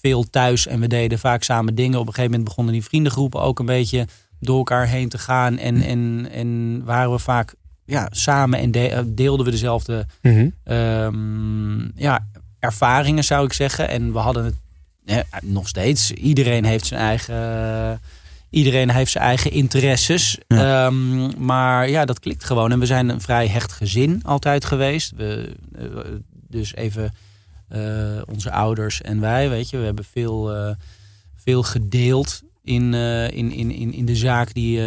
veel 0.00 0.30
thuis 0.30 0.66
en 0.66 0.80
we 0.80 0.86
deden 0.86 1.18
vaak 1.18 1.42
samen 1.42 1.74
dingen. 1.74 1.98
Op 1.98 2.06
een 2.06 2.12
gegeven 2.14 2.30
moment 2.30 2.48
begonnen 2.48 2.72
die 2.72 2.84
vriendengroepen 2.84 3.40
ook 3.40 3.58
een 3.58 3.66
beetje 3.66 4.06
door 4.40 4.56
elkaar 4.56 4.86
heen 4.86 5.08
te 5.08 5.18
gaan. 5.18 5.58
En, 5.58 5.82
en, 5.82 6.28
en 6.32 6.82
waren 6.84 7.10
we 7.10 7.18
vaak 7.18 7.54
ja, 7.84 8.08
samen 8.10 8.58
en 8.58 8.70
de- 8.70 8.88
eh, 8.88 9.02
deelden 9.06 9.44
we 9.44 9.50
dezelfde 9.52 10.06
ehm, 10.64 11.80
ja, 12.00 12.26
ervaringen, 12.58 13.24
zou 13.24 13.44
ik 13.44 13.52
zeggen. 13.52 13.88
En 13.88 14.12
we 14.12 14.18
hadden 14.18 14.44
het 14.44 14.54
ja, 15.06 15.24
nog 15.42 15.68
steeds. 15.68 16.12
Iedereen 16.12 16.64
heeft 16.64 16.86
zijn 16.86 17.00
eigen. 17.00 18.00
Iedereen 18.50 18.90
heeft 18.90 19.10
zijn 19.10 19.24
eigen 19.24 19.50
interesses. 19.50 20.38
Ehm, 20.46 21.44
maar 21.44 21.88
ja, 21.90 22.04
dat 22.04 22.20
klikt 22.20 22.44
gewoon. 22.44 22.72
En 22.72 22.78
we 22.78 22.86
zijn 22.86 23.08
een 23.08 23.20
vrij 23.20 23.46
hecht 23.46 23.72
gezin 23.72 24.20
altijd 24.24 24.64
geweest. 24.64 25.12
We, 25.16 25.54
eh, 25.78 25.86
dus 26.48 26.74
even 26.74 27.12
eh, 27.68 28.22
onze 28.26 28.50
ouders 28.50 29.02
en 29.02 29.20
wij, 29.20 29.48
weet 29.48 29.70
je, 29.70 29.78
we 29.78 29.84
hebben 29.84 30.04
veel, 30.04 30.54
eh, 30.54 30.74
veel 31.34 31.62
gedeeld 31.62 32.42
in, 32.62 32.94
in, 32.94 33.52
in, 33.52 33.70
in, 33.70 33.92
in 33.92 34.04
de 34.04 34.16
zaak 34.16 34.54
die 34.54 34.78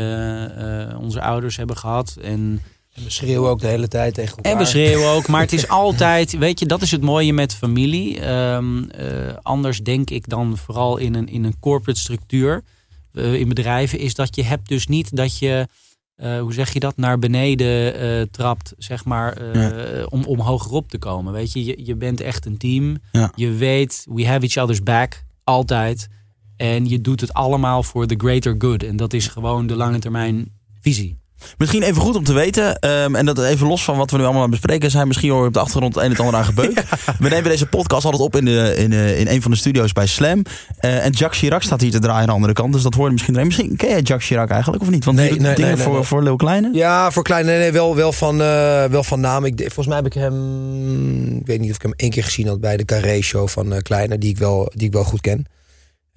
onze 0.98 1.22
ouders 1.22 1.58
hebben 1.58 1.78
gehad. 1.78 2.18
En 2.22 2.62
En 2.94 3.04
we 3.04 3.10
schreeuwen 3.10 3.50
ook 3.50 3.60
de 3.60 3.68
hele 3.68 3.88
tijd 3.88 4.14
tegen 4.14 4.36
elkaar. 4.36 4.52
en 4.52 4.58
we 4.58 4.66
schreeuwen 4.66 5.10
ook, 5.10 5.28
maar 5.28 5.42
het 5.42 5.54
is 5.54 5.68
altijd, 5.86 6.38
weet 6.38 6.60
je, 6.60 6.66
dat 6.66 6.82
is 6.82 6.92
het 6.92 7.02
mooie 7.02 7.34
met 7.34 7.56
familie. 7.56 8.20
Ehm, 8.20 8.84
eh, 8.84 9.08
anders 9.42 9.80
denk 9.84 10.10
ik 10.10 10.30
dan 10.30 10.58
vooral 10.58 10.98
in 10.98 11.16
een, 11.16 11.28
in 11.28 11.44
een 11.44 11.60
corporate 11.60 12.00
structuur, 12.00 12.64
eh, 13.14 13.34
in 13.34 13.48
bedrijven, 13.48 14.00
is 14.00 14.16
dat 14.16 14.36
je 14.36 14.44
hebt 14.44 14.68
dus 14.68 14.88
niet 14.88 15.16
dat 15.16 15.38
je, 15.38 15.68
eh, 16.16 16.40
hoe 16.40 16.54
zeg 16.54 16.74
je 16.74 16.80
dat, 16.80 16.98
naar 16.98 17.20
beneden 17.20 17.96
eh, 17.96 18.22
trapt, 18.32 18.74
zeg 18.78 19.06
maar, 19.06 19.34
eh, 19.34 20.06
om, 20.10 20.24
om 20.24 20.40
hogerop 20.40 20.90
te 20.90 20.98
komen. 20.98 21.34
Weet 21.34 21.52
je, 21.54 21.66
je, 21.66 21.86
je 21.86 21.96
bent 21.96 22.22
echt 22.22 22.46
een 22.46 22.58
team. 22.58 22.98
Ja. 23.12 23.32
Je 23.36 23.52
weet, 23.52 24.06
we 24.10 24.28
have 24.28 24.42
each 24.42 24.58
other's 24.58 24.84
back, 24.84 25.24
altijd. 25.44 26.08
En 26.56 26.90
je 26.90 27.02
doet 27.02 27.22
het 27.22 27.34
allemaal 27.34 27.84
voor 27.84 28.08
the 28.08 28.16
greater 28.18 28.56
good. 28.58 28.84
En 28.84 28.96
dat 28.96 29.14
is 29.14 29.28
gewoon 29.28 29.68
de 29.68 29.76
lange 29.76 30.00
termijn 30.00 30.52
visie. 30.82 31.19
Misschien 31.58 31.84
even 31.84 32.02
goed 32.02 32.16
om 32.16 32.24
te 32.24 32.34
weten, 32.34 32.80
ehm, 32.80 33.16
en 33.16 33.26
dat 33.26 33.40
even 33.40 33.68
los 33.68 33.84
van 33.84 33.98
wat 33.98 34.12
we 34.12 34.18
nu 34.18 34.24
allemaal 34.24 34.44
aan 34.44 34.52
het 34.52 34.62
bespreken 34.62 34.92
zijn, 34.92 35.08
misschien 35.08 35.30
hoor 35.30 35.42
je 35.42 35.48
op 35.48 35.54
de 35.54 35.60
achtergrond 35.60 35.96
het 35.96 36.04
een 36.04 36.10
en 36.10 36.16
het 36.16 36.26
ander 36.26 36.40
aan 36.40 36.46
gebeurd. 36.46 36.84
We 37.20 37.30
nemen 37.30 37.50
deze 37.50 37.66
podcast 37.66 38.06
altijd 38.06 38.24
op 38.24 38.36
in, 38.36 38.46
de, 38.46 38.76
in, 38.78 38.94
eh, 38.94 39.20
in 39.20 39.28
een 39.28 39.42
van 39.42 39.52
de 39.52 39.58
studio's 39.58 39.94
bij 39.94 40.08
Slam. 40.08 40.42
Eh, 40.78 41.06
en 41.06 41.12
Jacques 41.12 41.40
Chirac 41.40 41.62
staat 41.62 41.82
hier 41.82 41.92
te 41.92 42.00
draaien 42.00 42.20
aan 42.20 42.26
de 42.26 42.32
andere 42.32 42.54
kant, 42.54 42.74
dus 42.74 42.82
dat 42.82 42.94
hoor 42.94 43.06
je 43.06 43.12
misschien. 43.12 43.46
Misschien 43.46 43.76
ken 43.76 43.90
jij 43.90 44.02
Jacques 44.02 44.28
Chirac 44.28 44.50
eigenlijk 44.50 44.82
of 44.82 44.90
niet? 44.90 45.06
Want 45.06 45.18
Nee, 45.18 45.30
nee, 45.30 45.38
dingen 45.38 45.58
nee, 45.58 45.76
nee, 45.76 45.86
voor, 45.86 46.06
voor 46.06 46.24
Leeuw 46.24 46.36
Kleine. 46.36 46.70
Ja, 46.74 47.12
voor 47.12 47.24
kleine, 47.24 47.50
nee, 47.50 47.60
nee, 47.60 47.72
wel, 47.72 47.96
wel, 47.96 48.12
van, 48.12 48.42
eh, 48.42 48.84
wel 48.86 49.04
van 49.04 49.20
naam. 49.20 49.46
Ik, 49.46 49.60
volgens 49.60 49.88
mij 49.88 49.96
heb 49.96 50.06
ik 50.06 50.14
hem, 50.14 51.38
ik 51.40 51.46
weet 51.46 51.60
niet 51.60 51.70
of 51.70 51.76
ik 51.76 51.82
hem 51.82 51.94
één 51.96 52.10
keer 52.10 52.24
gezien 52.24 52.48
had 52.48 52.60
bij 52.60 52.78
de 52.78 52.86
Carré-show 52.86 53.48
van 53.48 53.74
eh, 53.74 53.82
Kleine, 53.82 54.18
die 54.18 54.30
ik 54.30 54.38
wel, 54.38 54.72
die 54.76 54.88
ik 54.88 54.94
wel 54.94 55.04
goed 55.04 55.22
ken. 55.22 55.46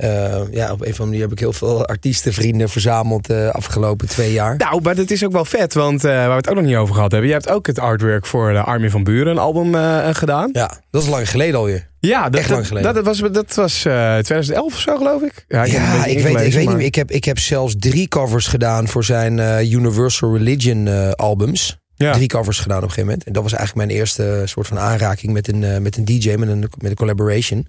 Eh, 0.03 0.43
ja, 0.51 0.73
op 0.73 0.81
een 0.81 0.87
of 0.91 1.01
andere 1.01 1.05
manier 1.05 1.21
heb 1.21 1.33
ik 1.33 1.39
heel 1.39 1.53
veel 1.53 1.87
artiestenvrienden 1.87 2.69
verzameld 2.69 3.27
de 3.27 3.51
afgelopen 3.53 4.09
twee 4.09 4.33
jaar. 4.33 4.57
Nou, 4.57 4.83
maar 4.83 4.95
dat 4.95 5.11
is 5.11 5.25
ook 5.25 5.33
wel 5.33 5.45
vet. 5.45 5.75
Want 5.75 6.05
eh, 6.05 6.11
waar 6.11 6.29
we 6.29 6.35
het 6.35 6.49
ook 6.49 6.55
nog 6.55 6.65
niet 6.65 6.77
over 6.77 6.95
gehad 6.95 7.11
hebben. 7.11 7.29
Je 7.29 7.35
hebt 7.35 7.49
ook 7.49 7.67
het 7.67 7.79
artwork 7.79 8.27
voor 8.27 8.53
de 8.53 8.61
Armin 8.61 8.91
van 8.91 9.05
Buren 9.05 9.33
een 9.33 9.39
album 9.39 9.75
eh, 9.75 10.09
gedaan. 10.13 10.49
Ja, 10.53 10.81
dat 10.91 11.03
is 11.03 11.09
lang 11.09 11.31
geleden 11.31 11.59
alweer. 11.59 11.91
Ja, 11.99 12.29
dat, 12.29 12.41
Echt 12.41 12.51
lang 12.51 12.67
geleden. 12.67 12.95
Dat, 12.95 13.05
was, 13.05 13.19
dat 13.33 13.55
was 13.55 13.85
eh, 13.85 13.93
2011 13.93 14.73
of 14.73 14.79
zo, 14.81 14.97
geloof 14.97 15.23
ik. 15.23 15.45
Ja, 15.49 15.65
ik, 15.65 15.73
Ja, 15.73 15.97
weet, 16.03 16.17
ik 16.17 16.23
weet 16.23 16.33
maar- 16.33 16.45
niet 16.45 16.69
meer. 16.77 16.81
Ik 16.81 16.95
heb, 16.95 17.11
ik 17.11 17.25
heb 17.25 17.39
zelfs 17.39 17.75
drie 17.79 18.09
covers 18.09 18.47
gedaan 18.47 18.89
voor 18.89 19.05
zijn 19.05 19.39
eh, 19.39 19.73
Universal 19.73 20.37
Religion 20.37 20.87
eh, 20.89 21.11
albums. 21.11 21.81
Ja. 21.97 22.13
Drie 22.13 22.27
covers 22.27 22.59
gedaan 22.59 22.77
op 22.77 22.83
een 22.83 22.89
gegeven 22.89 23.09
moment. 23.09 23.27
En 23.27 23.33
dat 23.33 23.43
was 23.43 23.53
eigenlijk 23.53 23.87
mijn 23.87 23.99
eerste 23.99 24.43
soort 24.45 24.67
van 24.67 24.79
aanraking 24.79 25.33
met 25.33 25.49
een, 25.49 25.65
eh, 25.65 25.79
met 25.79 25.97
een 25.97 26.05
DJ, 26.05 26.35
met 26.35 26.49
een, 26.49 26.59
met 26.59 26.91
een 26.91 26.95
collaboration. 26.95 27.67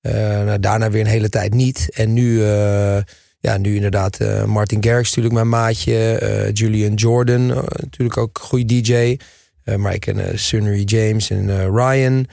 Eh, 0.00 0.12
nou, 0.42 0.60
daarna 0.60 0.90
weer 0.90 1.00
een 1.00 1.06
hele 1.06 1.28
tijd 1.28 1.54
niet. 1.54 1.88
En 1.92 2.12
nu, 2.12 2.44
eh, 2.44 2.98
ja, 3.40 3.56
nu 3.56 3.74
inderdaad 3.74 4.20
eh, 4.20 4.44
Martin 4.44 4.84
Garrix 4.84 5.08
natuurlijk 5.08 5.34
mijn 5.34 5.48
maatje. 5.48 6.50
Julian 6.52 6.94
Jordan, 6.94 7.46
natuurlijk 7.46 8.16
ook 8.16 8.38
een 8.38 8.44
goede 8.44 8.80
DJ. 8.80 9.16
Maar 9.76 9.94
ik 9.94 10.00
ken 10.00 10.38
Sunnery 10.38 10.82
James 10.84 11.30
en 11.30 11.74
Ryan. 11.76 12.26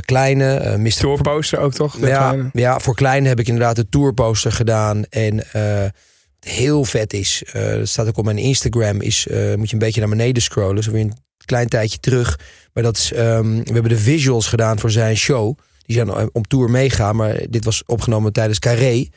Kleine, 0.00 0.76
Mr. 0.78 0.90
Tourposter 0.90 1.58
ook 1.58 1.72
toch? 1.72 1.98
Ja, 2.00 2.28
kleine? 2.28 2.50
ja, 2.52 2.78
voor 2.78 2.94
Kleine 2.94 3.28
heb 3.28 3.40
ik 3.40 3.48
inderdaad 3.48 3.76
de 3.76 3.88
tourposter 3.88 4.52
gedaan. 4.52 5.04
En 5.04 5.36
wat 5.36 6.52
heel 6.52 6.84
vet 6.84 7.12
is, 7.12 7.42
dat 7.52 7.88
staat 7.88 8.08
ook 8.08 8.16
op 8.16 8.24
mijn 8.24 8.38
Instagram, 8.38 9.00
is 9.00 9.26
moet 9.56 9.68
je 9.68 9.72
een 9.72 9.78
beetje 9.78 10.00
naar 10.00 10.08
beneden 10.08 10.42
scrollen. 10.42 10.82
Zo 10.82 10.90
weer 10.90 11.00
een 11.00 11.16
klein 11.44 11.68
tijdje 11.68 11.98
terug. 11.98 12.38
Maar 12.72 12.82
dat 12.82 12.96
is, 12.96 13.12
ehm, 13.12 13.56
we 13.56 13.72
hebben 13.72 13.88
de 13.90 13.98
visuals 13.98 14.46
gedaan 14.46 14.78
voor 14.78 14.90
zijn 14.90 15.16
show. 15.16 15.58
Die 15.90 15.98
zijn 15.98 16.10
eh, 16.10 16.26
om 16.32 16.42
tour 16.46 16.70
meegaan, 16.70 17.16
maar 17.16 17.40
dit 17.48 17.64
was 17.64 17.82
opgenomen 17.86 18.32
tijdens 18.32 18.58
Carré. 18.58 19.08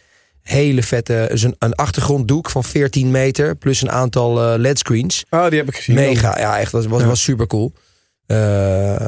Hele 0.41 0.83
vette, 0.83 1.29
is 1.31 1.43
een, 1.43 1.55
een 1.59 1.75
achtergronddoek 1.75 2.49
van 2.49 2.63
14 2.63 3.11
meter, 3.11 3.55
plus 3.55 3.81
een 3.81 3.91
aantal 3.91 4.41
eh 4.41 4.59
LED-screens. 4.59 5.25
Oh, 5.29 5.49
die 5.49 5.59
heb 5.59 5.67
ik 5.67 5.75
gezien. 5.75 5.95
Mega, 5.95 6.39
ja, 6.39 6.59
echt, 6.59 6.71
was, 6.71 6.85
was, 6.85 7.01
Ja. 7.01 7.07
was 7.07 7.23
super 7.23 7.47
cool. 7.47 7.73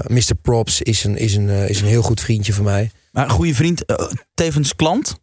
Mr. 0.07 0.35
Props 0.41 0.81
is 0.81 1.03
een, 1.03 1.17
is, 1.17 1.35
een, 1.35 1.49
eh, 1.49 1.69
is 1.69 1.81
een 1.81 1.87
heel 1.87 2.01
goed 2.01 2.21
vriendje 2.21 2.53
van 2.53 2.63
mij. 2.63 2.91
Maar 3.11 3.23
een 3.23 3.29
goede 3.29 3.55
vriend, 3.55 3.85
eh, 3.85 3.95
tevens 4.33 4.75
klant. 4.75 5.19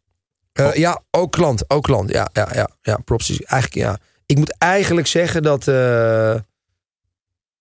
Eh, 0.52 0.74
ja, 0.74 1.02
ook 1.10 1.32
klant. 1.32 1.70
Ook 1.70 1.82
klant. 1.82 2.10
Ja, 2.10 2.30
ja, 2.32 2.48
ja, 2.54 2.68
ja. 2.82 2.96
Props 3.04 3.30
is 3.30 3.42
eigenlijk, 3.42 3.86
ja. 3.86 3.98
Ik 4.26 4.36
moet 4.36 4.58
eigenlijk 4.58 5.06
zeggen 5.06 5.42
dat 5.42 5.68
eh, 5.68 6.34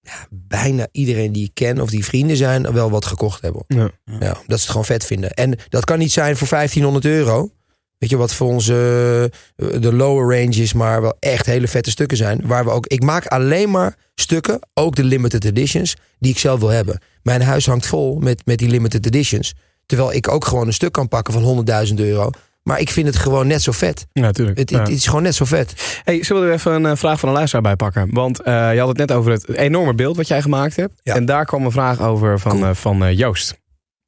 ja, 0.01 0.27
bijna 0.29 0.87
iedereen 0.91 1.31
die 1.31 1.45
ik 1.45 1.53
ken 1.53 1.81
of 1.81 1.89
die 1.89 2.05
vrienden 2.05 2.37
zijn, 2.37 2.73
wel 2.73 2.89
wat 2.89 3.05
gekocht 3.05 3.41
hebben. 3.41 3.63
Ja. 3.67 3.91
Ja, 4.05 4.27
dat 4.27 4.41
ze 4.45 4.53
het 4.53 4.63
gewoon 4.63 4.85
vet 4.85 5.05
vinden. 5.05 5.31
En 5.31 5.57
dat 5.69 5.85
kan 5.85 5.99
niet 5.99 6.11
zijn 6.11 6.37
voor 6.37 6.47
1500 6.47 7.05
euro. 7.05 7.49
Weet 7.97 8.09
je, 8.09 8.17
wat 8.17 8.33
voor 8.33 8.47
onze 8.47 9.31
eh, 9.55 9.67
de 9.81 9.93
lower 9.93 10.39
ranges, 10.39 10.73
maar 10.73 11.01
wel 11.01 11.17
echt 11.19 11.45
hele 11.45 11.67
vette 11.67 11.89
stukken 11.89 12.17
zijn. 12.17 12.47
Waar 12.47 12.63
we 12.63 12.71
ook, 12.71 12.87
ik 12.87 13.03
maak 13.03 13.25
alleen 13.25 13.71
maar 13.71 13.95
stukken, 14.15 14.59
ook 14.73 14.95
de 14.95 15.03
limited 15.03 15.45
editions, 15.45 15.95
die 16.19 16.31
ik 16.31 16.39
zelf 16.39 16.59
wil 16.59 16.69
hebben. 16.69 16.99
Mijn 17.23 17.41
huis 17.41 17.65
hangt 17.65 17.85
vol 17.85 18.19
met, 18.19 18.45
met 18.45 18.57
die 18.57 18.69
limited 18.69 19.05
editions. 19.05 19.53
Terwijl 19.85 20.13
ik 20.13 20.27
ook 20.27 20.45
gewoon 20.45 20.67
een 20.67 20.73
stuk 20.73 20.91
kan 20.91 21.07
pakken 21.07 21.33
van 21.33 21.65
100.000 21.87 21.93
euro. 21.95 22.29
Maar 22.63 22.79
ik 22.79 22.89
vind 22.89 23.07
het 23.07 23.15
gewoon 23.15 23.47
net 23.47 23.61
zo 23.61 23.71
vet. 23.71 24.05
Ja, 24.11 24.21
natuurlijk. 24.21 24.57
Het, 24.57 24.69
het, 24.69 24.79
het 24.79 24.89
is 24.89 25.05
gewoon 25.07 25.23
net 25.23 25.35
zo 25.35 25.45
vet. 25.45 25.99
Hey, 26.03 26.23
zullen 26.23 26.41
we 26.41 26.47
er 26.47 26.53
even 26.53 26.71
een 26.71 26.85
eh, 26.85 26.95
vraag 26.95 27.19
van 27.19 27.29
een 27.29 27.35
luisteraar 27.35 27.63
bij 27.63 27.75
pakken? 27.75 28.07
Want 28.11 28.41
eh, 28.41 28.73
je 28.73 28.79
had 28.79 28.87
het 28.87 28.97
net 28.97 29.11
over 29.11 29.31
het 29.31 29.49
enorme 29.55 29.93
beeld 29.93 30.15
wat 30.17 30.27
jij 30.27 30.41
gemaakt 30.41 30.75
hebt. 30.75 30.93
Ja. 31.03 31.15
En 31.15 31.25
daar 31.25 31.45
kwam 31.45 31.65
een 31.65 31.71
vraag 31.71 31.99
over 32.01 32.39
van, 32.39 32.51
Cool. 32.51 32.63
eh, 32.65 32.73
van 32.73 33.15
Joost. 33.15 33.59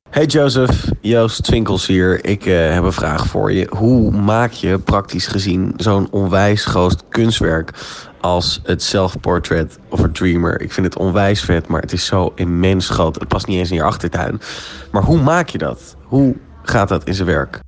Hey 0.10 0.26
Joseph, 0.26 0.86
Joost 1.02 1.44
Twinkels 1.44 1.88
hier. 1.88 2.26
Ik 2.26 2.46
eh, 2.46 2.74
heb 2.74 2.84
een 2.84 2.94
vraag 2.94 3.28
voor 3.28 3.52
je. 3.52 3.68
Hoe 3.70 4.12
maak 4.12 4.52
je 4.52 4.80
praktisch 4.80 5.28
gezien 5.28 5.74
zo'n 5.78 6.08
onwijs 6.12 6.66
groot 6.66 7.04
kunstwerk 7.10 7.70
als 8.22 8.62
het 8.64 8.84
self-portrait 8.84 9.78
of 9.90 10.04
a 10.04 10.10
dreamer? 10.12 10.62
Ik 10.62 10.72
vind 10.72 10.86
het 10.86 10.98
onwijs 10.98 11.42
vet, 11.42 11.68
maar 11.68 11.82
het 11.82 11.94
is 11.94 12.06
zo 12.06 12.32
immens 12.36 12.90
groot. 12.90 13.16
Het 13.20 13.28
past 13.28 13.48
niet 13.48 13.58
eens 13.58 13.70
in 13.70 13.76
je 13.76 13.84
achtertuin. 13.84 14.42
Maar 14.92 15.04
hoe 15.04 15.22
maak 15.22 15.50
je 15.50 15.58
dat? 15.58 15.96
Hoe 16.04 16.36
gaat 16.64 16.88
dat 16.90 17.04
in 17.04 17.14
zijn 17.14 17.28
werk? 17.28 17.60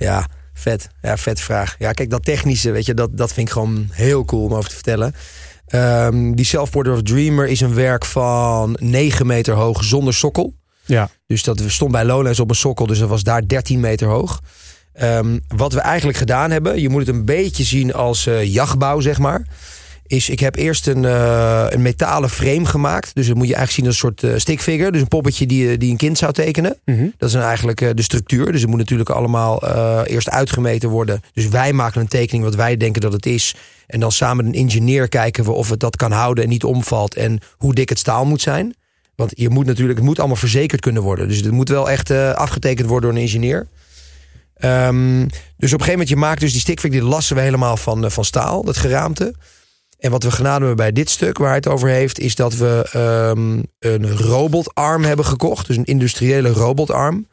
Ja, 0.00 0.26
vet. 0.52 0.88
Ja, 1.02 1.16
vet 1.16 1.40
vraag. 1.40 1.76
Ja, 1.78 1.92
kijk, 1.92 2.10
dat 2.10 2.24
technische, 2.24 2.70
weet 2.70 2.86
je, 2.86 2.94
dat, 2.94 3.16
dat 3.16 3.32
vind 3.32 3.46
ik 3.46 3.52
gewoon 3.52 3.88
heel 3.90 4.24
cool 4.24 4.44
om 4.44 4.54
over 4.54 4.68
te 4.68 4.74
vertellen. 4.74 5.14
Ehm, 5.66 6.32
die 6.32 6.44
Self-Portrait 6.44 6.96
of 6.96 7.02
Dreamer 7.02 7.48
is 7.48 7.60
een 7.60 7.74
werk 7.74 8.04
van 8.04 8.76
9 8.80 9.26
meter 9.26 9.54
hoog 9.54 9.84
zonder 9.84 10.14
sokkel. 10.14 10.54
Ja. 10.84 11.10
Dus 11.26 11.42
dat 11.42 11.62
stond 11.66 11.92
bij 11.92 12.04
Lowlands 12.04 12.40
op 12.40 12.50
een 12.50 12.56
sokkel, 12.56 12.86
dus 12.86 12.98
dat 12.98 13.08
was 13.08 13.22
daar 13.22 13.48
13 13.48 13.80
meter 13.80 14.08
hoog. 14.08 14.40
Ehm, 14.92 15.38
wat 15.48 15.72
we 15.72 15.80
eigenlijk 15.80 16.18
gedaan 16.18 16.50
hebben, 16.50 16.80
je 16.80 16.88
moet 16.88 17.06
het 17.06 17.16
een 17.16 17.24
beetje 17.24 17.64
zien 17.64 17.94
als 17.94 18.26
eh, 18.26 18.52
jachtbouw, 18.52 19.00
zeg 19.00 19.18
maar. 19.18 19.46
Is 20.10 20.28
ik 20.28 20.40
heb 20.40 20.56
eerst 20.56 20.86
een, 20.86 21.04
eh, 21.04 21.66
een 21.68 21.82
metalen 21.82 22.30
frame 22.30 22.64
gemaakt. 22.64 23.14
Dus 23.14 23.26
dat 23.26 23.36
moet 23.36 23.48
je 23.48 23.54
eigenlijk 23.54 23.72
zien 23.72 23.86
als 23.86 24.18
een 24.18 24.24
soort 24.24 24.34
eh, 24.34 24.40
stickfigure. 24.40 24.90
Dus 24.90 25.00
een 25.00 25.08
poppetje 25.08 25.46
die, 25.46 25.78
die 25.78 25.90
een 25.90 25.96
kind 25.96 26.18
zou 26.18 26.32
tekenen. 26.32 26.78
Mhm. 26.84 27.08
Dat 27.18 27.28
is 27.28 27.34
dan 27.34 27.42
eigenlijk 27.42 27.80
eh, 27.80 27.88
de 27.94 28.02
structuur. 28.02 28.52
Dus 28.52 28.60
het 28.60 28.70
moet 28.70 28.78
natuurlijk 28.78 29.10
allemaal 29.10 29.62
eh, 29.62 30.00
eerst 30.06 30.30
uitgemeten 30.30 30.88
worden. 30.88 31.22
Dus 31.32 31.48
wij 31.48 31.72
maken 31.72 32.00
een 32.00 32.08
tekening 32.08 32.44
wat 32.44 32.54
wij 32.54 32.76
denken 32.76 33.00
dat 33.00 33.12
het 33.12 33.26
is. 33.26 33.54
En 33.86 34.00
dan 34.00 34.12
samen 34.12 34.44
met 34.44 34.54
een 34.54 34.60
ingenieur 34.60 35.08
kijken 35.08 35.44
we 35.44 35.50
of 35.50 35.70
het 35.70 35.80
dat 35.80 35.96
kan 35.96 36.12
houden 36.12 36.44
en 36.44 36.50
niet 36.50 36.64
omvalt. 36.64 37.14
En 37.14 37.38
hoe 37.56 37.74
dik 37.74 37.88
het 37.88 37.98
staal 37.98 38.24
moet 38.24 38.40
zijn. 38.40 38.74
Want 39.20 39.32
je 39.34 39.50
moet 39.50 39.66
natuurlijk, 39.66 39.98
het 39.98 40.06
moet 40.06 40.18
allemaal 40.18 40.36
verzekerd 40.36 40.80
kunnen 40.80 41.02
worden. 41.02 41.28
Dus 41.28 41.36
het 41.36 41.50
moet 41.50 41.68
wel 41.68 41.90
echt 41.90 42.10
eh, 42.10 42.32
afgetekend 42.32 42.88
worden 42.88 43.10
door 43.10 43.18
een 43.18 43.24
ingenieur. 43.24 43.66
Ehm, 44.54 45.26
dus 45.56 45.72
op 45.72 45.78
een 45.78 45.86
gegeven 45.86 45.90
moment, 45.90 46.08
je 46.08 46.16
maakt 46.16 46.40
dus 46.40 46.52
die 46.52 46.60
stickfigure, 46.60 47.02
die 47.02 47.10
lassen 47.10 47.36
we 47.36 47.42
helemaal 47.42 47.76
van, 47.76 48.04
eh, 48.04 48.10
van 48.10 48.24
staal, 48.24 48.64
dat 48.64 48.76
geraamte. 48.76 49.34
En 50.00 50.10
wat 50.10 50.22
we 50.22 50.30
gedaan 50.30 50.58
hebben 50.58 50.76
bij 50.76 50.92
dit 50.92 51.10
stuk, 51.10 51.38
waar 51.38 51.46
hij 51.46 51.56
het 51.56 51.68
over 51.68 51.88
heeft, 51.88 52.18
is 52.18 52.34
dat 52.34 52.56
we 52.56 52.88
ehm, 52.92 53.62
een 53.78 54.16
robotarm 54.16 55.04
hebben 55.04 55.24
gekocht. 55.24 55.66
Dus 55.66 55.76
een 55.76 55.84
industriële 55.84 56.48
robotarm. 56.48 57.26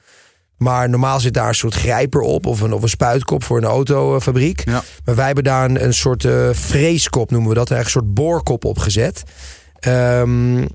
Maar 0.57 0.89
normaal 0.89 1.19
zit 1.19 1.33
daar 1.33 1.47
een 1.47 1.55
soort 1.55 1.73
grijper 1.73 2.21
op 2.21 2.45
of 2.45 2.61
een, 2.61 2.73
of 2.73 2.81
een 2.81 2.89
spuitkop 2.89 3.43
voor 3.43 3.57
een 3.57 3.63
autofabriek. 3.63 4.65
Ja. 4.65 4.83
Maar 5.05 5.15
wij 5.15 5.25
hebben 5.25 5.43
daar 5.43 5.69
een, 5.69 5.83
een 5.83 5.93
soort 5.93 6.25
eh 6.25 6.49
freeskop, 6.53 7.31
noemen 7.31 7.49
we 7.49 7.55
dat, 7.55 7.71
eigenlijk 7.71 8.05
een 8.05 8.13
soort 8.13 8.27
boorkop 8.27 8.65
op 8.65 8.79
gezet. 8.79 9.23
Ehm, 9.79 10.65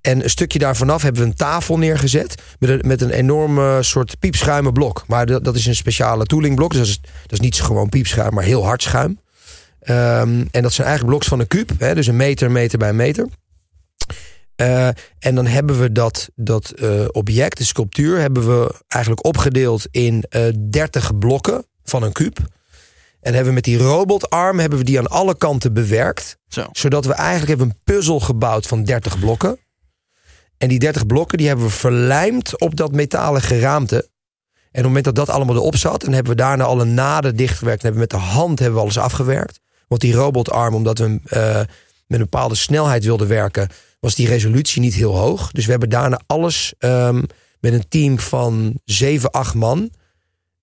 en 0.00 0.22
een 0.22 0.30
stukje 0.30 0.58
daar 0.58 0.76
vanaf 0.76 1.02
hebben 1.02 1.22
we 1.22 1.28
een 1.28 1.34
tafel 1.34 1.78
neergezet 1.78 2.42
met 2.58 2.70
een, 2.70 2.80
met 2.86 3.00
een 3.00 3.10
enorme 3.10 3.82
soort 3.82 4.18
piepschuimen 4.18 4.72
blok. 4.72 5.04
Maar 5.06 5.26
dat, 5.26 5.44
dat 5.44 5.54
is 5.54 5.66
een 5.66 5.74
speciale 5.74 6.24
toolingblok. 6.24 6.72
Dus 6.72 6.78
dat 6.80 6.88
is, 6.88 7.00
dat 7.22 7.32
is 7.32 7.40
niet 7.40 7.60
gewoon 7.60 7.88
piepschuim, 7.88 8.34
maar 8.34 8.44
heel 8.44 8.64
hard 8.64 8.82
schuim. 8.82 9.18
Ehm, 9.88 10.44
en 10.50 10.62
dat 10.62 10.72
zijn 10.72 10.86
eigenlijk 10.86 11.16
bloks 11.16 11.28
van 11.28 11.40
een 11.40 11.46
kuub. 11.46 11.70
Hè, 11.78 11.94
dus 11.94 12.06
een 12.06 12.16
meter, 12.16 12.50
meter 12.50 12.78
bij 12.78 12.88
een 12.88 12.96
meter. 12.96 13.28
Eh, 14.56 14.88
en 15.18 15.34
dan 15.34 15.46
hebben 15.46 15.80
we 15.80 15.92
dat, 15.92 16.28
dat 16.34 16.70
eh, 16.70 17.04
object, 17.12 17.58
de 17.58 17.64
sculptuur, 17.64 18.18
hebben 18.18 18.46
we 18.46 18.74
eigenlijk 18.88 19.26
opgedeeld 19.26 19.86
in 19.90 20.24
eh 20.28 20.42
30 20.70 21.18
blokken 21.18 21.66
van 21.84 22.02
een 22.02 22.12
kuub. 22.12 22.38
En 23.20 23.32
hebben 23.32 23.48
we 23.48 23.54
met 23.54 23.64
die 23.64 23.78
robotarm 23.78 24.58
hebben 24.58 24.78
we 24.78 24.84
die 24.84 24.98
aan 24.98 25.06
alle 25.06 25.36
kanten 25.36 25.72
bewerkt. 25.72 26.36
Zo. 26.48 26.66
Zodat 26.72 27.04
we 27.04 27.12
eigenlijk 27.12 27.48
hebben 27.48 27.66
een 27.66 27.94
puzzel 27.94 28.20
gebouwd 28.20 28.66
van 28.66 28.84
30 28.84 29.18
blokken. 29.18 29.58
En 30.58 30.68
die 30.68 30.78
30 30.78 31.06
blokken 31.06 31.38
die 31.38 31.46
hebben 31.46 31.66
we 31.66 31.72
verlijmd 31.72 32.60
op 32.60 32.76
dat 32.76 32.92
metalen 32.92 33.42
geraamte. 33.42 33.96
En 33.96 34.04
op 34.04 34.72
het 34.72 34.84
moment 34.84 35.04
dat 35.04 35.14
dat 35.14 35.30
allemaal 35.30 35.56
erop 35.56 35.76
zat, 35.76 36.00
dan 36.00 36.12
hebben 36.12 36.32
we 36.32 36.38
daarna 36.38 36.64
alle 36.64 36.84
naden 36.84 37.36
dichtgewerkt. 37.36 37.82
En 37.82 37.86
hebben 37.86 38.08
we 38.08 38.16
met 38.16 38.22
de 38.22 38.30
hand 38.32 38.58
hebben 38.58 38.76
we 38.76 38.82
alles 38.82 38.98
afgewerkt. 38.98 39.60
Want 39.88 40.00
die 40.00 40.14
robotarm, 40.14 40.74
omdat 40.74 40.98
we 40.98 41.20
eh, 41.24 41.56
met 41.56 41.66
een 42.06 42.18
bepaalde 42.18 42.54
snelheid 42.54 43.04
wilden 43.04 43.28
werken, 43.28 43.68
was 44.00 44.14
die 44.14 44.28
resolutie 44.28 44.80
niet 44.80 44.94
heel 44.94 45.16
hoog. 45.16 45.50
Dus 45.50 45.64
we 45.64 45.70
hebben 45.70 45.90
daarna 45.90 46.20
alles 46.26 46.74
ehm, 46.78 47.22
met 47.60 47.72
een 47.72 47.88
team 47.88 48.18
van 48.18 48.80
7, 48.84 49.30
8 49.30 49.54
man. 49.54 49.90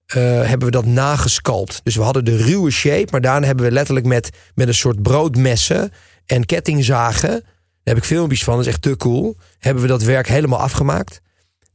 eh, 0.06 0.22
hebben 0.22 0.68
we 0.68 0.72
dat 0.72 0.86
nagesculpt. 0.86 1.80
Dus 1.84 1.96
we 1.96 2.02
hadden 2.02 2.26
de 2.26 2.38
ruwe 2.38 2.72
shape, 2.72 3.08
maar 3.12 3.22
daarna 3.22 3.46
hebben 3.46 3.66
we 3.66 3.72
letterlijk 3.72 4.06
met, 4.06 4.30
met 4.56 4.68
een 4.68 4.74
soort 4.74 5.02
broodmessen 5.02 5.92
en 6.26 6.46
kettingzagen. 6.46 7.30
Daar 7.30 7.94
heb 7.96 7.98
ik 7.98 8.04
filmpjes 8.04 8.44
van, 8.44 8.56
dat 8.56 8.66
is 8.66 8.72
echt 8.72 8.82
te 8.82 8.98
cool. 8.98 9.36
Hebben 9.60 9.84
we 9.84 9.90
dat 9.90 10.04
werk 10.04 10.28
helemaal 10.28 10.60
afgemaakt. 10.60 11.22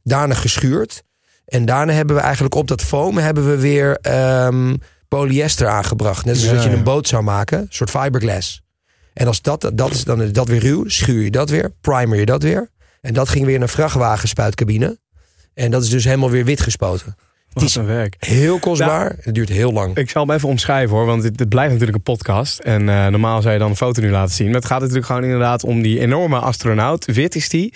Daarna 0.03 0.33
geschuurd. 0.33 1.03
En 1.45 1.65
daarna 1.65 1.93
hebben 1.93 2.15
we 2.15 2.21
eigenlijk 2.21 2.55
op 2.55 2.67
dat 2.67 2.81
foam 2.81 3.17
hebben 3.17 3.49
we 3.49 3.57
weer 3.57 3.97
ehm, 4.01 4.75
polyester 5.17 5.67
aangebracht. 5.67 6.25
Net 6.25 6.37
zoals 6.37 6.51
Ja, 6.51 6.61
dat 6.61 6.71
je 6.71 6.77
een 6.77 6.83
boot 6.83 7.07
zou 7.07 7.23
maken. 7.23 7.59
Een 7.59 7.67
soort 7.69 7.89
fiberglass. 7.89 8.61
En 9.13 9.27
als 9.27 9.41
dat, 9.41 9.71
dat 9.73 9.91
is, 9.91 10.03
dan 10.03 10.21
is 10.21 10.31
dat 10.31 10.47
weer 10.47 10.59
ruw. 10.59 10.87
Schuur 10.87 11.23
je 11.23 11.31
dat 11.31 11.49
weer. 11.49 11.73
Primer 11.81 12.19
je 12.19 12.25
dat 12.25 12.43
weer. 12.43 12.69
En 13.01 13.13
dat 13.13 13.29
ging 13.29 13.45
weer 13.45 13.55
in 13.55 13.61
een 13.61 13.67
vrachtwagenspuitcabine. 13.67 14.99
En 15.53 15.71
dat 15.71 15.83
is 15.83 15.89
dus 15.89 16.03
helemaal 16.03 16.29
weer 16.29 16.45
wit 16.45 16.61
gespoten. 16.61 17.15
Wat 17.53 17.63
is 17.63 17.75
een 17.75 17.85
werk. 17.85 18.15
Heel 18.19 18.59
kostbaar. 18.59 19.15
Het 19.21 19.35
duurt 19.35 19.49
heel 19.49 19.71
lang. 19.71 19.97
Ik 19.97 20.09
zal 20.09 20.25
hem 20.25 20.35
even 20.35 20.49
omschrijven 20.49 20.95
hoor, 20.95 21.05
want 21.05 21.21
dit, 21.21 21.37
dit 21.37 21.49
blijft 21.49 21.71
natuurlijk 21.71 21.97
een 21.97 22.13
podcast. 22.13 22.59
En 22.59 22.89
eh, 22.89 23.07
normaal 23.07 23.41
zou 23.41 23.53
je 23.53 23.59
dan 23.59 23.69
een 23.69 23.75
foto 23.75 24.01
nu 24.01 24.09
laten 24.09 24.35
zien. 24.35 24.45
Maar 24.45 24.55
het 24.55 24.65
gaat 24.65 24.79
natuurlijk 24.79 25.05
gewoon 25.05 25.23
inderdaad 25.23 25.63
om 25.63 25.81
die 25.81 25.99
enorme 25.99 26.39
astronaut. 26.39 27.05
Wit 27.05 27.35
is 27.35 27.49
die. 27.49 27.73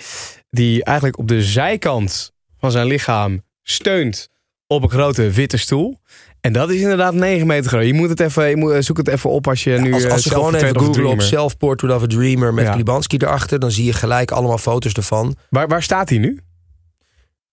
Die 0.50 0.84
eigenlijk 0.84 1.18
op 1.18 1.28
de 1.28 1.42
zijkant 1.42 2.32
van 2.58 2.70
zijn 2.70 2.86
lichaam 2.86 3.42
steunt 3.62 4.28
op 4.66 4.82
een 4.82 4.90
grote 4.90 5.30
witte 5.30 5.56
stoel. 5.56 6.00
En 6.40 6.52
dat 6.52 6.70
is 6.70 6.80
inderdaad 6.80 7.14
9 7.14 7.46
meter 7.46 7.70
groot. 7.70 7.84
Je 7.86 7.94
moet 7.94 8.08
het 8.08 8.20
even, 8.20 8.48
je 8.48 8.56
moet, 8.56 8.72
eh, 8.72 8.80
zoek 8.80 8.96
het 8.96 9.08
even 9.08 9.30
op 9.30 9.48
als 9.48 9.64
je 9.64 9.78
nu. 9.78 9.92
als, 9.92 10.04
eh, 10.04 10.10
als 10.12 10.24
je 10.24 10.30
gewoon 10.30 10.54
even 10.54 10.68
googlen 10.68 10.86
op 10.88 10.94
Dreamer- 10.94 11.22
Self-Portrait 11.22 11.94
of 11.96 12.02
a 12.02 12.06
Dreamer 12.06 12.54
met 12.54 12.64
Ja. 12.64 12.72
Klibanski 12.72 13.16
erachter, 13.16 13.58
dan 13.58 13.70
zie 13.70 13.84
je 13.84 13.92
gelijk 13.92 14.30
allemaal 14.30 14.58
foto's 14.58 14.92
ervan. 14.92 15.36
Waar, 15.50 15.68
waar 15.68 15.82
staat 15.82 16.08
hij 16.08 16.18
nu? 16.18 16.40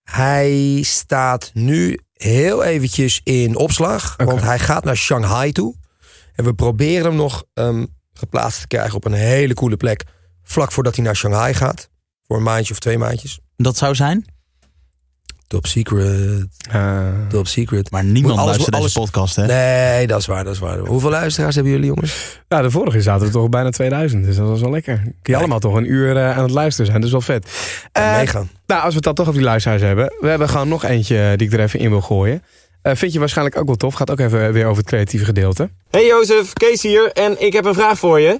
Hij 0.02 0.82
staat 0.82 1.50
nu 1.54 1.98
heel 2.12 2.62
eventjes 2.64 3.20
in 3.24 3.56
opslag, 3.56 4.14
want 4.16 4.42
hij 4.42 4.58
gaat 4.58 4.84
naar 4.84 4.96
Shanghai 4.96 5.52
toe. 5.52 5.74
En 6.34 6.44
we 6.44 6.54
proberen 6.54 7.04
hem 7.04 7.16
nog 7.16 7.44
ehm, 7.54 7.84
geplaatst 8.12 8.60
te 8.60 8.66
krijgen 8.66 8.94
op 8.96 9.04
een 9.04 9.12
hele 9.12 9.54
coole 9.54 9.76
plek, 9.76 10.04
vlak 10.42 10.72
voordat 10.72 10.94
hij 10.96 11.04
naar 11.04 11.16
Shanghai 11.16 11.54
gaat. 11.54 11.88
Voor 12.26 12.36
een 12.36 12.42
maandje 12.42 12.72
of 12.72 12.78
twee 12.78 12.98
maandjes. 12.98 13.38
Dat 13.56 13.76
zou 13.76 13.94
zijn, 13.94 14.24
Top 15.46 15.66
secret, 15.66 16.46
Eh, 16.70 17.08
top 17.28 17.46
secret. 17.46 17.90
maar 17.90 18.04
niemand 18.04 18.24
Moet 18.34 18.42
alles- 18.42 18.56
luistert 18.56 18.82
deze 18.82 18.98
podcast, 18.98 19.36
hè? 19.36 19.46
Nee, 19.46 20.06
dat 20.06 20.20
is 20.20 20.26
waar, 20.26 20.44
dat 20.44 20.52
is 20.52 20.58
waar. 20.58 20.78
Hoeveel 20.78 21.10
luisteraars 21.10 21.54
hebben 21.54 21.72
jullie, 21.72 21.86
jongens? 21.86 22.40
nou, 22.48 22.62
de 22.62 22.70
vorige 22.70 23.02
zaten 23.02 23.26
we 23.26 23.32
toch 23.32 23.48
bijna 23.48 23.70
2000. 23.70 24.24
Dus 24.24 24.36
dat 24.36 24.48
was 24.48 24.60
wel 24.60 24.70
lekker. 24.70 24.96
Kun 25.02 25.14
je 25.32 25.36
allemaal 25.36 25.58
toch 25.58 25.74
een 25.74 25.90
uur 25.92 26.16
eh, 26.16 26.36
aan 26.36 26.42
het 26.42 26.50
luisteren 26.52 26.86
zijn. 26.86 26.98
Dat 26.98 27.06
is 27.06 27.12
wel 27.12 27.20
vet. 27.20 27.50
Meegaan. 27.92 28.50
Nou, 28.66 28.80
als 28.80 28.88
we 28.88 28.94
het 28.94 29.04
dan 29.04 29.14
toch 29.14 29.26
over 29.28 29.38
die 29.38 29.48
luisteraars 29.48 29.82
hebben. 29.82 30.14
We 30.20 30.28
hebben 30.28 30.48
gewoon 30.48 30.68
nog 30.68 30.84
eentje 30.84 31.32
die 31.36 31.46
ik 31.46 31.52
er 31.52 31.60
even 31.60 31.80
in 31.80 31.90
wil 31.90 32.00
gooien. 32.00 32.42
Eh, 32.82 32.92
vind 32.96 33.12
je 33.12 33.18
waarschijnlijk 33.18 33.56
ook 33.58 33.66
wel 33.66 33.76
tof. 33.76 33.94
Gaat 33.94 34.10
ook 34.10 34.20
even 34.20 34.52
weer 34.52 34.64
over 34.66 34.76
het 34.78 34.86
creatieve 34.86 35.24
gedeelte. 35.24 35.70
Hey 35.90 36.06
Jozef, 36.06 36.52
Kees 36.52 36.82
hier 36.82 37.10
en 37.12 37.42
ik 37.42 37.52
heb 37.52 37.64
een 37.64 37.74
vraag 37.74 37.98
voor 37.98 38.20
je. 38.20 38.38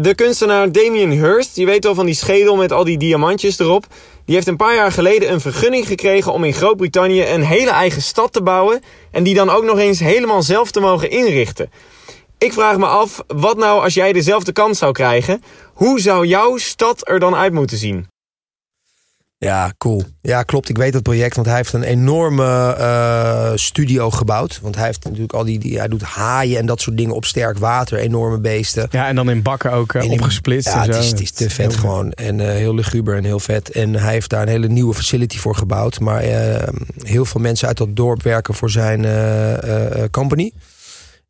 De 0.00 0.14
kunstenaar 0.14 0.72
Damien 0.72 1.10
Hirst, 1.10 1.56
je 1.56 1.66
weet 1.66 1.84
wel 1.84 1.94
van 1.94 2.06
die 2.06 2.14
schedel 2.14 2.56
met 2.56 2.72
al 2.72 2.84
die 2.84 2.98
diamantjes 2.98 3.58
erop. 3.58 3.86
Die 4.24 4.34
heeft 4.34 4.46
een 4.46 4.56
paar 4.56 4.74
jaar 4.74 4.92
geleden 4.92 5.32
een 5.32 5.40
vergunning 5.40 5.86
gekregen 5.86 6.32
om 6.32 6.44
in 6.44 6.52
Groot-Brittannië 6.52 7.24
een 7.24 7.42
hele 7.42 7.70
eigen 7.70 8.02
stad 8.02 8.32
te 8.32 8.42
bouwen. 8.42 8.82
En 9.10 9.22
die 9.22 9.34
dan 9.34 9.50
ook 9.50 9.64
nog 9.64 9.78
eens 9.78 10.00
helemaal 10.00 10.42
zelf 10.42 10.70
te 10.70 10.80
mogen 10.80 11.10
inrichten. 11.10 11.70
Ik 12.38 12.52
vraag 12.52 12.78
me 12.78 12.86
af, 12.86 13.22
wat 13.26 13.56
nou 13.56 13.82
als 13.82 13.94
jij 13.94 14.12
dezelfde 14.12 14.52
kans 14.52 14.78
zou 14.78 14.92
krijgen? 14.92 15.42
Hoe 15.72 16.00
zou 16.00 16.26
jouw 16.26 16.56
stad 16.56 17.08
er 17.08 17.18
dan 17.18 17.34
uit 17.34 17.52
moeten 17.52 17.76
zien? 17.76 18.11
Ja, 19.44 19.72
cool. 19.78 20.02
Ja, 20.20 20.42
klopt. 20.42 20.68
Ik 20.68 20.76
weet 20.76 20.92
dat 20.92 21.02
project, 21.02 21.34
want 21.34 21.46
hij 21.46 21.56
heeft 21.56 21.72
een 21.72 21.82
enorme 21.82 22.74
eh, 22.74 23.52
studio 23.54 24.10
gebouwd. 24.10 24.58
Want 24.62 24.74
hij 24.76 24.84
heeft 24.86 25.04
natuurlijk 25.04 25.32
al 25.32 25.44
die, 25.44 25.58
die, 25.58 25.78
hij 25.78 25.88
doet 25.88 26.02
haaien 26.02 26.58
en 26.58 26.66
dat 26.66 26.80
soort 26.80 26.96
dingen 26.96 27.14
op 27.14 27.24
sterk 27.24 27.58
water, 27.58 27.98
enorme 27.98 28.38
beesten. 28.38 28.88
Ja, 28.90 29.08
en 29.08 29.14
dan 29.16 29.30
in 29.30 29.42
bakken 29.42 29.72
ook 29.72 29.94
En 29.94 30.02
in- 30.02 30.10
opgesplitst. 30.10 30.68
Ja, 30.68 30.74
en 30.82 30.86
het 30.86 30.94
zo. 30.94 31.00
is, 31.00 31.08
het 31.10 31.20
is 31.20 31.30
te 31.30 31.50
vet 31.50 31.70
Heel 31.70 31.80
gewoon. 31.80 32.12
En 32.12 32.40
eh, 32.40 32.46
heel 32.46 32.74
luguber 32.74 33.16
en 33.16 33.24
heel 33.24 33.40
vet. 33.40 33.70
En 33.70 33.94
hij 33.94 34.12
heeft 34.12 34.30
daar 34.30 34.42
een 34.42 34.48
hele 34.48 34.68
nieuwe 34.68 34.94
facility 34.94 35.38
voor 35.38 35.54
gebouwd. 35.56 36.00
Maar 36.00 36.20
eh, 36.20 36.68
heel 36.98 37.24
veel 37.24 37.40
mensen 37.40 37.68
uit 37.68 37.76
dat 37.76 37.96
dorp 37.96 38.22
werken 38.22 38.54
voor 38.54 38.70
zijn 38.70 39.00
company. 40.10 40.52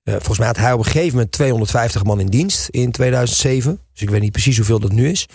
Volgens 0.05 0.39
mij 0.39 0.47
had 0.47 0.56
hij 0.56 0.72
op 0.72 0.78
een 0.78 0.84
gegeven 0.84 1.12
moment 1.14 1.32
250 1.32 2.05
man 2.05 2.20
in 2.20 2.26
dienst 2.26 2.68
in 2.68 2.90
2007. 2.90 3.78
Dus 3.93 4.02
ik 4.02 4.10
weet 4.10 4.20
niet 4.20 4.32
precies 4.32 4.56
hoeveel 4.56 4.80
dat 4.80 4.93
nu 4.93 5.09
is. 5.10 5.26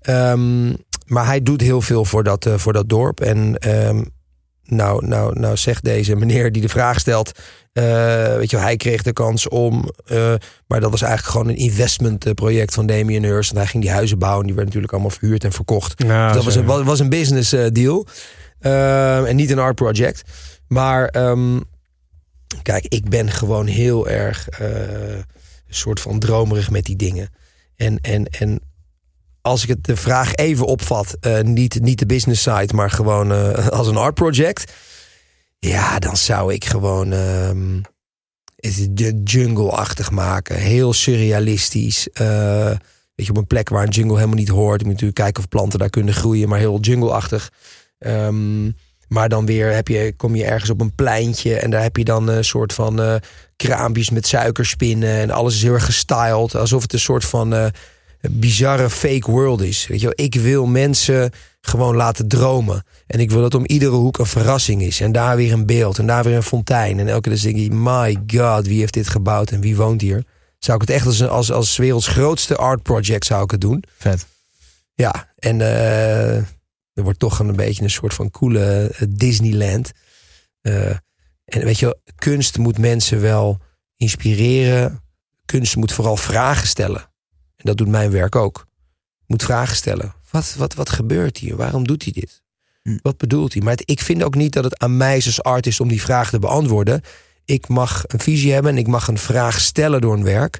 Ehm, 0.00 0.72
maar 1.10 1.26
hij 1.26 1.42
doet 1.42 1.60
heel 1.60 1.80
veel 1.80 2.04
voor 2.04 2.24
dat, 2.24 2.46
eh, 2.46 2.54
voor 2.54 2.72
dat 2.72 2.88
dorp. 2.88 3.20
En 3.20 3.58
ehm, 3.58 4.02
nou, 4.64 5.06
nou, 5.06 5.38
nou 5.38 5.56
zegt 5.56 5.84
deze 5.84 6.16
meneer 6.16 6.52
die 6.52 6.62
de 6.62 6.68
vraag 6.68 7.00
stelt... 7.00 7.38
eh, 7.72 7.84
weet 8.36 8.50
je, 8.50 8.56
hij 8.56 8.76
kreeg 8.76 9.02
de 9.02 9.12
kans 9.12 9.48
om... 9.48 9.90
eh, 10.06 10.34
maar 10.66 10.80
dat 10.80 10.90
was 10.90 11.02
eigenlijk 11.02 11.32
gewoon 11.32 11.48
een 11.48 11.56
investmentproject 11.56 12.74
van 12.74 12.86
Damien 12.86 13.24
Hirst. 13.24 13.50
En 13.50 13.56
hij 13.56 13.66
ging 13.66 13.82
die 13.82 13.92
huizen 13.92 14.18
bouwen. 14.18 14.46
Die 14.46 14.54
werden 14.54 14.64
natuurlijk 14.64 14.92
allemaal 14.92 15.18
verhuurd 15.18 15.44
en 15.44 15.52
verkocht. 15.52 15.98
Dus 15.98 16.08
dat 16.08 16.44
was 16.44 16.54
een, 16.54 16.64
was, 16.64 16.82
was 16.82 17.00
een 17.00 17.08
business 17.08 17.54
deal. 17.72 18.06
Ehm, 18.60 19.24
en 19.24 19.36
niet 19.36 19.50
een 19.50 19.58
art 19.58 19.74
project. 19.74 20.22
Maar 20.66 21.08
ehm, 21.08 21.60
kijk, 22.62 22.84
ik 22.88 23.08
ben 23.08 23.30
gewoon 23.30 23.66
heel 23.66 24.08
erg 24.08 24.48
een 24.58 25.24
soort 25.68 26.00
van 26.00 26.18
dromerig 26.18 26.70
met 26.70 26.84
die 26.84 26.96
dingen. 26.96 27.28
En, 27.76 27.98
en, 28.00 28.24
en 28.24 28.60
als 29.42 29.62
ik 29.62 29.68
het 29.68 29.84
de 29.84 29.96
vraag 29.96 30.34
even 30.34 30.66
opvat, 30.66 31.16
eh, 31.20 31.40
niet, 31.40 31.80
niet 31.80 31.98
de 31.98 32.06
business 32.06 32.42
side, 32.42 32.74
maar 32.74 32.90
gewoon 32.90 33.32
eh, 33.32 33.68
als 33.78 33.86
een 33.86 33.96
art 33.96 34.14
project. 34.14 34.72
Ja, 35.58 35.98
dan 35.98 36.16
zou 36.16 36.54
ik 36.54 36.64
gewoon 36.64 37.12
ehm, 37.12 37.80
jungle-achtig 39.24 40.10
maken. 40.10 40.56
Heel 40.56 40.92
surrealistisch. 40.92 42.08
Eh, 42.08 42.70
weet 43.14 43.26
je, 43.26 43.30
op 43.30 43.36
een 43.36 43.46
plek 43.46 43.68
waar 43.68 43.82
een 43.82 43.88
jungle 43.88 44.14
helemaal 44.14 44.36
niet 44.36 44.48
hoort. 44.48 44.80
Je 44.80 44.86
moet 44.86 44.94
natuurlijk 44.94 45.20
kijken 45.20 45.42
of 45.42 45.48
planten 45.48 45.78
daar 45.78 45.90
kunnen 45.90 46.14
groeien, 46.14 46.48
maar 46.48 46.58
heel 46.58 46.80
jungle-achtig. 46.80 47.52
Ehm, 47.98 48.70
maar 49.08 49.28
dan 49.28 49.46
weer 49.46 49.74
heb 49.74 49.88
je, 49.88 50.14
kom 50.16 50.34
je 50.34 50.44
ergens 50.44 50.70
op 50.70 50.80
een 50.80 50.94
pleintje 50.94 51.56
en 51.56 51.70
daar 51.70 51.82
heb 51.82 51.96
je 51.96 52.04
dan 52.04 52.28
een 52.28 52.44
soort 52.44 52.72
van 52.72 53.20
kraampjes 53.56 54.10
met 54.10 54.26
suikerspinnen. 54.26 55.14
En 55.14 55.30
alles 55.30 55.54
is 55.54 55.62
heel 55.62 55.72
erg 55.72 55.84
gestyled. 55.84 56.54
Alsof 56.54 56.82
het 56.82 56.92
een 56.92 56.98
soort 56.98 57.24
van 57.24 57.72
bizarre 58.30 58.90
fake 58.90 59.30
world 59.30 59.62
is. 59.62 59.86
Weet 59.86 60.00
je 60.00 60.06
wel? 60.06 60.26
Ik 60.26 60.34
wil 60.34 60.66
mensen 60.66 61.32
gewoon 61.60 61.96
laten 61.96 62.28
dromen. 62.28 62.84
En 63.06 63.20
ik 63.20 63.30
wil 63.30 63.40
dat 63.40 63.54
om 63.54 63.66
iedere 63.66 63.96
hoek 63.96 64.18
een 64.18 64.26
verrassing 64.26 64.82
is. 64.82 65.00
En 65.00 65.12
daar 65.12 65.36
weer 65.36 65.52
een 65.52 65.66
beeld 65.66 65.98
en 65.98 66.06
daar 66.06 66.24
weer 66.24 66.36
een 66.36 66.42
fontein. 66.42 66.98
En 66.98 67.08
elke 67.08 67.28
keer 67.28 67.42
denk 67.42 67.56
ik, 67.56 67.72
my 67.72 68.18
god, 68.26 68.66
wie 68.66 68.78
heeft 68.78 68.94
dit 68.94 69.08
gebouwd 69.08 69.50
en 69.50 69.60
wie 69.60 69.76
woont 69.76 70.00
hier? 70.00 70.24
Zou 70.58 70.82
ik 70.82 70.88
het 70.88 70.96
echt 70.96 71.06
als, 71.06 71.28
als, 71.28 71.52
als 71.52 71.76
werelds 71.76 72.06
grootste 72.06 72.56
art 72.56 72.82
project 72.82 73.24
zou 73.24 73.44
ik 73.44 73.50
het 73.50 73.60
doen. 73.60 73.84
Vet. 73.98 74.26
Ja, 74.94 75.28
en 75.38 75.60
eh, 75.60 76.36
er 76.92 77.02
wordt 77.02 77.18
toch 77.18 77.38
een 77.38 77.56
beetje 77.56 77.82
een 77.82 77.90
soort 77.90 78.14
van 78.14 78.30
coole 78.30 78.88
eh, 78.88 79.06
Disneyland. 79.08 79.92
Eh, 80.60 80.90
en 81.44 81.64
weet 81.64 81.78
je, 81.78 81.84
wel, 81.84 82.00
kunst 82.14 82.58
moet 82.58 82.78
mensen 82.78 83.20
wel 83.20 83.58
inspireren. 83.96 85.02
Kunst 85.44 85.76
moet 85.76 85.92
vooral 85.92 86.16
vragen 86.16 86.66
stellen. 86.66 87.09
En 87.60 87.66
dat 87.66 87.76
doet 87.76 87.88
mijn 87.88 88.10
werk 88.10 88.36
ook. 88.36 88.66
Moet 89.26 89.42
vragen 89.42 89.76
stellen. 89.76 90.14
Wat, 90.30 90.54
wat, 90.58 90.74
wat 90.74 90.90
gebeurt 90.90 91.36
hier? 91.38 91.56
Waarom 91.56 91.86
doet 91.86 92.02
hij 92.02 92.12
dit? 92.12 92.42
Hm. 92.82 92.98
Wat 93.02 93.16
bedoelt 93.16 93.52
hij? 93.52 93.62
Maar 93.62 93.72
het- 93.72 93.90
ik 93.90 94.00
vind 94.00 94.22
ook 94.22 94.34
niet 94.34 94.52
dat 94.52 94.64
het 94.64 94.78
aan 94.78 94.96
mij 94.96 95.16
is 95.16 95.26
als 95.26 95.42
artist 95.42 95.80
om 95.80 95.88
die 95.88 96.00
vraag 96.02 96.30
te 96.30 96.38
beantwoorden. 96.38 97.00
Ik 97.44 97.68
mag 97.68 98.02
een 98.06 98.20
visie 98.20 98.52
hebben 98.52 98.72
en 98.72 98.78
ik 98.78 98.86
mag 98.86 99.08
een 99.08 99.18
vraag 99.18 99.60
stellen 99.60 100.00
door 100.00 100.14
een 100.14 100.24
werk. 100.24 100.58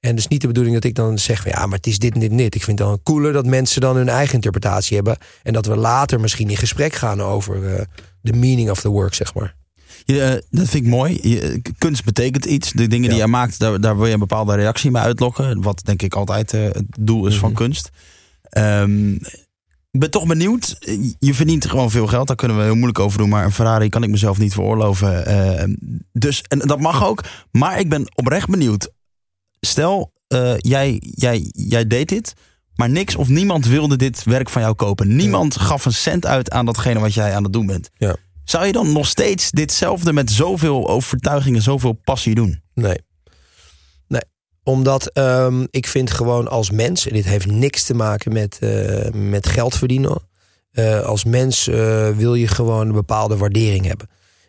En 0.00 0.10
het 0.10 0.18
is 0.18 0.28
niet 0.28 0.40
de 0.40 0.46
bedoeling 0.46 0.74
dat 0.74 0.84
ik 0.84 0.94
dan 0.94 1.18
zeg 1.18 1.44
ja, 1.44 1.66
maar 1.66 1.76
het 1.76 1.86
is 1.86 1.98
dit 1.98 2.14
en 2.14 2.20
dit 2.20 2.30
en 2.30 2.36
dit. 2.36 2.54
Ik 2.54 2.64
vind 2.64 2.78
het 2.78 2.88
dan 2.88 3.02
cooler 3.02 3.32
dat 3.32 3.46
mensen 3.46 3.80
dan 3.80 3.96
hun 3.96 4.08
eigen 4.08 4.34
interpretatie 4.34 4.96
hebben. 4.96 5.16
En 5.42 5.52
dat 5.52 5.66
we 5.66 5.76
later 5.76 6.20
misschien 6.20 6.50
in 6.50 6.56
gesprek 6.56 6.94
gaan 6.94 7.20
over 7.22 7.74
eh, 7.74 7.84
de 8.20 8.32
meaning 8.32 8.70
of 8.70 8.80
the 8.80 8.88
work, 8.88 9.14
zeg 9.14 9.34
maar. 9.34 9.54
Je, 10.04 10.22
eh, 10.22 10.30
dat 10.50 10.68
vind 10.68 10.84
ik 10.84 10.90
mooi. 10.90 11.18
Je, 11.22 11.62
kunst 11.78 12.04
betekent 12.04 12.44
iets. 12.44 12.72
De 12.72 12.86
dingen 12.86 13.08
die 13.08 13.18
jij 13.18 13.26
maakt, 13.26 13.58
daar, 13.58 13.80
daar 13.80 13.96
wil 13.96 14.06
je 14.06 14.12
een 14.12 14.18
bepaalde 14.18 14.54
reactie 14.54 14.90
mee 14.90 15.02
uitlokken. 15.02 15.62
Wat 15.62 15.80
denk 15.84 16.02
ik 16.02 16.14
altijd 16.14 16.52
eh, 16.54 16.62
het 16.64 16.84
doel 17.00 17.26
is 17.26 17.36
van 17.38 17.48
Mhm. 17.50 17.58
kunst. 17.58 17.90
Ehm, 18.42 19.12
ik 19.90 20.00
ben 20.00 20.10
toch 20.10 20.26
benieuwd. 20.26 20.76
Je 21.18 21.34
verdient 21.34 21.66
gewoon 21.66 21.90
veel 21.90 22.06
geld. 22.06 22.26
Daar 22.26 22.36
kunnen 22.36 22.56
we 22.56 22.62
heel 22.62 22.74
moeilijk 22.74 22.98
over 22.98 23.18
doen. 23.18 23.28
Maar 23.28 23.44
een 23.44 23.52
Ferrari 23.52 23.88
kan 23.88 24.02
ik 24.02 24.10
mezelf 24.10 24.38
niet 24.38 24.52
veroorloven. 24.52 25.26
Eh, 25.26 25.64
dus, 26.12 26.42
en 26.48 26.58
dat 26.58 26.80
mag 26.80 27.04
ook. 27.04 27.24
Maar 27.50 27.78
ik 27.80 27.88
ben 27.88 28.12
oprecht 28.14 28.48
benieuwd. 28.48 28.90
Stel, 29.60 30.12
eh, 30.28 30.54
jij, 30.58 31.02
jij, 31.14 31.50
jij 31.52 31.86
deed 31.86 32.08
dit. 32.08 32.34
Maar 32.74 32.90
niks 32.90 33.16
of 33.16 33.28
niemand 33.28 33.66
wilde 33.66 33.96
dit 33.96 34.24
werk 34.24 34.48
van 34.48 34.62
jou 34.62 34.74
kopen. 34.74 35.16
Niemand 35.16 35.56
gaf 35.56 35.84
een 35.84 35.92
cent 35.92 36.26
uit 36.26 36.50
aan 36.50 36.66
datgene 36.66 37.00
wat 37.00 37.14
jij 37.14 37.34
aan 37.34 37.42
het 37.42 37.52
doen 37.52 37.66
bent. 37.66 37.90
Ja. 37.96 38.16
Zou 38.44 38.66
je 38.66 38.72
dan 38.72 38.92
nog 38.92 39.06
steeds 39.06 39.50
ditzelfde 39.50 40.12
met 40.12 40.30
zoveel 40.30 40.88
overtuiging 40.88 41.56
en 41.56 41.62
zoveel 41.62 41.92
passie 41.92 42.34
doen? 42.34 42.62
Nee. 42.74 42.98
Nee. 44.08 44.22
Omdat 44.62 45.06
ehm, 45.06 45.66
ik 45.70 45.86
vind 45.86 46.10
gewoon 46.10 46.48
als 46.48 46.70
mens, 46.70 47.06
en 47.06 47.14
dit 47.14 47.24
heeft 47.24 47.46
niks 47.46 47.84
te 47.84 47.94
maken 47.94 48.32
met, 48.32 48.58
eh, 48.60 49.10
met 49.12 49.46
geld 49.46 49.74
verdienen. 49.76 50.30
eh, 50.72 51.00
als 51.00 51.24
mens 51.24 51.68
eh, 51.68 52.08
wil 52.10 52.34
je 52.34 52.46
gewoon 52.46 52.86
een 52.86 52.92
bepaalde 52.92 53.36
waardering 53.36 53.86
hebben. 53.86 54.08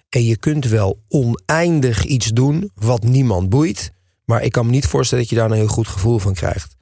En 0.10 0.24
je 0.26 0.38
kunt 0.38 0.66
wel 0.66 1.00
oneindig 1.08 2.04
iets 2.04 2.28
doen 2.28 2.72
wat 2.76 3.04
niemand 3.04 3.50
boeit. 3.50 3.92
Maar 4.26 4.44
ik 4.44 4.52
kan 4.52 4.66
me 4.66 4.72
niet 4.72 4.88
voorstellen 4.88 5.24
dat 5.24 5.34
je 5.34 5.40
daar 5.40 5.52
een 5.52 5.58
heel 5.58 5.68
goed 5.68 5.88
gevoel 5.88 6.20
van 6.20 6.34
krijgt. 6.34 6.76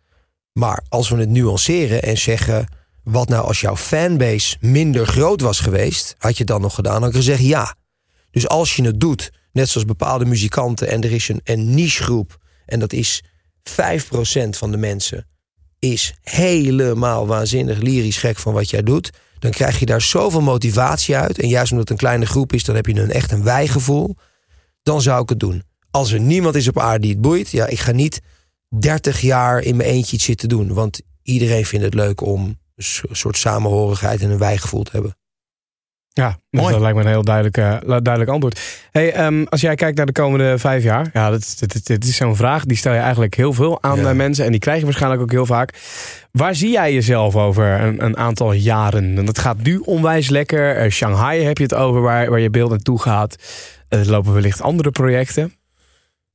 Maar 0.54 0.84
als 0.90 1.10
we 1.10 1.18
het 1.18 1.30
nuanceren 1.30 2.04
en 2.04 2.18
zeggen. 2.18 2.68
Wat 3.03 3.30
nou 3.30 3.45
als 3.45 3.61
jouw 3.61 3.78
fanbase 3.78 4.57
minder 4.60 5.07
groot 5.07 5.41
was 5.41 5.60
geweest? 5.60 6.15
Had 6.18 6.32
je 6.32 6.38
het 6.38 6.48
dan 6.48 6.61
nog 6.61 6.76
gedaan? 6.76 6.94
Dan 6.94 7.02
had 7.02 7.11
ik 7.11 7.15
gezegd 7.15 7.41
ja. 7.41 7.76
Dus 8.32 8.48
als 8.48 8.76
je 8.76 8.84
het 8.84 8.99
doet, 8.99 9.32
net 9.52 9.69
zoals 9.69 9.88
bepaalde 9.88 10.26
muzikanten, 10.26 10.88
en 10.88 11.03
er 11.03 11.11
is 11.11 11.30
een, 11.30 11.41
een 11.44 11.73
nichegroep, 11.73 12.38
en 12.65 12.80
dat 12.80 12.94
is 12.94 13.23
5% 13.69 13.73
van 14.49 14.72
de 14.72 14.78
mensen, 14.78 15.28
is 15.80 16.14
helemaal 16.22 17.28
waanzinnig 17.28 17.78
lyrisch 17.78 18.18
gek 18.18 18.38
van 18.38 18.53
wat 18.53 18.69
jij 18.69 18.84
doet, 18.84 19.10
dan 19.40 19.52
krijg 19.52 19.80
je 19.80 19.86
daar 19.86 20.02
zoveel 20.02 20.41
motivatie 20.41 21.15
uit. 21.15 21.40
En 21.40 21.48
juist 21.48 21.72
omdat 21.72 21.90
het 21.90 21.98
een 21.98 22.06
kleine 22.06 22.26
groep 22.26 22.53
is, 22.53 22.64
dan 22.64 22.76
heb 22.76 22.86
je 22.86 23.02
een 23.02 23.11
echt 23.11 23.32
een 23.32 23.44
wijgevoel. 23.44 24.15
Dan 24.84 25.02
zou 25.02 25.22
ik 25.22 25.30
het 25.30 25.40
doen. 25.40 25.64
Als 25.91 26.11
er 26.11 26.19
niemand 26.19 26.56
is 26.56 26.68
op 26.68 26.80
aarde 26.80 26.99
die 26.99 27.11
het 27.11 27.22
boeit, 27.22 27.49
ja, 27.49 27.68
ik 27.68 27.80
ga 27.80 27.91
niet 27.91 28.22
30 28.80 29.22
jaar 29.22 29.61
in 29.61 29.76
mijn 29.76 29.90
eentje 29.90 30.15
iets 30.15 30.26
zitten 30.26 30.49
doen. 30.49 30.73
Want 30.73 31.02
iedereen 31.23 31.65
vindt 31.65 31.86
het 31.86 31.94
leuk 31.94 32.22
om 32.22 32.60
een 32.82 32.88
so- 32.88 33.08
soort 33.12 33.38
samenhorigheid 33.38 34.22
en 34.22 34.30
een 34.30 34.38
wijgevoel 34.38 34.84
te 34.84 34.91
hebben. 34.94 35.16
Ja, 36.14 36.38
dus 36.49 36.62
dat 36.68 36.80
lijkt 36.80 36.95
me 36.98 37.03
een 37.03 37.10
heel 37.10 37.24
duidelijk, 37.24 37.58
eh, 37.58 37.78
duidelijk 37.88 38.30
antwoord. 38.30 38.60
Hey, 38.91 39.14
ehm, 39.14 39.44
als 39.44 39.62
jij 39.62 39.76
kijkt 39.76 39.98
naar 39.98 40.06
de 40.06 40.12
komende 40.12 40.58
vijf 40.58 40.84
jaar. 40.84 41.10
Ja, 41.14 41.30
dat, 41.30 41.56
dat, 41.60 41.72
dat, 41.74 41.86
dat 41.88 42.03
is 42.03 42.16
zo'n 42.16 42.36
vraag. 42.36 42.66
Die 42.66 42.78
stel 42.78 42.94
je 42.94 42.99
eigenlijk 42.99 43.36
heel 43.36 43.53
veel 43.53 43.84
aan 43.84 43.99
Ja. 43.99 44.10
eh, 44.10 44.16
mensen. 44.16 44.45
En 44.45 44.52
die 44.52 44.60
krijg 44.60 44.80
je 44.80 44.84
waarschijnlijk 44.86 45.22
ook 45.22 45.32
heel 45.32 45.45
vaak. 45.45 45.74
Waar 46.32 46.56
zie 46.56 46.72
jij 46.72 46.94
jezelf 46.94 47.36
over 47.36 47.82
een, 47.82 48.03
een 48.06 48.18
aantal 48.18 48.52
jaren? 48.53 49.18
En 49.18 49.26
dat 49.26 49.40
gaat 49.40 49.58
nu 49.64 49.78
onwijs 49.78 50.30
lekker. 50.30 50.76
Eh, 50.76 50.90
Shanghai 50.91 51.44
heb 51.44 51.58
je 51.58 51.64
het 51.64 51.74
over, 51.74 52.02
waar, 52.02 52.30
waar 52.30 52.40
je 52.40 52.49
beeld 52.49 52.70
naartoe 52.70 53.02
gaat. 53.02 53.36
Eh, 53.88 53.99
Er 53.99 54.10
lopen 54.10 54.34
wellicht 54.34 54.62
andere 54.62 54.91
projecten. 54.91 55.53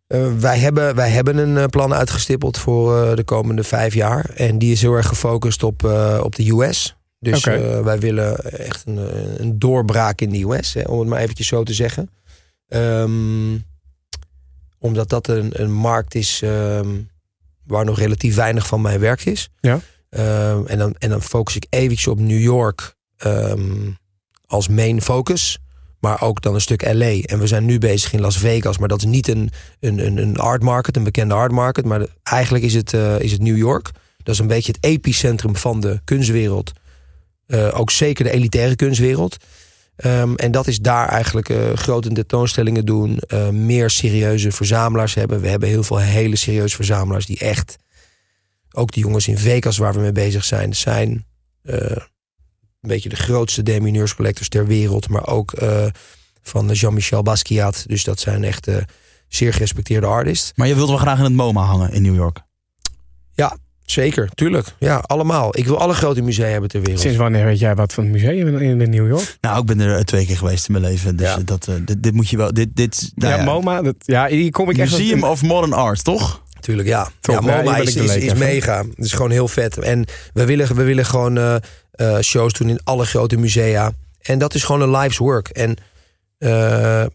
Eh, 0.07 0.37
wij, 0.39 0.59
hebben, 0.59 0.95
wij 0.95 1.11
hebben 1.11 1.37
een 1.37 1.57
eh, 1.57 1.65
plan 1.65 1.95
uitgestippeld 1.95 2.59
voor 2.59 3.03
eh, 3.03 3.17
de 3.17 3.25
komende 3.25 3.65
vijf 3.65 3.95
jaar. 3.95 4.31
En 4.31 4.59
die 4.59 4.73
is 4.73 4.81
heel 4.81 4.95
erg 4.95 5.07
gefocust 5.07 5.63
op, 5.63 5.85
op 6.23 6.35
de 6.35 6.51
US. 6.51 6.97
Dus 7.19 7.45
wij 7.45 7.99
willen 7.99 8.39
echt 8.45 8.87
een, 8.87 8.99
een 9.41 9.59
doorbraak 9.59 10.21
in 10.21 10.31
de 10.31 10.43
US, 10.43 10.75
hè, 10.75 10.83
om 10.83 10.99
het 10.99 11.09
maar 11.09 11.21
eventjes 11.21 11.47
zo 11.47 11.63
te 11.63 11.75
zeggen. 11.75 12.11
Ehm, 12.69 13.59
omdat 14.79 15.09
dat 15.09 15.29
een, 15.29 15.63
een 15.63 15.73
markt 15.73 16.15
is 16.15 16.41
ehm, 16.43 16.89
waar 17.65 17.85
nog 17.85 17.99
relatief 17.99 18.35
weinig 18.35 18.67
van 18.67 18.81
mijn 18.81 19.01
werk 19.01 19.25
is. 19.25 19.51
Ja. 19.61 19.81
Ehm, 20.09 20.67
en, 20.67 20.79
dan, 20.79 20.95
en 20.99 21.11
dan 21.11 21.23
focus 21.23 21.57
ik 21.57 21.67
eventjes 21.71 22.07
op 22.07 22.19
New 22.19 22.41
York 22.41 22.95
als 24.47 24.69
main 24.69 25.03
focus. 25.03 25.59
Maar 26.07 26.23
ook 26.23 26.43
dan 26.43 26.55
een 26.55 26.61
stuk 26.61 26.93
LA. 26.93 27.21
En 27.21 27.39
we 27.39 27.47
zijn 27.47 27.65
nu 27.65 27.79
bezig 27.79 28.13
in 28.13 28.21
Las 28.21 28.39
Vegas. 28.39 28.79
Maar 28.79 28.89
dat 28.89 28.99
is 28.99 29.05
niet 29.05 29.29
een, 29.29 29.51
een, 29.81 30.07
een, 30.07 30.17
een 30.17 30.37
art 30.37 30.63
market, 30.63 30.97
een 30.97 31.05
bekende 31.05 31.35
art 31.35 31.53
market. 31.53 31.85
Maar 31.85 32.07
eigenlijk 32.23 32.65
is 32.65 32.75
het, 32.75 32.95
eh, 32.95 33.21
is 33.21 33.33
het 33.33 33.41
New 33.41 33.57
York. 33.57 33.91
Dat 34.23 34.35
is 34.35 34.41
een 34.41 34.47
beetje 34.47 34.73
het 34.73 34.85
epicentrum 34.85 35.57
van 35.57 35.81
de 35.81 36.01
kunstwereld. 36.05 36.73
Eh, 37.47 37.79
ook 37.79 37.91
zeker 37.91 38.25
de 38.25 38.31
elitaire 38.31 38.77
kunstwereld. 38.77 39.37
Ehm, 39.97 40.35
en 40.35 40.51
dat 40.51 40.67
is 40.67 40.79
daar 40.79 41.09
eigenlijk 41.09 41.49
eh, 41.49 41.73
grote 41.73 42.13
tentoonstellingen 42.13 42.85
doen. 42.85 43.21
meer 43.51 43.91
serieuze 43.91 44.53
verzamelaars 44.53 45.15
hebben. 45.15 45.41
We 45.41 45.49
hebben 45.49 45.69
heel 45.69 45.83
veel 45.83 45.99
hele 45.99 46.37
serieuze 46.37 46.77
verzamelaars 46.77 47.27
die 47.27 47.39
echt... 47.39 47.77
Ook 48.73 48.93
de 48.93 49.01
jongens 49.01 49.29
in 49.29 49.39
Vegas 49.39 49.77
waar 49.77 49.95
we 49.95 50.01
mee 50.01 50.13
bezig 50.13 50.45
zijn, 50.45 50.75
zijn... 50.75 51.27
eh, 52.77 52.91
een 52.91 52.95
beetje 52.95 53.09
de 53.09 53.17
grootste 53.17 53.63
Damien 53.63 54.09
collectors 54.17 54.49
ter 54.49 54.67
wereld. 54.67 55.09
Maar 55.09 55.27
ook 55.27 55.53
eh, 55.53 55.87
van 56.43 56.69
Jean-Michel 56.73 57.23
Basquiat. 57.23 57.85
Dus 57.87 58.05
dat 58.05 58.21
zijn 58.21 58.45
echt 58.45 58.67
eh, 58.67 58.77
zeer 59.29 59.53
gerespecteerde 59.53 60.07
artists. 60.07 60.53
Maar 60.55 60.67
je 60.69 60.75
wilt 60.75 60.89
wel 60.89 60.99
graag 60.99 61.19
in 61.19 61.25
het 61.25 61.33
MoMA 61.33 61.63
hangen 61.63 61.93
in 61.93 62.03
New 62.03 62.15
York. 62.15 62.41
Ja, 63.35 63.57
zeker. 63.85 64.29
Tuurlijk. 64.35 64.75
Ja, 64.79 64.97
allemaal. 64.97 65.59
Ik 65.59 65.67
wil 65.67 65.79
alle 65.79 65.95
grote 65.95 66.23
musea 66.23 66.47
hebben 66.47 66.69
ter 66.69 66.81
wereld. 66.81 67.01
Sinds 67.01 67.17
wanneer 67.17 67.45
weet 67.45 67.59
jij 67.59 67.75
wat 67.75 67.93
van 67.93 68.05
het 68.05 68.13
museum 68.13 68.57
in, 68.57 68.81
in 68.81 68.91
New 68.91 69.09
York? 69.09 69.37
Nou, 69.41 69.61
ik 69.61 69.67
ben 69.67 69.81
er 69.81 69.97
eh, 69.97 70.03
twee 70.03 70.27
keer 70.27 70.37
geweest 70.37 70.67
in 70.69 70.73
mijn 70.73 70.85
leven. 70.85 71.17
Dus 71.17 71.27
Ja. 71.27 71.39
dat, 71.45 71.69
eh, 71.69 71.75
dit, 71.85 72.03
dit 72.03 72.13
moet 72.15 72.29
je 72.29 72.37
wel. 72.37 72.53
Dit, 72.55 72.77
dit, 72.77 73.13
nou 73.15 73.39
ja, 73.39 73.45
MoMA. 73.45 73.83
Dat, 73.83 73.95
ja, 73.99 74.27
hier 74.27 74.51
kom 74.51 74.71
ik 74.71 74.79
echt... 74.79 74.91
Museum 74.91 75.25
of 75.25 75.43
Modern 75.43 75.73
Art, 75.73 76.05
toch? 76.05 76.45
Tuurlijk, 76.61 76.89
ja. 76.89 77.09
Top. 77.21 77.43
ja, 77.43 77.57
Ja, 77.57 77.63
MoMA 77.63 77.77
is, 77.77 77.97
is, 77.97 78.35
mega. 78.35 78.79
Het 78.97 79.05
is 79.05 79.13
gewoon 79.13 79.31
heel 79.31 79.49
vet. 79.49 79.79
En 79.79 80.05
we 80.33 80.45
willen, 80.45 80.77
we 80.77 80.83
willen 80.83 81.05
gewoon 81.07 81.39
eh, 81.39 81.57
eh, 81.97 82.19
shows 82.21 82.53
doen 82.53 82.69
in 82.69 82.81
alle 82.85 83.07
grote 83.07 83.37
musea. 83.37 83.93
En 84.21 84.39
dat 84.39 84.55
is 84.55 84.65
gewoon 84.65 84.81
een 84.81 84.97
life's 84.97 85.19
work. 85.19 85.49
En 85.49 85.77
eh, 86.39 87.07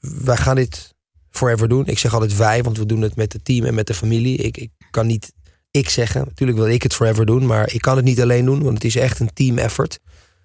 wij 0.00 0.36
gaan 0.36 0.54
dit 0.54 0.94
forever 1.30 1.68
doen. 1.68 1.86
Ik 1.86 1.98
zeg 1.98 2.12
altijd 2.12 2.36
wij, 2.36 2.62
want 2.62 2.78
we 2.78 2.86
doen 2.86 3.02
het 3.02 3.16
met 3.16 3.32
het 3.32 3.44
team 3.44 3.64
en 3.64 3.74
met 3.74 3.86
de 3.86 3.94
familie. 3.94 4.36
Ik, 4.36 4.56
ik 4.56 4.70
kan 4.90 5.06
niet 5.06 5.32
ik 5.70 5.88
zeggen. 5.88 6.24
Natuurlijk 6.24 6.58
wil 6.58 6.68
ik 6.68 6.82
het 6.82 6.94
forever 6.94 7.26
doen, 7.26 7.46
maar 7.46 7.72
ik 7.72 7.80
kan 7.80 7.96
het 7.96 8.04
niet 8.04 8.20
alleen 8.20 8.44
doen. 8.44 8.62
Want 8.62 8.74
het 8.74 8.84
is 8.84 8.96
echt 8.96 9.20
een 9.20 9.32
team 9.32 9.58
effort. 9.58 9.98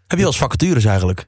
Heb 0.08 0.20
je 0.20 0.26
als 0.26 0.38
vacatures 0.38 0.86
eigenlijk? 0.86 1.26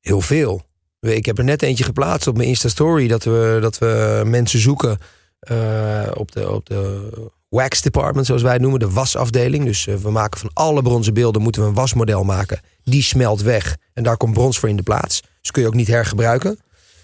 Heel 0.00 0.20
veel. 0.20 0.62
Ik 1.00 1.26
heb 1.26 1.38
er 1.38 1.44
net 1.44 1.62
eentje 1.62 1.84
geplaatst 1.84 2.26
op 2.26 2.36
mijn 2.36 2.48
Insta-story... 2.48 3.08
dat 3.08 3.24
we, 3.24 3.58
dat 3.60 3.78
we 3.78 4.22
mensen 4.26 4.60
zoeken 4.60 4.98
eh, 5.40 6.10
op, 6.14 6.32
de, 6.32 6.50
op 6.50 6.66
de 6.66 7.10
wax 7.50 7.82
department, 7.82 8.26
zoals 8.26 8.42
wij 8.42 8.52
het 8.52 8.60
noemen. 8.60 8.80
De 8.80 8.90
wasafdeling. 8.90 9.64
Dus 9.64 9.86
eh, 9.86 9.94
we 9.94 10.10
maken 10.10 10.40
van 10.40 10.50
alle 10.52 10.82
bronzen 10.82 11.14
beelden... 11.14 11.42
moeten 11.42 11.62
we 11.62 11.68
een 11.68 11.74
wasmodel 11.74 12.24
maken. 12.24 12.60
Die 12.84 13.02
smelt 13.02 13.42
weg. 13.42 13.76
En 13.94 14.02
daar 14.02 14.16
komt 14.16 14.32
brons 14.32 14.58
voor 14.58 14.68
in 14.68 14.76
de 14.76 14.82
plaats. 14.82 15.22
Dus 15.40 15.50
kun 15.50 15.62
je 15.62 15.68
ook 15.68 15.74
niet 15.74 15.86
hergebruiken. 15.86 16.58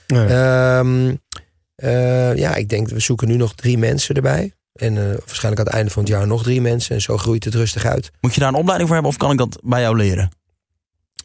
Nee. 0.06 0.26
Ehm, 0.26 1.14
eh, 1.74 2.36
ja, 2.36 2.54
ik 2.54 2.68
denk, 2.68 2.88
we 2.88 3.00
zoeken 3.00 3.28
nu 3.28 3.36
nog 3.36 3.54
drie 3.54 3.78
mensen 3.78 4.14
erbij. 4.14 4.52
En 4.72 4.96
eh, 4.96 5.04
waarschijnlijk 5.04 5.60
aan 5.60 5.66
het 5.66 5.74
einde 5.74 5.90
van 5.90 6.02
het 6.02 6.12
jaar 6.12 6.26
nog 6.26 6.42
drie 6.42 6.60
mensen. 6.60 6.94
En 6.94 7.00
zo 7.02 7.16
groeit 7.16 7.44
het 7.44 7.54
rustig 7.54 7.84
uit. 7.84 8.10
Moet 8.20 8.34
je 8.34 8.40
daar 8.40 8.48
een 8.48 8.54
opleiding 8.54 8.88
voor 8.88 8.98
hebben 8.98 9.14
of 9.14 9.18
kan 9.20 9.30
ik 9.30 9.38
dat 9.38 9.58
bij 9.62 9.80
jou 9.80 9.96
leren? 9.96 10.30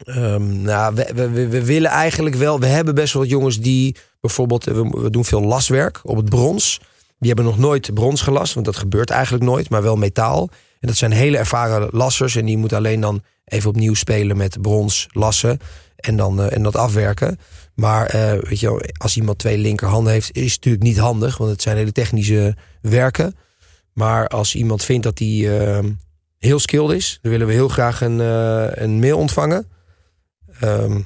Ehm, 0.03 0.61
nou, 0.61 0.95
we, 0.95 1.11
we, 1.15 1.29
we, 1.29 1.47
we 1.47 1.65
willen 1.65 1.89
eigenlijk 1.89 2.35
wel. 2.35 2.59
We 2.59 2.65
hebben 2.65 2.95
best 2.95 3.13
wel 3.13 3.21
wat 3.21 3.31
jongens 3.31 3.59
die 3.59 3.95
bijvoorbeeld. 4.19 4.63
We, 4.63 4.89
we 4.89 5.09
doen 5.09 5.25
veel 5.25 5.41
laswerk 5.41 5.99
op 6.03 6.15
het 6.15 6.29
brons. 6.29 6.79
Die 7.21 7.29
hebben 7.29 7.45
nog 7.45 7.57
nooit 7.57 7.93
brons 7.93 8.21
gelast, 8.21 8.53
want 8.53 8.65
dat 8.65 8.75
gebeurt 8.75 9.09
eigenlijk 9.09 9.43
nooit, 9.43 9.69
maar 9.69 9.81
wel 9.81 9.95
metaal. 9.95 10.49
En 10.79 10.87
dat 10.87 10.95
zijn 10.95 11.11
hele 11.11 11.37
ervaren 11.37 11.87
lassers. 11.91 12.35
En 12.35 12.45
die 12.45 12.57
moeten 12.57 12.77
alleen 12.77 12.99
dan 12.99 13.23
even 13.45 13.69
opnieuw 13.69 13.93
spelen 13.93 14.37
met 14.37 14.61
brons 14.61 15.07
lassen. 15.11 15.59
En 15.95 16.15
dan 16.15 16.41
eh, 16.41 16.55
en 16.55 16.63
dat 16.63 16.75
afwerken. 16.75 17.39
Maar 17.75 18.05
eh, 18.05 18.49
weet 18.49 18.59
je, 18.59 18.93
als 18.97 19.17
iemand 19.17 19.37
twee 19.37 19.57
linkerhanden 19.57 20.13
heeft, 20.13 20.35
is 20.35 20.41
het 20.41 20.55
natuurlijk 20.55 20.83
niet 20.83 20.97
handig. 20.97 21.37
Want 21.37 21.51
het 21.51 21.61
zijn 21.61 21.77
hele 21.77 21.91
technische 21.91 22.55
werken. 22.81 23.35
Maar 23.93 24.27
als 24.27 24.55
iemand 24.55 24.83
vindt 24.83 25.03
dat 25.03 25.19
hij 25.19 25.59
ehm, 25.59 25.91
heel 26.37 26.59
skilled 26.59 26.91
is, 26.91 27.19
dan 27.21 27.31
willen 27.31 27.47
we 27.47 27.53
heel 27.53 27.69
graag 27.69 28.01
een, 28.01 28.21
eh, 28.21 28.83
een 28.83 28.99
mail 28.99 29.17
ontvangen. 29.17 29.67
Ehm, 30.59 30.99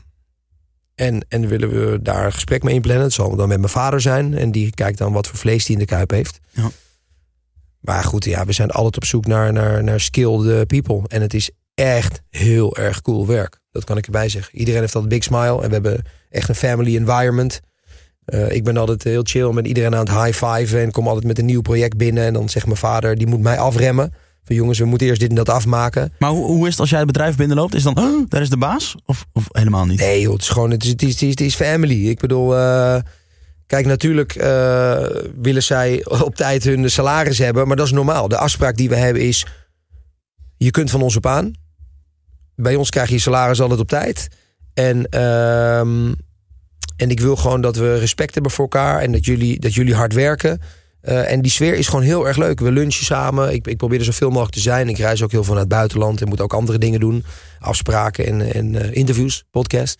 en, 0.96 1.26
en 1.28 1.48
willen 1.48 1.70
we 1.70 2.02
daar 2.02 2.26
een 2.26 2.34
gesprek 2.34 2.64
mee 2.64 2.74
inplannen. 2.74 3.04
Het 3.04 3.14
zal 3.14 3.36
dan 3.36 3.48
met 3.48 3.60
mijn 3.60 3.72
vader 3.72 4.02
zijn. 4.02 4.38
En 4.38 4.52
die 4.52 4.74
kijkt 4.74 4.98
dan 4.98 5.14
wat 5.14 5.28
voor 5.28 5.38
vlees 5.38 5.66
die 5.66 5.76
in 5.76 5.82
de 5.82 5.88
kuip 5.88 6.12
heeft. 6.12 6.40
Ja. 6.50 6.70
Maar 7.80 8.04
goed, 8.04 8.26
ja, 8.26 8.46
we 8.46 8.52
zijn 8.52 8.72
altijd 8.72 8.96
op 8.96 9.06
zoek 9.06 9.26
naar, 9.26 9.54
naar, 9.54 9.84
naar 9.84 10.00
skilled 10.00 10.68
people. 10.68 11.02
En 11.08 11.22
het 11.22 11.34
is 11.34 11.50
echt 11.74 12.22
heel 12.30 12.76
erg 12.76 13.02
cool 13.02 13.28
werk. 13.28 13.60
Dat 13.72 13.84
kan 13.84 13.98
ik 13.98 14.06
erbij 14.06 14.30
zeggen. 14.30 14.58
Iedereen 14.58 14.80
heeft 14.82 14.96
altijd 14.96 15.14
een 15.14 15.20
big 15.20 15.28
smile. 15.28 15.62
En 15.62 15.68
we 15.68 15.74
hebben 15.74 16.06
echt 16.30 16.50
een 16.50 16.56
family 16.56 16.96
environment. 16.96 17.62
Eh, 18.26 18.52
ik 18.52 18.64
ben 18.64 18.78
altijd 18.78 19.04
heel 19.04 19.24
chill 19.24 19.52
met 19.52 19.68
iedereen 19.68 19.96
aan 19.96 20.08
het 20.08 20.24
high-fiven. 20.24 20.82
En 20.82 20.92
kom 20.92 21.08
altijd 21.08 21.26
met 21.26 21.40
een 21.40 21.46
nieuw 21.46 21.62
project 21.62 21.98
binnen. 21.98 22.24
En 22.24 22.34
dan 22.34 22.50
zegt 22.50 22.66
mijn 22.66 22.78
vader, 22.78 23.16
die 23.16 23.28
moet 23.28 23.42
mij 23.42 23.60
afremmen. 23.60 24.14
Van 24.46 24.56
jongens, 24.56 24.80
we 24.80 24.86
moeten 24.86 25.08
eerst 25.08 25.20
dit 25.20 25.30
en 25.30 25.36
dat 25.36 25.50
afmaken. 25.50 26.14
Maar 26.20 26.30
hoe, 26.30 26.46
hoe 26.46 26.66
is 26.66 26.72
het 26.72 26.80
als 26.80 26.90
jij 26.90 26.98
het 26.98 27.08
bedrijf 27.08 27.36
binnenloopt? 27.36 27.76
Is 27.76 27.84
dan, 27.84 27.98
"Oh, 27.98 28.30
daar 28.30 28.42
is 28.42 28.50
de 28.50 28.58
baas? 28.58 28.96
Of, 29.06 29.26
of 29.34 29.48
helemaal 29.52 29.86
niet? 29.86 30.00
Nee, 30.00 30.22
joh, 30.22 30.34
het 30.34 30.42
is 30.42 30.50
gewoon, 30.50 30.72
het 30.72 30.84
is, 30.84 30.90
het 30.90 31.02
is, 31.02 31.12
het 31.12 31.22
is, 31.22 31.30
het 31.30 31.42
is 31.42 31.56
family. 31.56 32.08
Ik 32.08 32.20
bedoel, 32.20 32.58
eh, 32.58 32.98
kijk, 33.68 33.86
natuurlijk 33.86 34.36
eh, 34.36 35.06
willen 35.42 35.64
zij 35.64 36.06
op 36.06 36.36
tijd 36.36 36.64
hun 36.64 36.90
salaris 36.92 37.38
hebben, 37.38 37.68
maar 37.68 37.76
dat 37.76 37.86
is 37.86 37.92
normaal. 37.92 38.28
De 38.28 38.38
afspraak 38.38 38.78
die 38.78 38.90
we 38.90 38.96
hebben 38.96 39.22
is, 39.22 39.46
je 40.58 40.72
kunt 40.72 40.90
van 40.90 41.02
ons 41.02 41.16
op 41.16 41.26
aan. 41.26 41.54
Bij 42.56 42.76
ons 42.76 42.90
krijg 42.90 43.08
je 43.08 43.14
je 43.14 43.22
salaris 43.22 43.62
altijd 43.62 43.80
op 43.80 43.88
tijd. 43.88 44.28
En, 44.74 45.10
ehm, 45.10 46.14
en 46.96 47.10
ik 47.10 47.20
wil 47.20 47.36
gewoon 47.36 47.62
dat 47.62 47.76
we 47.76 48.00
respect 48.00 48.34
hebben 48.34 48.52
voor 48.52 48.64
elkaar 48.64 49.02
en 49.02 49.12
dat 49.12 49.26
jullie, 49.26 49.60
dat 49.60 49.74
jullie 49.74 49.96
hard 49.96 50.14
werken. 50.14 50.62
Eh, 51.06 51.32
en 51.32 51.42
die 51.42 51.52
sfeer 51.52 51.74
is 51.74 51.88
gewoon 51.88 52.04
heel 52.06 52.28
erg 52.28 52.38
leuk. 52.38 52.60
We 52.60 52.72
lunchen 52.72 53.06
samen. 53.06 53.54
Ik, 53.54 53.68
ik 53.68 53.78
probeer 53.78 54.00
er 54.00 54.06
zoveel 54.06 54.30
mogelijk 54.30 54.54
te 54.54 54.60
zijn. 54.62 54.90
Ik 54.90 54.98
reis 54.98 55.24
ook 55.24 55.32
heel 55.32 55.44
veel 55.44 55.54
naar 55.54 55.62
het 55.64 55.72
buitenland 55.72 56.22
en 56.22 56.28
moet 56.28 56.42
ook 56.42 56.54
andere 56.54 56.78
dingen 56.78 57.00
doen. 57.00 57.24
Afspraken 57.60 58.26
en, 58.26 58.54
en 58.54 58.76
eh, 58.82 58.96
interviews, 58.96 59.44
podcast. 59.52 60.00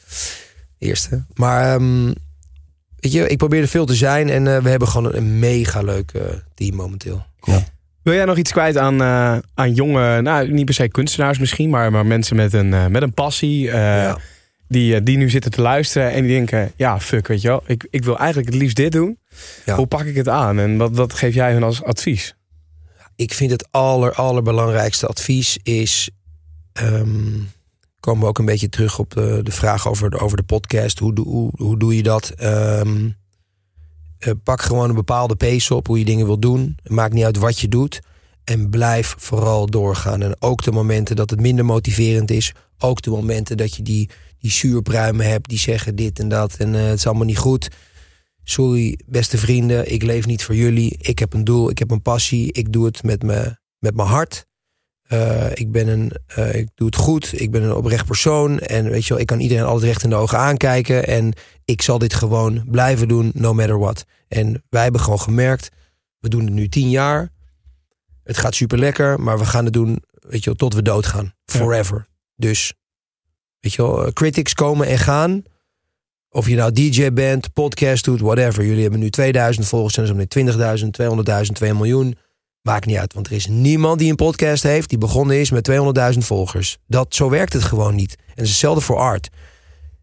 Eerste. 0.78 1.26
Maar 1.34 1.74
ehm, 1.76 2.06
weet 3.00 3.12
je, 3.12 3.28
ik 3.28 3.38
probeer 3.38 3.62
er 3.62 3.68
veel 3.68 3.86
te 3.86 3.96
zijn. 3.96 4.30
En 4.30 4.48
eh, 4.56 4.62
we 4.62 4.70
hebben 4.70 4.88
gewoon 4.88 5.06
een, 5.12 5.18
een 5.18 5.40
mega 5.40 5.82
leuk 5.82 6.12
eh, 6.12 6.22
team 6.54 6.76
momenteel. 6.76 7.26
Wil 8.02 8.14
jij 8.14 8.26
nog 8.26 8.38
iets 8.38 8.52
kwijt 8.52 8.78
aan, 8.78 9.02
eh, 9.02 9.38
aan 9.54 9.74
jonge, 9.74 10.22
nou 10.22 10.52
niet 10.52 10.66
per 10.66 10.74
se 10.74 10.88
kunstenaars 10.88 11.40
misschien, 11.40 11.70
maar, 11.70 11.92
maar 11.92 12.06
mensen 12.06 12.36
met 12.36 12.54
een, 12.54 12.70
met 12.92 13.02
een 13.02 13.14
passie. 13.14 13.68
eh, 13.72 13.74
Ja. 13.78 14.18
Die, 14.68 14.96
eh, 14.96 15.02
die 15.04 15.18
nu 15.18 15.30
zitten 15.30 15.52
te 15.52 15.62
luisteren 15.62 16.12
en 16.12 16.24
die 16.24 16.32
denken, 16.32 16.72
ja 16.76 17.00
fuck 17.00 17.28
weet 17.28 17.42
je 17.42 17.48
wel, 17.48 17.64
ik, 17.66 17.88
ik 17.90 18.04
wil 18.04 18.18
eigenlijk 18.18 18.50
het 18.50 18.58
liefst 18.62 18.76
dit 18.76 18.92
doen. 18.92 19.20
Ja. 19.66 19.76
Hoe 19.76 19.88
pak 19.88 20.04
ik 20.06 20.16
het 20.16 20.28
aan 20.30 20.60
en 20.60 20.78
wat, 20.78 20.96
wat 20.96 21.14
geef 21.14 21.34
jij 21.34 21.54
hun 21.54 21.64
als 21.64 21.84
advies? 21.84 22.36
ik 23.18 23.34
vind 23.34 23.52
het 23.52 23.68
aller, 23.72 24.14
allerbelangrijkste 24.14 25.08
advies 25.08 25.58
is. 25.64 26.10
ehm, 26.74 27.32
komen 28.00 28.22
we 28.22 28.28
ook 28.28 28.38
een 28.40 28.46
beetje 28.46 28.70
terug 28.70 29.00
op 29.00 29.12
de, 29.14 29.40
de 29.44 29.52
vraag 29.52 29.88
over 29.88 30.10
de, 30.10 30.20
over 30.20 30.38
de 30.38 30.44
podcast. 30.44 31.00
Hoe, 31.00 31.14
doe- 31.14 31.28
hoe, 31.28 31.52
hoe 31.56 31.78
doe 31.78 31.96
je 31.96 32.04
dat? 32.04 32.30
Ehm, 32.30 33.10
eh, 34.18 34.32
pak 34.44 34.62
gewoon 34.62 34.90
een 34.90 34.96
bepaalde 34.96 35.36
pace 35.36 35.76
op 35.76 35.88
hoe 35.88 36.00
je 36.00 36.06
dingen 36.06 36.26
wil 36.26 36.40
doen. 36.40 36.78
Het 36.84 36.92
maakt 36.92 37.14
niet 37.14 37.24
uit 37.24 37.38
wat 37.38 37.60
je 37.60 37.68
doet. 37.68 38.00
En 38.44 38.70
blijf 38.70 39.16
vooral 39.18 39.66
doorgaan. 39.66 40.22
En 40.22 40.36
ook 40.42 40.64
de 40.64 40.72
momenten 40.72 41.16
dat 41.16 41.30
het 41.30 41.40
minder 41.42 41.66
motiverend 41.66 42.32
is. 42.32 42.52
Ook 42.78 43.02
de 43.02 43.10
momenten 43.10 43.58
dat 43.58 43.76
je 43.76 43.82
die, 43.84 44.10
die 44.40 44.52
zuurpruimen 44.52 45.30
hebt 45.30 45.50
die 45.50 45.60
zeggen 45.60 45.96
dit 45.96 46.20
en 46.20 46.30
dat. 46.30 46.56
En 46.56 46.76
eh, 46.76 46.86
het 46.86 46.98
is 46.98 47.06
allemaal 47.06 47.26
niet 47.26 47.38
goed. 47.38 47.70
Sorry, 48.44 49.00
beste 49.06 49.38
vrienden, 49.38 49.92
ik 49.92 50.04
leef 50.04 50.26
niet 50.26 50.44
voor 50.44 50.56
jullie. 50.56 50.98
Ik 50.98 51.20
heb 51.20 51.34
een 51.34 51.44
doel, 51.44 51.70
ik 51.70 51.80
heb 51.80 51.92
een 51.92 52.02
passie. 52.02 52.52
Ik 52.52 52.74
doe 52.74 52.86
het 52.86 53.04
met, 53.04 53.24
me, 53.24 53.58
met 53.80 53.96
mijn 53.96 54.08
hart. 54.08 54.46
Eh, 55.08 55.52
ik, 55.54 55.72
ben 55.72 55.88
een, 55.88 56.12
eh, 56.26 56.56
ik 56.56 56.70
doe 56.76 56.88
het 56.88 56.96
goed. 56.96 57.42
Ik 57.42 57.52
ben 57.52 57.64
een 57.64 57.74
oprecht 57.74 58.06
persoon. 58.06 58.60
En 58.60 58.90
weet 58.90 59.06
je 59.06 59.10
wel, 59.10 59.22
ik 59.22 59.28
kan 59.28 59.40
iedereen 59.40 59.64
altijd 59.64 59.92
recht 59.92 60.04
in 60.04 60.10
de 60.10 60.16
ogen 60.16 60.38
aankijken. 60.38 61.08
En 61.08 61.34
ik 61.66 61.82
zal 61.82 61.98
dit 61.98 62.14
gewoon 62.14 62.64
blijven 62.70 63.08
doen, 63.08 63.32
no 63.34 63.54
matter 63.54 63.80
what. 63.80 64.06
En 64.28 64.64
wij 64.70 64.84
hebben 64.84 65.02
gewoon 65.02 65.20
gemerkt, 65.20 65.70
we 66.20 66.30
doen 66.30 66.46
het 66.46 66.54
nu 66.54 66.70
tien 66.70 66.90
jaar. 66.90 67.32
Het 68.24 68.38
gaat 68.38 68.56
super 68.56 68.78
lekker, 68.78 69.20
maar 69.20 69.40
we 69.40 69.46
gaan 69.46 69.66
het 69.66 69.74
doen, 69.74 70.04
weet 70.12 70.40
je 70.40 70.46
wel, 70.46 70.56
tot 70.56 70.74
we 70.74 70.82
doodgaan. 70.82 71.34
Forever. 71.46 72.08
Dus, 72.36 72.74
weet 73.66 73.74
je 73.74 73.82
wel, 73.82 74.06
eh, 74.06 74.12
critics 74.12 74.54
komen 74.54 74.88
en 74.88 74.98
gaan. 74.98 75.44
Of 76.30 76.48
je 76.48 76.56
nou 76.56 76.72
DJ 76.72 77.12
bent, 77.12 77.54
podcast 77.54 78.04
doet, 78.04 78.20
whatever. 78.20 78.66
Jullie 78.66 78.82
hebben 78.82 79.00
nu 79.00 79.10
2000 79.10 79.68
volgers, 79.68 79.98
en 79.98 80.08
zo 80.08 80.14
met 80.14 80.30
20.000, 80.30 80.94
200.000, 80.94 81.56
2 81.56 81.74
miljoen. 81.74 82.18
Maakt 82.62 82.86
niet 82.86 82.98
uit, 82.98 83.14
want 83.14 83.28
er 83.28 83.34
is 83.34 83.48
niemand 83.48 84.00
die 84.00 84.10
een 84.10 84.16
podcast 84.16 84.64
heeft 84.64 84.90
die 84.90 84.98
begonnen 84.98 85.40
is 85.40 85.52
met 85.52 85.70
200.000 86.14 86.18
volgers. 86.18 86.78
Dat, 86.88 87.16
zo 87.16 87.30
werkt 87.30 87.54
het 87.54 87.64
gewoon 87.64 87.96
niet. 87.96 88.16
En 88.16 88.24
het 88.28 88.44
is 88.44 88.50
hetzelfde 88.50 88.82
voor 88.82 88.98
art. 88.98 89.30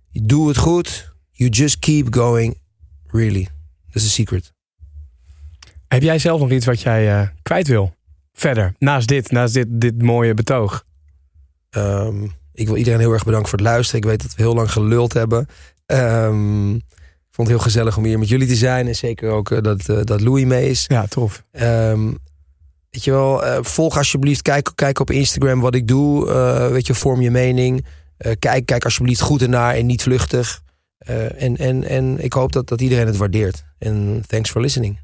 Je 0.09 0.23
doet 0.23 0.49
het 0.49 0.57
goed, 0.57 1.13
you 1.31 1.51
just 1.51 1.79
keep 1.79 2.15
going. 2.15 2.59
Really. 3.07 3.49
Dat 3.87 3.95
is 3.95 4.03
the 4.03 4.11
secret. 4.11 4.53
Heb 5.89 6.03
jij 6.03 6.19
zelf 6.19 6.41
nog 6.41 6.51
iets 6.51 6.67
wat 6.67 6.81
jij 6.81 7.21
eh, 7.21 7.29
kwijt 7.43 7.67
wil? 7.67 7.95
Verder, 8.33 8.75
naast 8.79 9.09
dit, 9.09 9.31
naast 9.31 9.55
dit, 9.55 9.67
dit 9.71 10.03
mooie 10.03 10.35
betoog. 10.35 10.85
Ehm, 11.71 12.27
ik 12.55 12.67
wil 12.67 12.77
iedereen 12.77 13.01
heel 13.01 13.13
erg 13.13 13.25
bedanken 13.25 13.49
voor 13.49 13.59
het 13.59 13.69
luisteren. 13.69 14.01
Ik 14.01 14.07
weet 14.07 14.23
dat 14.23 14.35
we 14.35 14.43
heel 14.43 14.55
lang 14.55 14.73
geluld 14.73 15.13
hebben. 15.13 15.47
Ehm, 15.87 16.75
ik 16.75 17.39
vond 17.39 17.49
het 17.49 17.57
heel 17.57 17.67
gezellig 17.67 17.97
om 17.97 18.05
hier 18.05 18.19
met 18.19 18.29
jullie 18.29 18.49
te 18.49 18.57
zijn. 18.57 18.87
En 18.87 18.97
zeker 18.97 19.31
ook 19.31 19.51
eh, 19.51 19.63
dat, 19.63 19.89
eh, 19.89 19.99
dat 20.05 20.21
Louis 20.21 20.45
mee 20.45 20.71
is. 20.71 20.85
Ja, 20.89 21.07
tof. 21.07 21.43
Ehm, 21.53 22.07
weet 22.91 23.05
je 23.05 23.11
wel, 23.11 23.45
eh, 23.45 23.59
volg 23.61 23.97
alsjeblieft. 23.97 24.43
Kijk, 24.43 24.71
kijk 24.75 24.99
op 24.99 25.11
Instagram 25.11 25.61
wat 25.61 25.75
ik 25.75 25.89
doe. 25.89 26.33
Weet 26.73 26.87
je, 26.87 26.95
vorm 26.95 27.21
je 27.21 27.31
mening. 27.31 27.87
Kijk, 28.39 28.67
kijk 28.67 28.85
alsjeblieft 28.85 29.21
goed 29.21 29.43
ernaar 29.43 29.75
en 29.75 29.87
niet 29.87 30.03
vluchtig. 30.03 30.63
En, 31.37 31.57
en, 31.57 31.85
en 31.85 32.25
ik 32.25 32.33
hoop 32.33 32.53
dat, 32.53 32.69
dat 32.69 32.81
iedereen 32.81 33.07
het 33.07 33.17
waardeert. 33.17 33.65
En 33.79 34.23
thanks 34.27 34.51
for 34.51 34.61
listening. 34.61 34.99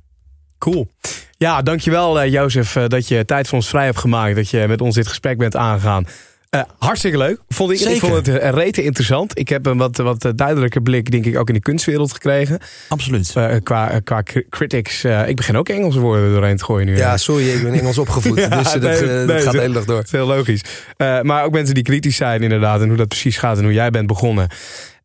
Cool. 0.58 0.88
Ja, 1.36 1.62
dankjewel 1.62 2.26
Jozef 2.26 2.72
dat 2.72 3.08
je 3.08 3.24
tijd 3.24 3.48
voor 3.48 3.58
ons 3.58 3.68
vrij 3.68 3.84
hebt 3.84 3.98
gemaakt. 3.98 4.36
Dat 4.36 4.50
je 4.50 4.68
met 4.68 4.80
ons 4.80 4.94
dit 4.94 5.06
gesprek 5.06 5.38
bent 5.38 5.56
aangegaan. 5.56 6.06
Eh, 6.50 6.60
hartstikke 6.78 7.18
leuk. 7.18 7.40
Vond 7.48 7.70
ik, 7.72 7.80
ik 7.80 8.00
vond 8.00 8.14
het 8.14 8.28
uh, 8.28 8.48
rete 8.50 8.82
interessant. 8.84 9.38
Ik 9.38 9.48
heb 9.48 9.66
een 9.66 9.76
wat, 9.76 9.96
wat 9.96 10.24
eh, 10.24 10.32
duidelijke 10.34 10.80
blik, 10.80 11.10
denk 11.10 11.24
ik, 11.26 11.38
ook 11.38 11.48
in 11.48 11.54
de 11.54 11.60
kunstwereld 11.60 12.12
gekregen. 12.12 12.58
Absoluut. 12.88 13.32
Eh, 13.36 13.54
qua, 13.62 13.90
eh, 13.90 13.96
qua 14.04 14.22
cri- 14.22 14.46
critics. 14.50 15.04
eh, 15.04 15.28
ik 15.28 15.36
begin 15.36 15.56
ook 15.56 15.68
Engelse 15.68 16.00
woorden 16.00 16.32
doorheen 16.32 16.56
te 16.56 16.64
gooien 16.64 16.86
nu. 16.86 16.96
Ja, 16.96 17.12
eh. 17.12 17.18
sorry, 17.18 17.48
ik 17.50 17.62
ben 17.62 17.72
Engels 17.72 17.98
opgevoed. 17.98 18.38
Ja, 18.48 18.48
dus 18.48 18.66
eh, 18.66 18.72
dat, 18.72 18.82
nee, 18.82 18.92
eh, 18.92 19.06
nee, 19.08 19.26
dat 19.26 19.42
gaat 19.42 19.52
de 19.52 19.60
hele 19.60 19.74
dag 19.74 19.84
door. 19.84 19.96
Dat 19.96 20.04
is 20.04 20.10
heel 20.12 20.26
logisch. 20.26 20.60
Eh, 20.96 21.20
maar 21.20 21.44
ook 21.44 21.52
mensen 21.52 21.74
die 21.74 21.84
kritisch 21.84 22.16
zijn 22.16 22.42
inderdaad. 22.42 22.80
En 22.80 22.88
hoe 22.88 22.96
dat 22.96 23.08
precies 23.08 23.36
gaat 23.36 23.58
en 23.58 23.64
hoe 23.64 23.72
jij 23.72 23.90
bent 23.90 24.06
begonnen. 24.06 24.48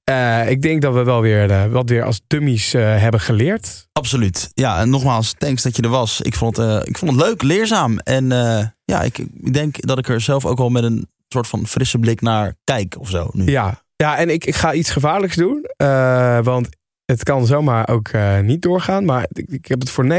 Eh, 0.03 0.49
ik 0.49 0.61
denk 0.61 0.81
dat 0.81 0.93
we 0.93 1.03
wel 1.03 1.21
weer 1.21 1.49
eh, 1.51 1.65
wat 1.65 1.89
weer 1.89 2.03
als 2.03 2.21
dummies 2.27 2.73
eh, 2.73 2.81
hebben 3.01 3.19
geleerd. 3.19 3.87
Absoluut. 3.93 4.49
Ja, 4.53 4.79
en 4.79 4.89
nogmaals, 4.89 5.33
thanks 5.37 5.61
dat 5.63 5.75
je 5.75 5.81
er 5.81 5.89
was. 5.89 6.21
Ik 6.21 6.35
vond 6.35 6.57
het, 6.57 6.67
eh, 6.67 6.79
ik 6.83 6.97
vond 6.97 7.11
het 7.11 7.21
leuk, 7.21 7.41
leerzaam. 7.41 7.99
En 7.99 8.31
eh, 8.31 8.65
ja, 8.85 9.01
ik, 9.01 9.17
ik 9.17 9.53
denk 9.53 9.75
dat 9.87 9.97
ik 9.97 10.07
er 10.09 10.21
zelf 10.21 10.45
ook 10.45 10.57
wel 10.57 10.69
met 10.69 10.83
een 10.83 11.07
soort 11.33 11.47
van 11.47 11.67
frisse 11.67 11.97
blik 11.97 12.21
naar 12.21 12.53
kijk 12.63 12.95
of 12.99 13.09
zo. 13.09 13.29
Nu. 13.31 13.45
Ja, 13.51 13.81
ja 13.95 14.17
en 14.17 14.29
ik, 14.29 14.45
ik 14.45 14.55
ga 14.55 14.73
iets 14.73 14.89
gevaarlijks 14.89 15.35
doen. 15.35 15.65
eh, 15.77 16.39
want 16.43 16.69
het 17.05 17.23
kan 17.23 17.45
zomaar 17.45 17.89
ook 17.89 18.07
eh, 18.07 18.39
niet 18.39 18.61
doorgaan. 18.61 19.05
Maar 19.05 19.25
ik, 19.31 19.45
ik 19.49 19.65
heb 19.67 19.79
het 19.79 19.89
voor 19.89 20.03
99% 20.05 20.07
eh, 20.07 20.15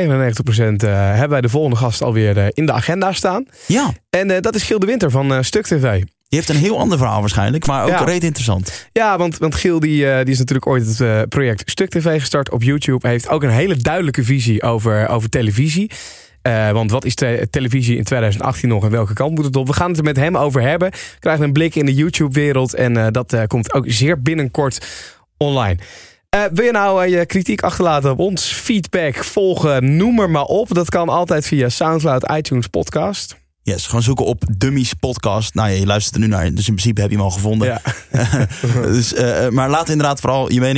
hebben 0.91 1.29
wij 1.29 1.41
de 1.41 1.49
volgende 1.49 1.77
gast 1.77 2.03
alweer 2.03 2.51
in 2.57 2.67
de 2.67 2.73
agenda 2.73 3.13
staan. 3.13 3.45
Ja, 3.67 3.93
En 4.11 4.41
dat 4.43 4.55
is 4.55 4.63
Giel 4.63 4.79
de 4.79 4.87
Winter 4.87 5.11
van 5.11 5.45
Stuk 5.45 5.65
TV. 5.67 5.93
die 6.01 6.39
heeft 6.43 6.49
een 6.49 6.57
heel 6.57 6.79
ander 6.79 6.99
verhaal 6.99 7.21
waarschijnlijk, 7.21 7.67
maar 7.67 7.83
ook 7.83 7.89
Ja. 7.89 8.05
reet 8.05 8.25
interessant. 8.25 8.89
Ja, 8.93 9.19
want, 9.19 9.39
want 9.39 9.55
Giel 9.55 9.81
die, 9.81 9.99
die 10.25 10.33
is 10.33 10.39
natuurlijk 10.39 10.67
ooit 10.67 10.99
het 10.99 11.29
project 11.29 11.71
Stuk 11.71 11.89
TV 11.91 12.21
gestart 12.21 12.51
op 12.51 12.63
YouTube. 12.63 12.99
Hij 13.03 13.11
heeft 13.11 13.29
ook 13.29 13.43
een 13.43 13.51
hele 13.51 13.77
duidelijke 13.77 14.25
visie 14.25 14.63
over, 14.63 15.09
over 15.09 15.29
televisie. 15.29 15.91
Eh, 16.45 16.71
want 16.71 16.91
wat 16.91 17.05
is 17.05 17.15
te- 17.15 17.47
televisie 17.51 17.97
in 17.97 18.05
2018 18.05 18.69
nog 18.69 18.85
en 18.85 18.91
welke 18.91 19.13
kant 19.13 19.35
moet 19.35 19.45
het 19.45 19.57
op? 19.57 19.67
We 19.67 19.73
gaan 19.73 19.89
het 19.89 19.99
er 19.99 20.05
met 20.05 20.17
hem 20.17 20.37
over 20.37 20.63
hebben. 20.63 20.93
Krijgen 21.19 21.45
een 21.45 21.53
blik 21.53 21.75
in 21.75 21.87
de 21.87 21.95
YouTube-wereld 21.95 22.75
en 22.75 22.97
eh, 22.97 23.07
dat 23.11 23.33
eh, 23.33 23.43
komt 23.47 23.75
ook 23.75 23.85
zeer 23.89 24.23
binnenkort 24.23 24.87
online. 25.37 25.79
Wil 26.53 26.65
je 26.65 26.73
nou 26.73 27.07
je 27.07 27.27
kritiek 27.27 27.63
achterlaten 27.63 28.11
op 28.11 28.19
ons? 28.19 28.53
Feedback, 28.53 29.25
volgen, 29.25 29.97
noem 29.97 30.21
er 30.21 30.31
maar 30.31 30.45
op. 30.45 30.75
Dat 30.75 30.89
kan 30.89 31.09
altijd 31.09 31.47
via 31.47 31.69
Soundcloud, 31.69 32.31
iTunes, 32.31 32.67
podcast. 32.67 33.37
Yes, 33.63 33.87
gewoon 33.87 34.03
zoeken 34.03 34.25
op 34.25 34.45
Dummies 34.57 34.93
Podcast. 34.93 35.55
Nou 35.55 35.69
ja, 35.71 35.75
je 35.77 35.87
luistert 35.87 36.15
er 36.15 36.21
nu 36.21 36.27
naar, 36.27 36.55
dus 36.55 36.69
in 36.69 36.75
principe 36.75 37.01
heb 37.01 37.11
je 37.11 37.17
hem 37.17 37.25
al 37.25 37.31
gevonden. 37.31 37.69
Ja. 37.69 37.81
dus, 38.93 39.15
maar 39.51 39.71
laat 39.71 39.89
inderdaad 39.89 40.21
vooral 40.21 40.53
je 40.53 40.61
mening 40.61 40.73